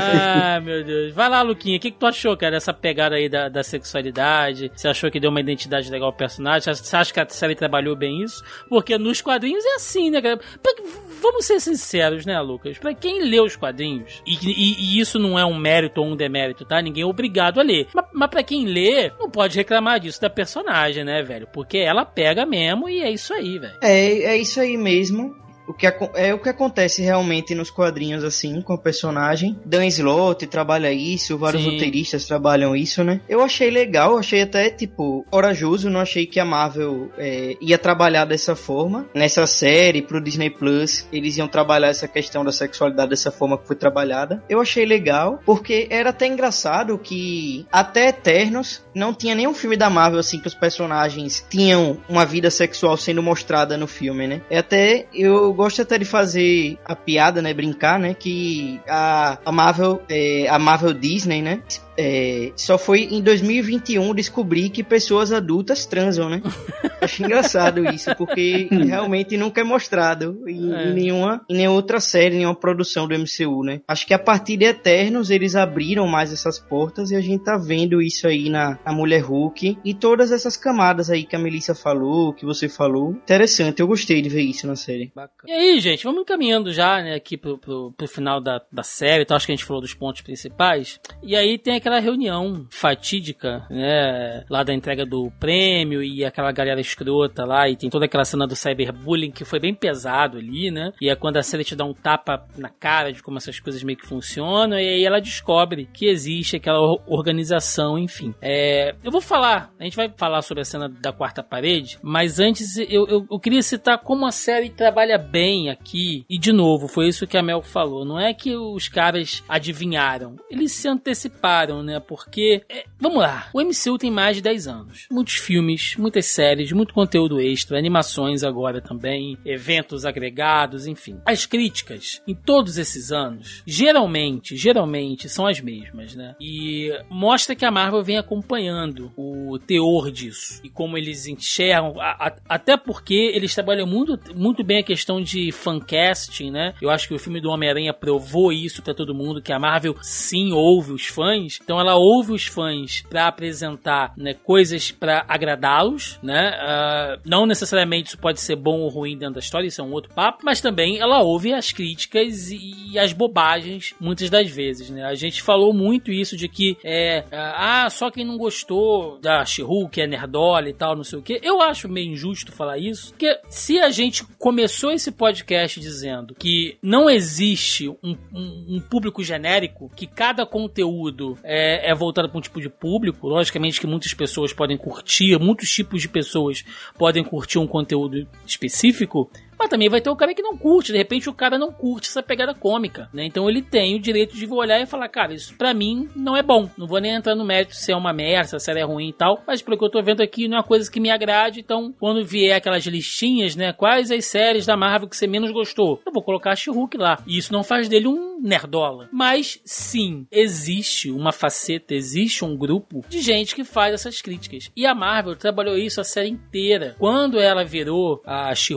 ah, 0.00 0.60
meu 0.60 0.84
Deus. 0.84 1.12
Vai 1.12 1.28
lá, 1.28 1.42
Luquinha. 1.42 1.76
O 1.76 1.80
que, 1.80 1.90
que 1.90 1.98
tu 1.98 2.06
achou, 2.06 2.36
cara, 2.36 2.52
dessa 2.52 2.72
pegada 2.72 3.16
aí 3.16 3.28
da, 3.28 3.48
da 3.48 3.62
sexualidade? 3.62 4.70
Você 4.74 4.88
achou 4.88 5.10
que 5.10 5.20
deu 5.20 5.30
uma 5.30 5.40
identidade 5.40 5.90
legal 5.90 6.08
ao 6.08 6.12
personagem? 6.12 6.72
Você 6.74 6.96
acha 6.96 7.12
que 7.12 7.20
a 7.20 7.28
série 7.28 7.54
trabalhou 7.54 7.96
bem 7.96 8.22
isso? 8.22 8.42
Porque 8.68 8.96
nos 8.98 9.20
quadrinhos 9.20 9.64
é 9.64 9.74
assim, 9.76 10.10
né, 10.10 10.20
cara? 10.20 10.38
Pra, 10.62 10.72
vamos 11.20 11.46
ser 11.46 11.60
sinceros, 11.60 12.26
né, 12.26 12.40
Lucas? 12.40 12.78
Pra 12.78 12.94
quem 12.94 13.22
lê 13.22 13.40
os 13.40 13.56
quadrinhos, 13.56 14.22
e, 14.26 14.34
e, 14.34 14.96
e, 14.96 15.00
isso 15.00 15.18
não 15.18 15.38
é 15.38 15.44
um 15.44 15.56
mérito 15.56 16.00
ou 16.00 16.08
um 16.08 16.16
demérito, 16.16 16.64
tá? 16.64 16.80
Ninguém 16.80 17.02
é 17.02 17.06
obrigado 17.06 17.60
a 17.60 17.62
ler. 17.62 17.86
Mas, 17.94 18.06
mas 18.12 18.30
pra 18.30 18.42
quem 18.42 18.66
lê, 18.66 19.10
não 19.18 19.30
pode 19.30 19.56
reclamar 19.56 20.00
disso 20.00 20.20
da 20.20 20.30
personagem, 20.30 21.04
né, 21.04 21.22
velho? 21.22 21.46
Porque 21.52 21.78
ela 21.78 22.04
pega 22.04 22.44
mesmo 22.44 22.88
e 22.88 23.00
é 23.00 23.10
isso 23.10 23.32
aí, 23.32 23.58
velho. 23.58 23.78
É, 23.82 24.22
é 24.24 24.36
isso 24.36 24.60
aí 24.60 24.76
mesmo 24.76 25.41
o 25.66 25.72
que 25.72 25.86
é 25.86 26.34
o 26.34 26.38
que 26.38 26.48
acontece 26.48 27.02
realmente 27.02 27.54
nos 27.54 27.70
quadrinhos 27.70 28.24
assim 28.24 28.60
com 28.60 28.72
a 28.72 28.78
personagem. 28.78 29.58
Dan 29.64 29.86
Slott 29.86 30.46
trabalha 30.46 30.92
isso, 30.92 31.38
vários 31.38 31.62
Sim. 31.62 31.72
roteiristas 31.72 32.26
trabalham 32.26 32.74
isso, 32.74 33.04
né? 33.04 33.20
Eu 33.28 33.42
achei 33.42 33.70
legal, 33.70 34.18
achei 34.18 34.42
até 34.42 34.70
tipo 34.70 35.24
corajoso, 35.30 35.90
não 35.90 36.00
achei 36.00 36.26
que 36.26 36.40
a 36.40 36.44
Marvel 36.44 37.10
é, 37.16 37.56
ia 37.60 37.78
trabalhar 37.78 38.24
dessa 38.24 38.54
forma 38.56 39.06
nessa 39.14 39.46
série 39.46 40.02
pro 40.02 40.20
Disney 40.20 40.50
Plus. 40.50 41.06
Eles 41.12 41.36
iam 41.36 41.48
trabalhar 41.48 41.88
essa 41.88 42.08
questão 42.08 42.44
da 42.44 42.52
sexualidade 42.52 43.10
dessa 43.10 43.30
forma 43.30 43.58
que 43.58 43.66
foi 43.66 43.76
trabalhada. 43.76 44.42
Eu 44.48 44.60
achei 44.60 44.84
legal 44.84 45.40
porque 45.44 45.86
era 45.90 46.10
até 46.10 46.26
engraçado 46.26 46.98
que 46.98 47.66
até 47.70 48.08
Eternos 48.08 48.82
não 48.94 49.14
tinha 49.14 49.34
nenhum 49.34 49.54
filme 49.54 49.76
da 49.76 49.88
Marvel 49.88 50.20
assim 50.20 50.38
que 50.38 50.48
os 50.48 50.54
personagens 50.54 51.44
tinham 51.48 51.98
uma 52.08 52.24
vida 52.24 52.50
sexual 52.50 52.96
sendo 52.96 53.22
mostrada 53.22 53.76
no 53.76 53.86
filme, 53.86 54.26
né? 54.26 54.42
É 54.50 54.58
até 54.58 55.06
eu 55.14 55.51
gosto 55.52 55.82
até 55.82 55.98
de 55.98 56.04
fazer 56.04 56.78
a 56.84 56.94
piada, 56.94 57.42
né, 57.42 57.52
brincar, 57.52 57.98
né, 57.98 58.14
que 58.14 58.80
a, 58.88 59.38
a 59.44 59.52
Marvel, 59.52 60.02
é, 60.08 60.48
a 60.48 60.58
Marvel 60.58 60.92
Disney, 60.92 61.42
né, 61.42 61.62
é, 61.96 62.52
só 62.56 62.78
foi 62.78 63.02
em 63.10 63.20
2021 63.20 64.14
descobrir 64.14 64.70
que 64.70 64.82
pessoas 64.82 65.32
adultas 65.32 65.84
transam, 65.86 66.28
né? 66.28 66.42
Acho 67.00 67.24
engraçado 67.24 67.84
isso, 67.92 68.14
porque 68.16 68.68
realmente 68.70 69.36
nunca 69.36 69.60
é 69.60 69.64
mostrado 69.64 70.42
em, 70.46 70.72
é. 70.72 70.92
nenhuma, 70.92 71.44
em 71.48 71.56
nenhuma 71.56 71.76
outra 71.76 72.00
série, 72.00 72.36
nenhuma 72.36 72.54
produção 72.54 73.08
do 73.08 73.14
MCU, 73.18 73.64
né? 73.64 73.80
Acho 73.88 74.06
que 74.06 74.14
a 74.14 74.18
partir 74.18 74.56
de 74.56 74.66
Eternos 74.66 75.30
eles 75.30 75.56
abriram 75.56 76.06
mais 76.06 76.32
essas 76.32 76.58
portas 76.58 77.10
e 77.10 77.16
a 77.16 77.20
gente 77.20 77.44
tá 77.44 77.56
vendo 77.56 78.00
isso 78.00 78.26
aí 78.26 78.48
na, 78.48 78.78
na 78.84 78.92
Mulher 78.92 79.20
Hulk 79.20 79.78
e 79.84 79.94
todas 79.94 80.30
essas 80.30 80.56
camadas 80.56 81.10
aí 81.10 81.24
que 81.24 81.34
a 81.34 81.38
Melissa 81.38 81.74
falou, 81.74 82.32
que 82.32 82.44
você 82.44 82.68
falou. 82.68 83.10
Interessante, 83.10 83.80
eu 83.80 83.86
gostei 83.86 84.22
de 84.22 84.28
ver 84.28 84.42
isso 84.42 84.66
na 84.66 84.76
série. 84.76 85.12
Bacana. 85.14 85.52
E 85.52 85.52
aí, 85.52 85.80
gente, 85.80 86.04
vamos 86.04 86.22
encaminhando 86.22 86.72
já, 86.72 87.02
né, 87.02 87.14
aqui 87.14 87.36
pro, 87.36 87.58
pro, 87.58 87.92
pro 87.92 88.08
final 88.08 88.40
da, 88.40 88.62
da 88.70 88.82
série, 88.82 89.24
então 89.24 89.36
acho 89.36 89.46
que 89.46 89.52
a 89.52 89.56
gente 89.56 89.64
falou 89.64 89.82
dos 89.82 89.94
pontos 89.94 90.22
principais. 90.22 91.00
E 91.22 91.34
aí 91.34 91.58
tem 91.58 91.81
aquela 91.82 91.98
reunião 91.98 92.64
fatídica, 92.70 93.66
né? 93.68 94.44
Lá 94.48 94.62
da 94.62 94.72
entrega 94.72 95.04
do 95.04 95.30
prêmio 95.40 96.02
e 96.02 96.24
aquela 96.24 96.52
galera 96.52 96.80
escrota 96.80 97.44
lá, 97.44 97.68
e 97.68 97.76
tem 97.76 97.90
toda 97.90 98.04
aquela 98.04 98.24
cena 98.24 98.46
do 98.46 98.54
cyberbullying 98.54 99.32
que 99.32 99.44
foi 99.44 99.58
bem 99.58 99.74
pesado 99.74 100.38
ali, 100.38 100.70
né? 100.70 100.92
E 101.00 101.08
é 101.10 101.16
quando 101.16 101.38
a 101.38 101.42
série 101.42 101.64
te 101.64 101.74
dá 101.74 101.84
um 101.84 101.92
tapa 101.92 102.46
na 102.56 102.68
cara 102.68 103.12
de 103.12 103.22
como 103.22 103.38
essas 103.38 103.58
coisas 103.58 103.82
meio 103.82 103.98
que 103.98 104.06
funcionam, 104.06 104.78
e 104.78 104.88
aí 104.88 105.04
ela 105.04 105.20
descobre 105.20 105.88
que 105.92 106.06
existe 106.06 106.56
aquela 106.56 106.80
organização, 107.06 107.98
enfim. 107.98 108.32
É, 108.40 108.94
eu 109.02 109.10
vou 109.10 109.20
falar, 109.20 109.72
a 109.78 109.84
gente 109.84 109.96
vai 109.96 110.12
falar 110.16 110.42
sobre 110.42 110.62
a 110.62 110.64
cena 110.64 110.88
da 110.88 111.12
quarta 111.12 111.42
parede, 111.42 111.98
mas 112.00 112.38
antes 112.38 112.76
eu, 112.76 113.08
eu, 113.08 113.26
eu 113.28 113.40
queria 113.40 113.62
citar 113.62 113.98
como 113.98 114.24
a 114.24 114.30
série 114.30 114.70
trabalha 114.70 115.18
bem 115.18 115.68
aqui, 115.68 116.24
e 116.30 116.38
de 116.38 116.52
novo, 116.52 116.86
foi 116.86 117.08
isso 117.08 117.26
que 117.26 117.36
a 117.36 117.42
Mel 117.42 117.60
falou, 117.60 118.04
não 118.04 118.20
é 118.20 118.32
que 118.32 118.54
os 118.54 118.88
caras 118.88 119.42
adivinharam, 119.48 120.36
eles 120.48 120.70
se 120.72 120.86
anteciparam, 120.86 121.71
né? 121.80 122.00
Porque, 122.00 122.64
é, 122.68 122.84
vamos 122.98 123.18
lá, 123.18 123.48
o 123.54 123.62
MCU 123.62 123.96
tem 123.96 124.10
mais 124.10 124.34
de 124.34 124.42
10 124.42 124.66
anos. 124.66 125.06
Muitos 125.08 125.34
filmes, 125.34 125.94
muitas 125.96 126.26
séries, 126.26 126.72
muito 126.72 126.92
conteúdo 126.92 127.40
extra, 127.40 127.78
animações 127.78 128.42
agora 128.42 128.80
também, 128.80 129.38
eventos 129.44 130.04
agregados, 130.04 130.88
enfim. 130.88 131.20
As 131.24 131.46
críticas 131.46 132.20
em 132.26 132.34
todos 132.34 132.78
esses 132.78 133.12
anos, 133.12 133.62
geralmente, 133.64 134.56
geralmente 134.56 135.28
são 135.28 135.46
as 135.46 135.60
mesmas, 135.60 136.16
né? 136.16 136.34
E 136.40 136.90
mostra 137.08 137.54
que 137.54 137.64
a 137.64 137.70
Marvel 137.70 138.02
vem 138.02 138.18
acompanhando 138.18 139.12
o 139.16 139.58
teor 139.58 140.10
disso 140.10 140.60
e 140.64 140.68
como 140.68 140.98
eles 140.98 141.26
enxergam, 141.26 142.00
a, 142.00 142.28
a, 142.28 142.36
até 142.48 142.76
porque 142.76 143.14
eles 143.14 143.54
trabalham 143.54 143.86
muito, 143.86 144.18
muito 144.34 144.64
bem 144.64 144.78
a 144.78 144.82
questão 144.82 145.20
de 145.20 145.52
fancasting, 145.52 146.50
né? 146.50 146.74
Eu 146.80 146.90
acho 146.90 147.06
que 147.06 147.14
o 147.14 147.18
filme 147.18 147.40
do 147.40 147.50
Homem-Aranha 147.50 147.92
provou 147.92 148.52
isso 148.52 148.82
para 148.82 148.94
todo 148.94 149.14
mundo, 149.14 149.42
que 149.42 149.52
a 149.52 149.58
Marvel 149.58 149.94
sim 150.02 150.52
ouve 150.52 150.92
os 150.92 151.06
fãs, 151.06 151.58
então 151.62 151.78
ela 151.78 151.96
ouve 151.96 152.32
os 152.32 152.46
fãs 152.46 153.02
para 153.08 153.26
apresentar 153.26 154.12
né, 154.16 154.34
coisas 154.34 154.90
para 154.90 155.24
agradá-los, 155.28 156.18
né? 156.22 156.52
Uh, 156.52 157.20
não 157.24 157.46
necessariamente 157.46 158.08
isso 158.08 158.18
pode 158.18 158.40
ser 158.40 158.56
bom 158.56 158.80
ou 158.80 158.88
ruim 158.88 159.16
dentro 159.16 159.34
da 159.34 159.40
história, 159.40 159.66
isso 159.66 159.80
é 159.80 159.84
um 159.84 159.92
outro 159.92 160.12
papo, 160.12 160.40
mas 160.44 160.60
também 160.60 160.98
ela 160.98 161.20
ouve 161.20 161.52
as 161.52 161.72
críticas 161.72 162.50
e, 162.50 162.98
as 162.98 163.12
bobagens 163.12 163.94
muitas 163.98 164.28
das 164.28 164.50
vezes, 164.50 164.90
né? 164.90 165.04
A 165.04 165.14
gente 165.14 165.42
falou 165.42 165.72
muito 165.72 166.10
isso 166.10 166.36
de 166.36 166.46
que 166.48 166.76
é, 166.84 167.24
ah, 167.32 167.88
só 167.90 168.10
quem 168.10 168.24
não 168.24 168.36
gostou 168.36 169.18
da 169.18 169.44
she 169.44 169.62
que 169.90 170.00
é 170.00 170.06
nerdola 170.06 170.68
e 170.68 170.72
tal, 170.72 170.94
não 170.96 171.04
sei 171.04 171.18
o 171.18 171.22
que. 171.22 171.40
Eu 171.42 171.62
acho 171.62 171.88
meio 171.88 172.12
injusto 172.12 172.52
falar 172.52 172.78
isso, 172.78 173.10
porque 173.10 173.38
se 173.48 173.78
a 173.78 173.90
gente 173.90 174.24
começou 174.38 174.90
esse 174.90 175.10
podcast 175.10 175.80
dizendo 175.80 176.34
que 176.34 176.76
não 176.82 177.08
existe 177.08 177.88
um, 177.88 178.16
um, 178.32 178.76
um 178.76 178.80
público 178.80 179.22
genérico, 179.22 179.90
que 179.94 180.06
cada 180.06 180.44
conteúdo 180.44 181.38
é, 181.42 181.51
é 181.52 181.94
voltado 181.94 182.28
para 182.28 182.38
um 182.38 182.40
tipo 182.40 182.60
de 182.60 182.68
público, 182.68 183.28
logicamente 183.28 183.80
que 183.80 183.86
muitas 183.86 184.14
pessoas 184.14 184.52
podem 184.52 184.76
curtir, 184.76 185.38
muitos 185.38 185.70
tipos 185.70 186.00
de 186.00 186.08
pessoas 186.08 186.64
podem 186.96 187.22
curtir 187.22 187.58
um 187.58 187.66
conteúdo 187.66 188.26
específico, 188.46 189.30
mas 189.62 189.70
também 189.70 189.88
vai 189.88 190.00
ter 190.00 190.10
o 190.10 190.16
cara 190.16 190.34
que 190.34 190.42
não 190.42 190.56
curte. 190.56 190.90
De 190.90 190.98
repente 190.98 191.30
o 191.30 191.32
cara 191.32 191.56
não 191.56 191.70
curte 191.70 192.08
essa 192.08 192.20
pegada 192.20 192.52
cômica, 192.52 193.08
né? 193.14 193.24
Então 193.24 193.48
ele 193.48 193.62
tem 193.62 193.94
o 193.94 194.00
direito 194.00 194.34
de 194.34 194.44
olhar 194.52 194.80
e 194.80 194.86
falar, 194.86 195.08
cara, 195.08 195.32
isso 195.32 195.54
pra 195.56 195.72
mim 195.72 196.08
não 196.16 196.36
é 196.36 196.42
bom. 196.42 196.68
Não 196.76 196.84
vou 196.84 197.00
nem 197.00 197.12
entrar 197.12 197.36
no 197.36 197.44
mérito 197.44 197.76
se 197.76 197.92
é 197.92 197.96
uma 197.96 198.12
merda, 198.12 198.48
se 198.48 198.56
a 198.56 198.58
série 198.58 198.80
é 198.80 198.84
ruim 198.84 199.10
e 199.10 199.12
tal. 199.12 199.40
Mas 199.46 199.62
pelo 199.62 199.78
que 199.78 199.84
eu 199.84 199.90
tô 199.90 200.02
vendo 200.02 200.20
aqui, 200.20 200.48
não 200.48 200.56
é 200.56 200.60
uma 200.60 200.66
coisa 200.66 200.90
que 200.90 200.98
me 200.98 201.10
agrade. 201.10 201.60
Então, 201.60 201.94
quando 201.96 202.24
vier 202.24 202.56
aquelas 202.56 202.84
listinhas, 202.84 203.54
né? 203.54 203.72
Quais 203.72 204.10
as 204.10 204.24
séries 204.24 204.66
da 204.66 204.76
Marvel 204.76 205.08
que 205.08 205.16
você 205.16 205.28
menos 205.28 205.52
gostou? 205.52 206.02
Eu 206.04 206.12
vou 206.12 206.24
colocar 206.24 206.50
a 206.50 206.56
she 206.56 206.70
lá. 206.96 207.22
E 207.24 207.38
isso 207.38 207.52
não 207.52 207.62
faz 207.62 207.88
dele 207.88 208.08
um 208.08 208.40
nerdola. 208.40 209.08
Mas 209.12 209.60
sim, 209.64 210.26
existe 210.30 211.08
uma 211.08 211.30
faceta, 211.30 211.94
existe 211.94 212.44
um 212.44 212.56
grupo 212.56 213.04
de 213.08 213.20
gente 213.20 213.54
que 213.54 213.62
faz 213.62 213.94
essas 213.94 214.20
críticas. 214.20 214.70
E 214.76 214.84
a 214.84 214.94
Marvel 214.94 215.36
trabalhou 215.36 215.78
isso 215.78 216.00
a 216.00 216.04
série 216.04 216.30
inteira. 216.30 216.96
Quando 216.98 217.38
ela 217.38 217.64
virou 217.64 218.20
a 218.26 218.52
she 218.54 218.72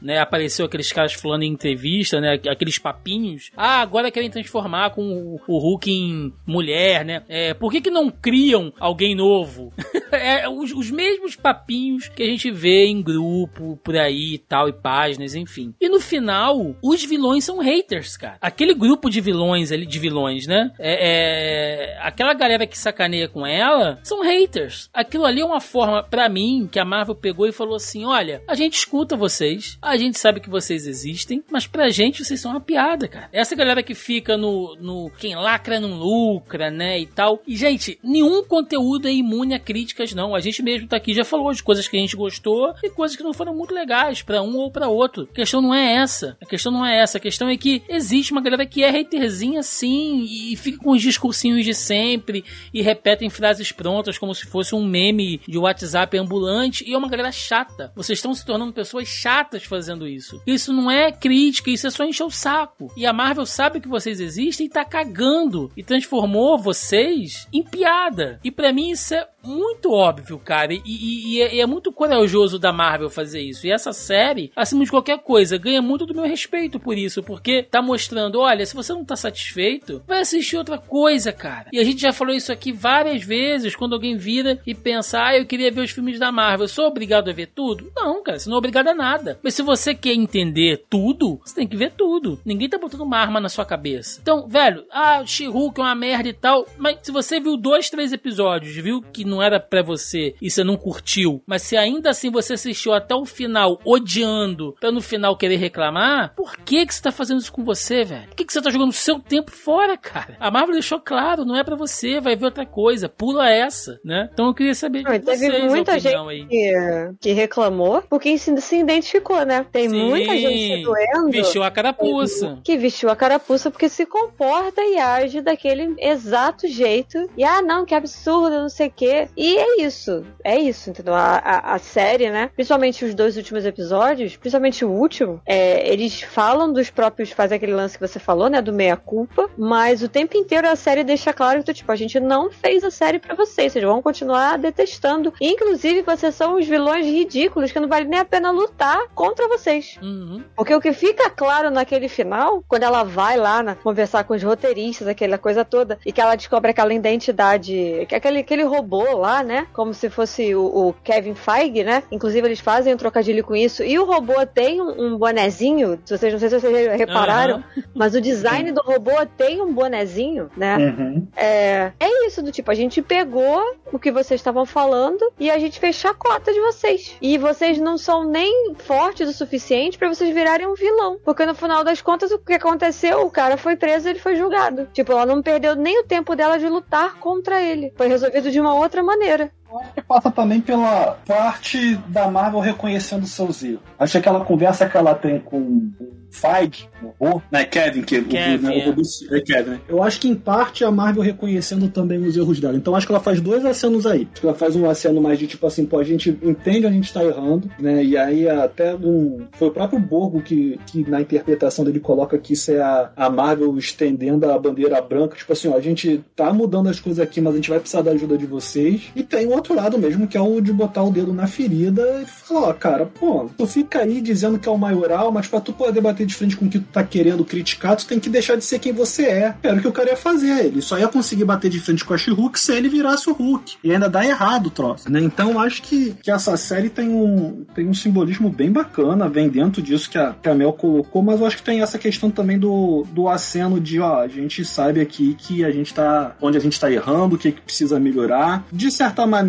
né? 0.00 0.18
Apareceu 0.24 0.66
aqueles 0.66 0.92
caras 0.92 1.12
falando 1.12 1.42
em 1.42 1.52
entrevista, 1.52 2.20
né? 2.20 2.40
Aqueles 2.50 2.78
papinhos. 2.78 3.50
Ah, 3.56 3.80
agora 3.80 4.10
querem 4.10 4.30
transformar 4.30 4.90
com 4.90 5.02
o, 5.02 5.40
o 5.46 5.58
Hulk 5.58 5.90
em 5.90 6.32
mulher, 6.46 7.04
né? 7.04 7.22
É, 7.28 7.54
por 7.54 7.70
que, 7.70 7.80
que 7.80 7.90
não 7.90 8.10
criam 8.10 8.72
alguém 8.78 9.14
novo? 9.14 9.72
é, 10.12 10.48
os, 10.48 10.72
os, 10.72 10.90
mesmos 10.90 11.36
papinhos 11.36 12.08
que 12.08 12.22
a 12.22 12.26
gente 12.26 12.50
vê 12.50 12.86
em 12.86 13.02
grupo, 13.02 13.78
por 13.82 13.96
aí 13.96 14.34
e 14.34 14.38
tal, 14.38 14.68
e 14.68 14.72
páginas, 14.72 15.34
enfim. 15.34 15.74
E 15.80 15.88
no 15.88 16.00
final, 16.00 16.74
os 16.82 17.04
vilões 17.04 17.44
são 17.44 17.58
haters, 17.58 18.16
cara. 18.16 18.38
Aquele 18.40 18.74
grupo 18.74 19.10
de 19.10 19.20
vilões 19.20 19.72
ali, 19.72 19.86
de 19.86 19.98
vilões, 19.98 20.46
né? 20.46 20.72
É, 20.78 21.94
é, 21.94 21.98
aquela 22.00 22.34
galera 22.34 22.66
que 22.66 22.78
sacaneia 22.78 23.28
com 23.28 23.46
ela 23.46 23.98
são 24.02 24.22
haters. 24.22 24.88
Aquilo 24.92 25.24
ali 25.24 25.40
é 25.40 25.44
uma 25.44 25.60
forma, 25.60 26.02
para 26.02 26.28
mim, 26.28 26.68
que 26.70 26.78
a 26.78 26.84
Marvel 26.84 27.14
pegou 27.14 27.46
e 27.46 27.52
falou 27.52 27.76
assim: 27.76 28.04
olha, 28.04 28.42
a 28.46 28.54
gente 28.54 28.74
escuta 28.74 29.16
vocês, 29.16 29.78
a 29.80 29.96
gente 29.96 30.13
sabe 30.18 30.40
que 30.40 30.50
vocês 30.50 30.86
existem, 30.86 31.42
mas 31.50 31.66
pra 31.66 31.90
gente 31.90 32.24
vocês 32.24 32.40
são 32.40 32.50
uma 32.50 32.60
piada, 32.60 33.08
cara. 33.08 33.28
Essa 33.32 33.54
galera 33.54 33.82
que 33.82 33.94
fica 33.94 34.36
no, 34.36 34.76
no 34.80 35.10
quem 35.18 35.34
lacra 35.34 35.80
não 35.80 35.94
lucra, 35.94 36.70
né, 36.70 36.98
e 36.98 37.06
tal. 37.06 37.42
E, 37.46 37.56
gente, 37.56 37.98
nenhum 38.02 38.44
conteúdo 38.44 39.08
é 39.08 39.12
imune 39.12 39.54
a 39.54 39.58
críticas, 39.58 40.12
não. 40.12 40.34
A 40.34 40.40
gente 40.40 40.62
mesmo 40.62 40.88
tá 40.88 40.96
aqui, 40.96 41.14
já 41.14 41.24
falou 41.24 41.52
de 41.52 41.62
coisas 41.62 41.86
que 41.86 41.96
a 41.96 42.00
gente 42.00 42.16
gostou 42.16 42.74
e 42.82 42.90
coisas 42.90 43.16
que 43.16 43.22
não 43.22 43.32
foram 43.32 43.54
muito 43.54 43.74
legais 43.74 44.22
para 44.22 44.42
um 44.42 44.56
ou 44.56 44.70
para 44.70 44.88
outro. 44.88 45.28
A 45.30 45.34
questão 45.34 45.60
não 45.60 45.74
é 45.74 45.94
essa. 45.94 46.36
A 46.40 46.46
questão 46.46 46.72
não 46.72 46.84
é 46.84 46.98
essa. 46.98 47.18
A 47.18 47.20
questão 47.20 47.48
é 47.48 47.56
que 47.56 47.82
existe 47.88 48.32
uma 48.32 48.40
galera 48.40 48.66
que 48.66 48.82
é 48.82 49.00
haterzinha, 49.00 49.62
sim, 49.62 50.24
e 50.24 50.56
fica 50.56 50.78
com 50.78 50.90
os 50.90 51.02
discursinhos 51.02 51.64
de 51.64 51.74
sempre 51.74 52.44
e 52.72 52.82
repetem 52.82 53.30
frases 53.30 53.72
prontas 53.72 54.18
como 54.18 54.34
se 54.34 54.46
fosse 54.46 54.74
um 54.74 54.84
meme 54.84 55.40
de 55.46 55.58
WhatsApp 55.58 56.16
ambulante. 56.18 56.84
E 56.88 56.94
é 56.94 56.98
uma 56.98 57.08
galera 57.08 57.32
chata. 57.32 57.92
Vocês 57.94 58.18
estão 58.18 58.34
se 58.34 58.44
tornando 58.44 58.72
pessoas 58.72 59.08
chatas 59.08 59.64
fazendo 59.64 59.93
isso 60.02 60.24
isso. 60.24 60.42
Isso 60.46 60.72
não 60.72 60.90
é 60.90 61.12
crítica, 61.12 61.70
isso 61.70 61.86
é 61.86 61.90
só 61.90 62.04
encher 62.04 62.24
o 62.24 62.30
saco. 62.30 62.90
E 62.96 63.06
a 63.06 63.12
Marvel 63.12 63.46
sabe 63.46 63.80
que 63.80 63.88
vocês 63.88 64.20
existem 64.20 64.66
e 64.66 64.70
tá 64.70 64.84
cagando. 64.84 65.70
E 65.76 65.82
transformou 65.82 66.58
vocês 66.58 67.46
em 67.52 67.62
piada. 67.62 68.40
E 68.42 68.50
para 68.50 68.72
mim 68.72 68.90
isso 68.90 69.14
é 69.14 69.28
muito 69.44 69.92
óbvio, 69.92 70.38
cara. 70.38 70.72
E, 70.72 70.82
e, 70.84 71.36
e, 71.36 71.42
é, 71.42 71.54
e, 71.56 71.60
é, 71.60 71.66
muito 71.66 71.92
corajoso 71.92 72.58
da 72.58 72.72
Marvel 72.72 73.10
fazer 73.10 73.40
isso. 73.40 73.66
E 73.66 73.70
essa 73.70 73.92
série, 73.92 74.50
acima 74.56 74.84
de 74.84 74.90
qualquer 74.90 75.18
coisa, 75.18 75.58
ganha 75.58 75.82
muito 75.82 76.06
do 76.06 76.14
meu 76.14 76.24
respeito 76.24 76.80
por 76.80 76.96
isso. 76.96 77.22
Porque 77.22 77.62
tá 77.62 77.82
mostrando: 77.82 78.40
olha, 78.40 78.64
se 78.66 78.74
você 78.74 78.92
não 78.92 79.04
tá 79.04 79.16
satisfeito, 79.16 80.02
vai 80.06 80.20
assistir 80.20 80.56
outra 80.56 80.78
coisa, 80.78 81.32
cara. 81.32 81.68
E 81.72 81.78
a 81.78 81.84
gente 81.84 82.00
já 82.00 82.12
falou 82.12 82.34
isso 82.34 82.52
aqui 82.52 82.72
várias 82.72 83.22
vezes. 83.22 83.76
Quando 83.76 83.94
alguém 83.94 84.16
vira 84.16 84.60
e 84.66 84.74
pensa, 84.74 85.22
ah, 85.24 85.36
eu 85.36 85.46
queria 85.46 85.70
ver 85.70 85.82
os 85.82 85.90
filmes 85.90 86.18
da 86.18 86.32
Marvel, 86.32 86.64
eu 86.64 86.68
sou 86.68 86.86
obrigado 86.86 87.28
a 87.28 87.32
ver 87.32 87.48
tudo? 87.54 87.92
Não, 87.94 88.22
cara, 88.22 88.38
você 88.38 88.48
não 88.48 88.56
é 88.56 88.58
obrigado 88.58 88.88
a 88.88 88.94
nada. 88.94 89.38
Mas 89.42 89.54
se 89.54 89.62
você 89.62 89.94
quer 89.94 90.14
entender 90.14 90.84
tudo, 90.88 91.40
você 91.44 91.54
tem 91.54 91.66
que 91.66 91.76
ver 91.76 91.92
tudo. 91.92 92.40
Ninguém 92.44 92.68
tá 92.68 92.78
botando 92.78 93.02
uma 93.02 93.18
arma 93.18 93.40
na 93.40 93.48
sua 93.48 93.64
cabeça. 93.64 94.18
Então, 94.22 94.48
velho, 94.48 94.84
ah, 94.90 95.24
She-Hulk 95.24 95.80
é 95.80 95.84
uma 95.84 95.94
merda 95.94 96.28
e 96.28 96.32
tal. 96.32 96.66
Mas 96.78 96.98
se 97.02 97.12
você 97.12 97.40
viu 97.40 97.56
dois, 97.56 97.90
três 97.90 98.12
episódios, 98.12 98.74
viu 98.74 99.02
que 99.02 99.24
não 99.24 99.33
era 99.42 99.58
para 99.60 99.82
você 99.82 100.34
e 100.40 100.50
você 100.50 100.62
não 100.64 100.76
curtiu, 100.76 101.42
mas 101.46 101.62
se 101.62 101.76
ainda 101.76 102.10
assim 102.10 102.30
você 102.30 102.54
assistiu 102.54 102.92
até 102.92 103.14
o 103.14 103.24
final 103.24 103.80
odiando, 103.84 104.74
pra 104.80 104.90
no 104.92 105.00
final 105.00 105.36
querer 105.36 105.56
reclamar, 105.56 106.34
por 106.34 106.56
que 106.58 106.86
que 106.86 106.94
você 106.94 107.02
tá 107.02 107.12
fazendo 107.12 107.40
isso 107.40 107.52
com 107.52 107.64
você, 107.64 108.04
velho? 108.04 108.28
Por 108.28 108.36
que 108.36 108.44
que 108.44 108.52
você 108.52 108.62
tá 108.62 108.70
jogando 108.70 108.92
seu 108.92 109.18
tempo 109.18 109.50
fora, 109.50 109.96
cara? 109.96 110.36
A 110.40 110.50
Marvel 110.50 110.74
deixou 110.74 111.00
claro, 111.00 111.44
não 111.44 111.56
é 111.56 111.64
para 111.64 111.76
você, 111.76 112.20
vai 112.20 112.36
ver 112.36 112.46
outra 112.46 112.66
coisa, 112.66 113.08
pula 113.08 113.48
essa, 113.50 113.98
né? 114.04 114.28
Então 114.32 114.46
eu 114.46 114.54
queria 114.54 114.74
saber 114.74 114.98
de 114.98 115.04
Não, 115.04 115.14
e 115.14 115.20
teve 115.20 115.36
vocês 115.46 115.64
muita 115.64 115.98
gente 115.98 116.16
aí. 116.16 116.46
que, 116.46 116.72
que 117.20 117.32
reclamou 117.32 118.02
porque 118.08 118.36
se, 118.38 118.54
se 118.60 118.76
identificou, 118.78 119.44
né? 119.44 119.66
Tem 119.72 119.88
Sim, 119.88 120.08
muita 120.08 120.36
gente 120.36 120.76
se 120.76 120.82
doendo 120.82 121.30
Vestiu 121.30 121.62
a 121.62 121.70
carapuça. 121.70 122.58
que 122.62 122.76
vestiu 122.76 123.10
a 123.10 123.16
carapuça 123.16 123.70
porque 123.70 123.88
se 123.88 124.06
comporta 124.06 124.80
e 124.82 124.98
age 124.98 125.40
daquele 125.40 125.94
exato 125.98 126.66
jeito. 126.68 127.28
E 127.36 127.44
ah, 127.44 127.62
não, 127.62 127.84
que 127.84 127.94
absurdo, 127.94 128.50
não 128.60 128.68
sei 128.68 128.88
o 128.88 128.92
quê. 128.94 129.23
E 129.36 129.56
é 129.56 129.82
isso. 129.82 130.24
É 130.42 130.56
isso, 130.58 130.90
entendeu? 130.90 131.14
A, 131.14 131.36
a, 131.38 131.74
a 131.74 131.78
série, 131.78 132.30
né? 132.30 132.50
Principalmente 132.54 133.04
os 133.04 133.14
dois 133.14 133.36
últimos 133.36 133.64
episódios, 133.64 134.36
principalmente 134.36 134.84
o 134.84 134.90
último, 134.90 135.40
é, 135.46 135.88
eles 135.92 136.20
falam 136.22 136.72
dos 136.72 136.90
próprios, 136.90 137.30
fazem 137.30 137.56
aquele 137.56 137.74
lance 137.74 137.98
que 137.98 138.06
você 138.06 138.18
falou, 138.18 138.48
né? 138.48 138.60
Do 138.60 138.72
meia-culpa, 138.72 139.48
mas 139.56 140.02
o 140.02 140.08
tempo 140.08 140.36
inteiro 140.36 140.68
a 140.68 140.76
série 140.76 141.04
deixa 141.04 141.32
claro 141.32 141.62
que, 141.62 141.72
tipo, 141.74 141.90
a 141.90 141.96
gente 141.96 142.18
não 142.20 142.50
fez 142.50 142.84
a 142.84 142.90
série 142.90 143.18
pra 143.18 143.34
vocês, 143.34 143.72
vocês 143.72 143.84
vão 143.84 144.02
continuar 144.02 144.58
detestando. 144.58 145.32
Inclusive, 145.40 146.02
vocês 146.02 146.34
são 146.34 146.58
os 146.58 146.66
vilões 146.66 147.06
ridículos 147.06 147.72
que 147.72 147.80
não 147.80 147.88
vale 147.88 148.06
nem 148.06 148.20
a 148.20 148.24
pena 148.24 148.50
lutar 148.50 148.98
contra 149.14 149.48
vocês. 149.48 149.98
Uhum. 150.02 150.42
Porque 150.56 150.74
o 150.74 150.80
que 150.80 150.92
fica 150.92 151.30
claro 151.30 151.70
naquele 151.70 152.08
final, 152.08 152.62
quando 152.68 152.82
ela 152.84 153.02
vai 153.04 153.36
lá 153.36 153.62
na- 153.62 153.74
conversar 153.74 154.24
com 154.24 154.34
os 154.34 154.42
roteiristas, 154.42 155.08
aquela 155.08 155.38
coisa 155.38 155.64
toda, 155.64 155.98
e 156.04 156.12
que 156.12 156.20
ela 156.20 156.34
descobre 156.36 156.70
aquela 156.70 156.92
identidade, 156.94 158.06
que 158.08 158.14
aquele, 158.14 158.40
aquele 158.40 158.62
robô 158.62 159.13
lá, 159.16 159.42
né? 159.42 159.66
Como 159.72 159.92
se 159.94 160.10
fosse 160.10 160.54
o, 160.54 160.64
o 160.64 160.92
Kevin 161.04 161.34
Feige, 161.34 161.84
né? 161.84 162.02
Inclusive 162.10 162.46
eles 162.46 162.60
fazem 162.60 162.94
um 162.94 162.96
trocadilho 162.96 163.44
com 163.44 163.54
isso. 163.54 163.82
E 163.82 163.98
o 163.98 164.04
robô 164.04 164.34
tem 164.46 164.80
um, 164.80 165.06
um 165.06 165.18
bonezinho, 165.18 165.98
se 166.04 166.16
vocês 166.16 166.32
não 166.32 166.40
sei 166.40 166.48
se 166.48 166.60
vocês 166.60 166.98
repararam, 166.98 167.62
mas 167.94 168.14
o 168.14 168.20
design 168.20 168.72
do 168.72 168.80
robô 168.82 169.12
tem 169.36 169.60
um 169.60 169.72
bonezinho, 169.72 170.50
né? 170.56 170.76
Uhum. 170.76 171.26
É, 171.36 171.92
é 171.98 172.26
isso 172.26 172.42
do 172.42 172.52
tipo, 172.52 172.70
a 172.70 172.74
gente 172.74 173.02
pegou 173.02 173.62
o 173.92 173.98
que 173.98 174.10
vocês 174.10 174.40
estavam 174.40 174.66
falando 174.66 175.32
e 175.38 175.50
a 175.50 175.58
gente 175.58 175.78
fez 175.78 175.96
chacota 175.96 176.52
de 176.52 176.60
vocês. 176.60 177.16
E 177.20 177.38
vocês 177.38 177.78
não 177.78 177.96
são 177.96 178.24
nem 178.24 178.74
fortes 178.74 179.28
o 179.28 179.32
suficiente 179.32 179.98
pra 179.98 180.08
vocês 180.08 180.34
virarem 180.34 180.66
um 180.66 180.74
vilão. 180.74 181.18
Porque 181.24 181.46
no 181.46 181.54
final 181.54 181.84
das 181.84 182.02
contas, 182.02 182.30
o 182.30 182.38
que 182.38 182.54
aconteceu? 182.54 183.22
O 183.22 183.30
cara 183.30 183.56
foi 183.56 183.76
preso 183.76 184.08
e 184.08 184.10
ele 184.10 184.18
foi 184.18 184.36
julgado. 184.36 184.88
Tipo, 184.92 185.12
ela 185.12 185.26
não 185.26 185.42
perdeu 185.42 185.76
nem 185.76 186.00
o 186.00 186.04
tempo 186.04 186.34
dela 186.34 186.58
de 186.58 186.68
lutar 186.68 187.14
contra 187.18 187.62
ele. 187.62 187.92
Foi 187.96 188.08
resolvido 188.08 188.50
de 188.50 188.60
uma 188.60 188.74
outra 188.74 189.02
maneira. 189.04 189.52
Eu 189.74 189.80
acho 189.80 189.94
que 189.94 190.02
passa 190.02 190.30
também 190.30 190.60
pela 190.60 191.18
parte 191.26 191.96
da 192.08 192.30
Marvel 192.30 192.60
reconhecendo 192.60 193.26
seus 193.26 193.62
erros. 193.64 193.80
Acho 193.98 194.12
que 194.12 194.18
aquela 194.18 194.44
conversa 194.44 194.88
que 194.88 194.96
ela 194.96 195.14
tem 195.14 195.40
com 195.40 195.58
o 195.58 195.92
Feige, 196.30 196.88
o 197.00 197.24
robô, 197.26 197.42
né, 197.50 197.64
Kevin, 197.64 198.02
que 198.02 198.18
o- 198.18 198.24
Kevin, 198.24 198.66
né, 198.66 198.70
o 198.70 198.78
é. 198.80 198.84
robô 198.86 199.02
é 199.30 199.40
Kevin, 199.40 199.70
né? 199.70 199.80
Eu 199.88 200.02
acho 200.02 200.20
que 200.20 200.28
em 200.28 200.34
parte 200.34 200.84
a 200.84 200.90
Marvel 200.90 201.22
reconhecendo 201.22 201.88
também 201.88 202.18
os 202.18 202.36
erros 202.36 202.58
dela. 202.58 202.76
Então 202.76 202.94
acho 202.96 203.06
que 203.06 203.12
ela 203.12 203.20
faz 203.20 203.40
dois 203.40 203.64
acenos 203.64 204.04
aí. 204.04 204.28
Acho 204.32 204.40
que 204.40 204.46
ela 204.46 204.56
faz 204.56 204.74
um 204.74 204.88
aceno 204.90 205.20
mais 205.20 205.38
de 205.38 205.46
tipo 205.46 205.64
assim, 205.66 205.84
pô, 205.86 205.98
a 205.98 206.04
gente 206.04 206.36
entende 206.42 206.86
a 206.86 206.90
gente 206.90 207.12
tá 207.12 207.22
errando, 207.24 207.70
né? 207.78 208.02
E 208.04 208.16
aí 208.16 208.48
até 208.48 208.94
um. 208.96 209.46
Foi 209.52 209.68
o 209.68 209.70
próprio 209.70 209.98
Borgo 210.00 210.40
que, 210.42 210.78
que 210.86 211.08
na 211.08 211.20
interpretação 211.20 211.84
dele 211.84 212.00
coloca 212.00 212.36
que 212.36 212.52
isso 212.54 212.72
é 212.72 212.80
a, 212.80 213.10
a 213.16 213.30
Marvel 213.30 213.76
estendendo 213.78 214.50
a 214.50 214.58
bandeira 214.58 215.00
branca, 215.00 215.36
tipo 215.36 215.52
assim, 215.52 215.68
ó, 215.68 215.76
a 215.76 215.80
gente 215.80 216.20
tá 216.34 216.52
mudando 216.52 216.88
as 216.88 216.98
coisas 216.98 217.20
aqui, 217.24 217.40
mas 217.40 217.52
a 217.52 217.56
gente 217.56 217.70
vai 217.70 217.78
precisar 217.78 218.02
da 218.02 218.10
ajuda 218.10 218.36
de 218.36 218.46
vocês. 218.46 219.02
E 219.14 219.22
tem 219.22 219.46
o 219.46 219.54
outro 219.64 219.74
lado 219.74 219.98
mesmo, 219.98 220.28
que 220.28 220.36
é 220.36 220.40
o 220.40 220.60
de 220.60 220.72
botar 220.72 221.02
o 221.02 221.10
dedo 221.10 221.32
na 221.32 221.46
ferida 221.46 222.22
e 222.22 222.26
falar, 222.26 222.68
ó, 222.68 222.72
cara, 222.74 223.06
pô, 223.06 223.48
tu 223.56 223.66
fica 223.66 224.00
aí 224.00 224.20
dizendo 224.20 224.58
que 224.58 224.68
é 224.68 224.72
o 224.72 224.76
maioral, 224.76 225.32
mas 225.32 225.46
pra 225.46 225.60
tu 225.60 225.72
poder 225.72 226.00
bater 226.02 226.26
de 226.26 226.34
frente 226.34 226.56
com 226.56 226.66
o 226.66 226.68
que 226.68 226.78
tu 226.78 226.86
tá 226.92 227.02
querendo 227.02 227.44
criticar, 227.44 227.96
tu 227.96 228.06
tem 228.06 228.20
que 228.20 228.28
deixar 228.28 228.56
de 228.56 228.64
ser 228.64 228.78
quem 228.78 228.92
você 228.92 229.24
é. 229.24 229.54
Era 229.62 229.76
o 229.76 229.80
que 229.80 229.88
o 229.88 229.92
cara 229.92 230.10
ia 230.10 230.16
fazer. 230.16 230.66
Ele 230.66 230.82
só 230.82 230.98
ia 230.98 231.08
conseguir 231.08 231.44
bater 231.44 231.70
de 231.70 231.80
frente 231.80 232.04
com 232.04 232.12
a 232.12 232.18
She-Hulk 232.18 232.60
se 232.60 232.72
ele 232.72 232.88
virasse 232.88 233.30
o 233.30 233.32
Hulk. 233.32 233.76
E 233.82 233.90
ainda 233.90 234.08
dá 234.08 234.24
errado 234.24 234.66
o 234.66 234.70
troço, 234.70 235.10
né? 235.10 235.20
Então 235.20 235.58
acho 235.58 235.82
que, 235.82 236.14
que 236.22 236.30
essa 236.30 236.56
série 236.56 236.90
tem 236.90 237.08
um, 237.08 237.64
tem 237.74 237.88
um 237.88 237.94
simbolismo 237.94 238.50
bem 238.50 238.70
bacana, 238.70 239.28
vem 239.28 239.48
dentro 239.48 239.80
disso 239.80 240.10
que 240.10 240.18
a, 240.18 240.34
que 240.34 240.48
a 240.48 240.54
Mel 240.54 240.72
colocou, 240.72 241.22
mas 241.22 241.40
eu 241.40 241.46
acho 241.46 241.56
que 241.56 241.62
tem 241.62 241.80
essa 241.80 241.98
questão 241.98 242.30
também 242.30 242.58
do, 242.58 243.06
do 243.12 243.28
aceno 243.28 243.80
de, 243.80 244.00
ó, 244.00 244.20
a 244.20 244.28
gente 244.28 244.64
sabe 244.64 245.00
aqui 245.00 245.34
que 245.38 245.64
a 245.64 245.70
gente 245.70 245.94
tá, 245.94 246.36
onde 246.40 246.58
a 246.58 246.60
gente 246.60 246.78
tá 246.78 246.90
errando, 246.90 247.36
o 247.36 247.38
que, 247.38 247.52
que 247.52 247.62
precisa 247.62 247.98
melhorar. 247.98 248.64
De 248.70 248.90
certa 248.90 249.26
maneira, 249.26 249.43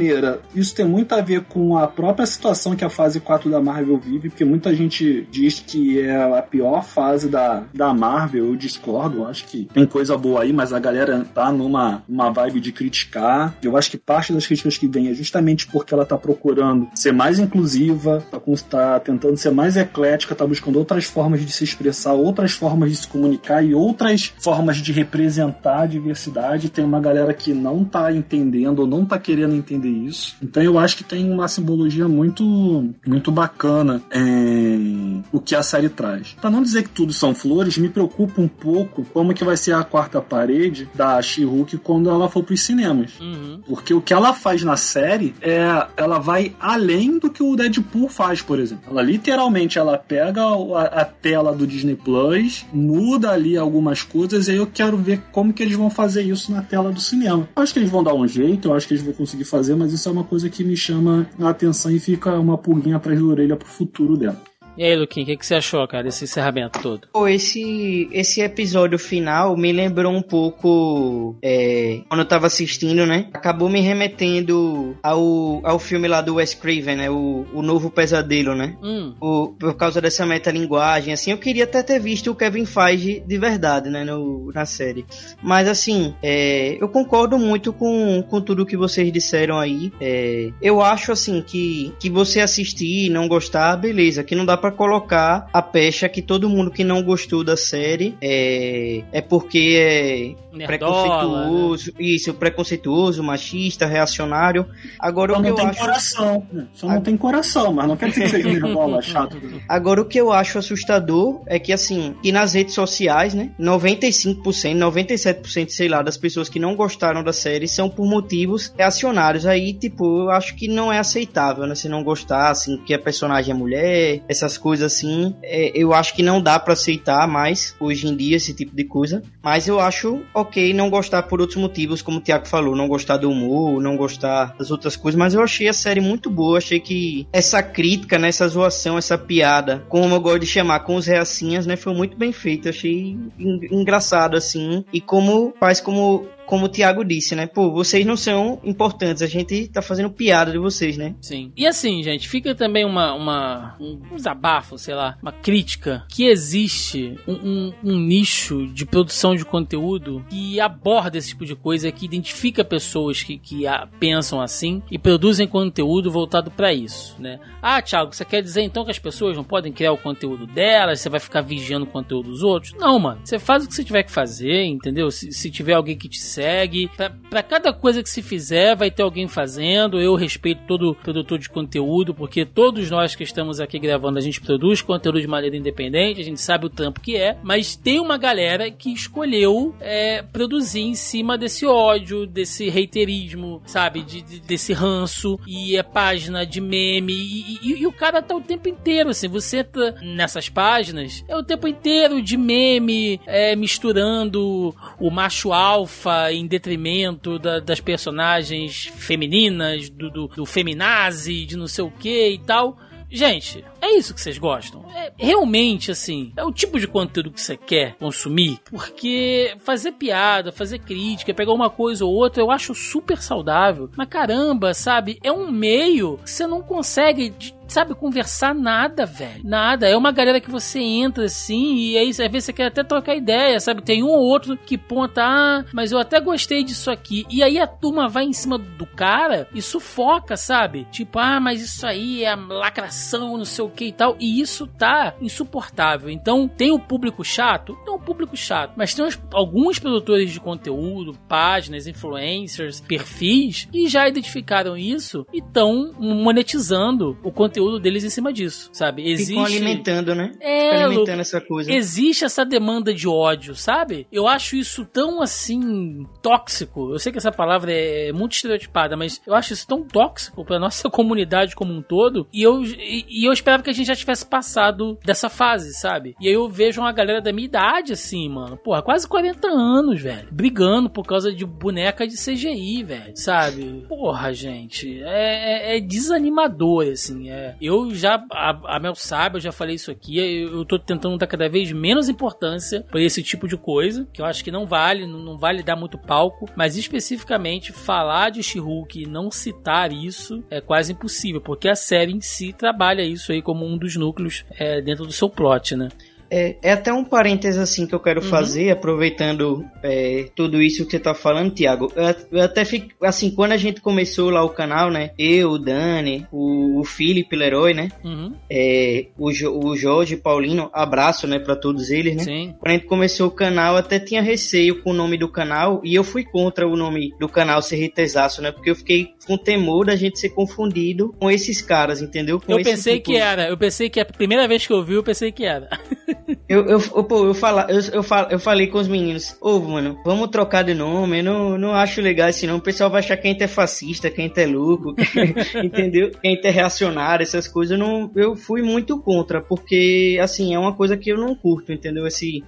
isso 0.53 0.75
tem 0.75 0.85
muito 0.85 1.13
a 1.13 1.21
ver 1.21 1.41
com 1.43 1.77
a 1.77 1.87
própria 1.87 2.25
situação 2.25 2.75
que 2.75 2.85
a 2.85 2.89
fase 2.89 3.19
4 3.19 3.49
da 3.49 3.61
Marvel 3.61 3.97
vive, 3.97 4.29
porque 4.29 4.45
muita 4.45 4.73
gente 4.75 5.27
diz 5.31 5.59
que 5.59 5.99
é 5.99 6.15
a 6.15 6.41
pior 6.41 6.83
fase 6.83 7.29
da, 7.29 7.63
da 7.73 7.93
Marvel, 7.93 8.47
eu 8.47 8.55
discordo, 8.55 9.25
acho 9.25 9.45
que 9.45 9.65
tem 9.73 9.85
coisa 9.85 10.17
boa 10.17 10.41
aí, 10.41 10.53
mas 10.53 10.73
a 10.73 10.79
galera 10.79 11.25
tá 11.33 11.51
numa 11.51 12.03
uma 12.07 12.29
vibe 12.31 12.59
de 12.59 12.71
criticar. 12.71 13.55
Eu 13.61 13.77
acho 13.77 13.89
que 13.89 13.97
parte 13.97 14.33
das 14.33 14.45
críticas 14.45 14.77
que 14.77 14.87
vem 14.87 15.09
é 15.09 15.13
justamente 15.13 15.67
porque 15.67 15.93
ela 15.93 16.05
tá 16.05 16.17
procurando 16.17 16.87
ser 16.93 17.11
mais 17.11 17.39
inclusiva, 17.39 18.25
tá, 18.31 18.39
tá 18.69 18.99
tentando 18.99 19.37
ser 19.37 19.51
mais 19.51 19.77
eclética, 19.77 20.35
tá 20.35 20.45
buscando 20.45 20.77
outras 20.77 21.05
formas 21.05 21.45
de 21.45 21.51
se 21.51 21.63
expressar, 21.63 22.13
outras 22.13 22.51
formas 22.51 22.91
de 22.91 22.97
se 22.97 23.07
comunicar 23.07 23.63
e 23.63 23.73
outras 23.73 24.33
formas 24.39 24.77
de 24.77 24.91
representar 24.91 25.81
a 25.81 25.85
diversidade. 25.85 26.69
Tem 26.69 26.83
uma 26.83 26.99
galera 26.99 27.33
que 27.33 27.53
não 27.53 27.83
tá 27.83 28.11
entendendo 28.11 28.79
ou 28.79 28.87
não 28.87 29.05
tá 29.05 29.17
querendo 29.17 29.55
entender 29.55 29.84
isso. 29.87 30.35
Então 30.41 30.61
eu 30.61 30.77
acho 30.79 30.97
que 30.97 31.03
tem 31.03 31.29
uma 31.29 31.47
simbologia 31.47 32.07
muito, 32.07 32.93
muito 33.05 33.31
bacana 33.31 34.01
em 34.13 35.23
o 35.35 35.41
que 35.41 35.55
a 35.55 35.63
série 35.63 35.89
traz. 35.89 36.35
Pra 36.39 36.49
não 36.49 36.61
dizer 36.61 36.83
que 36.83 36.89
tudo 36.89 37.13
são 37.13 37.33
flores, 37.35 37.77
me 37.77 37.89
preocupa 37.89 38.41
um 38.41 38.47
pouco 38.47 39.05
como 39.13 39.33
que 39.33 39.43
vai 39.43 39.57
ser 39.57 39.73
a 39.73 39.83
quarta 39.83 40.21
parede 40.21 40.89
da 40.93 41.21
She-Hulk 41.21 41.77
quando 41.79 42.09
ela 42.09 42.29
for 42.29 42.43
pros 42.43 42.61
cinemas. 42.61 43.19
Uhum. 43.19 43.61
Porque 43.67 43.93
o 43.93 44.01
que 44.01 44.13
ela 44.13 44.33
faz 44.33 44.63
na 44.63 44.77
série 44.77 45.33
é 45.41 45.65
ela 45.97 46.19
vai 46.19 46.55
além 46.59 47.19
do 47.19 47.29
que 47.29 47.43
o 47.43 47.55
Deadpool 47.55 48.07
faz, 48.07 48.41
por 48.41 48.59
exemplo. 48.59 48.85
Ela 48.89 49.01
literalmente 49.01 49.77
ela 49.77 49.97
pega 49.97 50.41
a, 50.43 51.01
a 51.01 51.05
tela 51.05 51.53
do 51.53 51.67
Disney 51.67 51.95
Plus, 51.95 52.65
muda 52.71 53.31
ali 53.31 53.57
algumas 53.57 54.03
coisas 54.03 54.47
e 54.47 54.51
aí 54.51 54.57
eu 54.57 54.67
quero 54.67 54.97
ver 54.97 55.21
como 55.31 55.53
que 55.53 55.63
eles 55.63 55.75
vão 55.75 55.89
fazer 55.89 56.23
isso 56.23 56.51
na 56.51 56.61
tela 56.61 56.91
do 56.91 56.99
cinema. 56.99 57.47
Eu 57.55 57.63
acho 57.63 57.73
que 57.73 57.79
eles 57.79 57.89
vão 57.89 58.03
dar 58.03 58.13
um 58.13 58.27
jeito, 58.27 58.69
eu 58.69 58.73
acho 58.73 58.87
que 58.87 58.93
eles 58.93 59.03
vão 59.03 59.13
conseguir 59.13 59.45
fazer, 59.45 59.75
mas 59.75 59.91
isso 59.91 60.07
é 60.07 60.11
uma 60.11 60.23
coisa 60.23 60.49
que 60.49 60.63
me 60.63 60.77
chama 60.77 61.27
a 61.39 61.49
atenção 61.49 61.91
e 61.91 61.99
fica 61.99 62.33
uma 62.33 62.57
pulguinha 62.57 62.97
atrás 62.97 63.19
da 63.19 63.25
orelha 63.25 63.55
pro 63.55 63.67
futuro 63.67 64.15
dela. 64.15 64.41
E 64.77 64.83
aí, 64.83 64.95
Luquinho, 64.95 65.23
o 65.23 65.27
que, 65.27 65.37
que 65.37 65.45
você 65.45 65.55
achou, 65.55 65.87
cara, 65.87 66.03
desse 66.03 66.23
encerramento 66.25 66.79
todo? 66.81 67.07
Pô, 67.13 67.27
esse, 67.27 68.09
esse 68.11 68.41
episódio 68.41 68.99
final 68.99 69.55
me 69.55 69.71
lembrou 69.71 70.11
um 70.13 70.21
pouco. 70.21 71.35
é, 71.41 72.01
quando 72.09 72.19
eu 72.21 72.25
tava 72.27 72.47
assistindo, 72.47 73.05
né? 73.05 73.29
Acabou 73.33 73.69
me 73.69 73.79
remetendo 73.79 74.97
ao, 75.01 75.61
ao 75.63 75.79
filme 75.79 76.07
lá 76.07 76.21
do 76.21 76.35
Wes 76.35 76.53
Craven, 76.53 76.95
né? 76.97 77.09
O, 77.09 77.45
o 77.53 77.61
Novo 77.61 77.89
Pesadelo, 77.89 78.55
né? 78.55 78.75
Hum, 78.83 79.13
O- 79.21 79.47
por 79.57 79.75
causa 79.75 80.01
dessa 80.01 80.25
metalinguagem, 80.25 81.13
assim, 81.13 81.31
eu 81.31 81.37
queria 81.37 81.63
até 81.63 81.81
ter 81.81 81.99
visto 81.99 82.31
o 82.31 82.35
Kevin 82.35 82.65
Feige 82.65 83.23
de 83.25 83.37
verdade, 83.37 83.89
né, 83.89 84.03
no, 84.03 84.51
na 84.53 84.65
série. 84.65 85.05
Mas, 85.41 85.67
assim, 85.67 86.13
é, 86.21 86.77
eu 86.81 86.89
concordo 86.89 87.37
muito 87.37 87.71
com, 87.71 88.21
com 88.29 88.41
tudo 88.41 88.65
que 88.65 88.75
vocês 88.77 89.11
disseram 89.11 89.57
aí. 89.59 89.91
É, 90.01 90.49
eu 90.61 90.81
acho, 90.81 91.11
assim, 91.11 91.41
que, 91.41 91.93
que 91.99 92.09
você 92.09 92.39
assistir 92.41 93.05
e 93.05 93.09
não 93.09 93.27
gostar, 93.27 93.75
beleza, 93.77 94.23
que 94.23 94.35
não 94.35 94.45
dá 94.45 94.57
pra 94.57 94.64
colocar 94.71 95.47
a 95.53 95.61
pecha 95.61 96.07
que 96.09 96.21
todo 96.21 96.49
mundo 96.49 96.71
que 96.71 96.83
não 96.83 97.03
gostou 97.03 97.43
da 97.43 97.57
série 97.57 98.17
é, 98.21 99.03
é 99.11 99.21
porque 99.21 100.35
é 100.39 100.45
nerdola, 100.55 100.55
né? 100.55 100.65
preconceituoso, 100.67 101.93
isso, 101.99 102.33
preconceituoso, 102.33 103.23
machista, 103.23 103.85
reacionário. 103.85 104.65
Agora, 104.99 105.33
Só 105.33 105.39
o 105.39 105.43
que 105.43 105.49
não 105.49 105.49
eu 105.49 105.55
tem 105.55 105.67
acho... 105.67 105.79
coração. 105.79 106.47
né? 106.51 106.67
Só 106.73 106.87
não 106.87 107.01
tem 107.01 107.17
coração, 107.17 107.73
mas 107.73 107.87
não 107.87 107.97
quer 107.97 108.09
dizer 108.09 108.23
que 108.23 108.29
seja 108.29 108.49
nervola, 108.49 109.01
chato. 109.01 109.37
Agora, 109.67 110.01
o 110.01 110.05
que 110.05 110.19
eu 110.19 110.31
acho 110.31 110.57
assustador 110.57 111.41
é 111.45 111.59
que, 111.59 111.73
assim, 111.73 112.15
que 112.21 112.31
nas 112.31 112.53
redes 112.53 112.73
sociais, 112.73 113.33
né, 113.33 113.51
95%, 113.59 114.41
97%, 114.43 115.69
sei 115.69 115.87
lá, 115.87 116.01
das 116.01 116.17
pessoas 116.17 116.49
que 116.49 116.59
não 116.59 116.75
gostaram 116.75 117.23
da 117.23 117.33
série 117.33 117.67
são 117.67 117.89
por 117.89 118.05
motivos 118.05 118.73
reacionários. 118.77 119.45
Aí, 119.45 119.73
tipo, 119.73 120.23
eu 120.23 120.31
acho 120.31 120.55
que 120.55 120.67
não 120.67 120.91
é 120.91 120.99
aceitável, 120.99 121.65
né, 121.67 121.75
se 121.75 121.89
não 121.89 122.03
gostar, 122.03 122.49
assim, 122.49 122.77
que 122.77 122.93
a 122.93 122.99
personagem 122.99 123.51
é 123.51 123.57
mulher, 123.57 124.21
essas 124.27 124.54
coisas 124.57 124.93
assim. 124.93 125.35
É, 125.43 125.71
eu 125.75 125.93
acho 125.93 126.13
que 126.15 126.23
não 126.23 126.41
dá 126.41 126.59
pra 126.59 126.73
aceitar 126.73 127.27
mais, 127.27 127.75
hoje 127.79 128.07
em 128.07 128.15
dia, 128.15 128.37
esse 128.37 128.53
tipo 128.53 128.75
de 128.75 128.83
coisa. 128.83 129.21
Mas 129.43 129.67
eu 129.67 129.79
acho 129.79 130.21
ok 130.33 130.73
não 130.73 130.89
gostar 130.89 131.23
por 131.23 131.39
outros 131.41 131.59
motivos, 131.59 132.01
como 132.01 132.17
o 132.17 132.21
Thiago 132.21 132.47
falou, 132.47 132.75
não 132.75 132.87
gostar 132.87 133.17
do 133.17 133.29
humor, 133.29 133.81
não 133.81 133.95
gostar 133.97 134.55
das 134.57 134.71
outras 134.71 134.95
coisas. 134.95 135.17
Mas 135.17 135.33
eu 135.33 135.41
achei 135.41 135.67
a 135.67 135.73
série 135.73 136.01
muito 136.01 136.29
boa, 136.29 136.57
achei 136.57 136.79
que 136.79 137.27
essa 137.31 137.61
crítica, 137.61 138.17
né, 138.17 138.29
essa 138.29 138.47
zoação, 138.47 138.97
essa 138.97 139.17
piada, 139.17 139.83
como 139.89 140.15
eu 140.15 140.21
gosto 140.21 140.39
de 140.39 140.47
chamar, 140.47 140.79
com 140.81 140.95
os 140.95 141.05
reacinhas, 141.07 141.65
né, 141.65 141.75
foi 141.75 141.93
muito 141.93 142.17
bem 142.17 142.31
feito. 142.31 142.69
Achei 142.69 143.17
en- 143.39 143.59
engraçado, 143.71 144.35
assim. 144.35 144.83
E 144.91 144.99
como 145.01 145.53
faz 145.59 145.79
como 145.79 146.27
como 146.45 146.65
o 146.65 146.69
Thiago 146.69 147.03
disse, 147.03 147.35
né? 147.35 147.47
Pô, 147.47 147.71
vocês 147.71 148.05
não 148.05 148.15
são 148.15 148.59
importantes, 148.63 149.21
a 149.21 149.27
gente 149.27 149.67
tá 149.67 149.81
fazendo 149.81 150.09
piada 150.09 150.51
de 150.51 150.57
vocês, 150.57 150.97
né? 150.97 151.15
Sim. 151.21 151.51
E 151.55 151.65
assim, 151.65 152.01
gente, 152.03 152.27
fica 152.27 152.53
também 152.55 152.85
uma, 152.85 153.13
uma 153.13 153.75
um 153.79 153.99
desabafo, 154.15 154.77
sei 154.77 154.95
lá, 154.95 155.17
uma 155.21 155.31
crítica 155.31 156.05
que 156.09 156.25
existe 156.25 157.17
um, 157.27 157.33
um, 157.33 157.73
um 157.83 157.99
nicho 157.99 158.67
de 158.67 158.85
produção 158.85 159.35
de 159.35 159.45
conteúdo 159.45 160.25
que 160.29 160.59
aborda 160.59 161.17
esse 161.17 161.29
tipo 161.29 161.45
de 161.45 161.55
coisa, 161.55 161.91
que 161.91 162.05
identifica 162.05 162.63
pessoas 162.63 163.23
que, 163.23 163.37
que 163.37 163.67
a, 163.67 163.87
pensam 163.99 164.41
assim 164.41 164.81
e 164.89 164.97
produzem 164.97 165.47
conteúdo 165.47 166.11
voltado 166.11 166.51
para 166.51 166.73
isso, 166.73 167.15
né? 167.19 167.39
Ah, 167.61 167.81
Thiago, 167.81 168.13
você 168.13 168.23
quer 168.23 168.41
dizer 168.41 168.61
então 168.61 168.85
que 168.85 168.91
as 168.91 168.99
pessoas 168.99 169.35
não 169.35 169.43
podem 169.43 169.71
criar 169.71 169.91
o 169.91 169.97
conteúdo 169.97 170.45
delas, 170.45 170.99
você 170.99 171.09
vai 171.09 171.19
ficar 171.19 171.41
vigiando 171.41 171.85
o 171.85 171.89
conteúdo 171.89 172.29
dos 172.29 172.43
outros? 172.43 172.73
Não, 172.73 172.99
mano. 172.99 173.21
Você 173.23 173.39
faz 173.39 173.63
o 173.63 173.67
que 173.67 173.73
você 173.73 173.83
tiver 173.83 174.03
que 174.03 174.11
fazer, 174.11 174.63
entendeu? 174.63 175.09
Se, 175.11 175.31
se 175.31 175.49
tiver 175.49 175.73
alguém 175.73 175.97
que 175.97 176.09
te 176.09 176.21
segue, 176.35 176.89
para 177.29 177.41
cada 177.41 177.71
coisa 177.71 178.03
que 178.03 178.09
se 178.09 178.21
fizer, 178.21 178.75
vai 178.75 178.91
ter 178.91 179.03
alguém 179.03 179.27
fazendo. 179.27 180.01
Eu 180.01 180.15
respeito 180.15 180.63
todo 180.67 180.95
produtor 180.95 181.39
de 181.39 181.49
conteúdo, 181.49 182.13
porque 182.13 182.45
todos 182.45 182.89
nós 182.91 183.15
que 183.15 183.23
estamos 183.23 183.59
aqui 183.59 183.79
gravando, 183.79 184.19
a 184.19 184.21
gente 184.21 184.41
produz 184.41 184.81
conteúdo 184.81 185.21
de 185.21 185.27
maneira 185.27 185.55
independente, 185.55 186.19
a 186.19 186.23
gente 186.23 186.41
sabe 186.41 186.65
o 186.65 186.69
trampo 186.69 186.99
que 186.99 187.15
é, 187.15 187.37
mas 187.41 187.75
tem 187.75 187.99
uma 187.99 188.17
galera 188.17 188.69
que 188.69 188.91
escolheu 188.91 189.73
é, 189.79 190.21
produzir 190.21 190.81
em 190.81 190.95
cima 190.95 191.37
desse 191.37 191.65
ódio, 191.65 192.27
desse 192.27 192.69
haterismo, 192.69 193.61
sabe? 193.65 194.01
De, 194.01 194.21
de, 194.21 194.39
desse 194.41 194.73
ranço, 194.73 195.39
e 195.47 195.77
é 195.77 195.83
página 195.83 196.45
de 196.45 196.59
meme, 196.59 197.13
e, 197.13 197.59
e, 197.61 197.81
e, 197.81 197.87
o 197.87 197.91
cara 197.91 198.21
tá 198.21 198.35
o 198.35 198.41
tempo 198.41 198.67
inteiro, 198.67 199.09
assim, 199.09 199.27
você 199.27 199.63
tá 199.63 199.95
nessas 200.01 200.49
páginas, 200.49 201.23
é 201.27 201.35
o 201.35 201.43
tempo 201.43 201.67
inteiro 201.67 202.21
de 202.21 202.35
meme, 202.35 203.21
é, 203.25 203.55
misturando 203.55 204.75
o 204.99 205.09
macho 205.09 205.53
alfa 205.53 206.24
em 206.31 206.47
detrimento 206.47 207.37
da, 207.39 207.59
das 207.59 207.79
personagens 207.79 208.85
femininas, 208.95 209.89
do, 209.89 210.09
do, 210.09 210.27
do 210.27 210.45
feminazi, 210.45 211.45
de 211.45 211.57
não 211.57 211.67
sei 211.67 211.83
o 211.83 211.91
que 211.91 212.29
e 212.29 212.37
tal. 212.39 212.77
Gente, 213.09 213.63
é 213.81 213.95
isso 213.95 214.13
que 214.13 214.19
vocês 214.19 214.37
gostam? 214.37 214.83
É, 214.93 215.13
realmente, 215.17 215.91
assim, 215.91 216.33
é 216.35 216.43
o 216.43 216.51
tipo 216.51 216.79
de 216.79 216.87
conteúdo 216.87 217.31
que 217.31 217.39
você 217.39 217.55
quer 217.55 217.95
consumir? 217.95 218.59
Porque 218.69 219.55
fazer 219.59 219.93
piada, 219.93 220.51
fazer 220.51 220.79
crítica, 220.79 221.33
pegar 221.33 221.53
uma 221.53 221.69
coisa 221.69 222.03
ou 222.03 222.13
outra, 222.13 222.41
eu 222.41 222.51
acho 222.51 222.73
super 222.73 223.21
saudável. 223.21 223.89
Mas 223.95 224.09
caramba, 224.09 224.73
sabe? 224.73 225.19
É 225.23 225.31
um 225.31 225.49
meio 225.51 226.17
que 226.23 226.29
você 226.29 226.47
não 226.47 226.61
consegue 226.61 227.33
sabe, 227.67 227.95
conversar 227.95 228.53
nada, 228.53 229.05
velho. 229.05 229.41
Nada. 229.43 229.87
É 229.87 229.97
uma 229.97 230.11
galera 230.11 230.39
que 230.39 230.49
você 230.49 230.79
entra 230.79 231.25
assim 231.25 231.75
e 231.75 231.97
aí 231.97 232.09
às 232.09 232.17
vezes 232.17 232.45
você 232.45 232.53
quer 232.53 232.67
até 232.67 232.83
trocar 232.83 233.15
ideia, 233.15 233.59
sabe? 233.59 233.81
Tem 233.81 234.03
um 234.03 234.07
ou 234.07 234.19
outro 234.19 234.57
que 234.57 234.77
ponta, 234.77 235.23
ah, 235.23 235.65
mas 235.73 235.91
eu 235.91 235.99
até 235.99 236.19
gostei 236.19 236.63
disso 236.63 236.91
aqui. 236.91 237.25
E 237.29 237.43
aí 237.43 237.59
a 237.59 237.67
turma 237.67 238.07
vai 238.07 238.25
em 238.25 238.33
cima 238.33 238.57
do 238.57 238.85
cara 238.85 239.47
e 239.53 239.61
sufoca, 239.61 240.37
sabe? 240.37 240.87
Tipo, 240.91 241.19
ah, 241.19 241.39
mas 241.39 241.61
isso 241.61 241.85
aí 241.85 242.23
é 242.23 242.35
lacração, 242.35 243.37
não 243.37 243.45
sei 243.45 243.65
o 243.65 243.69
que 243.69 243.85
e 243.85 243.91
tal. 243.91 244.15
E 244.19 244.39
isso 244.39 244.67
tá 244.67 245.15
insuportável. 245.21 246.09
Então, 246.09 246.47
tem 246.47 246.71
o 246.71 246.79
público 246.79 247.23
chato? 247.23 247.75
Tem 247.83 247.93
o 247.93 247.99
público 247.99 248.37
chato. 248.37 248.73
Mas 248.75 248.93
tem 248.93 249.05
uns, 249.05 249.19
alguns 249.33 249.79
produtores 249.79 250.31
de 250.31 250.39
conteúdo, 250.39 251.17
páginas, 251.27 251.87
influencers, 251.87 252.79
perfis, 252.79 253.67
que 253.71 253.87
já 253.87 254.07
identificaram 254.07 254.77
isso 254.77 255.25
e 255.33 255.39
estão 255.39 255.93
monetizando 255.99 257.17
o 257.23 257.31
conteúdo 257.31 257.54
conteúdo 257.55 257.79
deles 257.79 258.03
em 258.03 258.09
cima 258.09 258.33
disso, 258.33 258.69
sabe? 258.73 259.09
Existe... 259.09 259.29
Ficam 259.33 259.45
alimentando, 259.45 260.15
né? 260.15 260.31
É, 260.39 260.71
Ficam 260.71 260.85
alimentando 260.85 261.19
essa 261.21 261.41
coisa. 261.41 261.71
Existe 261.71 262.25
essa 262.25 262.45
demanda 262.45 262.93
de 262.93 263.07
ódio, 263.07 263.55
sabe? 263.55 264.07
Eu 264.11 264.27
acho 264.27 264.55
isso 264.55 264.85
tão, 264.85 265.21
assim, 265.21 266.05
tóxico. 266.21 266.91
Eu 266.91 266.99
sei 266.99 267.11
que 267.11 267.17
essa 267.17 267.31
palavra 267.31 267.71
é 267.71 268.11
muito 268.11 268.33
estereotipada, 268.33 268.97
mas 268.97 269.21
eu 269.25 269.33
acho 269.33 269.53
isso 269.53 269.67
tão 269.67 269.83
tóxico 269.83 270.43
pra 270.43 270.59
nossa 270.59 270.89
comunidade 270.91 271.55
como 271.55 271.73
um 271.73 271.81
todo. 271.81 272.27
E 272.33 272.43
eu, 272.43 272.63
e, 272.63 273.05
e 273.07 273.25
eu 273.25 273.31
esperava 273.31 273.63
que 273.63 273.69
a 273.69 273.73
gente 273.73 273.87
já 273.87 273.95
tivesse 273.95 274.25
passado 274.25 274.97
dessa 275.05 275.29
fase, 275.29 275.73
sabe? 275.73 276.15
E 276.19 276.27
aí 276.27 276.33
eu 276.33 276.49
vejo 276.49 276.81
uma 276.81 276.91
galera 276.91 277.21
da 277.21 277.31
minha 277.31 277.45
idade, 277.45 277.93
assim, 277.93 278.27
mano. 278.27 278.57
Porra, 278.57 278.81
quase 278.81 279.07
40 279.07 279.47
anos, 279.47 280.01
velho. 280.01 280.27
Brigando 280.31 280.89
por 280.89 281.05
causa 281.05 281.33
de 281.33 281.45
boneca 281.45 282.07
de 282.07 282.15
CGI, 282.15 282.83
velho. 282.83 283.15
Sabe? 283.15 283.85
Porra, 283.87 284.33
gente. 284.33 285.01
É, 285.03 285.73
é, 285.73 285.77
é 285.77 285.79
desanimador, 285.79 286.87
assim. 286.87 287.29
É, 287.29 287.44
eu 287.61 287.93
já, 287.93 288.23
a, 288.31 288.75
a 288.75 288.79
Mel 288.79 288.95
sabe, 288.95 289.37
eu 289.37 289.41
já 289.41 289.51
falei 289.51 289.75
isso 289.75 289.91
aqui, 289.91 290.17
eu, 290.17 290.59
eu 290.59 290.65
tô 290.65 290.79
tentando 290.79 291.17
dar 291.17 291.27
cada 291.27 291.49
vez 291.49 291.71
menos 291.71 292.09
importância 292.09 292.85
para 292.89 293.01
esse 293.01 293.21
tipo 293.21 293.47
de 293.47 293.57
coisa, 293.57 294.07
que 294.11 294.21
eu 294.21 294.25
acho 294.25 294.43
que 294.43 294.51
não 294.51 294.65
vale, 294.65 295.05
não, 295.05 295.19
não 295.19 295.37
vale 295.37 295.63
dar 295.63 295.75
muito 295.75 295.97
palco, 295.97 296.49
mas 296.55 296.75
especificamente 296.77 297.71
falar 297.71 298.29
de 298.29 298.43
She-Hulk 298.43 299.03
e 299.03 299.05
não 299.05 299.31
citar 299.31 299.91
isso 299.91 300.43
é 300.49 300.61
quase 300.61 300.93
impossível, 300.93 301.41
porque 301.41 301.67
a 301.69 301.75
série 301.75 302.13
em 302.13 302.21
si 302.21 302.53
trabalha 302.53 303.01
isso 303.01 303.31
aí 303.31 303.41
como 303.41 303.65
um 303.65 303.77
dos 303.77 303.95
núcleos 303.95 304.45
é, 304.57 304.81
dentro 304.81 305.05
do 305.05 305.11
seu 305.11 305.29
plot, 305.29 305.75
né? 305.75 305.89
É, 306.29 306.55
é, 306.61 306.71
até 306.71 306.91
um 306.91 307.03
parênteses 307.03 307.59
assim 307.59 307.85
que 307.85 307.93
eu 307.93 307.99
quero 307.99 308.21
uhum. 308.21 308.29
fazer, 308.29 308.71
aproveitando 308.71 309.65
é, 309.83 310.29
tudo 310.35 310.61
isso 310.61 310.85
que 310.85 310.91
você 310.91 310.99
tá 310.99 311.13
falando, 311.13 311.53
Thiago. 311.53 311.91
Eu, 311.95 312.15
eu, 312.31 312.43
até 312.43 312.65
fico, 312.65 312.89
assim, 313.05 313.31
quando 313.31 313.51
a 313.51 313.57
gente 313.57 313.81
começou 313.81 314.29
lá 314.29 314.43
o 314.43 314.49
canal, 314.49 314.89
né? 314.89 315.11
Eu, 315.17 315.51
o 315.51 315.59
Dani, 315.59 316.25
o, 316.31 316.79
o 316.79 316.83
Felipe 316.83 317.35
Leroy, 317.35 317.73
né? 317.73 317.89
Uhum. 318.03 318.33
É, 318.49 319.07
o, 319.17 319.29
o 319.29 319.75
Jorge, 319.75 320.17
Paulino, 320.17 320.69
abraço, 320.73 321.27
né, 321.27 321.39
pra 321.39 321.55
todos 321.55 321.89
eles, 321.89 322.15
né? 322.15 322.23
Sim. 322.23 322.55
Quando 322.59 322.71
a 322.71 322.73
gente 322.73 322.87
começou 322.87 323.27
o 323.27 323.31
canal, 323.31 323.77
até 323.77 323.99
tinha 323.99 324.21
receio 324.21 324.81
com 324.81 324.91
o 324.91 324.93
nome 324.93 325.17
do 325.17 325.31
canal 325.31 325.81
e 325.83 325.95
eu 325.95 326.03
fui 326.03 326.23
contra 326.23 326.67
o 326.67 326.75
nome 326.75 327.13
do 327.19 327.29
canal 327.29 327.61
ser 327.61 327.75
Ritezaço, 327.77 328.41
né? 328.41 328.51
Porque 328.51 328.69
eu 328.69 328.75
fiquei 328.75 329.13
com 329.25 329.37
temor 329.37 329.85
da 329.85 329.95
gente 329.95 330.19
ser 330.19 330.29
confundido 330.29 331.13
com 331.19 331.29
esses 331.29 331.61
caras, 331.61 332.01
entendeu? 332.01 332.39
Com 332.39 332.51
eu 332.51 332.63
pensei 332.63 332.95
tipo... 332.95 333.11
que 333.11 333.17
era, 333.17 333.47
eu 333.49 333.57
pensei 333.57 333.89
que 333.89 333.99
a 333.99 334.05
primeira 334.05 334.47
vez 334.47 334.65
que 334.65 334.73
eu 334.73 334.83
vi, 334.83 334.93
eu 334.93 335.03
pensei 335.03 335.31
que 335.31 335.45
era. 335.45 335.69
Eu, 336.47 336.65
eu, 336.65 336.79
pô, 337.03 337.25
eu, 337.25 337.33
fala, 337.33 337.67
eu, 337.69 337.79
eu, 337.91 338.03
falo, 338.03 338.27
eu 338.31 338.39
falei 338.39 338.67
com 338.67 338.77
os 338.77 338.87
meninos, 338.87 339.35
ô, 339.41 339.59
mano, 339.59 339.99
vamos 340.03 340.29
trocar 340.29 340.63
de 340.63 340.73
nome, 340.73 341.19
eu 341.19 341.23
não, 341.23 341.57
não 341.57 341.73
acho 341.73 342.01
legal 342.01 342.27
assim 342.27 342.45
não, 342.45 342.57
o 342.57 342.61
pessoal 342.61 342.89
vai 342.89 342.99
achar 342.99 343.17
que 343.17 343.27
a 343.27 343.31
gente 343.31 343.43
é 343.43 343.47
fascista, 343.47 344.09
que 344.09 344.21
a 344.21 344.23
gente 344.23 344.39
é 344.39 344.45
louco, 344.45 344.95
entendeu? 345.63 346.11
Que 346.11 346.27
a 346.27 346.31
gente 346.31 346.45
é 346.45 346.49
reacionário, 346.51 347.23
essas 347.23 347.47
coisas, 347.47 347.77
eu, 347.77 347.83
não, 347.83 348.11
eu 348.15 348.35
fui 348.35 348.61
muito 348.61 348.99
contra, 348.99 349.41
porque, 349.41 350.19
assim, 350.21 350.53
é 350.53 350.59
uma 350.59 350.73
coisa 350.73 350.97
que 350.97 351.11
eu 351.11 351.17
não 351.17 351.35
curto, 351.35 351.71
entendeu? 351.71 352.05
Esse 352.05 352.43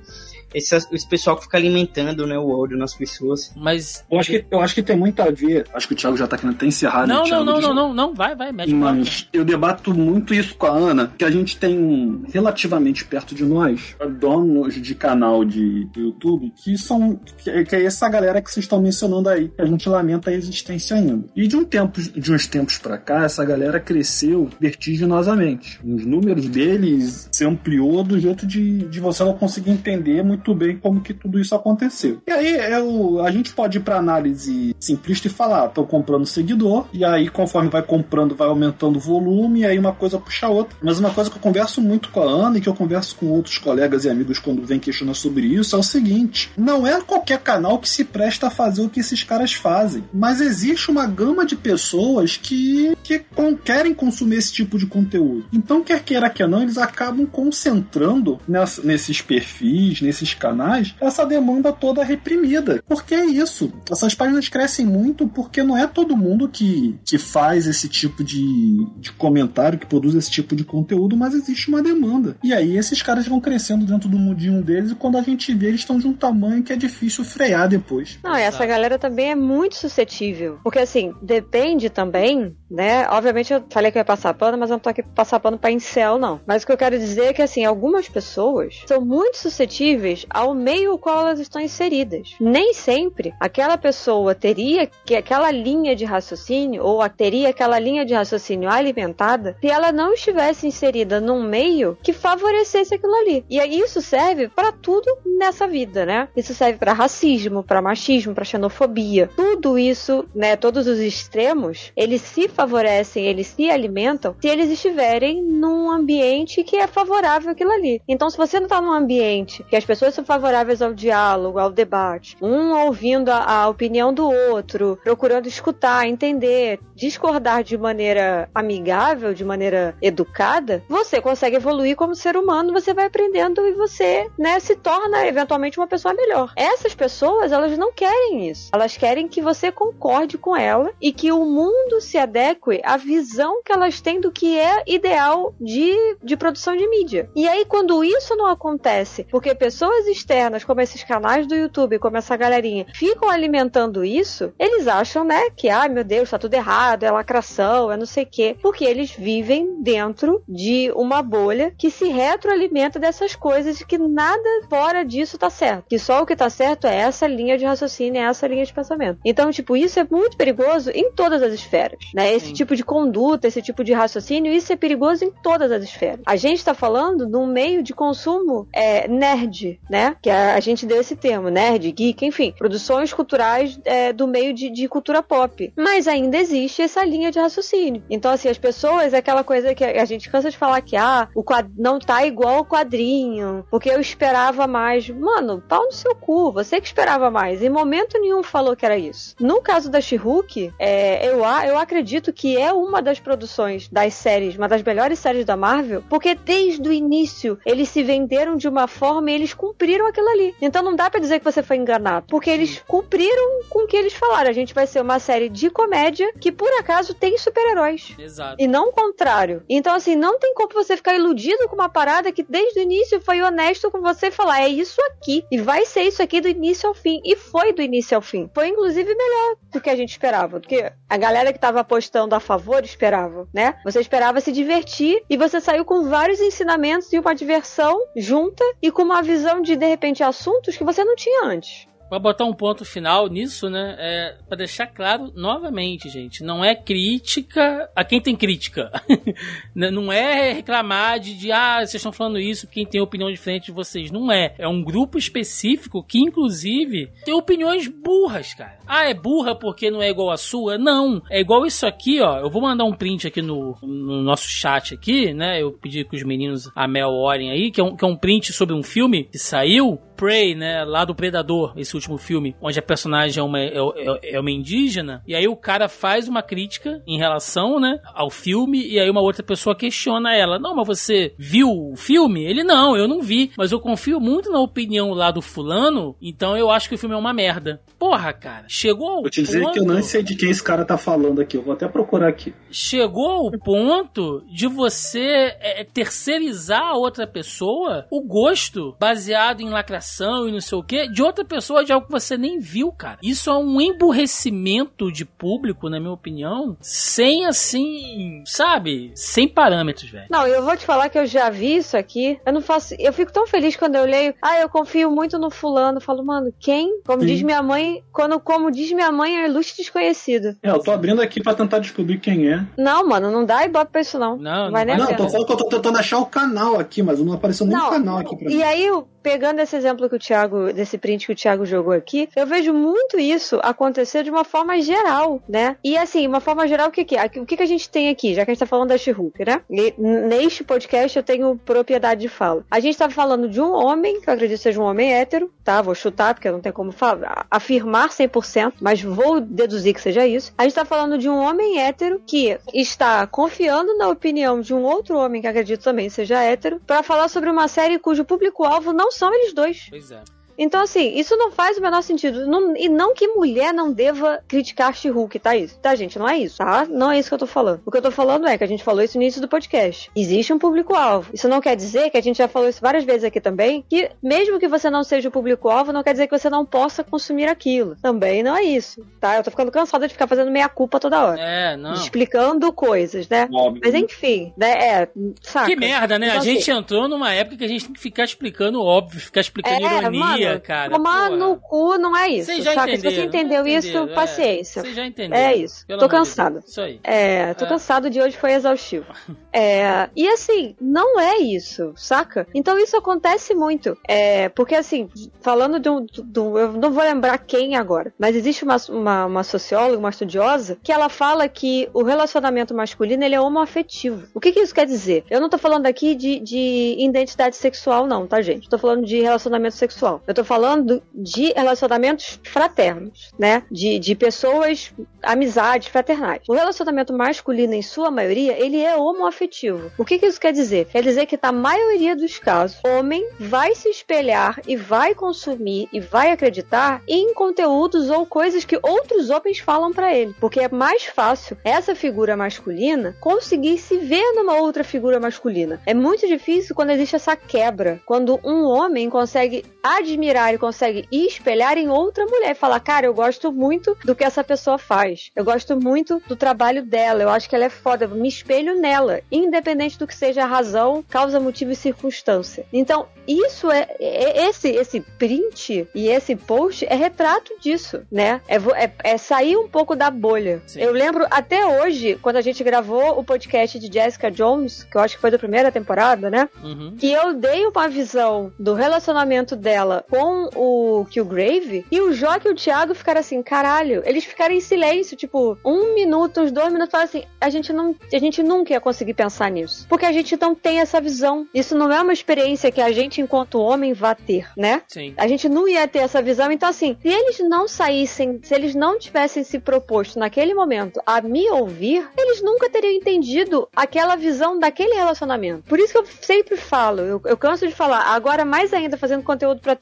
esse, 0.58 0.76
esse 0.76 1.08
pessoal 1.08 1.36
que 1.36 1.44
fica 1.44 1.58
alimentando 1.58 2.26
né, 2.26 2.38
o 2.38 2.50
ódio 2.50 2.78
nas 2.78 2.94
pessoas. 2.94 3.54
Mas. 3.56 4.06
Eu 4.10 4.20
acho, 4.20 4.32
que, 4.32 4.46
eu 4.50 4.60
acho 4.60 4.76
que 4.76 4.84
tem 4.84 4.98
muito 4.98 5.22
a 5.22 5.30
ver. 5.30 5.66
Acho 5.74 5.88
que 5.88 5.94
o 5.94 5.98
Thiago 5.98 6.18
já 6.18 6.28
tá 6.28 6.38
querendo 6.38 6.56
até 6.56 6.66
encerrar, 6.66 7.08
não, 7.08 7.24
né? 7.24 7.30
Não, 7.30 7.44
não, 7.44 7.62
não, 7.62 7.74
não, 7.74 7.94
não, 7.94 8.14
vai, 8.14 8.36
vai, 8.36 8.52
mexe 8.52 8.74
Mas 8.74 9.28
eu 9.32 9.46
debato 9.46 9.94
muito 9.94 10.34
isso 10.34 10.56
com 10.56 10.66
a 10.66 10.72
Ana, 10.72 11.14
que 11.18 11.24
a 11.24 11.32
gente 11.32 11.58
tem 11.58 12.24
relativamente 12.32 13.06
perto 13.06 13.36
de 13.36 13.44
nós, 13.44 13.96
donos 14.20 14.76
de 14.76 14.96
canal 14.96 15.46
de 15.46 15.88
YouTube, 15.96 16.52
que 16.56 16.78
são. 16.78 17.20
que, 17.38 17.66
que 17.66 17.76
é 17.76 17.86
essa 17.86 18.10
galera 18.10 18.42
que 18.42 18.52
vocês 18.52 18.64
estão 18.64 18.82
mencionando 18.82 19.30
aí, 19.30 19.52
a 19.58 19.66
gente 19.66 19.88
lamenta 19.88 20.30
a 20.30 20.34
existência 20.34 20.98
ainda. 20.98 21.26
E 21.36 21.48
de 21.48 21.56
um 21.56 21.64
tempo, 21.64 22.02
de 22.02 22.32
uns 22.32 22.48
tempos 22.48 22.78
para 22.78 22.98
cá, 22.98 23.24
essa 23.24 23.44
galera 23.46 23.80
cresceu 23.80 24.50
vertiginosamente. 24.60 25.80
Os 25.84 26.06
números 26.06 26.48
deles 26.48 27.30
se 27.32 27.46
ampliou 27.46 28.04
do 28.04 28.20
jeito 28.20 28.46
de, 28.46 28.80
de 28.88 29.00
você 29.00 29.24
não 29.24 29.34
conseguir 29.34 29.72
entender 29.72 30.24
muito 30.24 30.47
muito 30.48 30.56
bem 30.56 30.78
como 30.78 31.02
que 31.02 31.14
tudo 31.14 31.40
isso 31.40 31.54
aconteceu. 31.54 32.22
E 32.26 32.32
aí 32.32 32.56
é 32.56 32.80
o, 32.80 33.20
a 33.22 33.30
gente 33.32 33.54
pode 33.54 33.78
ir 33.78 33.82
para 33.82 33.98
análise 33.98 34.74
simplista 34.80 35.28
e 35.28 35.30
falar, 35.30 35.68
estou 35.68 35.86
comprando 35.86 36.26
seguidor, 36.26 36.86
e 36.94 37.04
aí 37.04 37.28
conforme 37.28 37.70
vai 37.70 37.82
comprando, 37.82 38.36
vai 38.36 38.48
aumentando 38.48 38.98
o 38.98 39.02
volume, 39.02 39.62
e 39.62 39.66
aí 39.66 39.78
uma 39.78 39.92
coisa 39.92 40.18
puxa 40.18 40.48
a 40.48 40.50
outra. 40.50 40.78
Mas 40.82 41.00
uma 41.00 41.12
coisa 41.12 41.30
que 41.30 41.36
eu 41.36 41.42
converso 41.42 41.82
muito 41.82 42.10
com 42.10 42.22
a 42.22 42.32
Ana 42.32 42.58
e 42.58 42.62
que 42.62 42.70
eu 42.70 42.74
converso 42.74 43.16
com 43.18 43.28
outros 43.28 43.58
colegas 43.58 44.06
e 44.06 44.10
amigos 44.10 44.40
quando 44.40 44.66
vem 44.66 44.80
questionar 44.80 45.16
sobre 45.16 45.46
isso 45.46 45.76
é 45.76 45.80
o 45.80 45.84
seguinte: 45.84 46.50
não 46.58 46.88
é 46.88 47.02
qualquer 47.02 47.40
canal 47.40 47.80
que 47.80 47.90
se 47.90 48.06
presta 48.06 48.48
a 48.48 48.52
fazer 48.52 48.82
o 48.82 48.90
que 48.90 49.02
esses 49.02 49.24
caras 49.24 49.54
fazem, 49.54 50.04
mas 50.14 50.40
existe 50.40 50.90
uma 50.90 51.06
gama 51.06 51.46
de 51.46 51.56
pessoas 51.56 52.38
que, 52.38 52.96
que 53.04 53.22
querem 53.66 53.94
consumir 53.94 54.38
esse 54.38 54.54
tipo 54.54 54.78
de 54.78 54.86
conteúdo. 54.86 55.46
Então, 55.52 55.84
quer 55.84 56.04
queira 56.04 56.30
que 56.30 56.46
não, 56.46 56.62
eles 56.62 56.78
acabam 56.78 57.26
concentrando 57.26 58.40
nessa, 58.48 58.82
nesses 58.82 59.22
perfis, 59.22 60.02
nesses 60.02 60.27
desses 60.28 60.34
canais 60.34 60.96
essa 61.00 61.26
demanda 61.26 61.72
toda 61.72 62.04
reprimida. 62.04 62.84
Porque 62.88 63.16
é 63.16 63.26
isso. 63.26 63.72
Essas 63.90 64.14
páginas 64.14 64.50
crescem 64.50 64.86
muito 64.86 65.28
porque 65.28 65.64
não 65.64 65.78
é 65.78 65.88
todo 65.88 66.18
mundo 66.18 66.50
que, 66.50 67.00
que 67.06 67.18
faz 67.18 67.68
esse 67.68 67.88
tipo 67.88 68.24
de, 68.24 68.86
de 68.98 69.12
comentário, 69.14 69.80
que 69.80 69.86
produz 69.86 70.16
esse 70.16 70.30
tipo 70.30 70.56
de 70.56 70.64
conteúdo, 70.64 71.16
mas 71.16 71.34
existe 71.34 71.70
uma 71.70 71.82
demanda. 71.82 72.36
E 72.44 72.54
aí 72.54 72.78
esses 72.78 73.02
caras 73.02 73.28
vão 73.28 73.40
crescendo 73.40 73.86
dentro 73.86 74.10
do 74.10 74.18
mundinho 74.18 74.64
deles 74.64 74.92
e 74.92 74.96
quando 74.96 75.18
a 75.18 75.22
gente 75.22 75.54
vê, 75.54 75.68
eles 75.68 75.82
estão 75.82 75.98
de 75.98 76.08
um 76.08 76.14
tamanho 76.14 76.64
que 76.64 76.74
é 76.74 76.76
difícil 76.76 77.24
frear 77.24 77.68
depois. 77.68 78.20
Não, 78.24 78.36
essa 78.36 78.66
galera 78.66 79.00
também 79.00 79.32
é 79.32 79.36
muito 79.36 79.76
suscetível. 79.76 80.60
Porque 80.64 80.80
assim, 80.80 81.14
depende 81.22 81.90
também 81.90 82.56
né? 82.70 83.08
Obviamente 83.10 83.54
eu 83.54 83.64
falei 83.70 83.92
que 83.92 83.98
eu 83.98 84.02
ia 84.02 84.06
passar 84.06 84.34
pano, 84.34 84.58
mas 84.58 84.70
eu 84.70 84.76
não 84.76 84.80
tô 84.80 84.90
aqui 84.90 85.04
pra 85.04 85.12
passar 85.14 85.40
pano 85.40 85.58
pra 85.58 85.72
incel, 85.72 86.18
não. 86.18 86.40
Mas 86.46 86.64
o 86.64 86.66
que 86.66 86.72
eu 86.72 86.78
quero 86.78 86.98
dizer 86.98 87.26
é 87.26 87.34
que, 87.34 87.42
assim, 87.42 87.66
algumas 87.66 88.08
pessoas 88.10 88.84
são 88.86 89.02
muito 89.02 89.38
suscetíveis 89.38 90.26
ao 90.30 90.54
meio 90.54 90.92
ao 90.92 90.98
qual 90.98 91.22
elas 91.22 91.40
estão 91.40 91.62
inseridas. 91.62 92.36
Nem 92.40 92.74
sempre 92.74 93.34
aquela 93.40 93.78
pessoa 93.78 94.36
teria 94.36 94.90
que 95.06 95.16
aquela 95.16 95.52
linha 95.52 95.96
de 95.96 96.06
raciocínio 96.06 96.84
ou 96.84 97.08
teria 97.10 97.50
aquela 97.50 97.80
linha 97.80 98.06
de 98.06 98.14
raciocínio 98.14 98.70
alimentada 98.70 99.56
se 99.60 99.68
ela 99.68 99.92
não 99.92 100.14
estivesse 100.14 100.68
inserida 100.68 101.20
num 101.20 101.44
meio 101.44 101.98
que 102.02 102.14
favorecesse 102.14 102.96
aquilo 102.96 103.16
ali. 103.16 103.46
E 103.50 103.58
isso 103.60 104.02
serve 104.02 104.48
para 104.50 104.72
tudo 104.72 105.18
nessa 105.26 105.68
vida, 105.68 106.06
né? 106.06 106.28
Isso 106.36 106.54
serve 106.54 106.80
para 106.80 106.94
racismo, 106.94 107.64
para 107.64 107.82
machismo, 107.82 108.34
para 108.34 108.44
xenofobia. 108.44 109.30
Tudo 109.36 109.78
isso, 109.78 110.26
né, 110.34 110.56
todos 110.56 110.88
os 110.88 111.00
extremos, 111.00 111.92
eles 111.96 112.22
se 112.22 112.48
favorecem, 112.58 113.24
eles 113.24 113.48
se 113.48 113.70
alimentam 113.70 114.36
se 114.42 114.48
eles 114.48 114.72
estiverem 114.72 115.44
num 115.44 115.92
ambiente 115.92 116.64
que 116.64 116.76
é 116.76 116.88
favorável 116.88 117.52
àquilo 117.52 117.72
ali. 117.72 118.02
Então, 118.08 118.30
se 118.32 118.36
você 118.36 118.60
não 118.60 118.68
tá 118.68 118.82
num 118.82 118.92
ambiente 118.92 119.64
que 119.70 119.76
as 119.76 119.86
pessoas 119.86 120.16
são 120.16 120.26
favoráveis 120.26 120.82
ao 120.82 120.92
diálogo, 120.94 121.60
ao 121.60 121.70
debate, 121.70 122.36
um 122.42 122.76
ouvindo 122.86 123.30
a, 123.30 123.44
a 123.44 123.70
opinião 123.70 124.12
do 124.12 124.28
outro, 124.28 124.98
procurando 125.04 125.48
escutar, 125.48 126.08
entender, 126.08 126.80
discordar 126.96 127.64
de 127.64 127.78
maneira 127.78 128.50
amigável, 128.56 129.36
de 129.36 129.46
maneira 129.46 129.96
educada, 130.02 130.84
você 130.90 131.22
consegue 131.22 131.58
evoluir 131.58 131.96
como 131.96 132.16
ser 132.16 132.36
humano, 132.36 132.74
você 132.74 132.92
vai 132.92 133.06
aprendendo 133.06 133.66
e 133.68 133.74
você, 133.74 134.28
né, 134.38 134.60
se 134.60 134.76
torna 134.76 135.28
eventualmente 135.28 135.80
uma 135.80 135.88
pessoa 135.88 136.14
melhor. 136.14 136.52
Essas 136.56 136.96
pessoas, 136.96 137.52
elas 137.52 137.78
não 137.78 137.94
querem 137.94 138.50
isso. 138.50 138.72
Elas 138.74 138.98
querem 138.98 139.28
que 139.28 139.42
você 139.42 139.72
concorde 139.72 140.40
com 140.40 140.58
ela 140.58 140.92
e 141.00 141.12
que 141.12 141.32
o 141.32 141.46
mundo 141.46 142.02
se 142.02 142.18
adeque 142.18 142.47
à 142.84 142.98
visão 142.98 143.62
que 143.64 143.72
elas 143.72 144.02
têm 144.02 144.20
do 144.20 144.32
que 144.32 144.58
é 144.58 144.84
ideal 144.88 145.56
de, 145.60 145.96
de 146.24 146.38
produção 146.38 146.76
de 146.76 146.88
mídia. 146.88 147.30
E 147.36 147.48
aí, 147.48 147.66
quando 147.66 148.04
isso 148.04 148.36
não 148.36 148.48
acontece, 148.48 149.26
porque 149.30 149.56
pessoas 149.56 150.08
externas, 150.08 150.64
como 150.64 150.82
esses 150.82 151.04
canais 151.04 151.48
do 151.48 151.56
YouTube, 151.56 152.00
como 152.00 152.18
essa 152.18 152.38
galerinha, 152.38 152.86
ficam 152.94 153.30
alimentando 153.30 154.04
isso, 154.04 154.54
eles 154.60 154.88
acham, 154.88 155.24
né, 155.24 155.50
que, 155.56 155.70
ai 155.70 155.88
ah, 155.88 155.90
meu 155.90 156.04
Deus, 156.04 156.30
tá 156.30 156.38
tudo 156.38 156.54
errado, 156.54 157.04
é 157.04 157.12
lacração, 157.12 157.92
é 157.92 157.98
não 157.98 158.06
sei 158.06 158.24
o 158.24 158.28
quê, 158.30 158.56
porque 158.62 158.84
eles 158.84 159.12
vivem 159.12 159.82
dentro 159.82 160.44
de 160.48 160.92
uma 160.96 161.22
bolha 161.22 161.74
que 161.78 161.90
se 161.90 162.06
retroalimenta 162.06 163.00
dessas 163.00 163.36
coisas 163.36 163.80
e 163.80 163.86
que 163.86 163.98
nada 163.98 164.50
fora 164.70 165.04
disso 165.04 165.38
tá 165.38 165.50
certo. 165.50 165.86
Que 165.88 166.00
só 166.00 166.22
o 166.22 166.26
que 166.26 166.36
tá 166.36 166.50
certo 166.50 166.88
é 166.88 166.96
essa 166.96 167.28
linha 167.28 167.58
de 167.58 167.66
raciocínio, 167.66 168.22
é 168.22 168.26
essa 168.26 168.48
linha 168.48 168.66
de 168.66 168.74
pensamento. 168.74 169.20
Então, 169.24 169.52
tipo, 169.52 169.76
isso 169.76 170.00
é 170.00 170.08
muito 170.10 170.38
perigoso 170.38 170.90
em 170.92 171.12
todas 171.12 171.42
as 171.42 171.54
esferas, 171.54 172.00
né? 172.14 172.34
Esse 172.38 172.54
tipo 172.54 172.76
de 172.76 172.84
conduta, 172.84 173.48
esse 173.48 173.62
tipo 173.62 173.84
de 173.84 173.94
raciocínio, 173.94 174.52
isso 174.52 174.72
é 174.72 174.76
perigoso 174.76 175.26
em 175.26 175.32
todas 175.32 175.72
as 175.72 175.84
esferas. 175.84 176.22
A 176.26 176.36
gente 176.36 176.64
tá 176.64 176.74
falando 176.74 177.26
de 177.26 177.36
um 177.36 177.46
meio 177.46 177.84
de 177.84 177.94
consumo 177.94 178.68
é, 178.74 179.08
nerd, 179.08 179.80
né? 179.90 180.16
Que 180.22 180.30
a, 180.30 180.56
a, 180.56 180.60
gente 180.60 180.86
deu 180.86 181.02
esse 181.02 181.16
termo, 181.16 181.50
nerd, 181.50 181.92
geek, 181.92 182.26
enfim, 182.26 182.54
produções 182.58 183.14
culturais 183.14 183.80
é, 183.86 184.14
do 184.14 184.28
meio 184.28 184.54
de, 184.54 184.70
de 184.70 184.88
cultura 184.88 185.24
pop. 185.24 185.74
Mas 185.76 186.08
ainda 186.08 186.38
existe 186.38 186.82
essa 186.82 187.04
linha 187.04 187.32
de 187.32 187.40
raciocínio. 187.40 188.04
Então, 188.10 188.32
assim, 188.32 188.50
as 188.50 188.58
pessoas, 188.58 189.14
é 189.14 189.18
aquela 189.18 189.44
coisa 189.44 189.74
que 189.74 189.84
a 189.84 190.06
gente 190.06 190.30
cansa 190.30 190.50
de 190.50 190.58
falar 190.58 190.82
que, 190.82 190.96
ah, 190.96 191.28
o 191.34 191.44
quad... 191.44 191.68
não 191.78 192.00
tá 192.00 192.26
igual 192.26 192.60
o 192.60 192.66
quadrinho, 192.66 193.66
porque 193.70 193.90
eu 193.90 194.00
esperava 194.00 194.68
mais. 194.68 195.10
Mano, 195.10 195.64
pau 195.68 195.86
no 195.86 195.92
seu 195.92 196.16
cu, 196.16 196.52
você 196.52 196.80
que 196.80 196.88
esperava 196.88 197.30
mais. 197.30 197.62
Em 197.62 197.70
momento 197.70 198.20
nenhum 198.20 198.44
falou 198.44 198.76
que 198.76 198.86
era 198.86 198.98
isso. 198.98 199.36
No 199.40 199.62
caso 199.62 199.90
da 199.90 200.02
She-Hulk, 200.02 200.74
é, 200.80 201.28
eu, 201.28 201.40
eu 201.40 201.78
acredito 201.78 202.27
que 202.34 202.58
é 202.58 202.72
uma 202.74 203.02
das 203.02 203.20
produções 203.20 203.88
das 203.90 204.14
séries, 204.14 204.56
uma 204.56 204.68
das 204.68 204.84
melhores 204.84 205.20
séries 205.20 205.46
da 205.46 205.58
Marvel, 205.58 206.04
porque 206.10 206.36
desde 206.36 206.88
o 206.88 206.92
início 206.92 207.60
eles 207.66 207.90
se 207.90 208.04
venderam 208.04 208.56
de 208.56 208.68
uma 208.68 208.88
forma 208.88 209.32
e 209.32 209.36
eles 209.36 209.54
cumpriram 209.54 210.08
aquilo 210.08 210.30
ali. 210.30 210.56
Então 210.62 210.84
não 210.84 210.96
dá 210.96 211.10
para 211.10 211.20
dizer 211.20 211.40
que 211.40 211.46
você 211.46 211.64
foi 211.64 211.78
enganado, 211.78 212.28
porque 212.30 212.50
eles 212.50 212.84
cumpriram 212.88 213.64
com 213.70 213.84
o 213.84 213.88
que 213.88 213.98
eles 213.98 214.14
falaram. 214.14 214.50
A 214.50 214.54
gente 214.54 214.74
vai 214.74 214.88
ser 214.88 215.02
uma 215.02 215.20
série 215.20 215.50
de 215.50 215.70
comédia 215.70 216.32
que 216.40 216.52
por 216.52 216.72
acaso 216.80 217.14
tem 217.14 217.38
super-heróis. 217.38 218.16
Exato. 218.18 218.56
E 218.60 218.68
não 218.68 218.90
o 218.90 218.92
contrário. 218.92 219.64
Então, 219.70 219.96
assim, 219.96 220.16
não 220.16 220.40
tem 220.40 220.54
como 220.54 220.74
você 220.74 220.98
ficar 220.98 221.16
iludido 221.16 221.68
com 221.68 221.76
uma 221.76 221.90
parada 221.90 222.32
que 222.32 222.44
desde 222.44 222.80
o 222.80 222.84
início 222.84 223.22
foi 223.22 223.42
honesto 223.42 223.90
com 223.92 224.02
você 224.02 224.28
e 224.28 224.32
falar: 224.32 224.62
é 224.62 224.70
isso 224.70 225.00
aqui. 225.12 225.44
E 225.52 225.60
vai 225.60 225.86
ser 225.86 226.04
isso 226.04 226.22
aqui 226.22 226.42
do 226.42 226.48
início 226.48 226.88
ao 226.88 226.94
fim. 226.94 227.22
E 227.24 227.36
foi 227.36 227.74
do 227.74 227.82
início 227.82 228.16
ao 228.16 228.22
fim. 228.22 228.50
Foi, 228.54 228.68
inclusive, 228.68 229.14
melhor 229.14 229.58
do 229.72 229.82
que 229.82 229.90
a 229.90 229.96
gente 229.96 230.12
esperava. 230.12 230.60
Porque 230.60 230.92
a 231.10 231.18
galera 231.18 231.54
que 231.54 231.60
tava 231.60 231.80
apostando 231.80 232.17
a 232.36 232.40
favor 232.40 232.84
esperava, 232.84 233.48
né? 233.54 233.80
Você 233.84 234.00
esperava 234.00 234.42
se 234.42 234.52
divertir 234.52 235.24
e 235.30 235.38
você 235.38 235.62
saiu 235.62 235.86
com 235.86 236.10
vários 236.10 236.40
ensinamentos 236.40 237.12
e 237.14 237.20
uma 237.20 237.36
diversão 237.36 238.00
junta 238.16 238.64
e 238.82 238.92
com 238.92 239.04
uma 239.04 239.22
visão 239.22 239.62
de, 239.62 239.76
de 239.76 239.86
repente, 239.86 240.24
assuntos 240.24 240.76
que 240.76 240.84
você 240.84 241.04
não 241.04 241.16
tinha 241.16 241.46
antes. 241.46 241.88
Pra 242.10 242.20
botar 242.20 242.46
um 242.46 242.54
ponto 242.54 242.86
final 242.86 243.28
nisso, 243.28 243.70
né? 243.70 243.96
É 244.00 244.36
pra 244.48 244.58
deixar 244.58 244.88
claro 244.88 245.32
novamente, 245.36 246.10
gente. 246.10 246.44
Não 246.44 246.64
é 246.64 246.76
crítica 246.76 247.90
a 247.96 248.04
quem 248.04 248.22
tem 248.22 248.36
crítica. 248.36 248.92
Né, 249.76 249.92
não 249.92 250.12
é 250.12 250.54
reclamar 250.54 251.20
de, 251.20 251.36
de, 251.36 251.52
ah, 251.52 251.78
vocês 251.80 251.96
estão 251.96 252.12
falando 252.12 252.40
isso, 252.40 252.68
quem 252.68 252.86
tem 252.86 253.00
opinião 253.00 253.32
diferente 253.32 253.66
de 253.66 253.72
vocês. 253.72 254.10
Não 254.10 254.32
é. 254.32 254.56
É 254.58 254.68
um 254.68 254.84
grupo 254.84 255.18
específico 255.18 256.04
que, 256.04 256.20
inclusive, 256.20 257.12
tem 257.24 257.34
opiniões 257.34 257.88
burras, 257.88 258.54
cara. 258.54 258.80
Ah, 258.88 259.06
é 259.06 259.14
burra 259.14 259.54
porque 259.54 259.92
não 259.92 260.02
é 260.02 260.10
igual 260.10 260.32
a 260.32 260.38
sua? 260.38 260.78
Não. 260.78 261.22
É 261.30 261.40
igual 261.40 261.66
isso 261.66 261.86
aqui, 261.86 262.20
ó. 262.22 262.40
Eu 262.40 262.50
vou 262.50 262.62
mandar 262.62 262.86
um 262.86 262.94
print 262.94 263.28
aqui 263.28 263.42
no, 263.42 263.78
no 263.84 264.24
nosso 264.24 264.48
chat 264.48 264.94
aqui, 264.94 265.34
né? 265.34 265.62
Eu 265.62 265.74
pedi 265.74 266.04
que 266.04 266.16
os 266.16 266.24
meninos, 266.24 266.72
a 266.76 266.88
Mel, 266.88 267.10
orem 267.10 267.52
aí, 267.52 267.70
que 267.70 267.82
é, 267.82 267.84
um, 267.84 267.96
que 267.96 268.04
é 268.04 268.08
um 268.08 268.16
print 268.16 268.54
sobre 268.54 268.74
um 268.74 268.84
filme 268.84 269.26
que 269.26 269.38
saiu, 269.38 270.00
Prey, 270.18 270.56
né? 270.56 270.84
Lá 270.84 271.06
do 271.06 271.14
Predador, 271.14 271.74
esse 271.78 271.94
último 271.94 272.18
filme, 272.18 272.56
onde 272.60 272.80
a 272.80 272.82
personagem 272.82 273.40
é 273.40 273.44
uma, 273.44 273.60
é, 273.60 273.78
é, 273.78 274.36
é, 274.36 274.40
uma 274.40 274.50
indígena, 274.50 275.22
e 275.28 275.36
aí 275.36 275.48
o 275.48 275.56
cara 275.56 275.88
faz 275.88 276.28
uma 276.28 276.42
crítica 276.42 277.04
em 277.06 277.20
relação, 277.20 277.80
né, 277.80 278.00
ao 278.16 278.32
filme, 278.32 278.84
e 278.86 279.00
aí 279.00 279.10
uma 279.10 279.22
outra 279.22 279.44
pessoa 279.44 279.76
questiona 279.76 280.36
ela. 280.36 280.58
Não, 280.58 280.76
mas 280.76 280.88
você 280.88 281.34
viu 281.38 281.70
o 281.70 281.96
filme? 281.96 282.44
Ele, 282.44 282.64
não, 282.64 282.98
eu 282.98 283.08
não 283.08 283.22
vi, 283.22 283.52
mas 283.56 283.72
eu 283.72 283.80
confio 283.80 284.20
muito 284.20 284.52
na 284.52 284.60
opinião 284.60 285.12
lá 285.12 285.30
do 285.30 285.42
fulano, 285.42 286.16
então 286.20 286.58
eu 286.58 286.72
acho 286.72 286.90
que 286.90 286.96
o 286.96 286.98
filme 286.98 287.14
é 287.14 287.18
uma 287.18 287.34
merda. 287.34 287.80
Porra, 288.00 288.34
cara, 288.34 288.66
chegou 288.68 289.10
ao 289.10 289.22
Vou 289.22 289.30
te 289.30 289.44
dizer 289.44 289.62
ponto... 289.62 289.74
que 289.74 289.80
eu 289.80 289.86
não 289.86 290.02
sei 290.02 290.24
de 290.24 290.36
quem 290.36 290.50
esse 290.50 290.64
cara 290.64 290.84
tá 290.84 290.98
falando 290.98 291.42
aqui, 291.42 291.58
eu 291.58 291.62
vou 291.62 291.74
até 291.74 291.88
procurar 291.88 292.28
aqui. 292.28 292.54
Chegou 292.72 293.30
ao 293.30 293.52
ponto 293.60 294.44
de 294.52 294.68
você 294.68 295.56
é, 295.60 295.84
terceirizar 295.84 296.82
a 296.82 296.98
outra 296.98 297.28
pessoa 297.28 298.06
o 298.12 298.22
gosto 298.22 298.96
baseado 299.00 299.62
em 299.62 299.70
lacração 299.70 300.07
e 300.48 300.52
não 300.52 300.62
sei 300.62 300.78
o 300.78 300.84
que 300.84 301.08
de 301.08 301.22
outra 301.22 301.44
pessoa 301.44 301.84
de 301.84 301.92
algo 301.92 302.06
que 302.06 302.12
você 302.12 302.38
nem 302.38 302.60
viu, 302.60 302.92
cara. 302.92 303.18
Isso 303.22 303.50
é 303.50 303.58
um 303.58 303.82
emburrecimento 303.82 305.12
de 305.12 305.26
público, 305.26 305.90
na 305.90 306.00
minha 306.00 306.12
opinião, 306.12 306.78
sem 306.82 307.46
assim, 307.46 308.44
sabe? 308.46 309.12
Sem 309.16 309.48
parâmetros, 309.48 310.10
velho. 310.10 310.28
Não, 310.30 310.48
eu 310.48 310.64
vou 310.64 310.76
te 310.76 310.86
falar 310.86 311.10
que 311.10 311.18
eu 311.18 311.26
já 311.26 311.50
vi 311.50 311.78
isso 311.78 311.98
aqui. 311.98 312.40
Eu 312.46 312.54
não 312.54 312.62
faço. 312.62 312.96
Eu 313.00 313.14
fico 313.14 313.32
tão 313.32 313.48
feliz 313.48 313.76
quando 313.76 313.96
eu 313.96 314.06
leio. 314.06 314.34
Ah, 314.42 314.60
eu 314.60 314.70
confio 314.70 315.12
muito 315.12 315.38
no 315.38 315.50
fulano. 315.50 315.98
Eu 315.98 316.02
falo, 316.02 316.24
mano, 316.24 316.54
quem? 316.60 317.02
Como 317.06 317.22
Sim. 317.22 317.28
diz 317.28 317.42
minha 317.42 317.62
mãe, 317.62 318.04
quando, 318.12 318.40
como 318.40 318.72
diz 318.72 318.92
minha 318.92 319.12
mãe, 319.12 319.38
é 319.38 319.48
ilustre 319.48 319.78
desconhecido. 319.78 320.56
É, 320.62 320.70
eu 320.70 320.80
tô 320.80 320.92
abrindo 320.92 321.22
aqui 321.22 321.42
pra 321.42 321.54
tentar 321.54 321.80
descobrir 321.80 322.20
quem 322.20 322.52
é. 322.52 322.66
Não, 322.78 323.08
mano, 323.08 323.32
não 323.32 323.46
dá 323.46 323.66
ibope 323.66 323.92
pra 323.92 324.02
isso, 324.02 324.20
não. 324.20 324.38
Não, 324.38 324.72
vai 324.72 324.86
não, 324.86 324.96
nem 324.96 325.06
não, 325.06 325.16
tô 325.16 325.30
falando 325.30 325.46
que 325.46 325.54
eu 325.54 325.58
tô 325.58 325.70
tentando 325.70 325.98
achar 325.98 326.20
o 326.20 326.26
canal 326.26 326.80
aqui, 326.80 327.02
mas 327.02 327.20
não 327.20 327.34
apareceu 327.34 327.66
nenhum 327.66 327.90
canal 327.90 328.18
aqui 328.18 328.36
pra 328.36 328.46
e 328.46 328.54
mim. 328.54 328.60
E 328.60 328.64
aí, 328.64 328.90
pegando 329.28 329.60
esse 329.60 329.76
exemplo 329.76 330.08
que 330.08 330.16
o 330.16 330.20
Thiago, 330.20 330.72
desse 330.72 330.98
print 330.98 331.26
que 331.26 331.34
o 331.34 331.36
Thiago 331.36 331.66
jogou 331.66 331.92
aqui, 331.92 332.30
eu 332.34 332.48
vejo 332.48 332.74
muito 332.74 333.20
isso 333.20 333.60
acontecer 333.62 334.24
de 334.24 334.30
uma 334.30 334.46
forma 334.46 334.80
geral, 334.82 335.42
né? 335.50 335.76
E 335.84 335.98
assim, 335.98 336.26
uma 336.26 336.40
forma 336.40 336.66
geral, 336.66 336.88
o 336.88 336.92
que, 336.92 337.04
que 337.04 337.18
é? 337.18 337.26
O 337.36 337.46
que, 337.46 337.58
que 337.58 337.64
a 337.64 337.68
gente 337.68 337.90
tem 337.90 338.08
aqui, 338.08 338.34
já 338.34 338.46
que 338.46 338.52
a 338.52 338.54
gente 338.54 338.62
tá 338.62 338.66
falando 338.66 338.88
da 338.88 338.98
she 338.98 339.14
né? 339.14 339.62
E 339.70 339.94
neste 339.98 340.64
podcast 340.64 341.18
eu 341.18 341.24
tenho 341.24 341.58
propriedade 341.58 342.22
de 342.22 342.30
fala. 342.30 342.64
A 342.72 342.80
gente 342.80 342.98
tá 342.98 343.10
falando 343.10 343.50
de 343.50 343.60
um 343.60 343.74
homem, 343.74 344.22
que 344.22 344.30
eu 344.30 344.34
acredito 344.34 344.60
seja 344.60 344.80
um 344.80 344.86
homem 344.86 345.14
hétero, 345.14 345.52
tá? 345.62 345.82
Vou 345.82 345.94
chutar, 345.94 346.34
porque 346.34 346.50
não 346.50 346.62
tem 346.62 346.72
como 346.72 346.94
falar, 346.94 347.46
afirmar 347.52 348.08
100%, 348.08 348.76
mas 348.80 349.02
vou 349.02 349.42
deduzir 349.42 349.94
que 349.94 350.00
seja 350.00 350.26
isso. 350.26 350.54
A 350.58 350.64
gente 350.64 350.76
tá 350.76 350.86
falando 350.86 351.18
de 351.18 351.28
um 351.28 351.38
homem 351.38 351.82
hétero 351.82 352.22
que 352.26 352.58
está 352.74 353.28
confiando 353.28 353.98
na 353.98 354.08
opinião 354.08 354.62
de 354.62 354.74
um 354.74 354.84
outro 354.84 355.18
homem 355.18 355.42
que 355.42 355.48
acredito 355.48 355.84
também 355.84 356.10
seja 356.10 356.42
hétero, 356.42 356.80
para 356.88 357.04
falar 357.04 357.28
sobre 357.28 357.50
uma 357.50 357.68
série 357.68 358.00
cujo 358.00 358.24
público-alvo 358.24 358.94
não 358.94 359.12
são 359.18 359.34
eles 359.34 359.54
dois. 359.54 359.88
Pois 359.90 360.12
é. 360.12 360.24
Então, 360.58 360.82
assim, 360.82 361.18
isso 361.18 361.36
não 361.38 361.52
faz 361.52 361.78
o 361.78 361.82
menor 361.82 362.02
sentido. 362.02 362.48
Não, 362.48 362.76
e 362.76 362.90
não 362.90 363.14
que 363.14 363.28
mulher 363.28 363.74
não 363.74 363.92
deva 363.92 364.42
criticar 364.48 364.96
She-Hulk, 364.96 365.40
tá 365.40 365.56
isso? 365.56 365.78
Tá, 365.80 365.96
gente? 365.96 366.18
Não 366.18 366.28
é 366.28 366.38
isso, 366.38 366.58
tá? 366.58 366.86
Não 366.90 367.12
é 367.12 367.20
isso 367.20 367.30
que 367.30 367.36
eu 367.36 367.40
tô 367.40 367.48
falando. 367.48 367.82
O 367.86 367.92
que 367.92 367.98
eu 367.98 368.02
tô 368.02 368.12
falando 368.12 368.48
é 368.48 368.58
que 368.58 368.64
a 368.64 368.68
gente 368.68 368.84
falou 368.84 369.04
isso 369.04 369.18
no 369.18 369.24
início 369.24 369.42
do 369.42 369.48
podcast. 369.48 370.10
Existe 370.16 370.52
um 370.52 370.60
público-alvo. 370.60 371.30
Isso 371.34 371.48
não 371.48 371.62
quer 371.62 371.76
dizer 371.76 372.10
que 372.10 372.18
a 372.18 372.22
gente 372.22 372.38
já 372.38 372.48
falou 372.48 372.70
isso 372.70 372.82
várias 372.82 373.04
vezes 373.04 373.24
aqui 373.24 373.40
também, 373.40 373.86
que 373.88 374.10
mesmo 374.22 374.60
que 374.60 374.68
você 374.68 374.90
não 374.90 375.04
seja 375.04 375.30
o 375.30 375.32
público-alvo, 375.32 375.94
não 375.94 376.04
quer 376.04 376.14
dizer 376.14 376.28
que 376.28 376.38
você 376.38 376.50
não 376.50 376.66
possa 376.66 377.04
consumir 377.04 377.48
aquilo. 377.48 377.96
Também 378.02 378.42
não 378.42 378.56
é 378.56 378.64
isso, 378.64 379.06
tá? 379.20 379.38
Eu 379.38 379.44
tô 379.44 379.52
ficando 379.52 379.72
cansada 379.72 380.08
de 380.08 380.14
ficar 380.14 380.28
fazendo 380.28 380.52
meia-culpa 380.52 381.00
toda 381.00 381.24
hora. 381.24 381.40
É, 381.40 381.78
não. 381.78 381.94
Explicando 381.94 382.72
coisas, 382.74 383.28
né? 383.30 383.48
Óbvio. 383.52 383.82
Mas 383.84 383.94
enfim, 383.94 384.54
né? 384.58 384.72
É, 384.72 385.10
saca? 385.42 385.68
Que 385.68 385.76
merda, 385.76 386.18
né? 386.18 386.28
Então, 386.28 386.40
a 386.40 386.44
gente 386.44 386.72
assim, 386.72 386.80
entrou 386.80 387.08
numa 387.08 387.34
época 387.34 387.58
que 387.58 387.64
a 387.64 387.68
gente 387.68 387.86
tem 387.86 387.94
que 387.94 388.00
ficar 388.00 388.24
explicando 388.24 388.82
óbvio, 388.82 389.20
ficar 389.20 389.42
explicando 389.42 389.86
é, 389.86 389.98
ironia, 390.00 390.20
mano, 390.20 390.47
cara. 390.60 390.92
Tomar 390.92 391.30
no 391.32 391.58
cu 391.58 391.98
não 391.98 392.16
é 392.16 392.30
isso. 392.30 392.52
Você 392.52 392.62
já 392.62 392.74
saca? 392.74 392.92
entendeu. 392.92 393.12
Se 393.12 393.18
você 393.18 393.24
entendeu 393.26 393.68
isso, 393.68 393.98
é. 393.98 394.08
paciência. 394.08 394.82
Você 394.82 394.94
já 394.94 395.06
entendeu. 395.06 395.38
É 395.38 395.56
isso. 395.56 395.86
Pelo 395.86 396.00
tô 396.00 396.10
cansada. 396.10 396.64
Isso 396.66 396.82
aí. 396.82 397.00
É, 397.04 397.54
tô 397.54 397.66
é. 397.66 397.70
cansado 397.70 398.10
de 398.10 398.22
hoje 398.22 398.38
foi 398.38 398.54
exaustivo. 398.54 399.06
é, 399.52 400.10
e 400.16 400.28
assim, 400.28 400.76
não 400.80 401.20
é 401.20 401.38
isso, 401.38 401.94
saca? 401.96 402.48
Então 402.54 402.78
isso 402.78 402.96
acontece 402.98 403.54
muito. 403.54 403.98
É, 404.08 404.50
porque 404.50 404.76
assim, 404.76 405.10
falando 405.42 405.80
de 405.80 405.90
um, 405.90 406.06
de 406.06 406.40
um, 406.40 406.58
Eu 406.58 406.74
não 406.74 406.92
vou 406.92 407.04
lembrar 407.04 407.38
quem 407.38 407.76
agora, 407.76 408.14
mas 408.18 408.36
existe 408.36 408.64
uma, 408.64 408.78
uma, 408.90 409.26
uma 409.26 409.44
socióloga, 409.44 409.98
uma 409.98 410.10
estudiosa, 410.10 410.78
que 410.82 410.92
ela 410.92 411.10
fala 411.10 411.48
que 411.48 411.90
o 411.94 412.04
relacionamento 412.04 412.74
masculino 412.74 413.24
ele 413.24 413.36
é 413.36 413.42
homoafetivo. 413.42 414.28
O 414.34 414.40
que, 414.40 414.52
que 414.52 414.60
isso 414.60 414.74
quer 414.74 414.86
dizer? 414.86 415.24
Eu 415.30 415.42
não 415.42 415.50
tô 415.50 415.58
falando 415.58 415.86
aqui 415.86 416.16
de, 416.16 416.40
de 416.40 416.96
identidade 417.00 417.56
sexual, 417.56 418.08
não, 418.08 418.28
tá, 418.28 418.42
gente? 418.42 418.70
Tô 418.70 418.78
falando 418.78 419.06
de 419.06 419.22
relacionamento 419.22 419.76
sexual. 419.76 420.22
Eu 420.28 420.34
tô 420.38 420.44
falando 420.44 421.02
de 421.14 421.52
relacionamentos 421.54 422.40
fraternos, 422.44 423.32
né? 423.40 423.64
De, 423.72 423.98
de 423.98 424.16
pessoas, 424.16 424.94
amizades 425.24 425.88
fraternais. 425.88 426.44
O 426.48 426.54
relacionamento 426.54 427.12
masculino, 427.12 427.74
em 427.74 427.82
sua 427.82 428.12
maioria, 428.12 428.56
ele 428.58 428.80
é 428.80 428.96
homoafetivo. 428.96 429.92
O 429.98 430.06
que, 430.06 430.20
que 430.20 430.28
isso 430.28 430.40
quer 430.40 430.54
dizer? 430.54 430.86
Quer 430.86 431.02
dizer 431.02 431.26
que, 431.26 431.40
na 431.42 431.52
maioria 431.52 432.16
dos 432.16 432.38
casos, 432.38 432.80
homem 432.86 433.28
vai 433.40 433.74
se 433.74 433.90
espelhar 433.90 434.62
e 434.68 434.76
vai 434.76 435.16
consumir 435.16 435.90
e 435.92 436.00
vai 436.00 436.32
acreditar 436.32 437.02
em 437.08 437.34
conteúdos 437.34 438.12
ou 438.12 438.26
coisas 438.26 438.64
que 438.64 438.80
outros 438.84 439.32
homens 439.32 439.58
falam 439.58 439.92
para 439.92 440.16
ele. 440.16 440.36
Porque 440.40 440.60
é 440.60 440.70
mais 440.70 441.06
fácil 441.06 441.58
essa 441.64 441.96
figura 441.96 442.38
masculina 442.38 443.16
conseguir 443.20 443.80
se 443.80 443.98
ver 443.98 444.34
numa 444.36 444.56
outra 444.56 444.84
figura 444.84 445.20
masculina. 445.20 445.82
É 445.86 445.96
muito 445.96 446.28
difícil 446.28 446.76
quando 446.76 446.92
existe 446.92 447.16
essa 447.16 447.36
quebra. 447.36 448.00
Quando 448.06 448.40
um 448.44 448.66
homem 448.66 449.10
consegue 449.10 449.66
admirar 449.82 450.27
e 450.28 450.58
consegue 450.58 451.08
espelhar 451.12 451.78
em 451.78 451.90
outra 451.90 452.26
mulher 452.26 452.52
e 452.52 452.56
falar: 452.56 452.80
Cara, 452.80 453.06
eu 453.06 453.14
gosto 453.14 453.52
muito 453.52 453.98
do 454.04 454.16
que 454.16 454.24
essa 454.24 454.44
pessoa 454.44 454.78
faz. 454.78 455.32
Eu 455.36 455.46
gosto 455.46 455.80
muito 455.80 456.22
do 456.28 456.36
trabalho 456.36 456.84
dela. 456.84 457.24
Eu 457.24 457.30
acho 457.30 457.50
que 457.50 457.56
ela 457.56 457.66
é 457.66 457.70
foda. 457.70 458.08
Me 458.08 458.28
espelho 458.28 458.80
nela. 458.80 459.22
Independente 459.32 459.98
do 459.98 460.08
que 460.08 460.16
seja 460.16 460.44
a 460.44 460.48
razão, 460.48 461.04
causa, 461.10 461.40
motivo 461.40 461.72
e 461.72 461.76
circunstância. 461.76 462.66
Então, 462.72 463.08
isso 463.28 463.70
é, 463.72 463.88
é 464.00 464.48
esse 464.48 464.70
esse 464.70 465.02
print 465.02 465.88
e 465.94 466.08
esse 466.08 466.36
post 466.36 466.86
é 466.86 466.96
retrato 466.96 467.54
disso, 467.60 468.02
né? 468.12 468.42
É, 468.48 468.56
é, 468.56 468.92
é 469.04 469.18
sair 469.18 469.58
um 469.58 469.68
pouco 469.68 469.96
da 469.96 470.10
bolha. 470.10 470.62
Sim. 470.66 470.82
Eu 470.82 470.92
lembro 470.92 471.26
até 471.30 471.66
hoje, 471.66 472.18
quando 472.22 472.38
a 472.38 472.42
gente 472.42 472.64
gravou 472.64 473.20
o 473.20 473.24
podcast 473.24 473.78
de 473.80 473.92
Jessica 473.92 474.32
Jones, 474.32 474.84
que 474.84 474.98
eu 474.98 475.02
acho 475.02 475.16
que 475.16 475.22
foi 475.22 475.32
da 475.32 475.40
primeira 475.40 475.72
temporada, 475.72 476.30
né? 476.30 476.50
Uhum. 476.64 476.96
Que 476.98 477.12
eu 477.12 477.34
dei 477.34 477.66
uma 477.66 477.88
visão 477.88 478.52
do 478.58 478.74
relacionamento 478.74 479.56
dela 479.56 480.06
com 480.10 480.17
o 480.56 481.06
Killgrave 481.10 481.86
e 481.92 482.02
o 482.02 482.14
Joque 482.14 482.48
e 482.48 482.52
o 482.52 482.56
Thiago 482.56 482.94
ficaram 482.94 483.20
assim, 483.20 483.42
caralho. 483.42 484.02
Eles 484.06 484.26
ficaram 484.26 484.54
em 484.54 484.62
silêncio, 484.62 485.18
tipo, 485.18 485.58
um 485.64 485.94
minuto, 485.94 486.42
uns 486.42 486.52
dois 486.52 486.72
minutos, 486.72 486.92
falaram 486.92 487.10
assim, 487.10 487.24
a 487.40 487.50
gente, 487.50 487.72
não, 487.74 487.96
a 488.12 488.18
gente 488.18 488.42
nunca 488.44 488.74
ia 488.74 488.82
conseguir 488.82 489.14
pensar 489.14 489.50
nisso. 489.52 489.86
Porque 489.90 490.06
a 490.06 490.12
gente 490.12 490.38
não 490.40 490.54
tem 490.56 490.80
essa 490.80 491.00
visão. 491.00 491.48
Isso 491.54 491.76
não 491.76 491.92
é 491.92 492.02
uma 492.02 492.14
experiência 492.14 492.72
que 492.72 492.82
a 492.82 492.92
gente, 492.92 493.22
enquanto 493.22 493.60
homem, 493.60 493.94
vá 493.94 494.16
ter, 494.16 494.50
né? 494.58 494.82
Sim. 494.88 495.14
A 495.18 495.28
gente 495.28 495.48
não 495.50 495.68
ia 495.68 495.88
ter 495.88 496.00
essa 496.00 496.22
visão. 496.22 496.52
Então, 496.52 496.70
assim, 496.70 496.98
se 497.02 497.08
eles 497.08 497.40
não 497.40 497.68
saíssem, 497.68 498.40
se 498.44 498.54
eles 498.54 498.76
não 498.76 498.98
tivessem 498.98 499.44
se 499.44 499.60
proposto 499.60 500.20
naquele 500.20 500.54
momento 500.54 501.02
a 501.06 501.22
me 501.22 501.50
ouvir, 501.50 502.08
eles 502.18 502.42
nunca 502.42 502.70
teriam 502.70 502.94
entendido 502.94 503.68
aquela 503.76 504.16
visão 504.16 504.60
daquele 504.60 504.96
relacionamento. 504.96 505.64
Por 505.64 505.80
isso 505.80 505.94
que 505.94 506.00
eu 506.00 506.06
sempre 506.22 506.58
falo, 506.58 507.02
eu, 507.02 507.22
eu 507.26 507.38
canso 507.38 507.68
de 507.68 507.74
falar, 507.74 508.02
agora 508.14 508.46
mais 508.46 508.74
ainda 508.74 508.98
fazendo 508.98 509.24
conteúdo 509.24 509.62
pra 509.62 509.76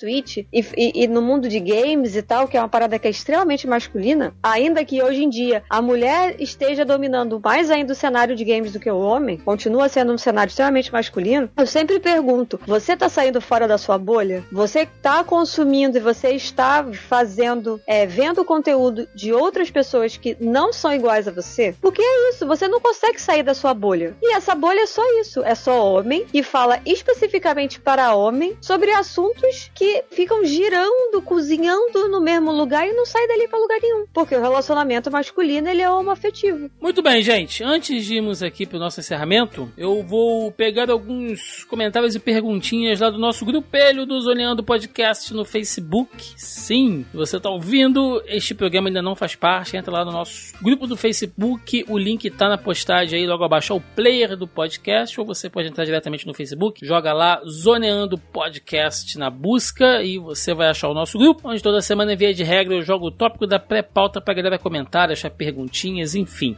E, 0.52 0.66
e, 0.78 1.04
e 1.04 1.08
no 1.08 1.22
mundo 1.22 1.48
de 1.48 1.60
games 1.60 2.16
e 2.16 2.22
tal, 2.22 2.48
que 2.48 2.58
é 2.58 2.60
uma 2.60 2.70
parada 2.70 3.00
que 3.00 3.08
é 3.08 3.12
extremamente 3.12 3.68
masculina, 3.68 4.34
ainda 4.42 4.86
que 4.86 5.02
hoje 5.02 5.24
em 5.24 5.30
dia 5.30 5.64
a 5.70 5.82
mulher 5.82 6.36
esteja 6.40 6.86
dominando 6.86 7.40
mais 7.44 7.70
ainda 7.70 7.94
o 7.94 7.96
cenário 7.96 8.36
de 8.36 8.44
games 8.44 8.72
do 8.72 8.80
que 8.80 8.90
o 8.90 9.00
homem, 9.00 9.38
continua 9.38 9.90
sendo 9.90 10.14
um 10.14 10.18
cenário 10.18 10.50
extremamente 10.50 10.92
masculino, 10.92 11.50
eu 11.58 11.68
sempre 11.68 12.00
pergunto: 12.00 12.60
você 12.66 12.96
tá 12.96 13.10
saindo 13.10 13.42
fora 13.42 13.68
da 13.68 13.78
sua 13.78 13.98
bolha? 13.98 14.44
Você 14.52 14.88
tá 15.02 15.24
consumindo 15.24 15.98
e 15.98 16.02
você 16.02 16.30
está 16.30 16.86
fazendo, 16.94 17.82
é, 17.88 18.06
vendo 18.06 18.46
conteúdo 18.46 19.08
de 19.14 19.34
outras 19.34 19.70
pessoas 19.70 20.18
que 20.18 20.38
não 20.40 20.72
são 20.72 20.94
iguais 20.94 21.28
a 21.28 21.32
você? 21.32 21.76
Porque 21.82 22.02
é 22.02 22.30
isso, 22.30 22.46
você 22.46 22.68
não 22.68 22.80
consegue 22.80 23.20
sair 23.20 23.44
da 23.44 23.54
sua 23.54 23.74
bolha. 23.74 24.16
E 24.22 24.36
essa 24.36 24.56
bolha 24.56 24.82
é 24.82 24.88
só 24.88 25.04
isso, 25.20 25.44
é 25.44 25.56
só 25.56 25.86
homem 25.86 26.26
e 26.34 26.42
fala 26.44 26.80
especificamente 26.86 27.80
para 27.80 28.16
homem 28.16 28.58
sobre 28.62 28.92
assuntos 28.92 29.72
que 29.74 30.04
ficam 30.12 30.44
girando, 30.46 31.22
cozinhando 31.24 32.08
no 32.10 32.22
mesmo 32.22 32.52
lugar 32.52 32.88
e 32.88 32.94
não 32.94 33.06
sai 33.06 33.28
dali 33.28 33.48
para 33.48 33.60
lugar 33.60 33.80
nenhum. 33.82 34.06
Porque 34.14 34.36
o 34.36 34.42
relacionamento 34.42 35.12
masculino 35.12 35.70
ele 35.70 35.82
é 35.82 35.90
homoafetivo. 35.90 36.70
Muito 36.80 37.02
bem, 37.02 37.22
gente. 37.22 37.64
Antes 37.64 38.06
de 38.06 38.16
irmos 38.16 38.42
aqui 38.44 38.66
pro 38.66 38.80
nosso 38.80 39.00
encerramento, 39.00 39.72
eu 39.78 40.04
vou 40.04 40.52
pegar 40.52 40.90
alguns 40.90 41.64
comentários 41.66 42.16
e 42.16 42.20
perguntinhas 42.20 43.00
lá 43.00 43.10
do 43.10 43.18
nosso 43.18 43.46
grupelho 43.46 44.06
do 44.06 44.20
Zoneando 44.22 44.64
Podcast 44.64 45.34
no 45.34 45.46
Facebook. 45.46 46.34
Sim, 46.38 47.06
você 47.14 47.40
tá 47.40 47.50
ouvindo, 47.50 48.22
este 48.28 48.54
programa 48.54 48.90
ainda 48.90 49.02
não 49.02 49.16
faz 49.16 49.36
parte, 49.36 49.78
entra 49.78 49.92
lá 49.92 50.06
no 50.06 50.12
nosso 50.12 50.54
grupo 50.62 50.88
do 50.88 50.98
Facebook, 50.98 51.86
o 51.88 51.98
link 51.98 52.30
tá 52.30 52.50
na 52.50 52.58
postagem 52.58 53.20
aí 53.20 53.28
logo 53.28 53.44
abaixo 53.44 53.74
ao 53.74 53.82
player 53.82 54.36
do 54.36 54.48
podcast, 54.48 55.20
ou 55.20 55.26
você 55.26 55.50
pode 55.50 55.68
entrar 55.68 55.86
diretamente 55.86 56.26
no 56.26 56.34
Facebook, 56.34 56.86
joga 56.86 57.14
lá 57.14 57.42
Zoneando 57.46 58.18
Podcast 58.18 59.18
na 59.18 59.30
busca 59.30 59.95
e 60.04 60.18
você 60.18 60.54
vai 60.54 60.68
achar 60.68 60.90
o 60.90 60.94
nosso 60.94 61.18
grupo, 61.18 61.50
onde 61.50 61.62
toda 61.62 61.82
semana, 61.82 62.16
via 62.16 62.34
de 62.34 62.44
regra, 62.44 62.76
eu 62.76 62.82
jogo 62.82 63.08
o 63.08 63.12
tópico 63.12 63.48
da 63.48 63.60
pré-pauta 63.60 64.22
pra 64.22 64.34
galera 64.34 64.58
comentar, 64.58 65.08
deixar 65.08 65.30
perguntinhas, 65.30 66.16
enfim. 66.16 66.56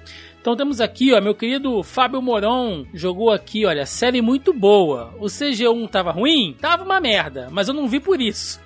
Então 0.47 0.55
temos 0.55 0.79
aqui, 0.79 1.11
ó, 1.11 1.19
meu 1.19 1.35
querido 1.35 1.83
Fábio 1.83 2.21
Moron 2.21 2.85
jogou 2.93 3.31
aqui, 3.31 3.65
olha, 3.65 3.85
série 3.85 4.21
muito 4.21 4.53
boa. 4.53 5.13
O 5.19 5.25
CG1 5.25 5.89
tava 5.89 6.09
ruim? 6.09 6.55
Tava 6.61 6.85
uma 6.85 7.01
merda, 7.01 7.49
mas 7.51 7.67
eu 7.67 7.73
não 7.73 7.85
vi 7.85 7.99
por 7.99 8.21
isso. 8.21 8.61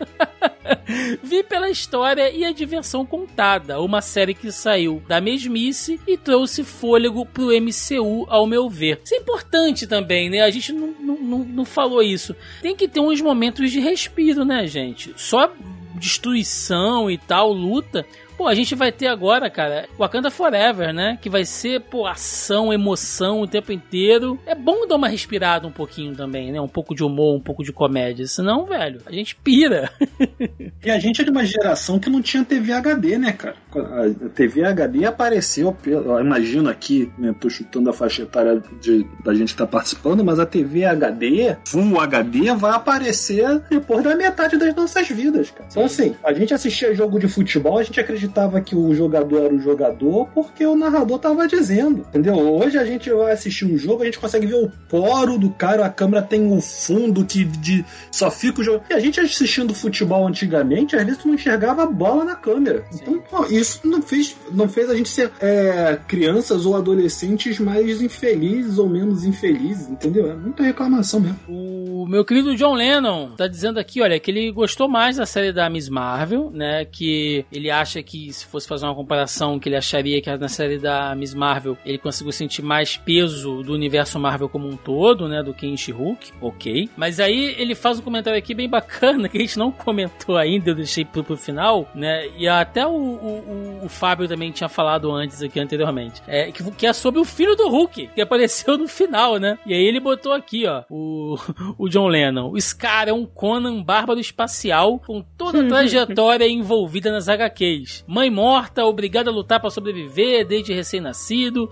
vi 1.23 1.41
pela 1.41 1.71
história 1.71 2.29
e 2.29 2.45
a 2.45 2.51
diversão 2.51 3.03
contada, 3.03 3.81
uma 3.81 3.99
série 3.99 4.35
que 4.35 4.51
saiu 4.51 5.01
da 5.07 5.19
mesmice 5.19 5.99
e 6.07 6.15
trouxe 6.17 6.63
fôlego 6.63 7.25
pro 7.25 7.49
MCU, 7.59 8.27
ao 8.29 8.45
meu 8.45 8.69
ver. 8.69 9.01
Isso 9.03 9.15
é 9.15 9.17
importante 9.17 9.87
também, 9.87 10.29
né? 10.29 10.41
A 10.41 10.51
gente 10.51 10.71
não, 10.71 10.93
não, 10.99 11.39
não 11.39 11.65
falou 11.65 12.03
isso. 12.03 12.35
Tem 12.61 12.75
que 12.75 12.87
ter 12.87 12.99
uns 12.99 13.19
momentos 13.21 13.71
de 13.71 13.79
respiro, 13.79 14.45
né, 14.45 14.67
gente? 14.67 15.15
Só 15.17 15.51
destruição 15.95 17.09
e 17.09 17.17
tal, 17.17 17.51
luta, 17.51 18.05
Pô, 18.41 18.47
a 18.47 18.55
gente 18.55 18.73
vai 18.73 18.91
ter 18.91 19.05
agora, 19.05 19.51
cara, 19.51 19.88
Wakanda 19.99 20.31
Forever, 20.31 20.91
né? 20.91 21.15
Que 21.22 21.30
vai 21.30 21.45
ser, 21.45 21.80
pô, 21.80 22.07
ação, 22.07 22.73
emoção 22.73 23.39
o 23.41 23.47
tempo 23.47 23.72
inteiro. 23.72 24.39
É 24.47 24.55
bom 24.55 24.88
dar 24.88 24.95
uma 24.95 25.07
respirada 25.07 25.68
um 25.68 25.72
pouquinho 25.72 26.15
também, 26.15 26.51
né? 26.51 26.59
Um 26.59 26.68
pouco 26.68 26.95
de 26.95 27.03
humor, 27.03 27.35
um 27.35 27.39
pouco 27.39 27.63
de 27.63 27.72
comédia. 27.72 28.26
Senão, 28.26 28.65
velho, 28.65 28.99
a 29.05 29.11
gente 29.11 29.35
pira. 29.35 29.91
e 30.84 30.89
a 30.89 30.97
gente 30.97 31.22
é 31.22 31.23
de 31.23 31.30
uma 31.30 31.45
geração 31.45 31.99
que 31.99 32.09
não 32.09 32.19
tinha 32.19 32.43
TV 32.43 32.73
HD, 32.73 33.19
né, 33.19 33.31
cara? 33.31 33.57
A 33.76 34.30
TV 34.30 34.65
HD 34.65 35.05
apareceu, 35.05 35.77
eu 35.85 36.19
imagino 36.19 36.68
aqui, 36.68 37.11
né? 37.19 37.35
Tô 37.39 37.47
chutando 37.47 37.91
a 37.91 37.93
faixa 37.93 38.23
etária 38.23 38.59
de, 38.81 39.05
da 39.23 39.35
gente 39.35 39.53
que 39.53 39.59
tá 39.59 39.68
participando, 39.68 40.26
mas 40.26 40.39
a 40.39 40.47
TV 40.47 40.84
HD, 40.84 41.57
Full 41.68 41.99
HD, 41.99 42.55
vai 42.55 42.72
aparecer 42.72 43.59
depois 43.69 44.03
da 44.03 44.15
metade 44.15 44.57
das 44.57 44.73
nossas 44.73 45.07
vidas, 45.09 45.51
cara. 45.51 45.68
Então, 45.69 45.85
assim, 45.85 46.15
a 46.23 46.34
gente 46.34 46.55
assistia 46.55 46.95
jogo 46.95 47.19
de 47.19 47.27
futebol, 47.27 47.77
a 47.77 47.84
gente 47.84 47.99
acredita 47.99 48.30
acreditava 48.31 48.61
que 48.61 48.75
o 48.75 48.93
jogador 48.95 49.43
era 49.43 49.53
o 49.53 49.59
jogador 49.59 50.27
porque 50.33 50.65
o 50.65 50.75
narrador 50.75 51.19
tava 51.19 51.47
dizendo, 51.47 52.05
entendeu? 52.09 52.35
Hoje 52.35 52.77
a 52.77 52.85
gente 52.85 53.09
vai 53.11 53.33
assistir 53.33 53.65
um 53.65 53.77
jogo, 53.77 54.01
a 54.01 54.05
gente 54.05 54.19
consegue 54.19 54.47
ver 54.47 54.55
o 54.55 54.71
poro 54.89 55.37
do 55.37 55.49
cara, 55.49 55.85
a 55.85 55.89
câmera 55.89 56.23
tem 56.23 56.41
um 56.41 56.61
fundo 56.61 57.25
que 57.25 57.43
de, 57.43 57.85
só 58.09 58.31
fica 58.31 58.61
o 58.61 58.63
jogo. 58.63 58.83
E 58.89 58.93
a 58.93 58.99
gente 58.99 59.19
assistindo 59.19 59.73
futebol 59.73 60.25
antigamente, 60.27 60.95
às 60.95 61.03
vezes 61.03 61.21
tu 61.21 61.27
não 61.27 61.35
enxergava 61.35 61.83
a 61.83 61.85
bola 61.85 62.23
na 62.23 62.35
câmera. 62.35 62.85
Então, 62.93 63.19
pô, 63.29 63.45
isso 63.45 63.81
não 63.83 64.01
fez, 64.01 64.35
não 64.51 64.69
fez 64.69 64.89
a 64.89 64.95
gente 64.95 65.09
ser 65.09 65.31
é, 65.39 65.99
crianças 66.07 66.65
ou 66.65 66.75
adolescentes 66.75 67.59
mais 67.59 68.01
infelizes 68.01 68.77
ou 68.77 68.87
menos 68.87 69.25
infelizes, 69.25 69.89
entendeu? 69.89 70.31
É 70.31 70.35
muita 70.35 70.63
reclamação 70.63 71.19
mesmo. 71.19 71.39
O 71.47 72.05
meu 72.07 72.23
querido 72.23 72.55
John 72.55 72.73
Lennon 72.73 73.31
tá 73.35 73.47
dizendo 73.47 73.79
aqui, 73.79 74.01
olha, 74.01 74.19
que 74.19 74.31
ele 74.31 74.51
gostou 74.51 74.87
mais 74.87 75.17
da 75.17 75.25
série 75.25 75.51
da 75.51 75.69
Miss 75.69 75.89
Marvel, 75.89 76.49
né? 76.51 76.85
Que 76.85 77.45
ele 77.51 77.69
acha 77.69 78.01
que 78.01 78.20
se 78.31 78.45
fosse 78.45 78.68
fazer 78.68 78.85
uma 78.85 78.95
comparação, 78.95 79.60
que 79.60 79.69
ele 79.69 79.77
acharia 79.77 80.22
que 80.22 80.35
na 80.35 80.48
série 80.48 80.77
da 80.77 81.15
Miss 81.15 81.34
Marvel 81.34 81.77
ele 81.85 81.98
conseguiu 81.98 82.31
sentir 82.31 82.61
mais 82.61 82.98
peso 82.98 83.64
do 83.64 83.73
universo 83.73 84.19
Marvel 84.19 84.49
como 84.49 84.68
um 84.68 84.76
todo, 84.76 85.27
né? 85.27 85.41
Do 85.41 85.53
que 85.53 85.65
em 85.65 85.77
She-Hulk, 85.77 86.34
ok. 86.41 86.89
Mas 86.98 87.19
aí 87.19 87.56
ele 87.57 87.76
faz 87.76 87.99
um 87.99 88.02
comentário 88.02 88.38
aqui 88.38 88.53
bem 88.53 88.68
bacana 88.68 89.27
que 89.30 89.38
a 89.38 89.41
gente 89.41 89.57
não 89.57 89.72
comentou 89.72 90.38
ainda, 90.38 90.72
eu 90.72 90.76
deixei 90.76 91.06
pro, 91.06 91.23
pro 91.23 91.38
final, 91.38 91.89
né? 91.95 92.27
E 92.38 92.48
até 92.48 92.85
o, 92.85 92.91
o, 92.91 93.80
o, 93.85 93.89
Fábio 93.89 94.27
também 94.27 94.52
tinha 94.52 94.69
falado 94.69 95.11
antes 95.11 95.41
aqui 95.41 95.60
anteriormente. 95.60 96.22
É, 96.27 96.52
que, 96.52 96.69
que 96.72 96.88
é 96.88 96.93
sobre 96.93 97.19
o 97.19 97.26
filho 97.26 97.56
do 97.56 97.69
Hulk, 97.69 98.10
que 98.14 98.22
apareceu 98.22 98.77
no 98.77 98.88
final, 98.88 99.38
né? 99.38 99.57
E 99.65 99.73
aí 99.73 99.84
ele 99.84 99.99
botou 99.99 100.34
aqui, 100.34 100.65
ó, 100.68 100.84
o, 100.89 101.38
o 101.77 101.89
John 101.89 102.07
Lennon. 102.07 102.52
O 102.52 102.60
Scar 102.60 103.07
é 103.07 103.14
um 103.14 103.26
Conan 103.26 103.81
bárbaro 103.81 104.19
espacial 104.19 104.99
com 104.99 105.22
toda 105.38 105.61
a 105.61 105.68
trajetória 105.68 106.48
envolvida 106.48 107.11
nas 107.11 107.27
HQs. 107.27 108.00
Mãe 108.07 108.29
morta, 108.29 108.85
obrigada 108.85 109.29
a 109.29 109.33
lutar 109.33 109.59
para 109.59 109.69
sobreviver 109.69 110.45
desde 110.45 110.73
recém-nascido 110.73 111.69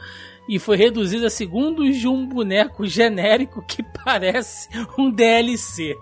e 0.47 0.57
foi 0.57 0.77
reduzido 0.77 1.25
a 1.25 1.29
segundos 1.29 1.97
de 1.97 2.07
um 2.07 2.25
boneco 2.25 2.87
genérico 2.87 3.63
que 3.67 3.83
parece 4.03 4.67
um 4.97 5.11
DLC. 5.11 5.95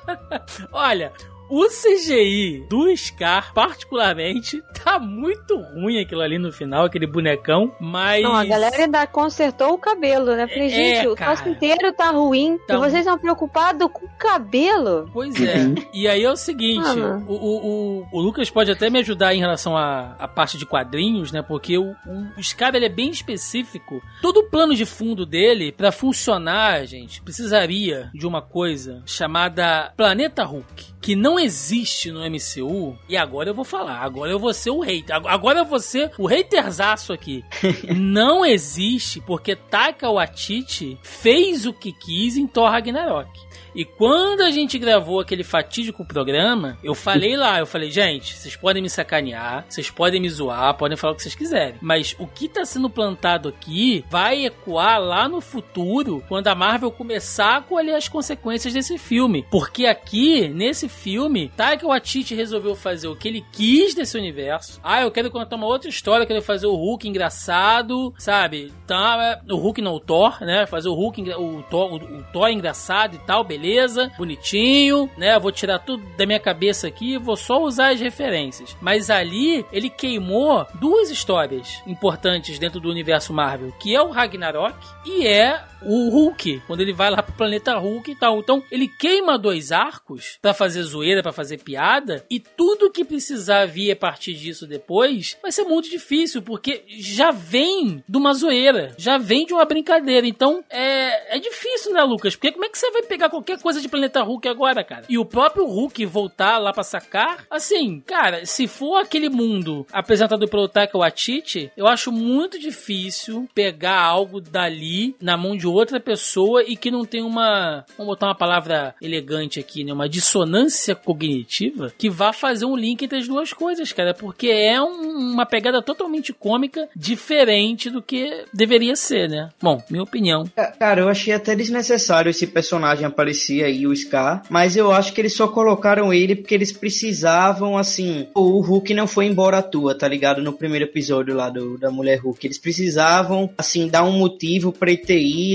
Olha, 0.72 1.12
o 1.48 1.66
CGI 1.68 2.66
do 2.68 2.94
Scar, 2.96 3.52
particularmente, 3.52 4.62
tá 4.82 4.98
muito 4.98 5.56
ruim 5.56 6.00
aquilo 6.00 6.22
ali 6.22 6.38
no 6.38 6.52
final, 6.52 6.84
aquele 6.84 7.06
bonecão, 7.06 7.72
mas. 7.80 8.22
Não, 8.22 8.34
a 8.34 8.44
galera 8.44 8.76
ainda 8.76 9.06
consertou 9.06 9.74
o 9.74 9.78
cabelo, 9.78 10.34
né? 10.34 10.46
Falei, 10.46 10.66
é, 10.66 10.70
gente, 10.70 11.08
o 11.08 11.14
troço 11.14 11.48
inteiro 11.48 11.92
tá 11.92 12.10
ruim. 12.10 12.58
Tá... 12.66 12.74
E 12.74 12.78
vocês 12.78 13.00
estão 13.00 13.18
preocupados 13.18 13.88
com 13.92 14.06
o 14.06 14.10
cabelo? 14.18 15.08
Pois 15.12 15.40
é. 15.40 15.58
Uhum. 15.58 15.74
e 15.92 16.08
aí 16.08 16.24
é 16.24 16.30
o 16.30 16.36
seguinte: 16.36 16.86
ah, 16.86 17.22
o, 17.26 17.32
o, 17.32 17.66
o, 17.66 18.08
o, 18.12 18.20
Lucas 18.20 18.50
pode 18.50 18.70
até 18.70 18.88
me 18.88 18.98
ajudar 19.00 19.34
em 19.34 19.40
relação 19.40 19.76
à, 19.76 20.14
à 20.18 20.26
parte 20.26 20.56
de 20.56 20.66
quadrinhos, 20.66 21.30
né? 21.30 21.42
Porque 21.42 21.76
o, 21.76 21.94
o 22.36 22.42
Scar 22.42 22.74
ele 22.74 22.86
é 22.86 22.90
bem 22.90 23.10
específico. 23.10 24.02
Todo 24.22 24.38
o 24.40 24.50
plano 24.50 24.74
de 24.74 24.86
fundo 24.86 25.26
dele, 25.26 25.72
para 25.72 25.92
funcionar, 25.92 26.86
gente, 26.86 27.20
precisaria 27.22 28.10
de 28.14 28.26
uma 28.26 28.40
coisa 28.40 29.02
chamada 29.06 29.92
Planeta 29.96 30.44
Hulk 30.44 30.93
que 31.04 31.14
não 31.14 31.38
existe 31.38 32.10
no 32.10 32.20
MCU, 32.20 32.96
e 33.06 33.14
agora 33.14 33.50
eu 33.50 33.54
vou 33.54 33.62
falar, 33.62 33.98
agora 33.98 34.32
eu 34.32 34.38
vou 34.38 34.54
ser 34.54 34.70
o 34.70 34.80
hater, 34.80 35.14
agora 35.14 35.58
eu 35.58 35.66
vou 35.66 35.78
ser 35.78 36.10
o 36.16 36.26
haterzaço 36.26 37.12
aqui. 37.12 37.44
não 37.94 38.42
existe 38.42 39.20
porque 39.20 39.54
Taika 39.54 40.10
Waititi 40.10 40.98
fez 41.02 41.66
o 41.66 41.74
que 41.74 41.92
quis 41.92 42.38
em 42.38 42.46
Thor 42.46 42.70
Ragnarok. 42.70 43.28
E 43.74 43.84
quando 43.84 44.42
a 44.42 44.52
gente 44.52 44.78
gravou 44.78 45.18
aquele 45.18 45.42
fatídico 45.42 46.04
programa, 46.04 46.78
eu 46.82 46.94
falei 46.94 47.36
lá, 47.36 47.58
eu 47.58 47.66
falei, 47.66 47.90
gente, 47.90 48.36
vocês 48.36 48.54
podem 48.54 48.80
me 48.80 48.88
sacanear, 48.88 49.66
vocês 49.68 49.90
podem 49.90 50.20
me 50.20 50.30
zoar, 50.30 50.74
podem 50.74 50.96
falar 50.96 51.12
o 51.12 51.16
que 51.16 51.22
vocês 51.22 51.34
quiserem. 51.34 51.74
Mas 51.80 52.14
o 52.20 52.26
que 52.26 52.48
tá 52.48 52.64
sendo 52.64 52.88
plantado 52.88 53.48
aqui 53.48 54.04
vai 54.08 54.46
ecoar 54.46 55.00
lá 55.00 55.28
no 55.28 55.40
futuro, 55.40 56.22
quando 56.28 56.46
a 56.46 56.54
Marvel 56.54 56.92
começar 56.92 57.56
a 57.56 57.60
colher 57.60 57.96
as 57.96 58.06
consequências 58.06 58.72
desse 58.72 58.96
filme. 58.96 59.44
Porque 59.50 59.86
aqui, 59.86 60.46
nesse 60.48 60.88
filme, 60.88 61.50
Taika 61.56 61.88
Waititi 61.88 62.32
resolveu 62.32 62.76
fazer 62.76 63.08
o 63.08 63.16
que 63.16 63.26
ele 63.26 63.44
quis 63.50 63.92
desse 63.92 64.16
universo. 64.16 64.78
Ah, 64.84 65.02
eu 65.02 65.10
quero 65.10 65.32
contar 65.32 65.56
uma 65.56 65.66
outra 65.66 65.90
história, 65.90 66.22
eu 66.22 66.28
quero 66.28 66.42
fazer 66.42 66.66
o 66.66 66.76
Hulk 66.76 67.08
engraçado, 67.08 68.14
sabe? 68.18 68.72
Tá, 68.86 69.40
o 69.50 69.56
Hulk 69.56 69.82
não, 69.82 69.94
o 69.94 70.00
Thor, 70.00 70.40
né? 70.42 70.64
Fazer 70.64 70.88
o 70.88 70.94
Hulk, 70.94 71.22
o 71.32 71.64
Thor, 71.68 71.92
o, 71.92 71.96
o 71.96 72.22
Thor 72.32 72.48
engraçado 72.50 73.16
e 73.16 73.18
tal, 73.18 73.42
beleza 73.42 73.63
beleza, 73.64 74.12
bonitinho, 74.18 75.08
né? 75.16 75.38
Vou 75.38 75.50
tirar 75.50 75.78
tudo 75.78 76.04
da 76.18 76.26
minha 76.26 76.38
cabeça 76.38 76.86
aqui, 76.86 77.16
vou 77.16 77.34
só 77.34 77.62
usar 77.62 77.92
as 77.92 78.00
referências. 78.00 78.76
Mas 78.80 79.08
ali 79.08 79.64
ele 79.72 79.88
queimou 79.88 80.66
duas 80.74 81.10
histórias 81.10 81.82
importantes 81.86 82.58
dentro 82.58 82.78
do 82.78 82.90
universo 82.90 83.32
Marvel, 83.32 83.72
que 83.80 83.94
é 83.94 84.02
o 84.02 84.10
Ragnarok 84.10 84.76
e 85.06 85.26
é 85.26 85.64
o 85.86 86.08
Hulk, 86.10 86.62
quando 86.66 86.80
ele 86.80 86.92
vai 86.92 87.10
lá 87.10 87.22
pro 87.22 87.34
planeta 87.34 87.76
Hulk 87.76 88.10
e 88.10 88.16
tal. 88.16 88.38
Então, 88.38 88.62
ele 88.70 88.88
queima 88.88 89.38
dois 89.38 89.72
arcos 89.72 90.38
para 90.40 90.54
fazer 90.54 90.82
zoeira, 90.82 91.22
para 91.22 91.32
fazer 91.32 91.58
piada, 91.58 92.24
e 92.30 92.38
tudo 92.38 92.90
que 92.90 93.04
precisar 93.04 93.66
vir 93.66 93.92
a 93.92 93.96
partir 93.96 94.34
disso 94.34 94.66
depois 94.66 95.36
vai 95.42 95.52
ser 95.52 95.64
muito 95.64 95.88
difícil, 95.88 96.42
porque 96.42 96.84
já 96.88 97.30
vem 97.30 98.02
de 98.08 98.16
uma 98.16 98.32
zoeira, 98.34 98.94
já 98.98 99.18
vem 99.18 99.46
de 99.46 99.52
uma 99.52 99.64
brincadeira. 99.64 100.26
Então, 100.26 100.64
é, 100.70 101.36
é 101.36 101.38
difícil, 101.38 101.92
né, 101.92 102.02
Lucas? 102.02 102.34
Porque 102.34 102.52
como 102.52 102.64
é 102.64 102.68
que 102.68 102.78
você 102.78 102.90
vai 102.90 103.02
pegar 103.02 103.30
qualquer 103.30 103.60
coisa 103.60 103.80
de 103.80 103.88
planeta 103.88 104.22
Hulk 104.22 104.48
agora, 104.48 104.84
cara? 104.84 105.04
E 105.08 105.18
o 105.18 105.24
próprio 105.24 105.66
Hulk 105.66 106.04
voltar 106.06 106.58
lá 106.58 106.72
para 106.72 106.82
sacar, 106.82 107.44
assim, 107.50 108.00
cara, 108.00 108.44
se 108.46 108.66
for 108.66 108.96
aquele 108.96 109.28
mundo 109.28 109.86
apresentado 109.92 110.48
pelo 110.48 110.68
Taika 110.68 110.98
Waititi, 110.98 111.70
eu 111.76 111.86
acho 111.86 112.10
muito 112.10 112.58
difícil 112.58 113.48
pegar 113.54 114.00
algo 114.00 114.40
dali 114.40 115.14
na 115.20 115.36
mão 115.36 115.56
de 115.56 115.66
outra 115.74 116.00
pessoa 116.00 116.62
e 116.62 116.76
que 116.76 116.90
não 116.90 117.04
tem 117.04 117.22
uma, 117.22 117.84
vamos 117.96 118.12
botar 118.12 118.26
uma 118.26 118.34
palavra 118.34 118.94
elegante 119.00 119.60
aqui, 119.60 119.84
né, 119.84 119.92
uma 119.92 120.08
dissonância 120.08 120.94
cognitiva 120.94 121.92
que 121.96 122.10
vá 122.10 122.32
fazer 122.32 122.64
um 122.66 122.76
link 122.76 123.02
entre 123.02 123.18
as 123.18 123.28
duas 123.28 123.52
coisas, 123.52 123.92
cara, 123.92 124.14
porque 124.14 124.48
é 124.48 124.80
um, 124.80 125.32
uma 125.32 125.46
pegada 125.46 125.82
totalmente 125.82 126.32
cômica 126.32 126.88
diferente 126.94 127.90
do 127.90 128.02
que 128.02 128.44
deveria 128.52 128.96
ser, 128.96 129.28
né? 129.28 129.50
Bom, 129.60 129.82
minha 129.90 130.02
opinião. 130.02 130.44
Cara, 130.78 131.00
eu 131.00 131.08
achei 131.08 131.32
até 131.32 131.54
desnecessário 131.54 132.30
esse 132.30 132.46
personagem 132.46 133.04
aparecer 133.04 133.64
aí, 133.64 133.86
o 133.86 133.94
Scar, 133.94 134.42
mas 134.50 134.76
eu 134.76 134.92
acho 134.92 135.12
que 135.12 135.20
eles 135.20 135.36
só 135.36 135.48
colocaram 135.48 136.12
ele 136.12 136.34
porque 136.34 136.54
eles 136.54 136.72
precisavam, 136.72 137.76
assim, 137.76 138.28
o 138.34 138.60
Hulk 138.60 138.94
não 138.94 139.06
foi 139.06 139.26
embora 139.26 139.58
à 139.58 139.62
toa, 139.62 139.96
tá 139.96 140.08
ligado? 140.08 140.42
No 140.42 140.52
primeiro 140.52 140.84
episódio 140.84 141.34
lá 141.34 141.48
do, 141.48 141.78
da 141.78 141.90
Mulher 141.90 142.18
Hulk. 142.18 142.46
Eles 142.46 142.58
precisavam, 142.58 143.50
assim, 143.56 143.88
dar 143.88 144.04
um 144.04 144.12
motivo 144.12 144.72
pra 144.72 144.90
ele 144.90 145.04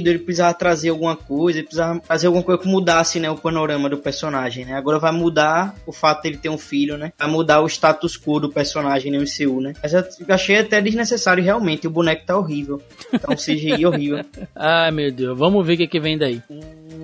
ele 0.07 0.19
precisava 0.19 0.53
trazer 0.53 0.89
alguma 0.89 1.15
coisa, 1.15 1.59
ele 1.59 1.67
precisava 1.67 2.01
fazer 2.03 2.27
alguma 2.27 2.43
coisa 2.43 2.61
que 2.61 2.67
mudasse, 2.67 3.19
né, 3.19 3.29
o 3.29 3.35
panorama 3.35 3.89
do 3.89 3.97
personagem, 3.97 4.65
né? 4.65 4.73
Agora 4.73 4.99
vai 4.99 5.11
mudar 5.11 5.75
o 5.85 5.91
fato 5.91 6.23
dele 6.23 6.37
ter 6.37 6.49
um 6.49 6.57
filho, 6.57 6.97
né? 6.97 7.11
Vai 7.17 7.29
mudar 7.29 7.61
o 7.61 7.67
status 7.67 8.17
quo 8.17 8.39
do 8.39 8.49
personagem 8.49 9.11
no 9.11 9.19
MCU, 9.19 9.61
né? 9.61 9.73
Mas 9.81 9.93
eu 9.93 10.03
achei 10.29 10.57
até 10.57 10.81
desnecessário 10.81 11.43
realmente, 11.43 11.87
o 11.87 11.91
boneco 11.91 12.25
tá 12.25 12.37
horrível. 12.37 12.81
Tá 13.19 13.31
um 13.31 13.35
CGI 13.35 13.85
horrível. 13.85 14.23
Ai, 14.55 14.91
meu 14.91 15.11
Deus, 15.11 15.37
vamos 15.37 15.65
ver 15.65 15.73
o 15.73 15.77
que, 15.77 15.87
que 15.87 15.99
vem 15.99 16.17
daí. 16.17 16.41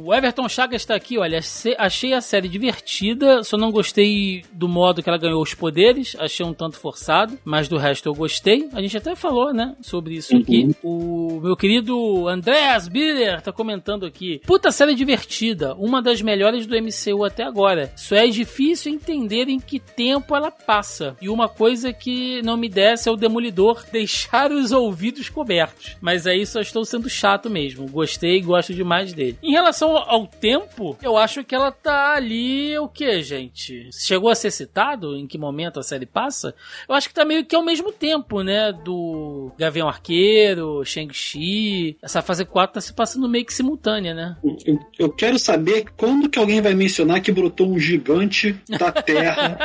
O 0.03 0.13
Everton 0.13 0.49
Chagas 0.49 0.81
está 0.81 0.95
aqui, 0.95 1.17
olha, 1.17 1.39
achei 1.77 2.13
a 2.13 2.21
série 2.21 2.47
divertida, 2.47 3.43
só 3.43 3.55
não 3.57 3.71
gostei 3.71 4.43
do 4.51 4.67
modo 4.67 5.03
que 5.03 5.09
ela 5.09 5.17
ganhou 5.17 5.41
os 5.41 5.53
poderes, 5.53 6.15
achei 6.19 6.45
um 6.45 6.53
tanto 6.53 6.77
forçado, 6.77 7.37
mas 7.43 7.67
do 7.67 7.77
resto 7.77 8.09
eu 8.09 8.13
gostei. 8.13 8.67
A 8.73 8.81
gente 8.81 8.97
até 8.97 9.15
falou, 9.15 9.53
né, 9.53 9.75
sobre 9.81 10.15
isso 10.15 10.35
aqui. 10.35 10.75
Uhum. 10.83 11.37
O 11.37 11.41
meu 11.41 11.55
querido 11.55 12.27
Andréas 12.27 12.87
Biller 12.87 13.41
tá 13.41 13.51
comentando 13.51 14.05
aqui. 14.05 14.41
Puta 14.45 14.71
série 14.71 14.95
divertida, 14.95 15.75
uma 15.75 16.01
das 16.01 16.21
melhores 16.21 16.65
do 16.65 16.75
MCU 16.75 17.23
até 17.23 17.43
agora. 17.43 17.91
Só 17.95 18.15
é 18.15 18.27
difícil 18.27 18.91
entender 18.91 19.49
em 19.49 19.59
que 19.59 19.79
tempo 19.79 20.35
ela 20.35 20.49
passa. 20.49 21.15
E 21.21 21.29
uma 21.29 21.47
coisa 21.47 21.93
que 21.93 22.41
não 22.41 22.57
me 22.57 22.69
desce 22.69 23.07
é 23.07 23.11
o 23.11 23.15
Demolidor 23.15 23.83
deixar 23.91 24.51
os 24.51 24.71
ouvidos 24.71 25.29
cobertos. 25.29 25.95
Mas 26.01 26.25
aí 26.25 26.45
só 26.45 26.61
estou 26.61 26.83
sendo 26.85 27.09
chato 27.09 27.49
mesmo. 27.49 27.87
Gostei 27.87 28.37
e 28.37 28.41
gosto 28.41 28.73
demais 28.73 29.13
dele. 29.13 29.37
Em 29.43 29.51
relação 29.51 29.74
ao 29.83 30.27
tempo, 30.27 30.97
eu 31.01 31.17
acho 31.17 31.43
que 31.43 31.55
ela 31.55 31.71
tá 31.71 32.13
ali 32.13 32.77
o 32.77 32.87
que, 32.87 33.21
gente? 33.21 33.89
Chegou 33.91 34.29
a 34.29 34.35
ser 34.35 34.51
citado 34.51 35.15
em 35.15 35.27
que 35.27 35.37
momento 35.37 35.79
a 35.79 35.83
série 35.83 36.05
passa? 36.05 36.53
Eu 36.87 36.95
acho 36.95 37.07
que 37.07 37.13
tá 37.13 37.25
meio 37.25 37.45
que 37.45 37.55
ao 37.55 37.63
mesmo 37.63 37.91
tempo, 37.91 38.41
né? 38.41 38.71
Do 38.71 39.51
Gavião 39.57 39.87
Arqueiro, 39.87 40.83
Shang-Chi. 40.83 41.97
Essa 42.01 42.21
fase 42.21 42.45
4 42.45 42.75
tá 42.75 42.81
se 42.81 42.93
passando 42.93 43.29
meio 43.29 43.45
que 43.45 43.53
simultânea, 43.53 44.13
né? 44.13 44.37
Eu, 44.65 44.79
eu, 44.97 45.09
quero 45.09 45.37
saber 45.39 45.85
quando 45.97 46.29
que 46.29 46.39
alguém 46.39 46.61
vai 46.61 46.73
mencionar 46.73 47.21
que 47.21 47.31
brotou 47.31 47.67
um 47.67 47.79
gigante 47.79 48.55
da 48.69 48.91
Terra. 48.91 49.57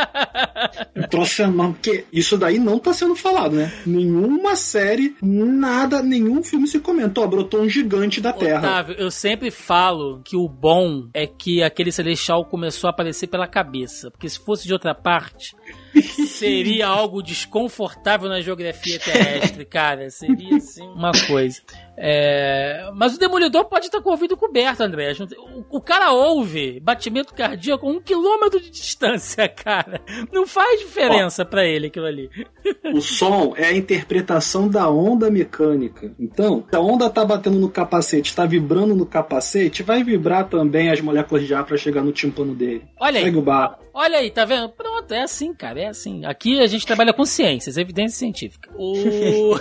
um 0.97 1.03
troço 1.03 1.41
porque 1.73 2.05
isso 2.12 2.37
daí 2.37 2.59
não 2.59 2.78
tá 2.78 2.93
sendo 2.93 3.15
falado, 3.15 3.55
né? 3.55 3.73
Nenhuma 3.87 4.57
série, 4.57 5.16
nada, 5.23 6.03
nenhum 6.03 6.43
filme 6.43 6.66
se 6.66 6.78
comentou, 6.81 7.27
brotou 7.28 7.62
um 7.62 7.69
gigante 7.69 8.20
da 8.20 8.32
Terra. 8.32 8.59
Otávio, 8.59 8.97
eu 8.99 9.11
sempre 9.11 9.51
falo 9.51 9.99
acho 10.01 10.20
que 10.24 10.36
o 10.36 10.48
bom 10.48 11.09
é 11.12 11.27
que 11.27 11.62
aquele 11.62 11.93
celestial 11.93 12.44
começou 12.44 12.89
a 12.89 12.90
aparecer 12.90 13.27
pela 13.27 13.47
cabeça. 13.47 14.10
Porque 14.10 14.28
se 14.28 14.39
fosse 14.39 14.66
de 14.66 14.72
outra 14.72 14.94
parte, 14.94 15.55
seria 16.26 16.86
algo 16.86 17.22
desconfortável 17.22 18.28
na 18.28 18.40
geografia 18.40 18.98
terrestre, 18.98 19.64
cara. 19.64 20.10
Seria 20.10 20.56
assim 20.56 20.86
uma 20.88 21.12
coisa. 21.26 21.60
É... 22.02 22.90
Mas 22.94 23.14
o 23.14 23.18
demolidor 23.18 23.66
pode 23.66 23.86
estar 23.86 24.00
com 24.00 24.08
o 24.08 24.12
ouvido 24.12 24.36
coberto, 24.36 24.82
André. 24.82 25.12
O, 25.68 25.80
cara 25.80 26.12
ouve 26.12 26.80
batimento 26.80 27.34
cardíaco 27.34 27.86
a 27.86 27.90
um 27.90 28.00
quilômetro 28.00 28.58
de 28.58 28.70
distância, 28.70 29.46
cara. 29.50 30.00
Não 30.32 30.46
faz 30.46 30.80
diferença 30.80 31.44
para 31.44 31.66
ele 31.66 31.88
aquilo 31.88 32.06
ali. 32.06 32.30
O 32.94 33.02
som 33.02 33.52
é 33.56 33.66
a 33.66 33.76
interpretação 33.76 34.68
da 34.68 34.88
onda 34.88 35.30
mecânica. 35.30 36.14
Então, 36.18 36.64
se 36.68 36.74
a 36.74 36.80
onda 36.80 37.10
tá 37.10 37.24
batendo 37.24 37.58
no 37.58 37.68
capacete, 37.68 38.34
tá 38.34 38.46
vibrando 38.46 38.94
no 38.94 39.04
capacete, 39.04 39.82
vai 39.82 40.02
vibrar 40.02 40.48
também 40.48 40.90
as 40.90 41.00
moléculas 41.00 41.46
de 41.46 41.52
ar 41.52 41.66
para 41.66 41.76
chegar 41.76 42.02
no 42.02 42.12
tímpano 42.12 42.54
dele. 42.54 42.84
Olha 42.98 43.20
aí. 43.20 43.30
Olha 43.92 44.18
aí, 44.18 44.30
tá 44.30 44.44
vendo? 44.44 44.68
Pronto, 44.68 45.12
é 45.12 45.22
assim, 45.22 45.52
cara, 45.52 45.80
é 45.81 45.89
assim. 45.89 46.24
Aqui 46.24 46.61
a 46.61 46.66
gente 46.66 46.86
trabalha 46.86 47.12
com 47.12 47.24
ciências, 47.24 47.77
evidência 47.77 48.19
científica. 48.19 48.70
O... 48.74 49.55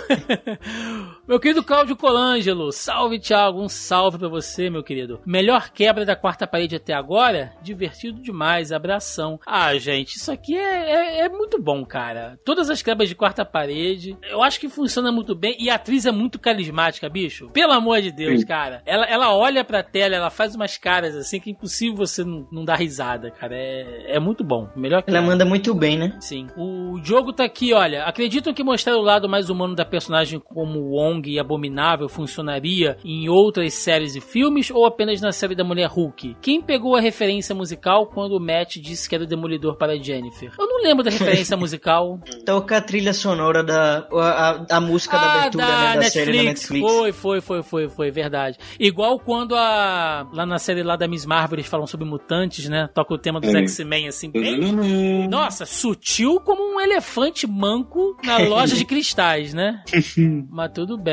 meu 1.30 1.38
querido 1.38 1.62
Cláudio 1.62 1.94
Colangelo, 1.94 2.72
salve, 2.72 3.16
Thiago, 3.16 3.62
um 3.62 3.68
salve 3.68 4.18
para 4.18 4.26
você, 4.26 4.68
meu 4.68 4.82
querido. 4.82 5.20
Melhor 5.24 5.70
quebra 5.70 6.04
da 6.04 6.16
quarta 6.16 6.44
parede 6.44 6.74
até 6.74 6.92
agora? 6.92 7.52
Divertido 7.62 8.20
demais, 8.20 8.72
abração. 8.72 9.38
Ah, 9.46 9.72
gente, 9.78 10.16
isso 10.16 10.32
aqui 10.32 10.56
é, 10.56 10.90
é, 10.90 11.18
é 11.20 11.28
muito 11.28 11.62
bom, 11.62 11.84
cara. 11.84 12.36
Todas 12.44 12.68
as 12.68 12.82
quebras 12.82 13.08
de 13.08 13.14
quarta 13.14 13.44
parede, 13.44 14.18
eu 14.28 14.42
acho 14.42 14.58
que 14.58 14.68
funciona 14.68 15.12
muito 15.12 15.32
bem 15.32 15.54
e 15.60 15.70
a 15.70 15.76
atriz 15.76 16.04
é 16.04 16.10
muito 16.10 16.36
carismática, 16.36 17.08
bicho. 17.08 17.48
Pelo 17.50 17.74
amor 17.74 18.02
de 18.02 18.10
Deus, 18.10 18.40
Sim. 18.40 18.46
cara. 18.46 18.82
Ela, 18.84 19.06
ela 19.06 19.32
olha 19.32 19.62
pra 19.62 19.84
tela, 19.84 20.16
ela 20.16 20.30
faz 20.30 20.56
umas 20.56 20.78
caras 20.78 21.14
assim 21.14 21.38
que 21.38 21.50
é 21.50 21.52
impossível 21.52 21.94
você 21.94 22.24
não, 22.24 22.48
não 22.50 22.64
dar 22.64 22.74
risada, 22.74 23.30
cara. 23.30 23.54
É, 23.54 24.16
é 24.16 24.18
muito 24.18 24.42
bom. 24.42 24.68
Melhor 24.74 25.00
que 25.00 25.10
Ela 25.10 25.22
manda 25.22 25.44
muito 25.44 25.76
bem, 25.76 25.96
né? 25.96 26.16
Sim. 26.18 26.48
O 26.56 26.98
jogo 27.04 27.32
tá 27.32 27.44
aqui, 27.44 27.72
olha. 27.72 28.02
Acreditam 28.02 28.52
que 28.52 28.64
mostrar 28.64 28.96
o 28.96 29.00
lado 29.00 29.28
mais 29.28 29.48
humano 29.48 29.76
da 29.76 29.84
personagem 29.84 30.40
como 30.40 30.90
Wong 30.90 31.19
e 31.28 31.38
Abominável 31.38 32.08
funcionaria 32.08 32.96
em 33.04 33.28
outras 33.28 33.74
séries 33.74 34.14
e 34.14 34.20
filmes 34.20 34.70
ou 34.70 34.86
apenas 34.86 35.20
na 35.20 35.32
série 35.32 35.54
da 35.54 35.64
Mulher 35.64 35.88
Hulk? 35.88 36.36
Quem 36.40 36.62
pegou 36.62 36.96
a 36.96 37.00
referência 37.00 37.54
musical 37.54 38.06
quando 38.06 38.36
o 38.36 38.40
Matt 38.40 38.76
disse 38.76 39.08
que 39.08 39.14
era 39.14 39.24
o 39.24 39.26
Demolidor 39.26 39.76
para 39.76 39.96
Jennifer? 39.96 40.52
Eu 40.58 40.66
não 40.66 40.82
lembro 40.82 41.02
da 41.02 41.10
referência 41.10 41.56
musical. 41.58 42.20
Toca 42.44 42.76
a 42.76 42.80
trilha 42.80 43.12
sonora 43.12 43.62
da. 43.62 44.06
a, 44.12 44.50
a, 44.50 44.76
a 44.76 44.80
música 44.80 45.16
ah, 45.16 45.20
da 45.20 45.32
abertura 45.32 45.66
da, 45.66 45.72
né, 45.72 45.94
da 45.94 46.00
Netflix. 46.00 46.12
série 46.12 46.36
da 46.36 46.42
Netflix. 46.44 46.92
Foi, 46.92 47.12
foi, 47.12 47.40
foi, 47.40 47.62
foi, 47.62 47.88
foi, 47.88 48.10
verdade. 48.10 48.58
Igual 48.78 49.18
quando 49.18 49.54
a. 49.54 50.28
lá 50.32 50.46
na 50.46 50.58
série 50.58 50.82
lá 50.82 50.96
da 50.96 51.08
Miss 51.08 51.26
Marvel 51.26 51.58
eles 51.58 51.66
falam 51.66 51.86
sobre 51.86 52.06
mutantes, 52.06 52.68
né? 52.68 52.88
Toca 52.94 53.14
o 53.14 53.18
tema 53.18 53.40
dos 53.40 53.54
X-Men 53.54 54.08
assim, 54.08 54.30
bem. 54.30 55.28
Nossa, 55.28 55.66
sutil 55.66 56.40
como 56.40 56.74
um 56.74 56.80
elefante 56.80 57.46
manco 57.46 58.16
na 58.24 58.38
loja 58.38 58.76
de 58.76 58.84
cristais, 58.86 59.54
né? 59.54 59.82
Mas 60.50 60.72
tudo 60.72 60.96
bem. 60.96 61.09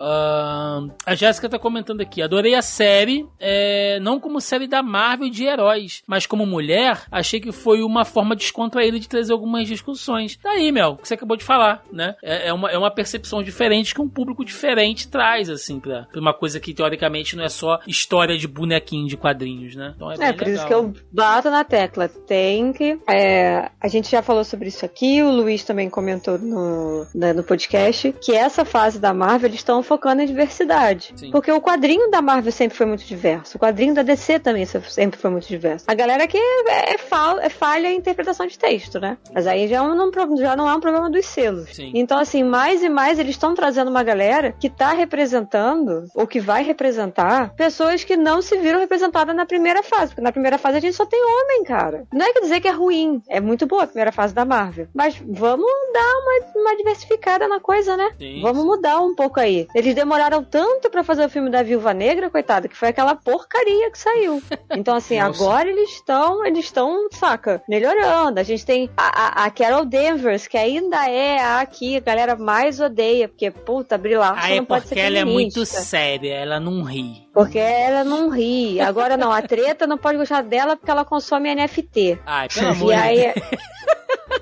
Uh, 0.00 0.92
a 1.04 1.14
Jéssica 1.14 1.48
tá 1.48 1.58
comentando 1.58 2.00
aqui. 2.00 2.22
Adorei 2.22 2.54
a 2.54 2.62
série, 2.62 3.26
é, 3.38 3.98
não 4.00 4.20
como 4.20 4.40
série 4.40 4.66
da 4.66 4.82
Marvel 4.82 5.30
de 5.30 5.44
heróis, 5.44 6.02
mas 6.06 6.26
como 6.26 6.46
mulher, 6.46 7.02
achei 7.10 7.40
que 7.40 7.52
foi 7.52 7.82
uma 7.82 8.04
forma 8.04 8.36
descontraída 8.36 8.98
de 8.98 9.08
trazer 9.08 9.32
algumas 9.32 9.66
discussões. 9.66 10.38
Daí, 10.42 10.70
Mel, 10.70 10.96
que 10.96 11.08
você 11.08 11.14
acabou 11.14 11.36
de 11.36 11.44
falar, 11.44 11.82
né? 11.92 12.14
É, 12.22 12.48
é, 12.48 12.52
uma, 12.52 12.70
é 12.70 12.78
uma 12.78 12.90
percepção 12.90 13.42
diferente 13.42 13.94
que 13.94 14.00
um 14.00 14.08
público 14.08 14.44
diferente 14.44 15.08
traz, 15.08 15.48
assim, 15.48 15.80
pra, 15.80 16.02
pra 16.04 16.20
uma 16.20 16.34
coisa 16.34 16.60
que 16.60 16.74
teoricamente 16.74 17.36
não 17.36 17.44
é 17.44 17.48
só 17.48 17.80
história 17.86 18.36
de 18.36 18.46
bonequinho 18.46 19.08
de 19.08 19.16
quadrinhos, 19.16 19.74
né? 19.74 19.94
Então 19.96 20.10
é, 20.10 20.14
é 20.14 20.32
por 20.32 20.46
legal. 20.46 20.54
isso 20.54 20.66
que 20.66 20.74
eu 20.74 20.94
bato 21.12 21.50
na 21.50 21.64
tecla. 21.64 22.08
Tem 22.08 22.72
que 22.72 22.98
é, 23.08 23.70
a 23.80 23.88
gente 23.88 24.10
já 24.10 24.22
falou 24.22 24.44
sobre 24.44 24.68
isso 24.68 24.84
aqui, 24.84 25.22
o 25.22 25.30
Luiz 25.30 25.64
também 25.64 25.88
comentou 25.88 26.38
no, 26.38 27.06
né, 27.14 27.32
no 27.32 27.42
podcast, 27.42 28.14
que 28.20 28.32
essa 28.32 28.64
fase 28.64 28.98
da 28.98 29.12
Marvel 29.12 29.29
eles 29.36 29.56
estão 29.56 29.82
focando 29.82 30.22
em 30.22 30.26
diversidade. 30.26 31.12
Sim. 31.16 31.30
Porque 31.30 31.50
o 31.50 31.60
quadrinho 31.60 32.10
da 32.10 32.22
Marvel 32.22 32.52
sempre 32.52 32.76
foi 32.76 32.86
muito 32.86 33.04
diverso, 33.04 33.56
o 33.56 33.60
quadrinho 33.60 33.94
da 33.94 34.02
DC 34.02 34.38
também 34.38 34.64
sempre 34.66 35.18
foi 35.18 35.30
muito 35.30 35.46
diverso. 35.46 35.84
A 35.88 35.94
galera 35.94 36.26
que 36.26 36.38
é, 36.38 36.94
é, 36.94 36.98
fal, 36.98 37.38
é 37.38 37.48
falha 37.48 37.88
em 37.88 37.96
interpretação 37.96 38.46
de 38.46 38.58
texto, 38.58 38.98
né? 38.98 39.16
Mas 39.34 39.46
aí 39.46 39.68
já 39.68 39.82
não, 39.82 40.10
já 40.36 40.56
não 40.56 40.68
é 40.68 40.74
um 40.74 40.80
problema 40.80 41.10
dos 41.10 41.26
selos. 41.26 41.74
Sim. 41.74 41.92
Então, 41.94 42.18
assim, 42.18 42.42
mais 42.42 42.82
e 42.82 42.88
mais 42.88 43.18
eles 43.18 43.32
estão 43.32 43.54
trazendo 43.54 43.90
uma 43.90 44.02
galera 44.02 44.54
que 44.58 44.68
tá 44.68 44.92
representando, 44.92 46.04
ou 46.14 46.26
que 46.26 46.40
vai 46.40 46.62
representar, 46.62 47.54
pessoas 47.54 48.04
que 48.04 48.16
não 48.16 48.42
se 48.42 48.56
viram 48.58 48.80
representadas 48.80 49.34
na 49.34 49.46
primeira 49.46 49.82
fase. 49.82 50.08
Porque 50.08 50.20
na 50.20 50.32
primeira 50.32 50.58
fase 50.58 50.78
a 50.78 50.80
gente 50.80 50.96
só 50.96 51.06
tem 51.06 51.20
homem, 51.22 51.64
cara. 51.64 52.06
Não 52.12 52.24
é 52.24 52.32
que 52.32 52.40
dizer 52.40 52.60
que 52.60 52.68
é 52.68 52.72
ruim. 52.72 53.22
É 53.28 53.40
muito 53.40 53.66
boa 53.66 53.84
a 53.84 53.86
primeira 53.86 54.12
fase 54.12 54.34
da 54.34 54.44
Marvel. 54.44 54.88
Mas 54.94 55.16
vamos 55.26 55.70
dar 55.92 56.12
uma, 56.18 56.60
uma 56.60 56.76
diversificada 56.76 57.46
na 57.48 57.60
coisa, 57.60 57.96
né? 57.96 58.10
Sim. 58.18 58.40
Vamos 58.42 58.64
mudar 58.64 59.00
um 59.00 59.14
pouco 59.20 59.38
aí. 59.38 59.68
Eles 59.74 59.94
demoraram 59.94 60.42
tanto 60.42 60.88
para 60.88 61.04
fazer 61.04 61.26
o 61.26 61.28
filme 61.28 61.50
da 61.50 61.62
Viúva 61.62 61.92
Negra, 61.92 62.30
coitada, 62.30 62.66
que 62.66 62.76
foi 62.76 62.88
aquela 62.88 63.14
porcaria 63.14 63.90
que 63.90 63.98
saiu. 63.98 64.42
Então, 64.74 64.96
assim, 64.96 65.18
agora 65.20 65.68
eles 65.68 65.90
estão, 65.90 66.46
eles 66.46 66.64
estão, 66.64 67.06
saca, 67.10 67.62
melhorando. 67.68 68.40
A 68.40 68.42
gente 68.42 68.64
tem 68.64 68.88
a, 68.96 69.42
a, 69.42 69.44
a, 69.44 69.50
Carol 69.50 69.84
Danvers, 69.84 70.46
que 70.46 70.56
ainda 70.56 71.06
é 71.06 71.38
a 71.38 71.66
que 71.66 71.98
a 71.98 72.00
galera 72.00 72.34
mais 72.34 72.80
odeia, 72.80 73.28
porque, 73.28 73.50
puta, 73.50 73.98
Brilhar 73.98 74.34
ah, 74.34 74.50
é 74.50 74.62
porque 74.62 74.98
ela 74.98 75.18
é 75.18 75.24
muito 75.24 75.66
séria, 75.66 76.32
ela 76.32 76.58
não 76.58 76.82
ri. 76.82 77.28
Porque 77.32 77.58
ela 77.58 78.04
não 78.04 78.28
ri. 78.28 78.80
Agora 78.80 79.16
não, 79.16 79.30
a 79.30 79.42
treta 79.42 79.86
não 79.86 79.96
pode 79.96 80.18
gostar 80.18 80.42
dela 80.42 80.76
porque 80.76 80.90
ela 80.90 81.04
consome 81.04 81.54
NFT. 81.54 82.20
Ai, 82.26 82.48
pelo 82.48 82.68
amor 82.68 82.94
de 82.94 83.16
Deus. 83.16 83.34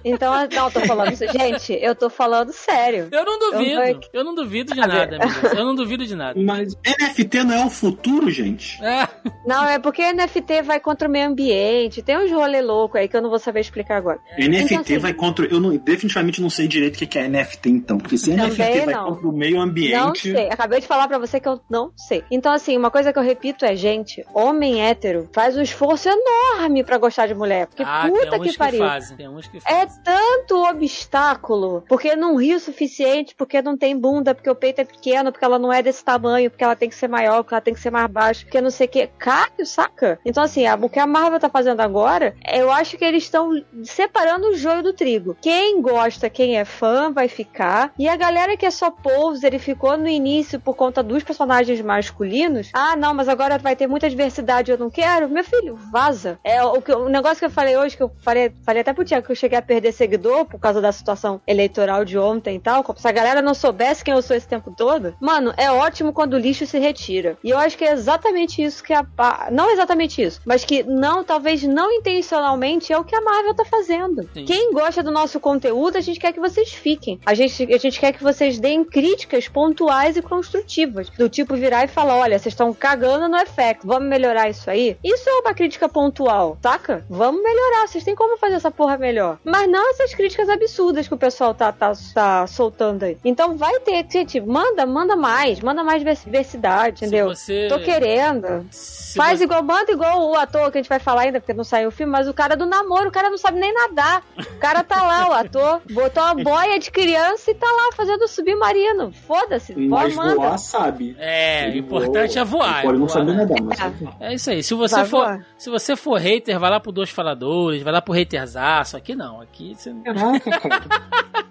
Então, 0.04 0.32
não, 0.52 0.70
tô 0.70 0.80
falando 0.80 1.12
isso. 1.12 1.26
Gente, 1.28 1.72
eu 1.80 1.94
tô 1.94 2.08
falando 2.08 2.52
sério. 2.52 3.08
Eu 3.10 3.24
não 3.24 3.38
duvido. 3.38 3.80
Eu, 3.80 4.00
eu 4.12 4.24
não 4.24 4.34
duvido 4.34 4.72
de 4.72 4.80
nada, 4.80 5.16
amigos. 5.16 5.52
Eu 5.52 5.64
não 5.64 5.74
duvido 5.74 6.06
de 6.06 6.14
nada. 6.14 6.40
Mas 6.40 6.74
NFT 6.74 7.44
não 7.44 7.54
é 7.54 7.64
o 7.64 7.70
futuro, 7.70 8.30
gente? 8.30 8.82
É. 8.82 9.08
Não, 9.46 9.66
é 9.66 9.78
porque 9.78 10.12
NFT 10.12 10.62
vai 10.62 10.80
contra 10.80 11.08
o 11.08 11.10
meio 11.10 11.26
ambiente. 11.26 12.02
Tem 12.02 12.16
uns 12.16 12.30
rolê 12.30 12.60
louco 12.60 12.96
aí 12.96 13.08
que 13.08 13.16
eu 13.16 13.22
não 13.22 13.30
vou 13.30 13.38
saber 13.38 13.60
explicar 13.60 13.96
agora. 13.96 14.18
NFT 14.38 14.64
então, 14.64 14.80
assim, 14.80 14.98
vai 14.98 15.12
contra. 15.12 15.46
Eu 15.46 15.60
não, 15.60 15.76
definitivamente 15.76 16.40
não 16.40 16.50
sei 16.50 16.68
direito 16.68 16.96
o 16.96 17.06
que 17.06 17.18
é 17.18 17.28
NFT, 17.28 17.68
então. 17.68 17.98
Porque 17.98 18.16
se 18.16 18.32
NFT 18.32 18.80
vai 18.86 18.94
contra 18.94 19.28
o 19.28 19.32
meio 19.32 19.60
ambiente. 19.60 19.96
Não 19.96 20.14
sei. 20.14 20.48
Acabei 20.50 20.80
de 20.80 20.86
falar 20.86 21.08
pra 21.08 21.18
você 21.18 21.40
que 21.40 21.48
eu 21.48 21.60
não 21.68 21.92
sei. 21.96 22.24
Então, 22.30 22.52
assim, 22.52 22.77
uma 22.78 22.90
coisa 22.90 23.12
que 23.12 23.18
eu 23.18 23.22
repito 23.22 23.64
é, 23.64 23.74
gente, 23.76 24.24
homem 24.32 24.82
hétero 24.82 25.28
faz 25.32 25.56
um 25.56 25.62
esforço 25.62 26.08
enorme 26.08 26.84
pra 26.84 26.98
gostar 26.98 27.26
de 27.26 27.34
mulher. 27.34 27.66
Porque 27.66 27.82
ah, 27.84 28.06
puta 28.08 28.38
que 28.40 28.56
pariu. 28.56 28.80
Que 28.80 28.88
fazem, 28.88 29.16
tem 29.16 29.28
uns 29.28 29.46
que 29.46 29.60
fazem. 29.60 29.80
É 29.80 29.86
tanto 30.02 30.62
obstáculo, 30.64 31.84
porque 31.88 32.14
não 32.16 32.36
ri 32.36 32.54
o 32.54 32.60
suficiente, 32.60 33.34
porque 33.34 33.60
não 33.60 33.76
tem 33.76 33.96
bunda, 33.96 34.34
porque 34.34 34.50
o 34.50 34.54
peito 34.54 34.80
é 34.80 34.84
pequeno, 34.84 35.32
porque 35.32 35.44
ela 35.44 35.58
não 35.58 35.72
é 35.72 35.82
desse 35.82 36.04
tamanho, 36.04 36.50
porque 36.50 36.64
ela 36.64 36.76
tem 36.76 36.88
que 36.88 36.94
ser 36.94 37.08
maior, 37.08 37.42
porque 37.42 37.54
ela 37.54 37.60
tem 37.60 37.74
que 37.74 37.80
ser 37.80 37.90
mais 37.90 38.10
baixa, 38.10 38.44
porque 38.44 38.60
não 38.60 38.70
sei 38.70 38.86
o 38.86 38.90
que. 38.90 39.06
Cara, 39.18 39.50
saca? 39.64 40.18
Então, 40.24 40.42
assim, 40.42 40.64
o 40.80 40.88
que 40.88 40.98
a 40.98 41.06
Marvel 41.06 41.40
tá 41.40 41.48
fazendo 41.48 41.80
agora, 41.80 42.34
eu 42.52 42.70
acho 42.70 42.96
que 42.96 43.04
eles 43.04 43.24
estão 43.24 43.50
separando 43.84 44.48
o 44.48 44.56
joio 44.56 44.82
do 44.82 44.92
trigo. 44.92 45.36
Quem 45.40 45.80
gosta, 45.80 46.30
quem 46.30 46.58
é 46.58 46.64
fã, 46.64 47.12
vai 47.12 47.28
ficar. 47.28 47.92
E 47.98 48.08
a 48.08 48.16
galera 48.16 48.56
que 48.56 48.66
é 48.66 48.70
só 48.70 48.90
poser 48.90 49.54
e 49.54 49.58
ficou 49.58 49.96
no 49.96 50.08
início 50.08 50.60
por 50.60 50.74
conta 50.74 51.02
dos 51.02 51.22
personagens 51.22 51.80
masculinos, 51.80 52.67
ah, 52.72 52.96
não, 52.96 53.14
mas 53.14 53.28
agora 53.28 53.58
vai 53.58 53.74
ter 53.76 53.86
muita 53.86 54.08
diversidade, 54.08 54.70
eu 54.70 54.78
não 54.78 54.90
quero. 54.90 55.28
Meu 55.28 55.44
filho, 55.44 55.76
vaza. 55.90 56.38
É 56.44 56.62
o, 56.62 56.80
que, 56.80 56.92
o 56.92 57.08
negócio 57.08 57.38
que 57.38 57.44
eu 57.44 57.50
falei 57.50 57.76
hoje, 57.76 57.96
que 57.96 58.02
eu 58.02 58.10
falei, 58.22 58.52
falei 58.64 58.82
até 58.82 58.92
pro 58.92 59.04
Tiago, 59.04 59.26
que 59.26 59.32
eu 59.32 59.36
cheguei 59.36 59.58
a 59.58 59.62
perder 59.62 59.92
seguidor 59.92 60.44
por 60.44 60.58
causa 60.58 60.80
da 60.80 60.92
situação 60.92 61.40
eleitoral 61.46 62.04
de 62.04 62.18
ontem 62.18 62.56
e 62.56 62.60
tal, 62.60 62.84
se 62.96 63.08
a 63.08 63.12
galera 63.12 63.42
não 63.42 63.54
soubesse 63.54 64.04
quem 64.04 64.14
eu 64.14 64.22
sou 64.22 64.36
esse 64.36 64.48
tempo 64.48 64.72
todo, 64.76 65.14
mano, 65.20 65.52
é 65.56 65.70
ótimo 65.70 66.12
quando 66.12 66.34
o 66.34 66.38
lixo 66.38 66.66
se 66.66 66.78
retira. 66.78 67.36
E 67.42 67.50
eu 67.50 67.58
acho 67.58 67.76
que 67.76 67.84
é 67.84 67.92
exatamente 67.92 68.62
isso 68.62 68.82
que 68.82 68.92
a. 68.92 69.06
Não 69.50 69.70
exatamente 69.70 70.22
isso, 70.22 70.40
mas 70.44 70.64
que 70.64 70.82
não, 70.82 71.24
talvez 71.24 71.62
não 71.62 71.90
intencionalmente, 71.92 72.92
é 72.92 72.98
o 72.98 73.04
que 73.04 73.14
a 73.14 73.20
Marvel 73.20 73.54
tá 73.54 73.64
fazendo. 73.64 74.28
Sim. 74.34 74.44
Quem 74.44 74.72
gosta 74.72 75.02
do 75.02 75.10
nosso 75.10 75.40
conteúdo, 75.40 75.96
a 75.96 76.00
gente 76.00 76.20
quer 76.20 76.32
que 76.32 76.40
vocês 76.40 76.72
fiquem. 76.72 77.20
A 77.24 77.34
gente, 77.34 77.72
a 77.72 77.78
gente 77.78 78.00
quer 78.00 78.12
que 78.12 78.22
vocês 78.22 78.58
deem 78.58 78.84
críticas 78.84 79.48
pontuais 79.48 80.16
e 80.16 80.22
construtivas. 80.22 81.10
Do 81.10 81.28
tipo 81.28 81.56
virar 81.56 81.84
e 81.84 81.88
falar: 81.88 82.16
olha, 82.16 82.38
vocês 82.38 82.54
estão 82.58 82.74
cagando 82.74 83.28
no 83.28 83.36
effect, 83.36 83.86
vamos 83.86 84.08
melhorar 84.08 84.50
isso 84.50 84.68
aí? 84.68 84.96
Isso 85.02 85.28
é 85.30 85.32
uma 85.34 85.54
crítica 85.54 85.88
pontual, 85.88 86.58
saca? 86.60 87.04
Vamos 87.08 87.40
melhorar, 87.40 87.86
vocês 87.86 88.02
têm 88.02 88.16
como 88.16 88.36
fazer 88.36 88.56
essa 88.56 88.70
porra 88.70 88.98
melhor. 88.98 89.38
Mas 89.44 89.70
não 89.70 89.90
essas 89.90 90.12
críticas 90.12 90.48
absurdas 90.48 91.06
que 91.06 91.14
o 91.14 91.18
pessoal 91.18 91.54
tá, 91.54 91.70
tá, 91.70 91.92
tá 92.12 92.46
soltando 92.48 93.04
aí. 93.04 93.16
Então 93.24 93.56
vai 93.56 93.78
ter, 93.80 94.04
gente, 94.10 94.40
manda, 94.40 94.84
manda 94.84 95.14
mais, 95.14 95.60
manda 95.60 95.84
mais 95.84 96.02
diversidade, 96.02 97.04
entendeu? 97.04 97.28
Você... 97.28 97.68
Tô 97.68 97.78
querendo. 97.78 98.66
Se 98.70 99.16
Faz 99.16 99.38
você... 99.38 99.44
igual, 99.44 99.62
manda 99.62 99.92
igual 99.92 100.28
o 100.28 100.34
ator 100.34 100.72
que 100.72 100.78
a 100.78 100.82
gente 100.82 100.88
vai 100.88 100.98
falar 100.98 101.22
ainda, 101.22 101.40
porque 101.40 101.54
não 101.54 101.64
saiu 101.64 101.88
o 101.88 101.92
filme, 101.92 102.10
mas 102.10 102.28
o 102.28 102.34
cara 102.34 102.56
do 102.56 102.66
namoro, 102.66 103.08
o 103.08 103.12
cara 103.12 103.30
não 103.30 103.38
sabe 103.38 103.60
nem 103.60 103.72
nadar. 103.72 104.22
O 104.36 104.58
cara 104.58 104.82
tá 104.82 105.02
lá, 105.02 105.28
o 105.28 105.32
ator, 105.32 105.80
botou 105.90 106.22
uma 106.22 106.34
boia 106.34 106.78
de 106.78 106.90
criança 106.90 107.50
e 107.50 107.54
tá 107.54 107.66
lá 107.66 107.90
fazendo 107.94 108.26
submarino. 108.26 109.12
Foda-se, 109.12 109.74
mas 109.76 110.14
manda. 110.14 110.34
voar 110.34 110.58
sabe. 110.58 111.16
É, 111.18 111.70
o 111.72 111.76
importante 111.76 112.38
é 112.38 112.44
voar. 112.48 112.82
Pode 112.82 112.98
não 112.98 113.08
saber 113.08 113.34
nadar, 113.34 113.62
mas 113.62 113.80
é. 113.80 114.30
é 114.30 114.34
isso 114.34 114.50
aí. 114.50 114.62
Se 114.62 114.74
você 114.74 115.04
for, 115.04 115.44
se 115.56 115.70
você 115.70 115.94
for 115.94 116.18
hater, 116.18 116.58
vai 116.58 116.70
lá 116.70 116.80
pro 116.80 116.90
Dois 116.90 117.10
Faladores, 117.10 117.82
vai 117.82 117.92
lá 117.92 118.02
pro 118.02 118.18
Haterzaço. 118.18 118.96
Aqui 118.96 119.14
não, 119.14 119.40
aqui 119.40 119.74
você... 119.74 119.92
Caraca, 120.04 120.50
cara. 120.50 120.84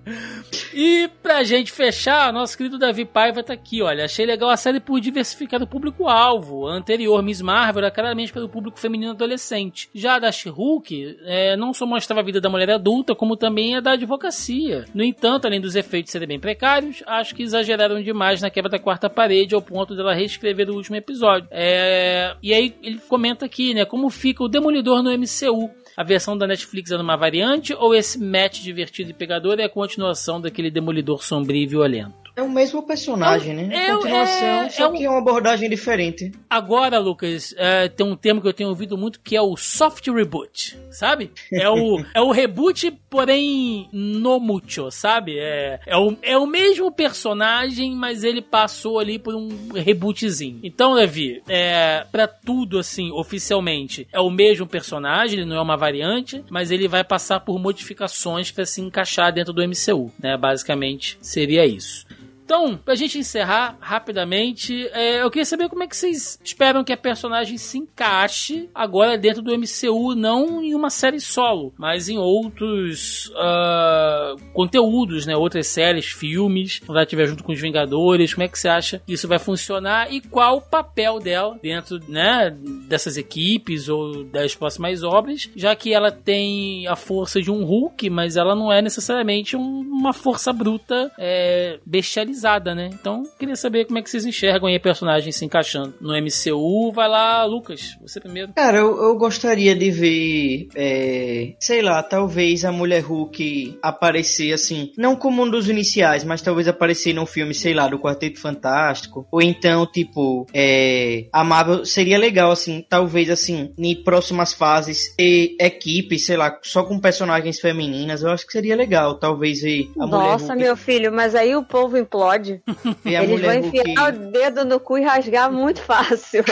e 0.75 1.09
pra 1.23 1.43
gente 1.43 1.73
fechar, 1.73 2.33
nosso 2.33 2.57
querido 2.57 2.79
Davi 2.79 3.05
Paiva 3.05 3.43
tá 3.43 3.53
aqui, 3.53 3.83
olha. 3.83 4.05
Achei 4.05 4.25
legal 4.27 4.51
a 4.51 4.57
série 4.57 4.81
por 4.81 5.01
diversificar 5.01 5.63
o 5.63 5.67
público-alvo. 5.67 6.69
A 6.69 6.75
anterior, 6.75 7.23
Miss 7.23 7.41
Marvel, 7.41 7.83
era 7.83 7.91
claramente 7.91 8.33
para 8.33 8.45
o 8.45 8.49
público 8.49 8.79
feminino 8.79 9.13
adolescente. 9.13 9.89
Já 9.95 10.17
a 10.17 10.19
da 10.19 10.33
She-Hulk, 10.33 11.19
é, 11.25 11.57
não 11.57 11.73
só 11.73 11.87
mostrava 11.87 12.21
a 12.21 12.25
vida 12.25 12.41
da 12.41 12.49
mulher 12.49 12.71
adulta, 12.71 13.15
como 13.15 13.37
também 13.37 13.77
a 13.77 13.81
da 13.81 13.93
advocacia. 13.93 14.85
No 14.95 15.03
entanto, 15.03 15.47
além 15.47 15.61
dos 15.61 15.77
efeitos 15.77 16.13
serem 16.13 16.29
bem 16.29 16.41
precários, 16.41 17.03
acho 17.07 17.35
que 17.35 17.43
exageraram 17.43 18.03
demais 18.03 18.41
na 18.41 18.51
quebra 18.51 18.71
da 18.71 18.79
quarta 18.79 19.09
parede 19.09 19.32
ao 19.55 19.63
ponto 19.63 19.95
dela 19.95 20.15
reescrever 20.15 20.71
o 20.71 20.75
último 20.75 20.97
episódio. 20.97 21.49
É, 21.51 22.35
e 22.43 22.53
aí 22.53 22.75
ele 22.83 22.99
comenta 23.09 23.47
aqui, 23.47 23.75
né, 23.75 23.85
como 23.85 24.11
fica 24.11 24.43
o 24.43 24.49
Demolidor 24.49 25.03
no 25.03 25.11
MCU 25.11 25.71
a 25.97 26.03
versão 26.03 26.37
da 26.37 26.47
Netflix 26.47 26.91
é 26.91 26.97
uma 26.97 27.17
variante 27.17 27.75
ou 27.75 27.95
esse 27.95 28.19
match 28.19 28.63
divertido 28.63 29.11
e 29.11 29.15
pegador 29.15 29.61
é 29.61 29.65
a 29.65 29.69
continuação 29.69 30.41
daquele 30.41 30.71
demolidor 30.71 31.23
sombrio 31.23 31.63
e 31.63 31.67
violento? 31.67 32.22
É 32.35 32.43
o 32.43 32.49
mesmo 32.49 32.83
personagem, 32.83 33.55
né? 33.55 33.69
É, 33.71 33.93
Continuação, 33.93 34.63
é, 34.63 34.71
só 34.71 34.95
é 34.95 34.97
que 34.97 35.05
é 35.05 35.11
uma 35.11 35.19
abordagem 35.19 35.69
diferente. 35.69 36.33
Agora, 36.49 36.99
Lucas, 36.99 37.55
é, 37.59 37.89
tem 37.89 38.07
um 38.07 38.17
termo 38.17 38.41
que 38.41 38.49
eu 38.49 38.55
tenho 38.55 38.71
ouvido 38.71 38.97
muito 38.97 39.21
que 39.21 39.37
é 39.37 39.43
o 39.43 39.55
soft 39.57 40.07
reboot, 40.09 40.79
sabe? 40.91 41.31
É 41.53 41.69
o, 41.69 42.03
é 42.15 42.21
o 42.21 42.31
reboot, 42.31 42.91
porém 43.11 43.87
no 43.93 44.41
mucho, 44.41 44.91
sabe? 44.91 45.39
É, 45.39 45.81
é, 45.87 45.97
o, 45.97 46.17
é 46.23 46.39
o 46.39 46.47
mesmo 46.47 46.91
personagem, 46.91 47.95
mas 47.95 48.25
ele 48.25 48.41
passou 48.41 48.99
ali 48.99 49.19
por 49.19 49.35
um 49.35 49.51
rebootzinho. 49.75 50.61
Então, 50.63 50.95
Levi, 50.95 51.43
é, 51.47 52.07
pra 52.11 52.27
tudo, 52.27 52.79
assim, 52.79 53.11
oficialmente, 53.13 54.09
é 54.11 54.21
o 54.21 54.31
mesmo 54.31 54.67
personagem, 54.67 55.41
ele 55.41 55.49
não 55.49 55.57
é 55.57 55.61
uma 55.61 55.77
variante, 55.77 56.43
mas 56.49 56.71
ele 56.71 56.89
vai 56.89 57.05
passar 57.05 57.41
por 57.41 57.59
modificações 57.59 58.51
para 58.51 58.65
se 58.65 58.81
encaixar 58.81 59.33
dentro 59.33 59.53
do 59.53 59.63
MCU, 59.63 60.11
né? 60.19 60.37
Basicamente, 60.39 61.19
seria 61.21 61.67
isso. 61.67 62.07
Então, 62.45 62.77
pra 62.77 62.95
gente 62.95 63.19
encerrar 63.19 63.77
rapidamente, 63.81 64.87
é, 64.93 65.23
eu 65.23 65.31
queria 65.31 65.45
saber 65.45 65.69
como 65.69 65.83
é 65.83 65.87
que 65.87 65.97
vocês 65.97 66.39
esperam 66.43 66.85
que 66.85 66.93
a 66.93 66.97
personagem 66.97 67.57
se 67.57 67.79
encaixe 67.79 68.69
agora 68.75 69.17
dentro 69.17 69.43
do 69.43 69.57
MCU, 69.57 70.15
não 70.15 70.63
em 70.63 70.75
uma 70.75 70.91
série 70.91 71.21
solo, 71.21 71.73
mas 71.79 72.09
em 72.09 72.19
outros 72.19 73.29
uh, 73.29 74.41
conteúdos, 74.53 75.25
né? 75.25 75.37
Outras 75.37 75.69
séries, 75.69 76.07
filmes, 76.07 76.81
quando 76.81 76.97
ela 76.97 77.05
estiver 77.05 77.27
junto 77.27 77.45
com 77.45 77.53
os 77.53 77.61
Vingadores, 77.61 78.35
como 78.35 78.45
é 78.45 78.49
que 78.49 78.59
você 78.59 78.69
acha 78.69 79.01
que 79.07 79.13
isso 79.13 79.29
vai 79.29 79.39
funcionar 79.39 80.13
e 80.13 80.21
qual 80.21 80.57
o 80.57 80.63
papel 80.63 81.21
dela 81.21 81.59
dentro, 81.63 82.01
né, 82.09 82.51
dessas 82.89 83.17
equipes 83.17 83.89
ou 83.89 84.25
das 84.25 84.55
próximas 84.55 85.03
obras, 85.05 85.49
já 85.55 85.77
que 85.77 85.95
ela 85.95 86.11
tem 86.11 86.87
a 86.89 86.97
força 86.97 87.41
de 87.41 87.51
um 87.51 87.65
Hulk, 87.65 88.11
mas 88.11 88.37
ela 88.37 88.55
não 88.55 88.73
é 88.73 88.83
necessariamente 88.83 89.57
um, 89.57 89.81
uma 89.81 90.13
força 90.13 90.53
bruta 90.53 91.11
é, 91.17 91.79
bestializada 91.87 92.32
né? 92.75 92.91
Então, 92.93 93.23
queria 93.39 93.57
saber 93.57 93.85
como 93.85 93.99
é 93.99 94.03
que 94.03 94.11
vocês 94.11 94.25
enxergam 94.25 94.69
aí 94.69 94.77
a 94.77 94.81
personagem 94.81 95.33
se 95.33 95.45
encaixando 95.45 95.95
no 96.01 96.15
MCU. 96.15 96.93
Vai 96.93 97.09
lá, 97.09 97.45
Lucas, 97.45 97.97
você 98.01 98.21
primeiro. 98.21 98.53
Cara, 98.55 98.79
eu, 98.79 99.03
eu 99.03 99.17
gostaria 99.17 99.75
de 99.75 99.91
ver, 99.91 100.69
é, 100.75 101.55
sei 101.61 101.83
lá, 101.83 102.03
talvez 102.03 102.65
a 102.65 102.73
Mulher 102.73 103.01
Hulk 103.01 103.79
aparecer 103.83 104.53
assim, 104.53 104.93
não 104.97 105.17
como 105.17 105.43
um 105.43 105.51
dos 105.51 105.69
iniciais, 105.69 106.25
mas 106.25 106.43
talvez 106.43 106.69
aparecer 106.69 107.15
num 107.15 107.27
filme, 107.27 107.55
sei 107.55 107.75
lá, 107.75 107.89
do 107.89 107.99
Quarteto 107.99 108.41
Fantástico. 108.41 109.27
Ou 109.31 109.43
então, 109.43 109.87
tipo, 109.87 110.47
é, 110.53 111.27
a 111.33 111.45
Marvel 111.45 111.85
seria 111.85 112.19
legal, 112.19 112.51
assim, 112.51 112.85
talvez 112.89 113.31
assim, 113.31 113.73
em 113.77 114.03
próximas 114.03 114.53
fases, 114.53 115.15
ter 115.17 115.57
equipe, 115.61 116.19
sei 116.19 116.37
lá, 116.37 116.59
só 116.63 116.83
com 116.83 116.99
personagens 116.99 117.61
femininas. 117.61 118.23
Eu 118.23 118.31
acho 118.31 118.47
que 118.47 118.53
seria 118.53 118.77
legal, 118.77 119.19
talvez 119.19 119.61
ver 119.61 119.91
a 119.97 120.07
Nossa, 120.07 120.07
Mulher 120.07 120.31
Hulk. 120.31 120.43
Nossa, 120.43 120.57
meu 120.57 120.77
filho, 120.77 121.13
mas 121.13 121.35
aí 121.35 121.55
o 121.55 121.63
povo 121.63 121.97
implora 121.97 122.22
pode. 122.23 122.63
Eles 123.05 123.41
vão 123.41 123.55
enfiar 123.55 124.13
Hulk... 124.13 124.27
o 124.27 124.31
dedo 124.31 124.65
no 124.65 124.79
cu 124.79 124.99
e 124.99 125.03
rasgar 125.03 125.53
muito 125.53 125.81
fácil. 125.81 126.45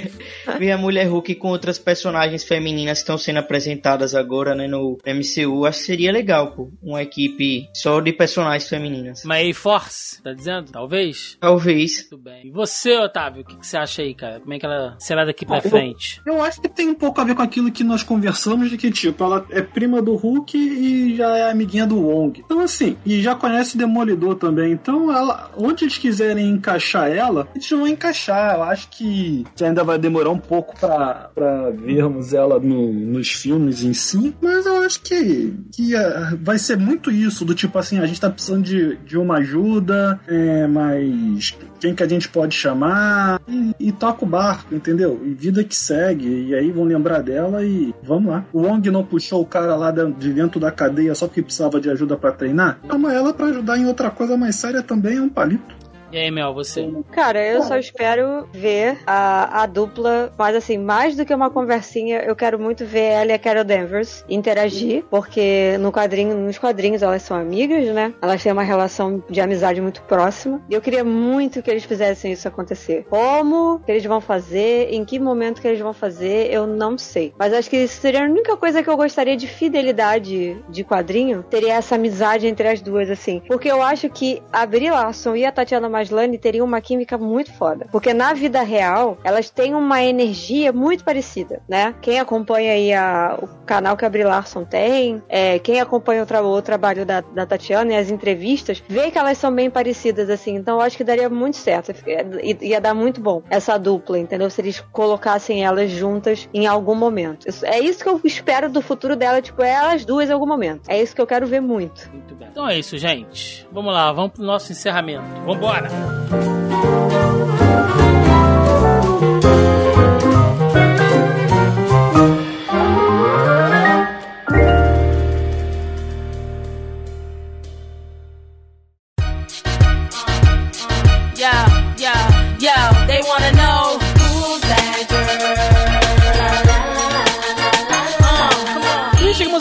Ver 0.58 0.72
a 0.72 0.78
Mulher 0.78 1.06
Hulk 1.06 1.34
com 1.34 1.48
outras 1.48 1.78
personagens 1.78 2.44
femininas 2.44 2.98
que 2.98 3.02
estão 3.02 3.18
sendo 3.18 3.38
apresentadas 3.38 4.14
agora, 4.14 4.54
né, 4.54 4.66
no 4.66 4.96
MCU, 5.06 5.66
acho 5.66 5.80
que 5.80 5.86
seria 5.86 6.10
legal, 6.10 6.52
pô. 6.52 6.70
Uma 6.82 7.02
equipe 7.02 7.68
só 7.74 8.00
de 8.00 8.12
personagens 8.12 8.68
femininas. 8.68 9.22
Mas 9.24 9.56
Force, 9.56 10.22
tá 10.22 10.32
dizendo? 10.32 10.72
Talvez? 10.72 11.36
Talvez. 11.40 12.08
Muito 12.10 12.18
bem. 12.18 12.46
E 12.46 12.50
você, 12.50 12.96
Otávio, 12.98 13.42
o 13.42 13.44
que, 13.44 13.56
que, 13.56 13.66
você 13.66 13.76
acha 13.76 14.02
aí, 14.02 14.14
cara? 14.14 14.40
Como 14.40 14.54
é 14.54 14.58
que 14.58 14.64
ela 14.64 14.96
será 14.98 15.24
daqui 15.24 15.44
pra 15.44 15.58
ah, 15.58 15.62
frente? 15.62 16.22
Eu, 16.24 16.34
eu, 16.34 16.42
acho 16.42 16.60
que 16.60 16.68
tem 16.68 16.88
um 16.88 16.94
pouco 16.94 17.20
a 17.20 17.24
ver 17.24 17.34
com 17.34 17.42
aquilo 17.42 17.70
que 17.70 17.84
nós 17.84 18.02
conversamos, 18.02 18.70
de 18.70 18.78
que, 18.78 18.90
tipo, 18.90 19.22
ela 19.22 19.46
é 19.50 19.60
prima 19.60 20.00
do 20.00 20.14
Hulk 20.14 20.56
e 20.56 21.16
já 21.16 21.36
é 21.36 21.50
amiguinha 21.50 21.86
do 21.86 22.00
Wong. 22.00 22.40
Então, 22.44 22.60
assim, 22.60 22.96
e 23.04 23.20
já 23.20 23.34
conhece 23.34 23.74
o 23.74 23.78
Demolidor 23.78 24.36
também. 24.36 24.72
Então, 24.72 25.10
ela 25.18 25.50
onde 25.56 25.84
eles 25.84 25.98
quiserem 25.98 26.48
encaixar 26.48 27.10
ela, 27.10 27.48
eles 27.54 27.68
vão 27.68 27.86
encaixar. 27.86 28.56
Eu 28.56 28.62
acho 28.64 28.88
que 28.90 29.44
ainda 29.60 29.84
vai 29.84 29.98
demorar 29.98 30.30
um 30.30 30.38
pouco 30.38 30.78
para 30.78 31.70
vermos 31.76 32.32
ela 32.32 32.58
no, 32.58 32.92
nos 32.92 33.32
filmes 33.32 33.82
em 33.82 33.92
si, 33.92 34.34
mas 34.40 34.64
eu 34.64 34.78
acho 34.82 35.02
que, 35.02 35.52
que 35.72 35.94
uh, 35.94 36.38
vai 36.40 36.58
ser 36.58 36.76
muito 36.76 37.10
isso, 37.10 37.44
do 37.44 37.54
tipo 37.54 37.78
assim, 37.78 37.98
a 37.98 38.06
gente 38.06 38.20
tá 38.20 38.30
precisando 38.30 38.64
de, 38.64 38.96
de 39.04 39.18
uma 39.18 39.38
ajuda, 39.38 40.20
é, 40.26 40.66
mas 40.66 41.56
quem 41.80 41.94
que 41.94 42.02
a 42.02 42.08
gente 42.08 42.28
pode 42.28 42.54
chamar 42.54 43.40
e, 43.46 43.74
e, 43.78 43.92
toca 43.92 44.24
o 44.24 44.28
barco, 44.28 44.74
entendeu? 44.74 45.20
E 45.24 45.34
vida 45.34 45.62
que 45.62 45.74
segue, 45.74 46.48
e 46.48 46.54
aí 46.54 46.70
vão 46.70 46.84
lembrar 46.84 47.22
dela 47.22 47.64
e 47.64 47.94
vamos 48.02 48.30
lá. 48.30 48.44
O 48.52 48.62
Wong 48.62 48.90
não 48.90 49.04
puxou 49.04 49.42
o 49.42 49.46
cara 49.46 49.76
lá 49.76 49.90
de 49.90 50.32
dentro 50.32 50.60
da 50.60 50.70
cadeia 50.70 51.14
só 51.14 51.26
porque 51.26 51.42
precisava 51.42 51.80
de 51.80 51.90
ajuda 51.90 52.16
para 52.16 52.32
treinar? 52.32 52.78
Chama 52.86 53.12
ela 53.12 53.32
para 53.32 53.46
ajudar 53.46 53.78
em 53.78 53.86
outra 53.86 54.10
coisa 54.10 54.36
mais 54.36 54.56
séria 54.56 54.82
também 54.82 55.07
é 55.16 55.20
um 55.20 55.28
palito. 55.28 55.87
E 56.10 56.16
aí, 56.16 56.30
Mel, 56.30 56.54
você? 56.54 56.90
Cara, 57.12 57.44
eu 57.44 57.62
só 57.62 57.76
espero 57.76 58.48
ver 58.52 58.98
a, 59.06 59.62
a 59.62 59.66
dupla, 59.66 60.32
mas 60.38 60.56
assim, 60.56 60.78
mais 60.78 61.14
do 61.16 61.24
que 61.24 61.34
uma 61.34 61.50
conversinha, 61.50 62.20
eu 62.20 62.34
quero 62.34 62.58
muito 62.58 62.84
ver 62.84 63.00
ela 63.00 63.30
e 63.30 63.34
a 63.34 63.38
Carol 63.38 63.64
Danvers 63.64 64.24
interagir, 64.28 65.04
porque 65.10 65.76
no 65.78 65.92
quadrinho, 65.92 66.34
nos 66.36 66.58
quadrinhos 66.58 67.02
elas 67.02 67.22
são 67.22 67.36
amigas, 67.36 67.86
né? 67.92 68.14
Elas 68.22 68.42
têm 68.42 68.52
uma 68.52 68.62
relação 68.62 69.22
de 69.28 69.40
amizade 69.40 69.80
muito 69.80 70.02
próxima. 70.02 70.62
E 70.68 70.74
eu 70.74 70.80
queria 70.80 71.04
muito 71.04 71.62
que 71.62 71.70
eles 71.70 71.84
fizessem 71.84 72.32
isso 72.32 72.48
acontecer. 72.48 73.06
Como 73.10 73.80
que 73.80 73.92
eles 73.92 74.04
vão 74.04 74.20
fazer, 74.20 74.88
em 74.90 75.04
que 75.04 75.18
momento 75.18 75.60
que 75.60 75.68
eles 75.68 75.80
vão 75.80 75.92
fazer, 75.92 76.52
eu 76.52 76.66
não 76.66 76.96
sei. 76.96 77.34
Mas 77.38 77.52
acho 77.52 77.68
que 77.68 77.76
isso 77.76 78.00
seria 78.00 78.22
a 78.22 78.24
única 78.24 78.56
coisa 78.56 78.82
que 78.82 78.88
eu 78.88 78.96
gostaria 78.96 79.36
de 79.36 79.46
fidelidade 79.46 80.56
de 80.68 80.84
quadrinho, 80.84 81.42
teria 81.42 81.74
essa 81.74 81.96
amizade 81.96 82.46
entre 82.46 82.66
as 82.68 82.80
duas, 82.80 83.10
assim. 83.10 83.42
Porque 83.46 83.70
eu 83.70 83.82
acho 83.82 84.08
que 84.08 84.42
a 84.52 84.64
Brie 84.64 84.90
Larson 84.90 85.36
e 85.36 85.44
a 85.44 85.52
Tatiana 85.52 85.88
Maslany 85.98 86.38
teriam 86.38 86.64
uma 86.64 86.80
química 86.80 87.18
muito 87.18 87.52
foda. 87.52 87.86
Porque 87.90 88.14
na 88.14 88.32
vida 88.32 88.62
real, 88.62 89.18
elas 89.24 89.50
têm 89.50 89.74
uma 89.74 90.02
energia 90.02 90.72
muito 90.72 91.04
parecida, 91.04 91.60
né? 91.68 91.94
Quem 92.00 92.20
acompanha 92.20 92.72
aí 92.72 92.92
a, 92.92 93.38
o 93.40 93.46
canal 93.66 93.96
que 93.96 94.04
a 94.04 94.08
Brie 94.08 94.24
Larson 94.24 94.64
tem, 94.64 95.22
é, 95.28 95.58
quem 95.58 95.80
acompanha 95.80 96.22
o, 96.22 96.26
tra 96.26 96.42
o 96.42 96.62
trabalho 96.62 97.04
da, 97.04 97.20
da, 97.20 97.46
Tatiana 97.46 97.92
e 97.92 97.96
as 97.96 98.10
entrevistas, 98.10 98.82
vê 98.88 99.10
que 99.10 99.18
elas 99.18 99.38
são 99.38 99.52
bem 99.52 99.70
parecidas, 99.70 100.30
assim. 100.30 100.54
Então 100.54 100.76
eu 100.76 100.80
acho 100.80 100.96
que 100.96 101.04
daria 101.04 101.28
muito 101.28 101.56
certo. 101.56 101.92
Ia, 102.06 102.56
ia 102.60 102.80
dar 102.80 102.94
muito 102.94 103.20
bom 103.20 103.42
essa 103.50 103.76
dupla, 103.78 104.18
entendeu? 104.18 104.48
Se 104.50 104.60
eles 104.60 104.80
colocassem 104.92 105.64
elas 105.64 105.90
juntas 105.90 106.48
em 106.54 106.66
algum 106.66 106.94
momento. 106.94 107.48
Isso, 107.48 107.66
é 107.66 107.80
isso 107.80 108.02
que 108.02 108.08
eu 108.08 108.20
espero 108.24 108.70
do 108.70 108.80
futuro 108.80 109.16
dela, 109.16 109.42
tipo, 109.42 109.62
é 109.62 109.70
elas 109.70 110.04
duas 110.04 110.28
em 110.28 110.32
algum 110.32 110.46
momento. 110.46 110.88
É 110.88 111.00
isso 111.00 111.14
que 111.14 111.20
eu 111.20 111.26
quero 111.26 111.46
ver 111.46 111.60
muito. 111.60 112.08
Muito 112.12 112.34
bem. 112.34 112.48
Então 112.50 112.68
é 112.68 112.78
isso, 112.78 112.96
gente. 112.96 113.66
Vamos 113.72 113.92
lá, 113.92 114.12
vamos 114.12 114.32
pro 114.32 114.42
nosso 114.42 114.70
encerramento. 114.70 115.24
Vambora! 115.44 115.87
Bye. 115.88 117.37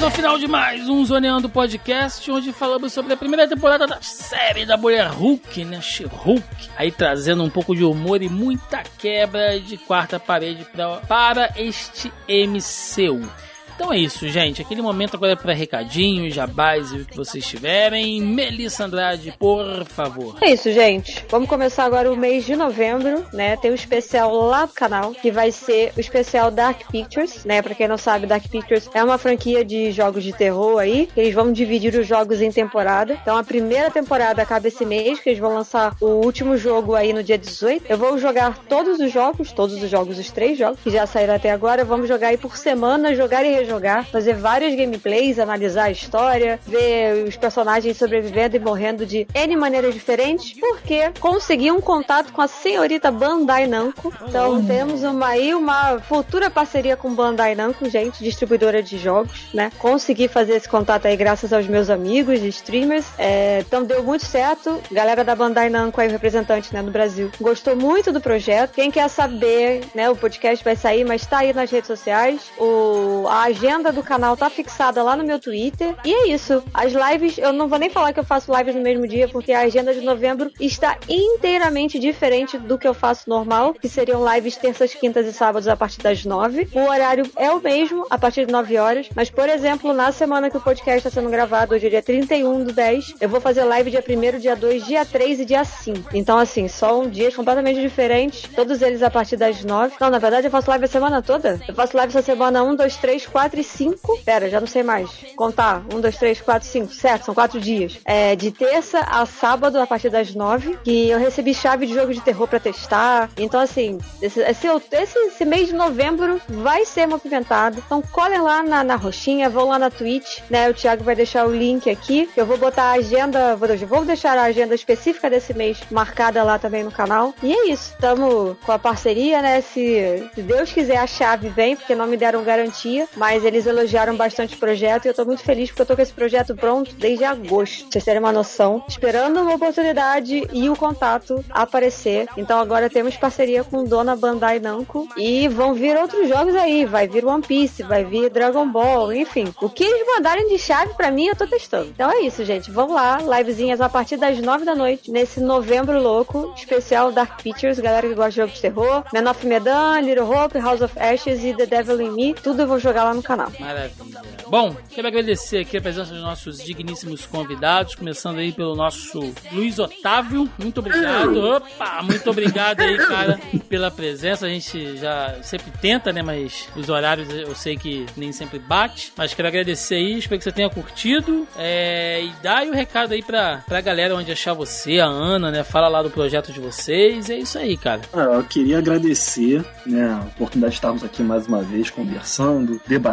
Ao 0.07 0.11
final 0.11 0.39
de 0.39 0.47
mais 0.47 0.87
um 0.87 1.03
Zoneando 1.03 1.49
Podcast, 1.49 2.31
onde 2.31 2.53
falamos 2.53 2.93
sobre 2.93 3.11
a 3.11 3.17
primeira 3.17 3.45
temporada 3.45 3.85
da 3.85 4.01
série 4.01 4.65
da 4.65 4.77
Mulher 4.77 5.07
Hulk, 5.07 5.65
né? 5.65 5.81
She-Hulk. 5.81 6.69
Aí 6.77 6.93
trazendo 6.93 7.43
um 7.43 7.49
pouco 7.49 7.75
de 7.75 7.83
humor 7.83 8.21
e 8.21 8.29
muita 8.29 8.83
quebra 8.97 9.59
de 9.59 9.77
quarta 9.77 10.17
parede 10.17 10.65
pra, 10.71 11.01
para 11.01 11.53
este 11.57 12.09
MCU. 12.25 13.29
Então 13.77 13.93
é 13.93 13.99
isso, 13.99 14.27
gente. 14.27 14.59
Aquele 14.59 14.81
momento 14.81 15.15
agora 15.15 15.33
é 15.33 15.35
para 15.35 15.53
recadinhos, 15.53 16.33
jabás 16.33 16.91
e 16.91 16.97
o 16.97 17.05
que 17.05 17.15
vocês 17.15 17.45
tiverem. 17.45 18.19
Melissa 18.19 18.85
Andrade, 18.85 19.35
por 19.37 19.85
favor. 19.85 20.35
É 20.41 20.49
isso, 20.49 20.71
gente. 20.71 21.23
Vamos 21.29 21.47
começar 21.47 21.85
agora 21.85 22.11
o 22.11 22.17
mês 22.17 22.43
de 22.43 22.55
novembro, 22.55 23.23
né? 23.31 23.55
Tem 23.55 23.69
um 23.69 23.75
especial 23.75 24.33
lá 24.33 24.65
do 24.65 24.73
canal, 24.73 25.11
que 25.11 25.29
vai 25.29 25.51
ser 25.51 25.93
o 25.95 25.99
especial 25.99 26.49
Dark 26.49 26.89
Pictures, 26.89 27.45
né? 27.45 27.61
Pra 27.61 27.75
quem 27.75 27.87
não 27.87 27.99
sabe, 27.99 28.25
Dark 28.25 28.47
Pictures 28.49 28.89
é 28.95 29.03
uma 29.03 29.19
franquia 29.19 29.63
de 29.63 29.91
jogos 29.91 30.23
de 30.23 30.33
terror 30.33 30.79
aí. 30.79 31.07
Eles 31.15 31.35
vão 31.35 31.53
dividir 31.53 31.93
os 31.93 32.07
jogos 32.07 32.41
em 32.41 32.51
temporada. 32.51 33.15
Então 33.21 33.37
a 33.37 33.43
primeira 33.43 33.91
temporada 33.91 34.41
acaba 34.41 34.67
esse 34.69 34.85
mês, 34.87 35.19
que 35.19 35.29
eles 35.29 35.39
vão 35.39 35.53
lançar 35.53 35.95
o 36.01 36.25
último 36.25 36.57
jogo 36.57 36.95
aí 36.95 37.13
no 37.13 37.21
dia 37.21 37.37
18. 37.37 37.85
Eu 37.87 37.97
vou 37.99 38.17
jogar 38.17 38.57
todos 38.67 38.99
os 38.99 39.11
jogos, 39.11 39.51
todos 39.51 39.83
os 39.83 39.87
jogos, 39.87 40.17
os 40.17 40.31
três 40.31 40.57
jogos 40.57 40.79
que 40.81 40.89
já 40.89 41.05
saíram 41.05 41.35
até 41.35 41.51
agora. 41.51 41.85
Vamos 41.85 42.07
jogar 42.07 42.29
aí 42.29 42.37
por 42.37 42.57
semana, 42.57 43.13
jogar 43.13 43.45
e 43.45 43.66
jogar, 43.67 44.05
fazer 44.05 44.33
vários 44.33 44.75
gameplays, 44.75 45.39
analisar 45.39 45.85
a 45.85 45.91
história, 45.91 46.59
ver 46.65 47.25
os 47.27 47.35
personagens 47.35 47.97
sobrevivendo 47.97 48.55
e 48.55 48.59
morrendo 48.59 49.05
de 49.05 49.27
N 49.33 49.55
maneiras 49.55 49.93
diferentes, 49.93 50.59
porque 50.59 51.11
consegui 51.19 51.71
um 51.71 51.81
contato 51.81 52.31
com 52.31 52.41
a 52.41 52.47
senhorita 52.47 53.11
Bandai 53.11 53.67
Namco. 53.67 54.13
Então 54.27 54.63
temos 54.65 55.03
uma 55.03 55.27
aí 55.27 55.53
uma 55.53 55.99
futura 55.99 56.49
parceria 56.49 56.95
com 56.95 57.13
Bandai 57.13 57.55
Namco, 57.55 57.89
gente, 57.89 58.23
distribuidora 58.23 58.81
de 58.81 58.97
jogos, 58.97 59.47
né? 59.53 59.71
Consegui 59.77 60.27
fazer 60.27 60.53
esse 60.53 60.69
contato 60.69 61.05
aí 61.05 61.15
graças 61.15 61.51
aos 61.51 61.67
meus 61.67 61.89
amigos 61.89 62.41
streamers. 62.41 63.05
É, 63.17 63.59
então 63.59 63.83
deu 63.83 64.03
muito 64.03 64.25
certo. 64.25 64.81
Galera 64.91 65.23
da 65.23 65.35
Bandai 65.35 65.69
Namco 65.69 65.99
aí, 65.99 66.07
o 66.07 66.11
representante 66.11 66.73
né, 66.73 66.81
no 66.81 66.91
Brasil, 66.91 67.31
gostou 67.39 67.75
muito 67.75 68.11
do 68.11 68.21
projeto. 68.21 68.73
Quem 68.73 68.91
quer 68.91 69.09
saber, 69.09 69.81
né? 69.93 70.09
O 70.09 70.15
podcast 70.15 70.63
vai 70.63 70.75
sair, 70.75 71.03
mas 71.03 71.25
tá 71.25 71.39
aí 71.39 71.53
nas 71.53 71.69
redes 71.69 71.87
sociais. 71.87 72.41
O, 72.57 73.25
a 73.27 73.51
agenda 73.57 73.91
do 73.91 74.03
canal 74.03 74.37
tá 74.37 74.49
fixada 74.51 75.01
lá 75.01 75.15
no 75.15 75.23
meu 75.23 75.39
Twitter. 75.39 75.95
E 76.05 76.13
é 76.13 76.27
isso. 76.27 76.63
As 76.71 76.93
lives, 76.93 77.39
eu 77.39 77.51
não 77.51 77.67
vou 77.67 77.79
nem 77.79 77.89
falar 77.89 78.13
que 78.13 78.19
eu 78.19 78.23
faço 78.23 78.55
lives 78.55 78.75
no 78.75 78.81
mesmo 78.81 79.07
dia, 79.07 79.27
porque 79.27 79.51
a 79.51 79.61
agenda 79.61 79.93
de 79.93 80.01
novembro 80.01 80.51
está 80.59 80.97
inteiramente 81.09 81.97
diferente 81.97 82.57
do 82.57 82.77
que 82.77 82.87
eu 82.87 82.93
faço 82.93 83.27
normal, 83.27 83.73
que 83.73 83.89
seriam 83.89 84.23
lives 84.33 84.55
terças, 84.55 84.93
quintas 84.93 85.25
e 85.25 85.33
sábados 85.33 85.67
a 85.67 85.75
partir 85.75 85.99
das 86.01 86.23
nove. 86.23 86.67
O 86.71 86.81
horário 86.81 87.25
é 87.35 87.49
o 87.49 87.59
mesmo, 87.59 88.05
a 88.11 88.17
partir 88.17 88.45
de 88.45 88.51
9 88.51 88.77
horas. 88.77 89.09
Mas, 89.15 89.31
por 89.31 89.49
exemplo, 89.49 89.91
na 89.91 90.11
semana 90.11 90.51
que 90.51 90.57
o 90.57 90.61
podcast 90.61 90.99
está 90.99 91.09
sendo 91.09 91.31
gravado, 91.31 91.73
hoje 91.73 91.87
é 91.87 91.89
dia 91.89 92.03
31 92.03 92.63
do 92.63 92.71
10, 92.71 93.15
eu 93.19 93.27
vou 93.27 93.41
fazer 93.41 93.63
live 93.63 93.89
dia 93.89 94.03
1 94.07 94.39
dia 94.39 94.55
2, 94.55 94.85
dia 94.85 95.03
3 95.03 95.39
e 95.39 95.45
dia 95.45 95.65
5. 95.65 96.09
Então, 96.13 96.37
assim, 96.37 96.67
são 96.67 97.09
dias 97.09 97.35
completamente 97.35 97.81
diferentes, 97.81 98.47
todos 98.55 98.83
eles 98.83 99.01
a 99.01 99.09
partir 99.09 99.35
das 99.35 99.63
9. 99.63 99.95
Não, 99.99 100.11
na 100.11 100.19
verdade, 100.19 100.45
eu 100.45 100.51
faço 100.51 100.69
live 100.69 100.85
a 100.85 100.87
semana 100.87 101.23
toda. 101.23 101.59
Eu 101.67 101.73
faço 101.73 101.97
live 101.97 102.11
essa 102.11 102.21
semana 102.21 102.63
1, 102.63 102.75
2, 102.75 102.97
3, 102.97 103.25
4 103.25 103.46
e 103.55 103.63
5. 103.63 104.19
Pera, 104.23 104.49
já 104.49 104.59
não 104.59 104.67
sei 104.67 104.83
mais. 104.83 105.09
Contar. 105.35 105.83
1, 105.93 106.01
2, 106.01 106.17
3, 106.17 106.41
4, 106.41 106.67
5. 106.67 106.93
Certo, 106.93 107.25
são 107.25 107.35
4 107.35 107.59
dias. 107.59 107.99
É 108.05 108.35
de 108.35 108.51
terça 108.51 108.99
a 108.99 109.25
sábado, 109.25 109.79
a 109.79 109.87
partir 109.87 110.09
das 110.09 110.33
9. 110.33 110.77
Que 110.83 111.09
eu 111.09 111.19
recebi 111.19 111.53
chave 111.53 111.85
de 111.85 111.93
jogo 111.93 112.13
de 112.13 112.21
terror 112.21 112.47
pra 112.47 112.59
testar. 112.59 113.29
Então, 113.37 113.59
assim, 113.59 113.97
esse, 114.21 114.39
esse, 114.41 114.67
esse, 114.67 115.45
mês 115.45 115.67
de 115.67 115.73
novembro 115.73 116.41
vai 116.47 116.85
ser 116.85 117.07
movimentado. 117.07 117.81
Então, 117.85 118.01
colhem 118.01 118.41
lá 118.41 118.63
na, 118.63 118.83
na 118.83 118.95
roxinha, 118.95 119.49
vão 119.49 119.69
lá 119.69 119.79
na 119.79 119.89
Twitch, 119.89 120.39
né? 120.49 120.69
O 120.69 120.73
Thiago 120.73 121.03
vai 121.03 121.15
deixar 121.15 121.45
o 121.45 121.55
link 121.55 121.89
aqui. 121.89 122.29
Eu 122.35 122.45
vou 122.45 122.57
botar 122.57 122.83
a 122.83 122.91
agenda, 122.93 123.55
vou, 123.55 123.67
vou 123.87 124.05
deixar 124.05 124.37
a 124.37 124.43
agenda 124.43 124.75
específica 124.75 125.29
desse 125.29 125.53
mês 125.53 125.79
marcada 125.91 126.43
lá 126.43 126.59
também 126.59 126.83
no 126.83 126.91
canal. 126.91 127.33
E 127.41 127.53
é 127.53 127.69
isso. 127.69 127.93
Estamos 127.93 128.57
com 128.65 128.71
a 128.71 128.79
parceria, 128.79 129.41
né? 129.41 129.61
Se, 129.61 130.29
se 130.33 130.41
Deus 130.41 130.71
quiser, 130.71 130.97
a 130.97 131.07
chave 131.07 131.49
vem, 131.49 131.75
porque 131.75 131.95
não 131.95 132.07
me 132.07 132.17
deram 132.17 132.43
garantia. 132.43 133.07
Mas 133.15 133.36
eles 133.43 133.65
elogiaram 133.65 134.15
bastante 134.15 134.55
o 134.55 134.57
projeto 134.57 135.05
e 135.05 135.07
eu 135.09 135.13
tô 135.13 135.25
muito 135.25 135.43
feliz 135.43 135.69
porque 135.69 135.81
eu 135.81 135.85
tô 135.85 135.95
com 135.95 136.01
esse 136.01 136.13
projeto 136.13 136.55
pronto 136.55 136.93
desde 136.95 137.23
agosto. 137.23 137.83
Pra 137.83 137.91
vocês 137.91 138.03
terem 138.03 138.19
uma 138.19 138.31
noção. 138.31 138.83
Esperando 138.87 139.41
uma 139.41 139.55
oportunidade 139.55 140.47
e 140.51 140.69
o 140.69 140.75
contato 140.75 141.43
aparecer. 141.49 142.27
Então 142.37 142.59
agora 142.59 142.89
temos 142.89 143.15
parceria 143.17 143.63
com 143.63 143.83
Dona 143.83 144.15
Bandai 144.15 144.59
Namco 144.59 145.07
e 145.17 145.47
vão 145.47 145.73
vir 145.73 145.97
outros 145.97 146.27
jogos 146.27 146.55
aí. 146.55 146.85
Vai 146.85 147.07
vir 147.07 147.25
One 147.25 147.43
Piece, 147.43 147.83
vai 147.83 148.03
vir 148.03 148.29
Dragon 148.29 148.67
Ball, 148.67 149.13
enfim. 149.13 149.53
O 149.61 149.69
que 149.69 149.83
eles 149.83 150.05
mandarem 150.15 150.47
de 150.47 150.57
chave 150.57 150.93
pra 150.93 151.11
mim, 151.11 151.27
eu 151.27 151.35
tô 151.35 151.47
testando. 151.47 151.89
Então 151.89 152.11
é 152.11 152.21
isso, 152.21 152.43
gente. 152.43 152.71
Vamos 152.71 152.95
lá, 152.95 153.19
livezinhas 153.19 153.81
a 153.81 153.89
partir 153.89 154.17
das 154.17 154.39
nove 154.39 154.65
da 154.65 154.75
noite, 154.75 155.11
nesse 155.11 155.39
novembro 155.39 156.01
louco, 156.01 156.53
especial 156.55 157.11
Dark 157.11 157.41
Pictures, 157.41 157.79
galera 157.79 158.07
que 158.07 158.13
gosta 158.13 158.31
de 158.31 158.37
jogos 158.37 158.55
de 158.55 158.61
terror, 158.61 159.03
Men 159.13 159.27
of 159.27 159.45
Medan, 159.45 159.99
Little 160.01 160.25
Hope, 160.25 160.57
House 160.59 160.81
of 160.81 160.97
Ashes 160.99 161.43
e 161.43 161.53
The 161.53 161.65
Devil 161.65 162.01
in 162.01 162.11
Me, 162.11 162.33
tudo 162.33 162.61
eu 162.61 162.67
vou 162.67 162.79
jogar 162.79 163.03
lá 163.03 163.13
no 163.13 163.23
canal. 163.27 163.51
Maravilha. 163.59 164.21
Bom, 164.47 164.75
quero 164.89 165.07
agradecer 165.07 165.57
aqui 165.57 165.75
a 165.75 165.81
presença 165.81 166.13
dos 166.13 166.23
nossos 166.23 166.59
digníssimos 166.63 167.25
convidados, 167.25 167.93
começando 167.93 168.37
aí 168.37 168.53
pelo 168.53 168.73
nosso 168.73 169.33
Luiz 169.51 169.77
Otávio. 169.77 170.49
Muito 170.57 170.79
obrigado. 170.79 171.37
Opa, 171.37 172.01
muito 172.03 172.29
obrigado 172.29 172.79
aí, 172.79 172.97
cara, 172.97 173.37
pela 173.67 173.91
presença. 173.91 174.45
A 174.45 174.49
gente 174.49 174.95
já 174.97 175.35
sempre 175.43 175.71
tenta, 175.81 176.13
né? 176.13 176.21
Mas 176.21 176.69
os 176.75 176.87
horários 176.87 177.27
eu 177.29 177.53
sei 177.53 177.75
que 177.75 178.05
nem 178.15 178.31
sempre 178.31 178.59
bate. 178.59 179.11
Mas 179.17 179.33
quero 179.33 179.49
agradecer 179.49 179.95
aí, 179.95 180.17
espero 180.17 180.37
que 180.37 180.43
você 180.45 180.51
tenha 180.51 180.69
curtido. 180.69 181.45
É, 181.57 182.23
e 182.23 182.31
dá 182.41 182.59
aí 182.59 182.69
o 182.69 182.73
recado 182.73 183.13
aí 183.13 183.21
pra, 183.21 183.63
pra 183.67 183.81
galera 183.81 184.15
onde 184.15 184.31
achar 184.31 184.53
você, 184.53 184.99
a 184.99 185.05
Ana, 185.05 185.51
né? 185.51 185.63
Fala 185.63 185.89
lá 185.89 186.01
do 186.01 186.09
projeto 186.09 186.53
de 186.53 186.61
vocês. 186.61 187.29
É 187.29 187.35
isso 187.35 187.59
aí, 187.59 187.75
cara. 187.75 188.01
Ah, 188.13 188.35
eu 188.35 188.43
queria 188.43 188.77
agradecer 188.77 189.65
né, 189.85 190.09
a 190.09 190.25
oportunidade 190.25 190.71
de 190.71 190.77
estarmos 190.77 191.03
aqui 191.03 191.21
mais 191.21 191.47
uma 191.47 191.61
vez 191.61 191.89
conversando, 191.89 192.79
debatendo, 192.87 193.06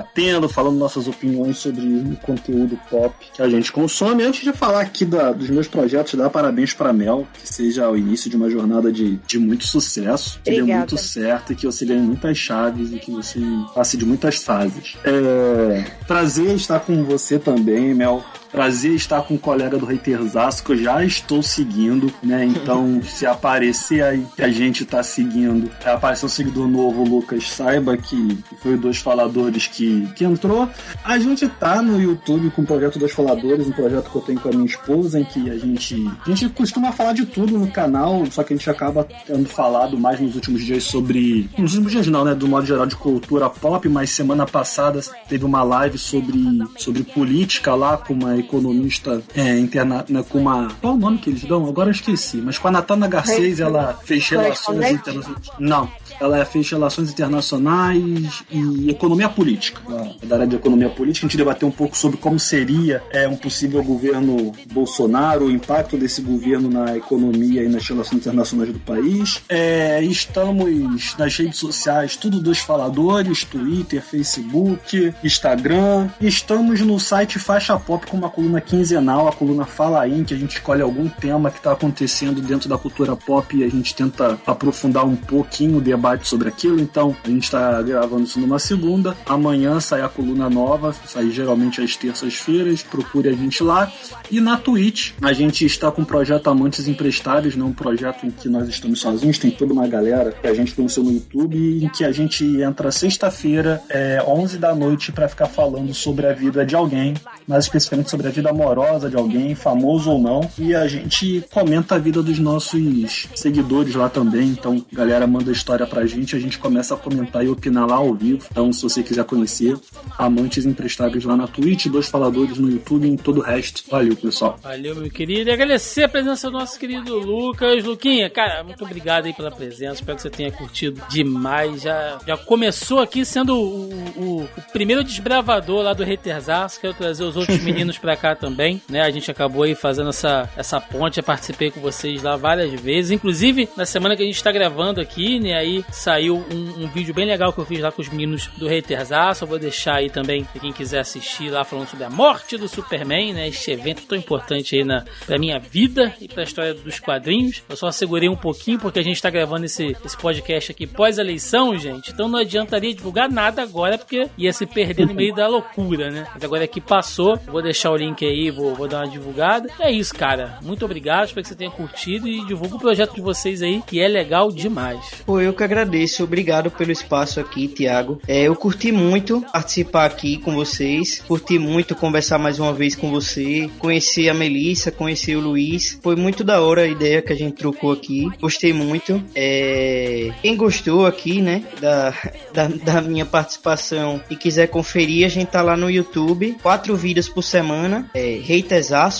falando 0.48 0.76
nossas 0.76 1.06
opiniões 1.06 1.58
sobre 1.58 1.80
o 1.80 2.16
conteúdo 2.22 2.78
pop 2.90 3.14
que 3.32 3.42
a 3.42 3.48
gente 3.48 3.72
consome. 3.72 4.22
Antes 4.22 4.42
de 4.42 4.52
falar 4.52 4.80
aqui 4.80 5.04
da, 5.04 5.32
dos 5.32 5.50
meus 5.50 5.68
projetos, 5.68 6.14
dar 6.14 6.30
parabéns 6.30 6.72
para 6.72 6.92
Mel, 6.92 7.26
que 7.34 7.48
seja 7.48 7.88
o 7.90 7.96
início 7.96 8.30
de 8.30 8.36
uma 8.36 8.50
jornada 8.50 8.90
de, 8.90 9.16
de 9.26 9.38
muito 9.38 9.66
sucesso, 9.66 10.40
que 10.42 10.50
dê 10.50 10.60
Obrigada. 10.60 10.78
muito 10.80 10.98
certo 10.98 11.52
e 11.52 11.56
que 11.56 11.66
você 11.66 11.84
ganhe 11.84 12.00
muitas 12.00 12.36
chaves 12.36 12.92
e 12.92 12.98
que 12.98 13.10
você 13.10 13.40
passe 13.74 13.96
de 13.96 14.04
muitas 14.04 14.36
fases. 14.36 14.96
É, 15.04 15.84
prazer 16.06 16.54
estar 16.54 16.80
com 16.80 17.04
você 17.04 17.38
também, 17.38 17.94
Mel. 17.94 18.24
Prazer 18.54 18.94
estar 18.94 19.20
com 19.22 19.34
um 19.34 19.36
colega 19.36 19.76
do 19.76 19.84
Reiterzaço 19.84 20.62
que 20.62 20.70
eu 20.70 20.76
já 20.76 21.04
estou 21.04 21.42
seguindo, 21.42 22.12
né? 22.22 22.44
Então, 22.44 23.02
se 23.02 23.26
aparecer 23.26 24.00
aí 24.04 24.24
que 24.36 24.42
a 24.42 24.48
gente 24.48 24.84
tá 24.84 25.02
seguindo, 25.02 25.68
é, 25.84 25.90
apareceu 25.90 26.26
um 26.26 26.30
seguidor 26.30 26.68
novo, 26.68 27.02
Lucas, 27.02 27.50
saiba 27.50 27.96
que 27.96 28.38
foi 28.62 28.74
o 28.74 28.78
Dois 28.78 28.98
Faladores 28.98 29.66
que, 29.66 30.06
que 30.14 30.24
entrou. 30.24 30.68
A 31.02 31.18
gente 31.18 31.48
tá 31.48 31.82
no 31.82 32.00
YouTube 32.00 32.48
com 32.50 32.62
o 32.62 32.64
projeto 32.64 32.96
Dois 32.96 33.10
Faladores, 33.10 33.66
um 33.66 33.72
projeto 33.72 34.08
que 34.08 34.16
eu 34.16 34.22
tenho 34.22 34.38
com 34.38 34.48
a 34.48 34.52
minha 34.52 34.66
esposa, 34.66 35.18
em 35.18 35.24
que 35.24 35.50
a 35.50 35.58
gente, 35.58 36.08
a 36.24 36.30
gente 36.30 36.48
costuma 36.50 36.92
falar 36.92 37.12
de 37.12 37.26
tudo 37.26 37.58
no 37.58 37.68
canal, 37.72 38.24
só 38.30 38.44
que 38.44 38.54
a 38.54 38.56
gente 38.56 38.70
acaba 38.70 39.04
tendo 39.26 39.48
falado 39.48 39.98
mais 39.98 40.20
nos 40.20 40.36
últimos 40.36 40.62
dias 40.62 40.84
sobre. 40.84 41.50
Nos 41.58 41.72
últimos 41.72 41.90
dias 41.90 42.06
não, 42.06 42.24
né? 42.24 42.36
Do 42.36 42.46
modo 42.46 42.64
geral 42.64 42.86
de 42.86 42.94
cultura 42.94 43.50
pop, 43.50 43.88
mas 43.88 44.10
semana 44.10 44.46
passada 44.46 45.00
teve 45.28 45.44
uma 45.44 45.64
live 45.64 45.98
sobre, 45.98 46.38
sobre 46.76 47.02
política 47.02 47.74
lá 47.74 47.96
com 47.96 48.14
uma 48.14 48.43
economista 48.44 49.22
é, 49.34 49.58
interna, 49.58 50.04
né, 50.08 50.24
com 50.28 50.38
uma. 50.38 50.68
Qual 50.80 50.94
é 50.94 50.96
o 50.96 50.98
nome 50.98 51.18
que 51.18 51.30
eles 51.30 51.44
dão? 51.44 51.66
Agora 51.68 51.88
eu 51.88 51.92
esqueci. 51.92 52.38
Mas 52.38 52.58
com 52.58 52.68
a 52.68 52.70
Natana 52.70 53.08
Garcês, 53.08 53.60
ela 53.60 53.98
fez 54.04 54.28
relações 54.28 54.78
Correspondente? 54.78 55.10
internacionais. 55.10 55.50
Não. 55.58 55.90
Ela 56.20 56.44
fez 56.44 56.70
relações 56.70 57.10
internacionais 57.10 58.44
e 58.50 58.90
economia 58.90 59.28
política. 59.28 59.80
Da 60.22 60.36
área 60.36 60.46
de 60.46 60.56
economia 60.56 60.88
política, 60.88 61.26
a 61.26 61.28
gente 61.28 61.36
debateu 61.36 61.68
um 61.68 61.72
pouco 61.72 61.96
sobre 61.96 62.16
como 62.16 62.38
seria 62.38 63.02
é, 63.10 63.28
um 63.28 63.36
possível 63.36 63.82
governo 63.82 64.52
Bolsonaro, 64.72 65.46
o 65.46 65.50
impacto 65.50 65.96
desse 65.96 66.22
governo 66.22 66.70
na 66.70 66.96
economia 66.96 67.62
e 67.62 67.68
nas 67.68 67.86
relações 67.86 68.20
internacionais 68.20 68.72
do 68.72 68.78
país. 68.78 69.42
É, 69.48 70.02
estamos 70.02 71.16
nas 71.18 71.36
redes 71.36 71.58
sociais, 71.58 72.16
tudo 72.16 72.40
dos 72.40 72.58
faladores, 72.58 73.44
Twitter, 73.44 74.02
Facebook, 74.02 75.12
Instagram. 75.22 76.08
Estamos 76.20 76.80
no 76.80 76.98
site 76.98 77.38
Faixa 77.38 77.78
Pop 77.78 78.06
com 78.06 78.16
uma 78.16 78.30
coluna 78.30 78.60
quinzenal, 78.60 79.28
a 79.28 79.32
coluna 79.32 79.64
Fala 79.64 80.06
em 80.08 80.22
que 80.22 80.34
a 80.34 80.36
gente 80.36 80.56
escolhe 80.56 80.82
algum 80.82 81.08
tema 81.08 81.50
que 81.50 81.58
está 81.58 81.72
acontecendo 81.72 82.40
dentro 82.40 82.68
da 82.68 82.78
cultura 82.78 83.16
pop 83.16 83.56
e 83.56 83.64
a 83.64 83.68
gente 83.68 83.94
tenta 83.94 84.38
aprofundar 84.46 85.04
um 85.04 85.16
pouquinho 85.16 85.78
o 85.78 85.80
debate 85.80 86.03
sobre 86.22 86.48
aquilo. 86.48 86.80
Então, 86.80 87.16
a 87.24 87.28
gente 87.28 87.44
está 87.44 87.80
gravando 87.82 88.24
isso 88.24 88.38
numa 88.38 88.58
segunda. 88.58 89.16
Amanhã 89.26 89.80
sai 89.80 90.02
a 90.02 90.08
coluna 90.08 90.48
nova, 90.50 90.94
sai 91.06 91.30
geralmente 91.30 91.80
às 91.80 91.96
terças-feiras. 91.96 92.82
Procure 92.82 93.28
a 93.28 93.32
gente 93.32 93.62
lá. 93.62 93.90
E 94.30 94.40
na 94.40 94.56
Twitch, 94.56 95.12
a 95.22 95.32
gente 95.32 95.64
está 95.64 95.90
com 95.90 96.02
o 96.02 96.06
projeto 96.06 96.48
Amantes 96.48 96.86
Emprestados, 96.88 97.56
não 97.56 97.68
um 97.68 97.72
projeto 97.72 98.26
em 98.26 98.30
que 98.30 98.48
nós 98.48 98.68
estamos 98.68 99.00
sozinhos, 99.00 99.38
tem 99.38 99.50
toda 99.50 99.72
uma 99.72 99.86
galera 99.86 100.32
que 100.32 100.46
a 100.46 100.54
gente 100.54 100.74
conheceu 100.74 101.02
no 101.02 101.12
YouTube, 101.12 101.84
em 101.84 101.88
que 101.88 102.04
a 102.04 102.12
gente 102.12 102.44
entra 102.62 102.90
sexta-feira, 102.90 103.82
é, 103.88 104.22
11 104.26 104.58
da 104.58 104.74
noite, 104.74 105.12
para 105.12 105.28
ficar 105.28 105.46
falando 105.46 105.92
sobre 105.94 106.26
a 106.26 106.32
vida 106.32 106.64
de 106.64 106.74
alguém, 106.74 107.14
mais 107.46 107.64
especificamente 107.64 108.10
sobre 108.10 108.28
a 108.28 108.30
vida 108.30 108.50
amorosa 108.50 109.08
de 109.08 109.16
alguém, 109.16 109.54
famoso 109.54 110.10
ou 110.10 110.20
não. 110.20 110.48
E 110.58 110.74
a 110.74 110.86
gente 110.86 111.44
comenta 111.50 111.94
a 111.94 111.98
vida 111.98 112.22
dos 112.22 112.38
nossos 112.38 113.28
seguidores 113.34 113.94
lá 113.94 114.08
também. 114.08 114.48
Então, 114.48 114.84
galera 114.92 115.26
manda 115.26 115.50
história 115.50 115.86
gente, 116.06 116.36
a 116.36 116.38
gente 116.38 116.58
começa 116.58 116.94
a 116.94 116.96
comentar 116.96 117.44
e 117.44 117.48
opinar 117.48 117.86
lá 117.86 117.96
ao 117.96 118.14
vivo. 118.14 118.46
Então, 118.50 118.72
se 118.72 118.82
você 118.82 119.02
quiser 119.02 119.24
conhecer, 119.24 119.76
Amantes 120.18 120.64
Emprestáveis 120.64 121.24
lá 121.24 121.36
na 121.36 121.46
Twitch, 121.46 121.86
dois 121.86 122.08
faladores 122.08 122.58
no 122.58 122.70
YouTube 122.70 123.06
e 123.06 123.10
em 123.10 123.16
todo 123.16 123.38
o 123.38 123.42
resto. 123.42 123.82
Valeu, 123.90 124.16
pessoal. 124.16 124.58
Valeu, 124.62 124.96
meu 124.96 125.10
querido. 125.10 125.50
E 125.50 125.52
agradecer 125.52 126.04
a 126.04 126.08
presença 126.08 126.50
do 126.50 126.58
nosso 126.58 126.78
querido 126.78 127.18
Lucas. 127.18 127.84
Luquinha, 127.84 128.28
cara, 128.30 128.62
muito 128.64 128.84
obrigado 128.84 129.26
aí 129.26 129.32
pela 129.32 129.50
presença. 129.50 129.94
Espero 129.94 130.16
que 130.16 130.22
você 130.22 130.30
tenha 130.30 130.50
curtido 130.52 131.00
demais. 131.10 131.82
Já, 131.82 132.18
já 132.26 132.36
começou 132.36 133.00
aqui 133.00 133.24
sendo 133.24 133.56
o, 133.56 133.90
o, 134.16 134.42
o 134.44 134.48
primeiro 134.72 135.04
desbravador 135.04 135.82
lá 135.82 135.92
do 135.92 136.04
Reterzaço. 136.04 136.80
Quero 136.80 136.94
trazer 136.94 137.24
os 137.24 137.36
outros 137.36 137.60
meninos 137.62 137.98
pra 137.98 138.16
cá 138.16 138.34
também, 138.34 138.80
né? 138.88 139.02
A 139.02 139.10
gente 139.10 139.30
acabou 139.30 139.62
aí 139.62 139.74
fazendo 139.74 140.10
essa, 140.10 140.48
essa 140.56 140.80
ponte. 140.80 141.18
Eu 141.18 141.24
participei 141.24 141.70
com 141.70 141.80
vocês 141.80 142.22
lá 142.22 142.36
várias 142.36 142.72
vezes. 142.80 143.10
Inclusive, 143.10 143.68
na 143.76 143.86
semana 143.86 144.16
que 144.16 144.22
a 144.22 144.26
gente 144.26 144.42
tá 144.42 144.52
gravando 144.52 145.00
aqui, 145.00 145.38
né? 145.38 145.54
Aí 145.54 145.83
saiu 145.90 146.44
um, 146.50 146.84
um 146.84 146.88
vídeo 146.88 147.14
bem 147.14 147.26
legal 147.26 147.52
que 147.52 147.58
eu 147.58 147.64
fiz 147.64 147.80
lá 147.80 147.90
com 147.90 148.02
os 148.02 148.08
meninos 148.08 148.48
do 148.58 148.66
Reterzaço. 148.66 149.44
Eu 149.44 149.48
vou 149.48 149.58
deixar 149.58 149.96
aí 149.96 150.10
também 150.10 150.44
pra 150.44 150.60
quem 150.60 150.72
quiser 150.72 151.00
assistir 151.00 151.50
lá 151.50 151.64
falando 151.64 151.88
sobre 151.88 152.04
a 152.04 152.10
morte 152.10 152.56
do 152.56 152.68
Superman, 152.68 153.34
né? 153.34 153.48
Este 153.48 153.70
evento 153.70 154.02
tão 154.06 154.16
importante 154.16 154.76
aí 154.76 154.84
na, 154.84 155.04
pra 155.26 155.38
minha 155.38 155.58
vida 155.58 156.14
e 156.20 156.28
pra 156.28 156.42
história 156.42 156.74
dos 156.74 156.98
quadrinhos. 157.00 157.62
Eu 157.68 157.76
só 157.76 157.90
segurei 157.90 158.28
um 158.28 158.36
pouquinho 158.36 158.78
porque 158.78 158.98
a 158.98 159.02
gente 159.02 159.20
tá 159.20 159.30
gravando 159.30 159.66
esse, 159.66 159.96
esse 160.04 160.16
podcast 160.16 160.72
aqui 160.72 160.86
pós-eleição, 160.86 161.76
gente. 161.78 162.12
Então 162.12 162.28
não 162.28 162.38
adiantaria 162.38 162.94
divulgar 162.94 163.30
nada 163.30 163.62
agora 163.62 163.98
porque 163.98 164.28
ia 164.36 164.52
se 164.52 164.66
perder 164.66 165.06
no 165.06 165.14
meio 165.14 165.34
da 165.34 165.46
loucura, 165.46 166.10
né? 166.10 166.26
Mas 166.32 166.44
agora 166.44 166.66
que 166.66 166.80
passou, 166.80 167.36
vou 167.46 167.62
deixar 167.62 167.90
o 167.90 167.96
link 167.96 168.24
aí, 168.24 168.50
vou, 168.50 168.74
vou 168.74 168.88
dar 168.88 169.04
uma 169.04 169.08
divulgada. 169.08 169.68
É 169.78 169.90
isso, 169.90 170.14
cara. 170.14 170.58
Muito 170.62 170.84
obrigado, 170.84 171.26
espero 171.26 171.42
que 171.42 171.48
você 171.48 171.56
tenha 171.56 171.70
curtido 171.70 172.28
e 172.28 172.44
divulga 172.46 172.76
o 172.76 172.80
projeto 172.80 173.14
de 173.14 173.20
vocês 173.20 173.62
aí, 173.62 173.82
que 173.86 174.00
é 174.00 174.08
legal 174.08 174.50
demais. 174.50 175.22
Pô, 175.26 175.40
eu 175.40 175.52
que 175.52 175.62
agradeço. 175.74 176.22
Obrigado 176.22 176.70
pelo 176.70 176.92
espaço 176.92 177.40
aqui, 177.40 177.66
Tiago. 177.66 178.20
É, 178.28 178.42
eu 178.42 178.54
curti 178.54 178.92
muito 178.92 179.44
participar 179.52 180.04
aqui 180.04 180.38
com 180.38 180.54
vocês. 180.54 181.20
Curti 181.26 181.58
muito 181.58 181.96
conversar 181.96 182.38
mais 182.38 182.60
uma 182.60 182.72
vez 182.72 182.94
com 182.94 183.10
você. 183.10 183.68
Conhecer 183.78 184.28
a 184.28 184.34
Melissa, 184.34 184.92
conhecer 184.92 185.36
o 185.36 185.40
Luiz. 185.40 185.98
Foi 186.00 186.14
muito 186.14 186.44
da 186.44 186.60
hora 186.60 186.82
a 186.82 186.86
ideia 186.86 187.20
que 187.20 187.32
a 187.32 187.36
gente 187.36 187.56
trocou 187.56 187.90
aqui. 187.90 188.28
Gostei 188.40 188.72
muito. 188.72 189.22
É... 189.34 190.30
Quem 190.40 190.56
gostou 190.56 191.06
aqui, 191.06 191.42
né, 191.42 191.64
da, 191.80 192.14
da, 192.52 192.68
da, 192.68 193.00
minha 193.02 193.26
participação 193.26 194.20
e 194.30 194.36
quiser 194.36 194.68
conferir, 194.68 195.26
a 195.26 195.28
gente 195.28 195.48
tá 195.48 195.60
lá 195.60 195.76
no 195.76 195.90
YouTube. 195.90 196.56
Quatro 196.62 196.96
vídeos 196.96 197.28
por 197.28 197.42
semana. 197.42 198.08
É, 198.14 198.38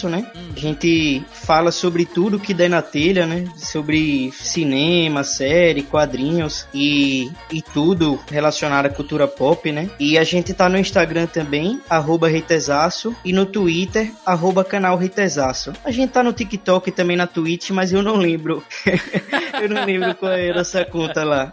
né? 0.09 0.31
A 0.57 0.61
gente 0.61 1.23
fala 1.33 1.73
sobre 1.73 2.05
tudo 2.05 2.39
que 2.39 2.55
der 2.55 2.71
na 2.71 2.81
telha, 2.81 3.27
né? 3.27 3.45
Sobre 3.57 4.31
cinema, 4.33 5.25
série, 5.25 5.83
quadrinhos 6.45 6.67
e, 6.73 7.31
e 7.51 7.63
tudo 7.63 8.21
relacionado 8.31 8.87
à 8.87 8.89
cultura 8.89 9.27
pop, 9.27 9.71
né? 9.73 9.91
E 9.99 10.19
a 10.19 10.25
gente 10.25 10.53
tá 10.53 10.69
no 10.69 10.79
Instagram 10.79 11.27
também, 11.27 11.81
arroba 11.89 12.29
Reitesaço, 12.29 13.15
e 13.25 13.33
no 13.33 13.47
Twitter, 13.47 14.13
arroba 14.25 14.65
canal 14.65 14.97
Reitesaço. 14.97 15.73
A 15.85 15.91
gente 15.91 16.11
tá 16.11 16.23
no 16.23 16.33
TikTok 16.33 16.91
também 16.91 17.17
na 17.17 17.27
Twitch, 17.27 17.71
mas 17.71 17.93
eu 17.93 18.03
não 18.03 18.17
lembro. 18.17 18.63
eu 19.61 19.69
não 19.69 19.85
lembro 19.85 20.15
qual 20.15 20.33
era 20.33 20.61
essa 20.61 20.85
conta 20.85 21.25
lá. 21.25 21.53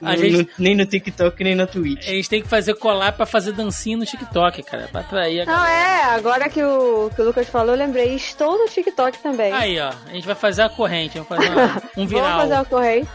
No, 0.00 0.16
gente... 0.16 0.32
no, 0.32 0.48
nem 0.58 0.74
no 0.74 0.84
TikTok, 0.84 1.42
nem 1.42 1.54
na 1.54 1.66
Twitch. 1.66 2.06
A 2.06 2.10
gente 2.10 2.28
tem 2.28 2.42
que 2.42 2.48
fazer 2.48 2.74
colar 2.74 3.12
pra 3.12 3.26
fazer 3.26 3.52
dancinha 3.52 3.96
no 3.96 4.04
TikTok, 4.04 4.62
cara. 4.62 4.88
Pra 4.90 5.00
atrair 5.00 5.42
a 5.42 5.46
Não, 5.46 5.64
é, 5.64 6.02
agora 6.14 6.48
que 6.48 6.62
o, 6.62 7.10
que 7.14 7.22
o 7.22 7.24
Lucas 7.24 7.48
falou, 7.48 7.74
eu 7.74 7.78
lembrei. 7.78 8.14
Estou 8.14 8.58
no 8.58 8.66
TikTok 8.66 9.18
também. 9.18 9.52
Aí, 9.52 9.80
ó. 9.80 9.90
A 10.06 10.12
gente 10.12 10.26
vai 10.26 10.34
fazer 10.34 10.62
a 10.62 10.68
corrente, 10.68 11.18
vamos 11.18 11.28
fazer 11.28 11.48
uma, 11.52 11.82
um 11.96 12.06
viral. 12.06 12.24
vamos 12.24 12.42
fazer 12.42 12.54
a 12.54 12.64
corrente. 12.64 13.08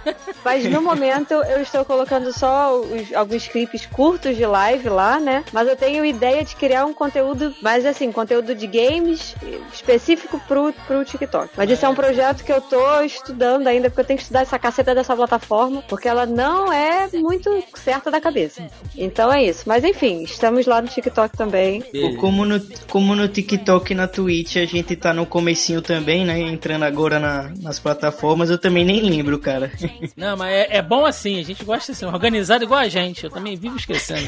Mas 0.43 0.65
no 0.65 0.81
momento 0.81 1.10
eu 1.49 1.61
estou 1.61 1.85
colocando 1.85 2.31
só 2.33 2.79
os, 2.79 3.13
alguns 3.13 3.47
clipes 3.47 3.85
curtos 3.85 4.35
de 4.35 4.45
live 4.45 4.89
lá, 4.89 5.19
né? 5.19 5.43
Mas 5.51 5.67
eu 5.67 5.75
tenho 5.75 6.05
ideia 6.05 6.43
de 6.43 6.55
criar 6.55 6.85
um 6.85 6.93
conteúdo, 6.93 7.53
mais 7.61 7.85
assim, 7.85 8.11
conteúdo 8.11 8.55
de 8.55 8.67
games 8.67 9.35
específico 9.73 10.39
pro, 10.47 10.73
pro 10.87 11.05
TikTok. 11.05 11.49
Mas 11.55 11.69
esse 11.69 11.85
é 11.85 11.89
um 11.89 11.95
projeto 11.95 12.43
que 12.43 12.51
eu 12.51 12.61
tô 12.61 13.01
estudando 13.01 13.67
ainda, 13.67 13.89
porque 13.89 14.01
eu 14.01 14.05
tenho 14.05 14.17
que 14.17 14.23
estudar 14.23 14.41
essa 14.41 14.59
caceta 14.59 14.93
dessa 14.95 15.15
plataforma, 15.15 15.83
porque 15.87 16.07
ela 16.07 16.25
não 16.25 16.71
é 16.71 17.09
muito 17.13 17.63
certa 17.75 18.11
da 18.11 18.21
cabeça. 18.21 18.67
Então 18.95 19.31
é 19.31 19.43
isso. 19.43 19.63
Mas 19.65 19.83
enfim, 19.83 20.23
estamos 20.23 20.65
lá 20.65 20.81
no 20.81 20.87
TikTok 20.87 21.35
também. 21.35 21.83
Como 22.19 22.45
no, 22.45 22.59
como 22.89 23.15
no 23.15 23.27
TikTok 23.27 23.91
e 23.91 23.95
na 23.95 24.07
Twitch 24.07 24.57
a 24.57 24.65
gente 24.65 24.95
tá 24.95 25.13
no 25.13 25.25
comecinho 25.25 25.81
também, 25.81 26.25
né? 26.25 26.39
Entrando 26.39 26.83
agora 26.83 27.19
na, 27.19 27.51
nas 27.61 27.79
plataformas, 27.79 28.49
eu 28.49 28.57
também 28.57 28.85
nem 28.85 29.01
lembro, 29.01 29.39
cara. 29.39 29.71
Não, 30.15 30.37
mas 30.37 30.53
é, 30.53 30.77
é 30.77 30.81
bom 30.91 31.05
assim, 31.05 31.39
a 31.39 31.43
gente 31.43 31.63
gosta 31.63 31.93
assim, 31.93 32.05
organizado 32.05 32.65
igual 32.65 32.81
a 32.81 32.89
gente. 32.89 33.23
Eu 33.23 33.29
também 33.29 33.55
vivo 33.55 33.77
esquecendo. 33.77 34.27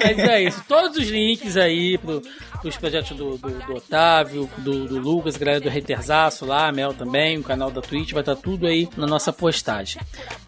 mas 0.00 0.18
é 0.20 0.44
isso. 0.44 0.62
Todos 0.68 0.96
os 0.96 1.08
links 1.08 1.56
aí 1.56 1.98
pro, 1.98 2.22
os 2.68 2.76
projetos 2.76 3.16
do, 3.16 3.38
do, 3.38 3.50
do 3.66 3.74
Otávio, 3.74 4.48
do, 4.58 4.86
do, 4.86 4.98
Lucas, 4.98 5.36
galera 5.36 5.60
do 5.60 5.68
Reiterzaço 5.68 6.44
lá, 6.44 6.70
Mel 6.70 6.92
também, 6.92 7.38
o 7.38 7.42
canal 7.42 7.70
da 7.70 7.80
Twitch, 7.80 8.12
vai 8.12 8.22
estar 8.22 8.36
tá 8.36 8.40
tudo 8.40 8.66
aí 8.66 8.88
na 8.96 9.06
nossa 9.06 9.32
postagem. 9.32 10.00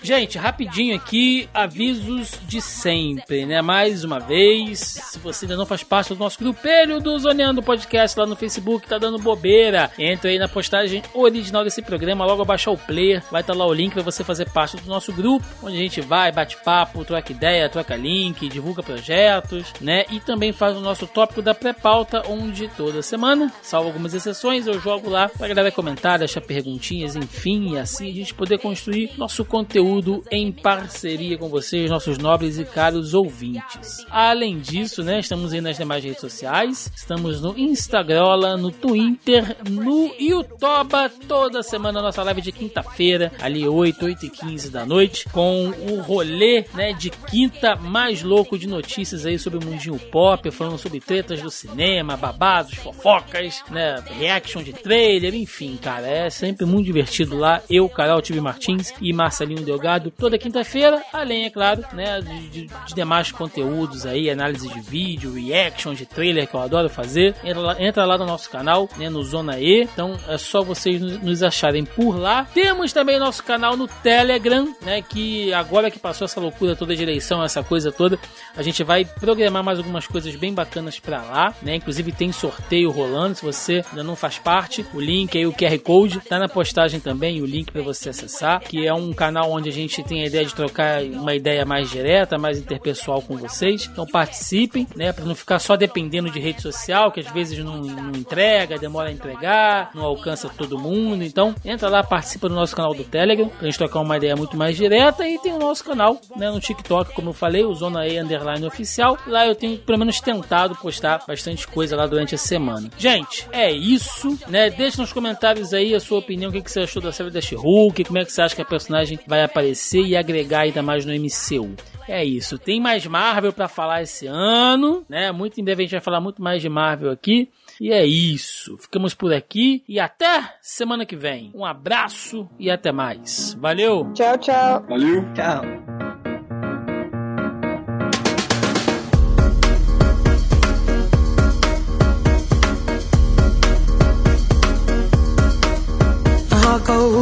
Gente, 0.02 0.36
rapidinho 0.38 0.94
aqui, 0.94 1.48
avisos 1.54 2.38
de 2.46 2.60
sempre, 2.60 3.46
né? 3.46 3.62
Mais 3.62 4.04
uma 4.04 4.18
vez, 4.18 4.80
se 4.80 5.18
você 5.18 5.44
ainda 5.44 5.56
não 5.56 5.66
faz 5.66 5.82
parte 5.82 6.12
do 6.12 6.18
nosso 6.18 6.38
grupelho 6.38 7.00
do 7.00 7.18
Zoneando 7.18 7.62
Podcast 7.62 8.18
lá 8.18 8.26
no 8.26 8.36
Facebook, 8.36 8.86
tá 8.86 8.98
dando 8.98 9.18
bobeira, 9.18 9.90
entra 9.98 10.30
aí 10.30 10.38
na 10.38 10.48
postagem 10.48 11.02
original 11.14 11.64
desse 11.64 11.82
programa, 11.82 12.26
logo 12.26 12.42
abaixar 12.42 12.74
o 12.74 12.78
player, 12.78 13.22
vai 13.30 13.40
estar 13.40 13.52
tá 13.52 13.58
lá 13.58 13.66
o 13.66 13.72
link 13.72 13.92
para 13.92 14.02
você 14.02 14.22
fazer 14.22 14.50
parte 14.50 14.76
do 14.76 14.88
nosso 14.88 15.12
grupo, 15.12 15.46
onde 15.62 15.76
a 15.76 15.80
gente 15.80 16.00
vai, 16.00 16.30
bate 16.30 16.56
papo, 16.58 17.04
troca 17.04 17.32
ideia, 17.32 17.68
troca 17.68 17.96
link, 17.96 18.48
divulga 18.48 18.82
projetos, 18.82 19.72
né? 19.80 20.04
E 20.10 20.20
também 20.20 20.52
faz 20.52 20.76
o 20.76 20.80
nosso 20.80 21.06
tópico 21.06 21.40
da 21.40 21.54
pré-pauta 21.54 22.01
pauta, 22.02 22.22
onde 22.28 22.68
toda 22.68 23.00
semana, 23.02 23.52
salvo 23.62 23.88
algumas 23.88 24.12
exceções, 24.12 24.66
eu 24.66 24.80
jogo 24.80 25.08
lá 25.08 25.28
pra 25.28 25.46
galera 25.46 25.70
comentar, 25.70 26.18
deixar 26.18 26.40
perguntinhas, 26.40 27.14
enfim, 27.14 27.74
e 27.74 27.78
assim 27.78 28.10
a 28.10 28.14
gente 28.14 28.34
poder 28.34 28.58
construir 28.58 29.12
nosso 29.16 29.44
conteúdo 29.44 30.24
em 30.30 30.50
parceria 30.50 31.38
com 31.38 31.48
vocês, 31.48 31.90
nossos 31.90 32.18
nobres 32.18 32.58
e 32.58 32.64
caros 32.64 33.14
ouvintes. 33.14 34.04
Além 34.10 34.58
disso, 34.58 35.02
né, 35.02 35.20
estamos 35.20 35.52
aí 35.52 35.60
nas 35.60 35.76
demais 35.76 36.02
redes 36.02 36.20
sociais, 36.20 36.90
estamos 36.94 37.40
no 37.40 37.56
Instagram, 37.58 38.56
no 38.56 38.70
Twitter, 38.70 39.56
no 39.68 40.12
YouTube, 40.18 41.10
toda 41.28 41.62
semana 41.62 42.02
nossa 42.02 42.22
live 42.22 42.40
de 42.40 42.52
quinta-feira, 42.52 43.32
ali 43.40 43.66
8, 43.66 44.04
8 44.04 44.26
e 44.26 44.30
15 44.30 44.70
da 44.70 44.84
noite, 44.84 45.28
com 45.30 45.68
o 45.68 46.00
rolê, 46.00 46.64
né, 46.74 46.92
de 46.92 47.10
quinta 47.10 47.76
mais 47.76 48.22
louco 48.22 48.58
de 48.58 48.66
notícias 48.66 49.24
aí 49.24 49.38
sobre 49.38 49.58
o 49.58 49.64
mundinho 49.64 49.98
pop, 49.98 50.50
falando 50.50 50.78
sobre 50.78 51.00
tretas 51.00 51.40
do 51.40 51.50
cinema, 51.50 51.91
cinema, 51.92 52.16
babados, 52.16 52.74
fofocas, 52.76 53.62
né? 53.70 54.02
Reaction 54.18 54.62
de 54.62 54.72
trailer, 54.72 55.34
enfim, 55.34 55.76
cara, 55.76 56.06
é 56.06 56.30
sempre 56.30 56.64
muito 56.64 56.86
divertido 56.86 57.36
lá. 57.36 57.60
Eu, 57.68 57.86
Carol 57.86 58.22
Tibi 58.22 58.40
Martins 58.40 58.94
e 58.98 59.12
Marcelinho 59.12 59.62
Delgado, 59.62 60.10
toda 60.10 60.38
quinta-feira, 60.38 61.02
além, 61.12 61.44
é 61.44 61.50
claro, 61.50 61.84
né, 61.92 62.22
de, 62.22 62.48
de, 62.48 62.66
de, 62.66 62.94
demais 62.94 63.30
conteúdos 63.30 64.06
aí, 64.06 64.30
análise 64.30 64.66
de 64.66 64.80
vídeo, 64.80 65.34
reaction 65.34 65.92
de 65.92 66.06
trailer 66.06 66.48
que 66.48 66.54
eu 66.54 66.60
adoro 66.60 66.88
fazer. 66.88 67.34
Entra 67.44 67.60
lá, 67.60 67.82
entra 67.82 68.04
lá 68.06 68.16
no 68.16 68.24
nosso 68.24 68.48
canal, 68.48 68.88
né, 68.96 69.10
no 69.10 69.22
Zona 69.22 69.60
E. 69.60 69.82
Então 69.82 70.18
é 70.28 70.38
só 70.38 70.62
vocês 70.62 71.00
nos 71.00 71.42
acharem 71.42 71.84
por 71.84 72.18
lá. 72.18 72.46
Temos 72.54 72.92
também 72.92 73.18
nosso 73.18 73.44
canal 73.44 73.76
no 73.76 73.86
Telegram, 73.86 74.74
né, 74.80 75.02
que 75.02 75.52
agora 75.52 75.90
que 75.90 75.98
passou 75.98 76.24
essa 76.24 76.40
loucura 76.40 76.74
toda 76.74 76.96
de 76.96 77.02
eleição, 77.02 77.44
essa 77.44 77.62
coisa 77.62 77.92
toda, 77.92 78.18
A 78.56 78.62
gente 78.62 78.82
vai 78.82 79.04
programar 79.04 79.62
mais 79.62 79.78
algumas 79.78 80.06
coisas 80.06 80.34
bem 80.36 80.54
bacanas 80.54 80.98
para 80.98 81.20
lá, 81.22 81.54
né? 81.60 81.81
Inclusive 81.82 82.12
tem 82.12 82.32
sorteio 82.32 82.90
rolando. 82.90 83.34
Se 83.34 83.42
você 83.42 83.84
ainda 83.90 84.02
não 84.02 84.16
faz 84.16 84.38
parte, 84.38 84.86
o 84.94 85.00
link 85.00 85.36
aí, 85.36 85.46
o 85.46 85.52
QR 85.52 85.78
Code, 85.78 86.20
tá 86.20 86.38
na 86.38 86.48
postagem 86.48 87.00
também, 87.00 87.42
o 87.42 87.46
link 87.46 87.70
para 87.70 87.82
você 87.82 88.08
acessar. 88.08 88.60
Que 88.60 88.86
é 88.86 88.94
um 88.94 89.12
canal 89.12 89.50
onde 89.50 89.68
a 89.68 89.72
gente 89.72 90.02
tem 90.02 90.22
a 90.22 90.26
ideia 90.26 90.44
de 90.44 90.54
trocar 90.54 91.02
uma 91.02 91.34
ideia 91.34 91.64
mais 91.64 91.90
direta, 91.90 92.38
mais 92.38 92.58
interpessoal 92.58 93.20
com 93.20 93.36
vocês. 93.36 93.88
Então 93.90 94.06
participem, 94.06 94.86
né? 94.94 95.12
Para 95.12 95.24
não 95.24 95.34
ficar 95.34 95.58
só 95.58 95.76
dependendo 95.76 96.30
de 96.30 96.38
rede 96.38 96.62
social, 96.62 97.10
que 97.10 97.20
às 97.20 97.26
vezes 97.30 97.58
não, 97.58 97.78
não 97.78 98.10
entrega, 98.10 98.78
demora 98.78 99.08
a 99.08 99.12
entregar, 99.12 99.90
não 99.94 100.04
alcança 100.04 100.48
todo 100.48 100.78
mundo. 100.78 101.24
Então 101.24 101.54
entra 101.64 101.88
lá, 101.88 102.02
participa 102.02 102.48
do 102.48 102.54
nosso 102.54 102.76
canal 102.76 102.94
do 102.94 103.04
Telegram, 103.04 103.48
pra 103.48 103.66
gente 103.66 103.78
trocar 103.78 104.00
uma 104.00 104.16
ideia 104.16 104.36
muito 104.36 104.56
mais 104.56 104.76
direta. 104.76 105.26
E 105.26 105.38
tem 105.38 105.52
o 105.52 105.58
nosso 105.58 105.84
canal, 105.84 106.20
né? 106.36 106.50
No 106.50 106.60
TikTok, 106.60 107.12
como 107.12 107.30
eu 107.30 107.34
falei, 107.34 107.64
o 107.64 107.74
Zona 107.74 108.06
E 108.06 108.18
Underline 108.18 108.64
Oficial. 108.66 109.18
Lá 109.26 109.46
eu 109.46 109.54
tenho 109.54 109.78
pelo 109.78 109.98
menos 109.98 110.20
tentado 110.20 110.76
postar 110.76 111.24
bastante 111.26 111.66
coisa 111.72 111.96
lá 111.96 112.06
durante 112.06 112.34
a 112.34 112.38
semana. 112.38 112.90
Gente, 112.96 113.48
é 113.50 113.70
isso, 113.70 114.38
né? 114.48 114.70
Deixe 114.70 115.00
nos 115.00 115.12
comentários 115.12 115.72
aí 115.72 115.94
a 115.94 116.00
sua 116.00 116.18
opinião, 116.18 116.50
o 116.50 116.52
que, 116.52 116.62
que 116.62 116.70
você 116.70 116.80
achou 116.80 117.02
da 117.02 117.12
série 117.12 117.30
da 117.30 117.40
She-Hulk, 117.40 118.04
como 118.04 118.18
é 118.18 118.24
que 118.24 118.32
você 118.32 118.42
acha 118.42 118.54
que 118.54 118.62
a 118.62 118.66
personagem 118.66 119.18
vai 119.26 119.42
aparecer 119.42 120.02
e 120.02 120.16
agregar 120.16 120.60
ainda 120.60 120.82
mais 120.82 121.04
no 121.04 121.12
MCU. 121.12 121.74
É 122.08 122.24
isso, 122.24 122.58
tem 122.58 122.80
mais 122.80 123.06
Marvel 123.06 123.52
para 123.52 123.68
falar 123.68 124.02
esse 124.02 124.26
ano, 124.26 125.04
né? 125.08 125.30
Muito 125.32 125.60
em 125.60 125.64
breve 125.64 125.82
a 125.82 125.84
gente 125.84 125.92
vai 125.92 126.00
falar 126.00 126.20
muito 126.20 126.42
mais 126.42 126.60
de 126.60 126.68
Marvel 126.68 127.10
aqui. 127.10 127.48
E 127.80 127.90
é 127.90 128.04
isso. 128.04 128.76
Ficamos 128.78 129.14
por 129.14 129.32
aqui 129.32 129.82
e 129.88 129.98
até 129.98 130.54
semana 130.60 131.06
que 131.06 131.16
vem. 131.16 131.50
Um 131.54 131.64
abraço 131.64 132.48
e 132.58 132.70
até 132.70 132.92
mais. 132.92 133.56
Valeu. 133.58 134.12
Tchau, 134.12 134.38
tchau. 134.38 134.84
Valeu. 134.88 135.24
Tchau. 135.34 136.01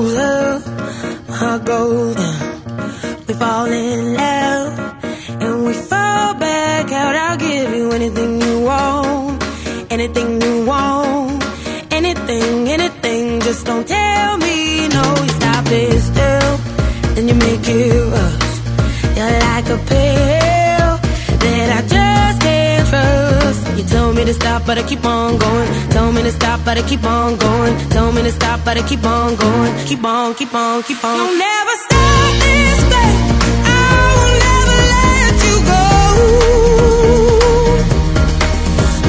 Goes 0.01 0.17
my 1.29 1.59
down. 2.17 3.27
We 3.27 3.35
fall 3.35 3.67
in 3.67 4.15
love 4.15 4.79
and 5.43 5.65
we 5.67 5.73
fall 5.75 6.35
back 6.35 6.91
out. 6.93 7.15
I'll 7.15 7.37
give 7.37 7.75
you 7.75 7.91
anything 7.93 8.41
you 8.41 8.61
want, 8.61 9.43
anything 9.91 10.41
you 10.41 10.67
want, 10.67 11.45
anything, 11.93 12.69
anything. 12.69 13.41
Just 13.41 13.67
don't 13.67 13.87
tell 13.87 14.37
me 14.39 14.89
no. 14.89 15.05
You 15.23 15.33
stop 15.41 15.67
it 15.67 16.01
still, 16.01 16.57
then 17.15 17.29
you 17.29 17.35
make 17.35 17.69
it 17.69 18.11
rush. 18.15 19.17
You're 19.17 19.39
like 19.49 19.69
a 19.69 19.79
pill 19.89 20.40
me 24.21 24.27
to 24.27 24.35
stop, 24.35 24.67
but 24.67 24.77
I 24.77 24.83
keep 24.83 25.05
on 25.05 25.39
going. 25.39 25.69
Told 25.91 26.15
me 26.15 26.23
to 26.23 26.33
stop, 26.33 26.61
but 26.65 26.77
I 26.77 26.83
keep 26.83 27.05
on 27.05 27.37
going. 27.37 27.75
Told 27.89 28.15
me 28.15 28.23
to 28.23 28.33
stop, 28.33 28.61
but 28.65 28.77
I 28.77 28.83
keep 28.87 29.05
on 29.05 29.35
going. 29.37 29.73
Keep 29.87 30.05
on, 30.05 30.35
keep 30.35 30.55
on, 30.55 30.83
keep 30.83 31.03
on. 31.05 31.17
You'll 31.17 31.39
never 31.39 31.75
stop 31.87 32.33
this 32.45 32.81
thing. 32.93 33.17
I 33.65 33.79
will 34.17 34.35
never 34.47 34.77
let 34.93 35.35
you 35.47 35.57
go. 35.73 35.85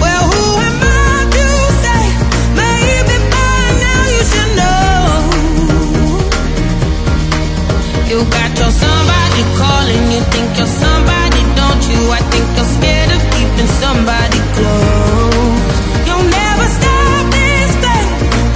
Well, 0.01 0.23
who 0.31 0.45
am 0.67 0.79
I 0.79 1.13
to 1.35 1.47
say? 1.83 2.03
Maybe 2.61 3.15
by 3.35 3.61
now 3.85 4.01
you 4.15 4.21
should 4.31 4.51
know. 4.59 5.03
You 8.09 8.17
got 8.37 8.51
your 8.59 8.71
somebody 8.83 9.41
calling, 9.59 10.03
you 10.13 10.21
think 10.33 10.49
you're 10.57 10.73
somebody, 10.83 11.41
don't 11.59 11.83
you? 11.91 11.99
I 12.17 12.21
think 12.31 12.47
you're 12.55 12.70
keeping 13.61 13.75
somebody 13.79 14.39
close. 14.55 15.75
You'll 16.07 16.29
never 16.39 16.65
stop 16.77 17.23
this 17.37 17.71
thing. 17.83 18.07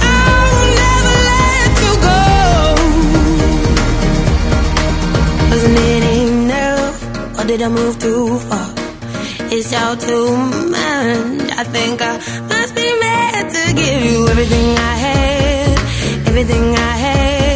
I 0.02 0.14
will 0.50 0.70
never 0.82 1.14
let 1.30 1.70
you 1.84 1.92
go. 2.08 2.22
Wasn't 5.50 5.78
it 5.94 6.02
enough? 6.28 6.96
Or 7.38 7.44
did 7.46 7.60
I 7.62 7.68
move 7.68 7.98
too 7.98 8.38
far? 8.48 8.68
It's 9.54 9.72
all 9.74 9.96
too 9.96 10.36
much. 10.76 11.50
I 11.60 11.64
think 11.64 12.02
I 12.02 12.12
must 12.52 12.74
be 12.74 12.88
mad 13.00 13.50
to 13.54 13.62
give 13.74 14.02
you 14.10 14.28
everything 14.28 14.68
I 14.76 14.94
had, 15.06 15.78
everything 16.28 16.66
I 16.74 16.94
had, 17.06 17.55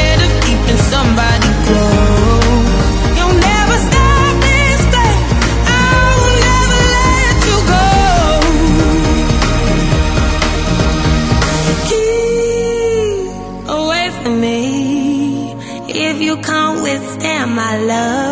love. 17.91 18.30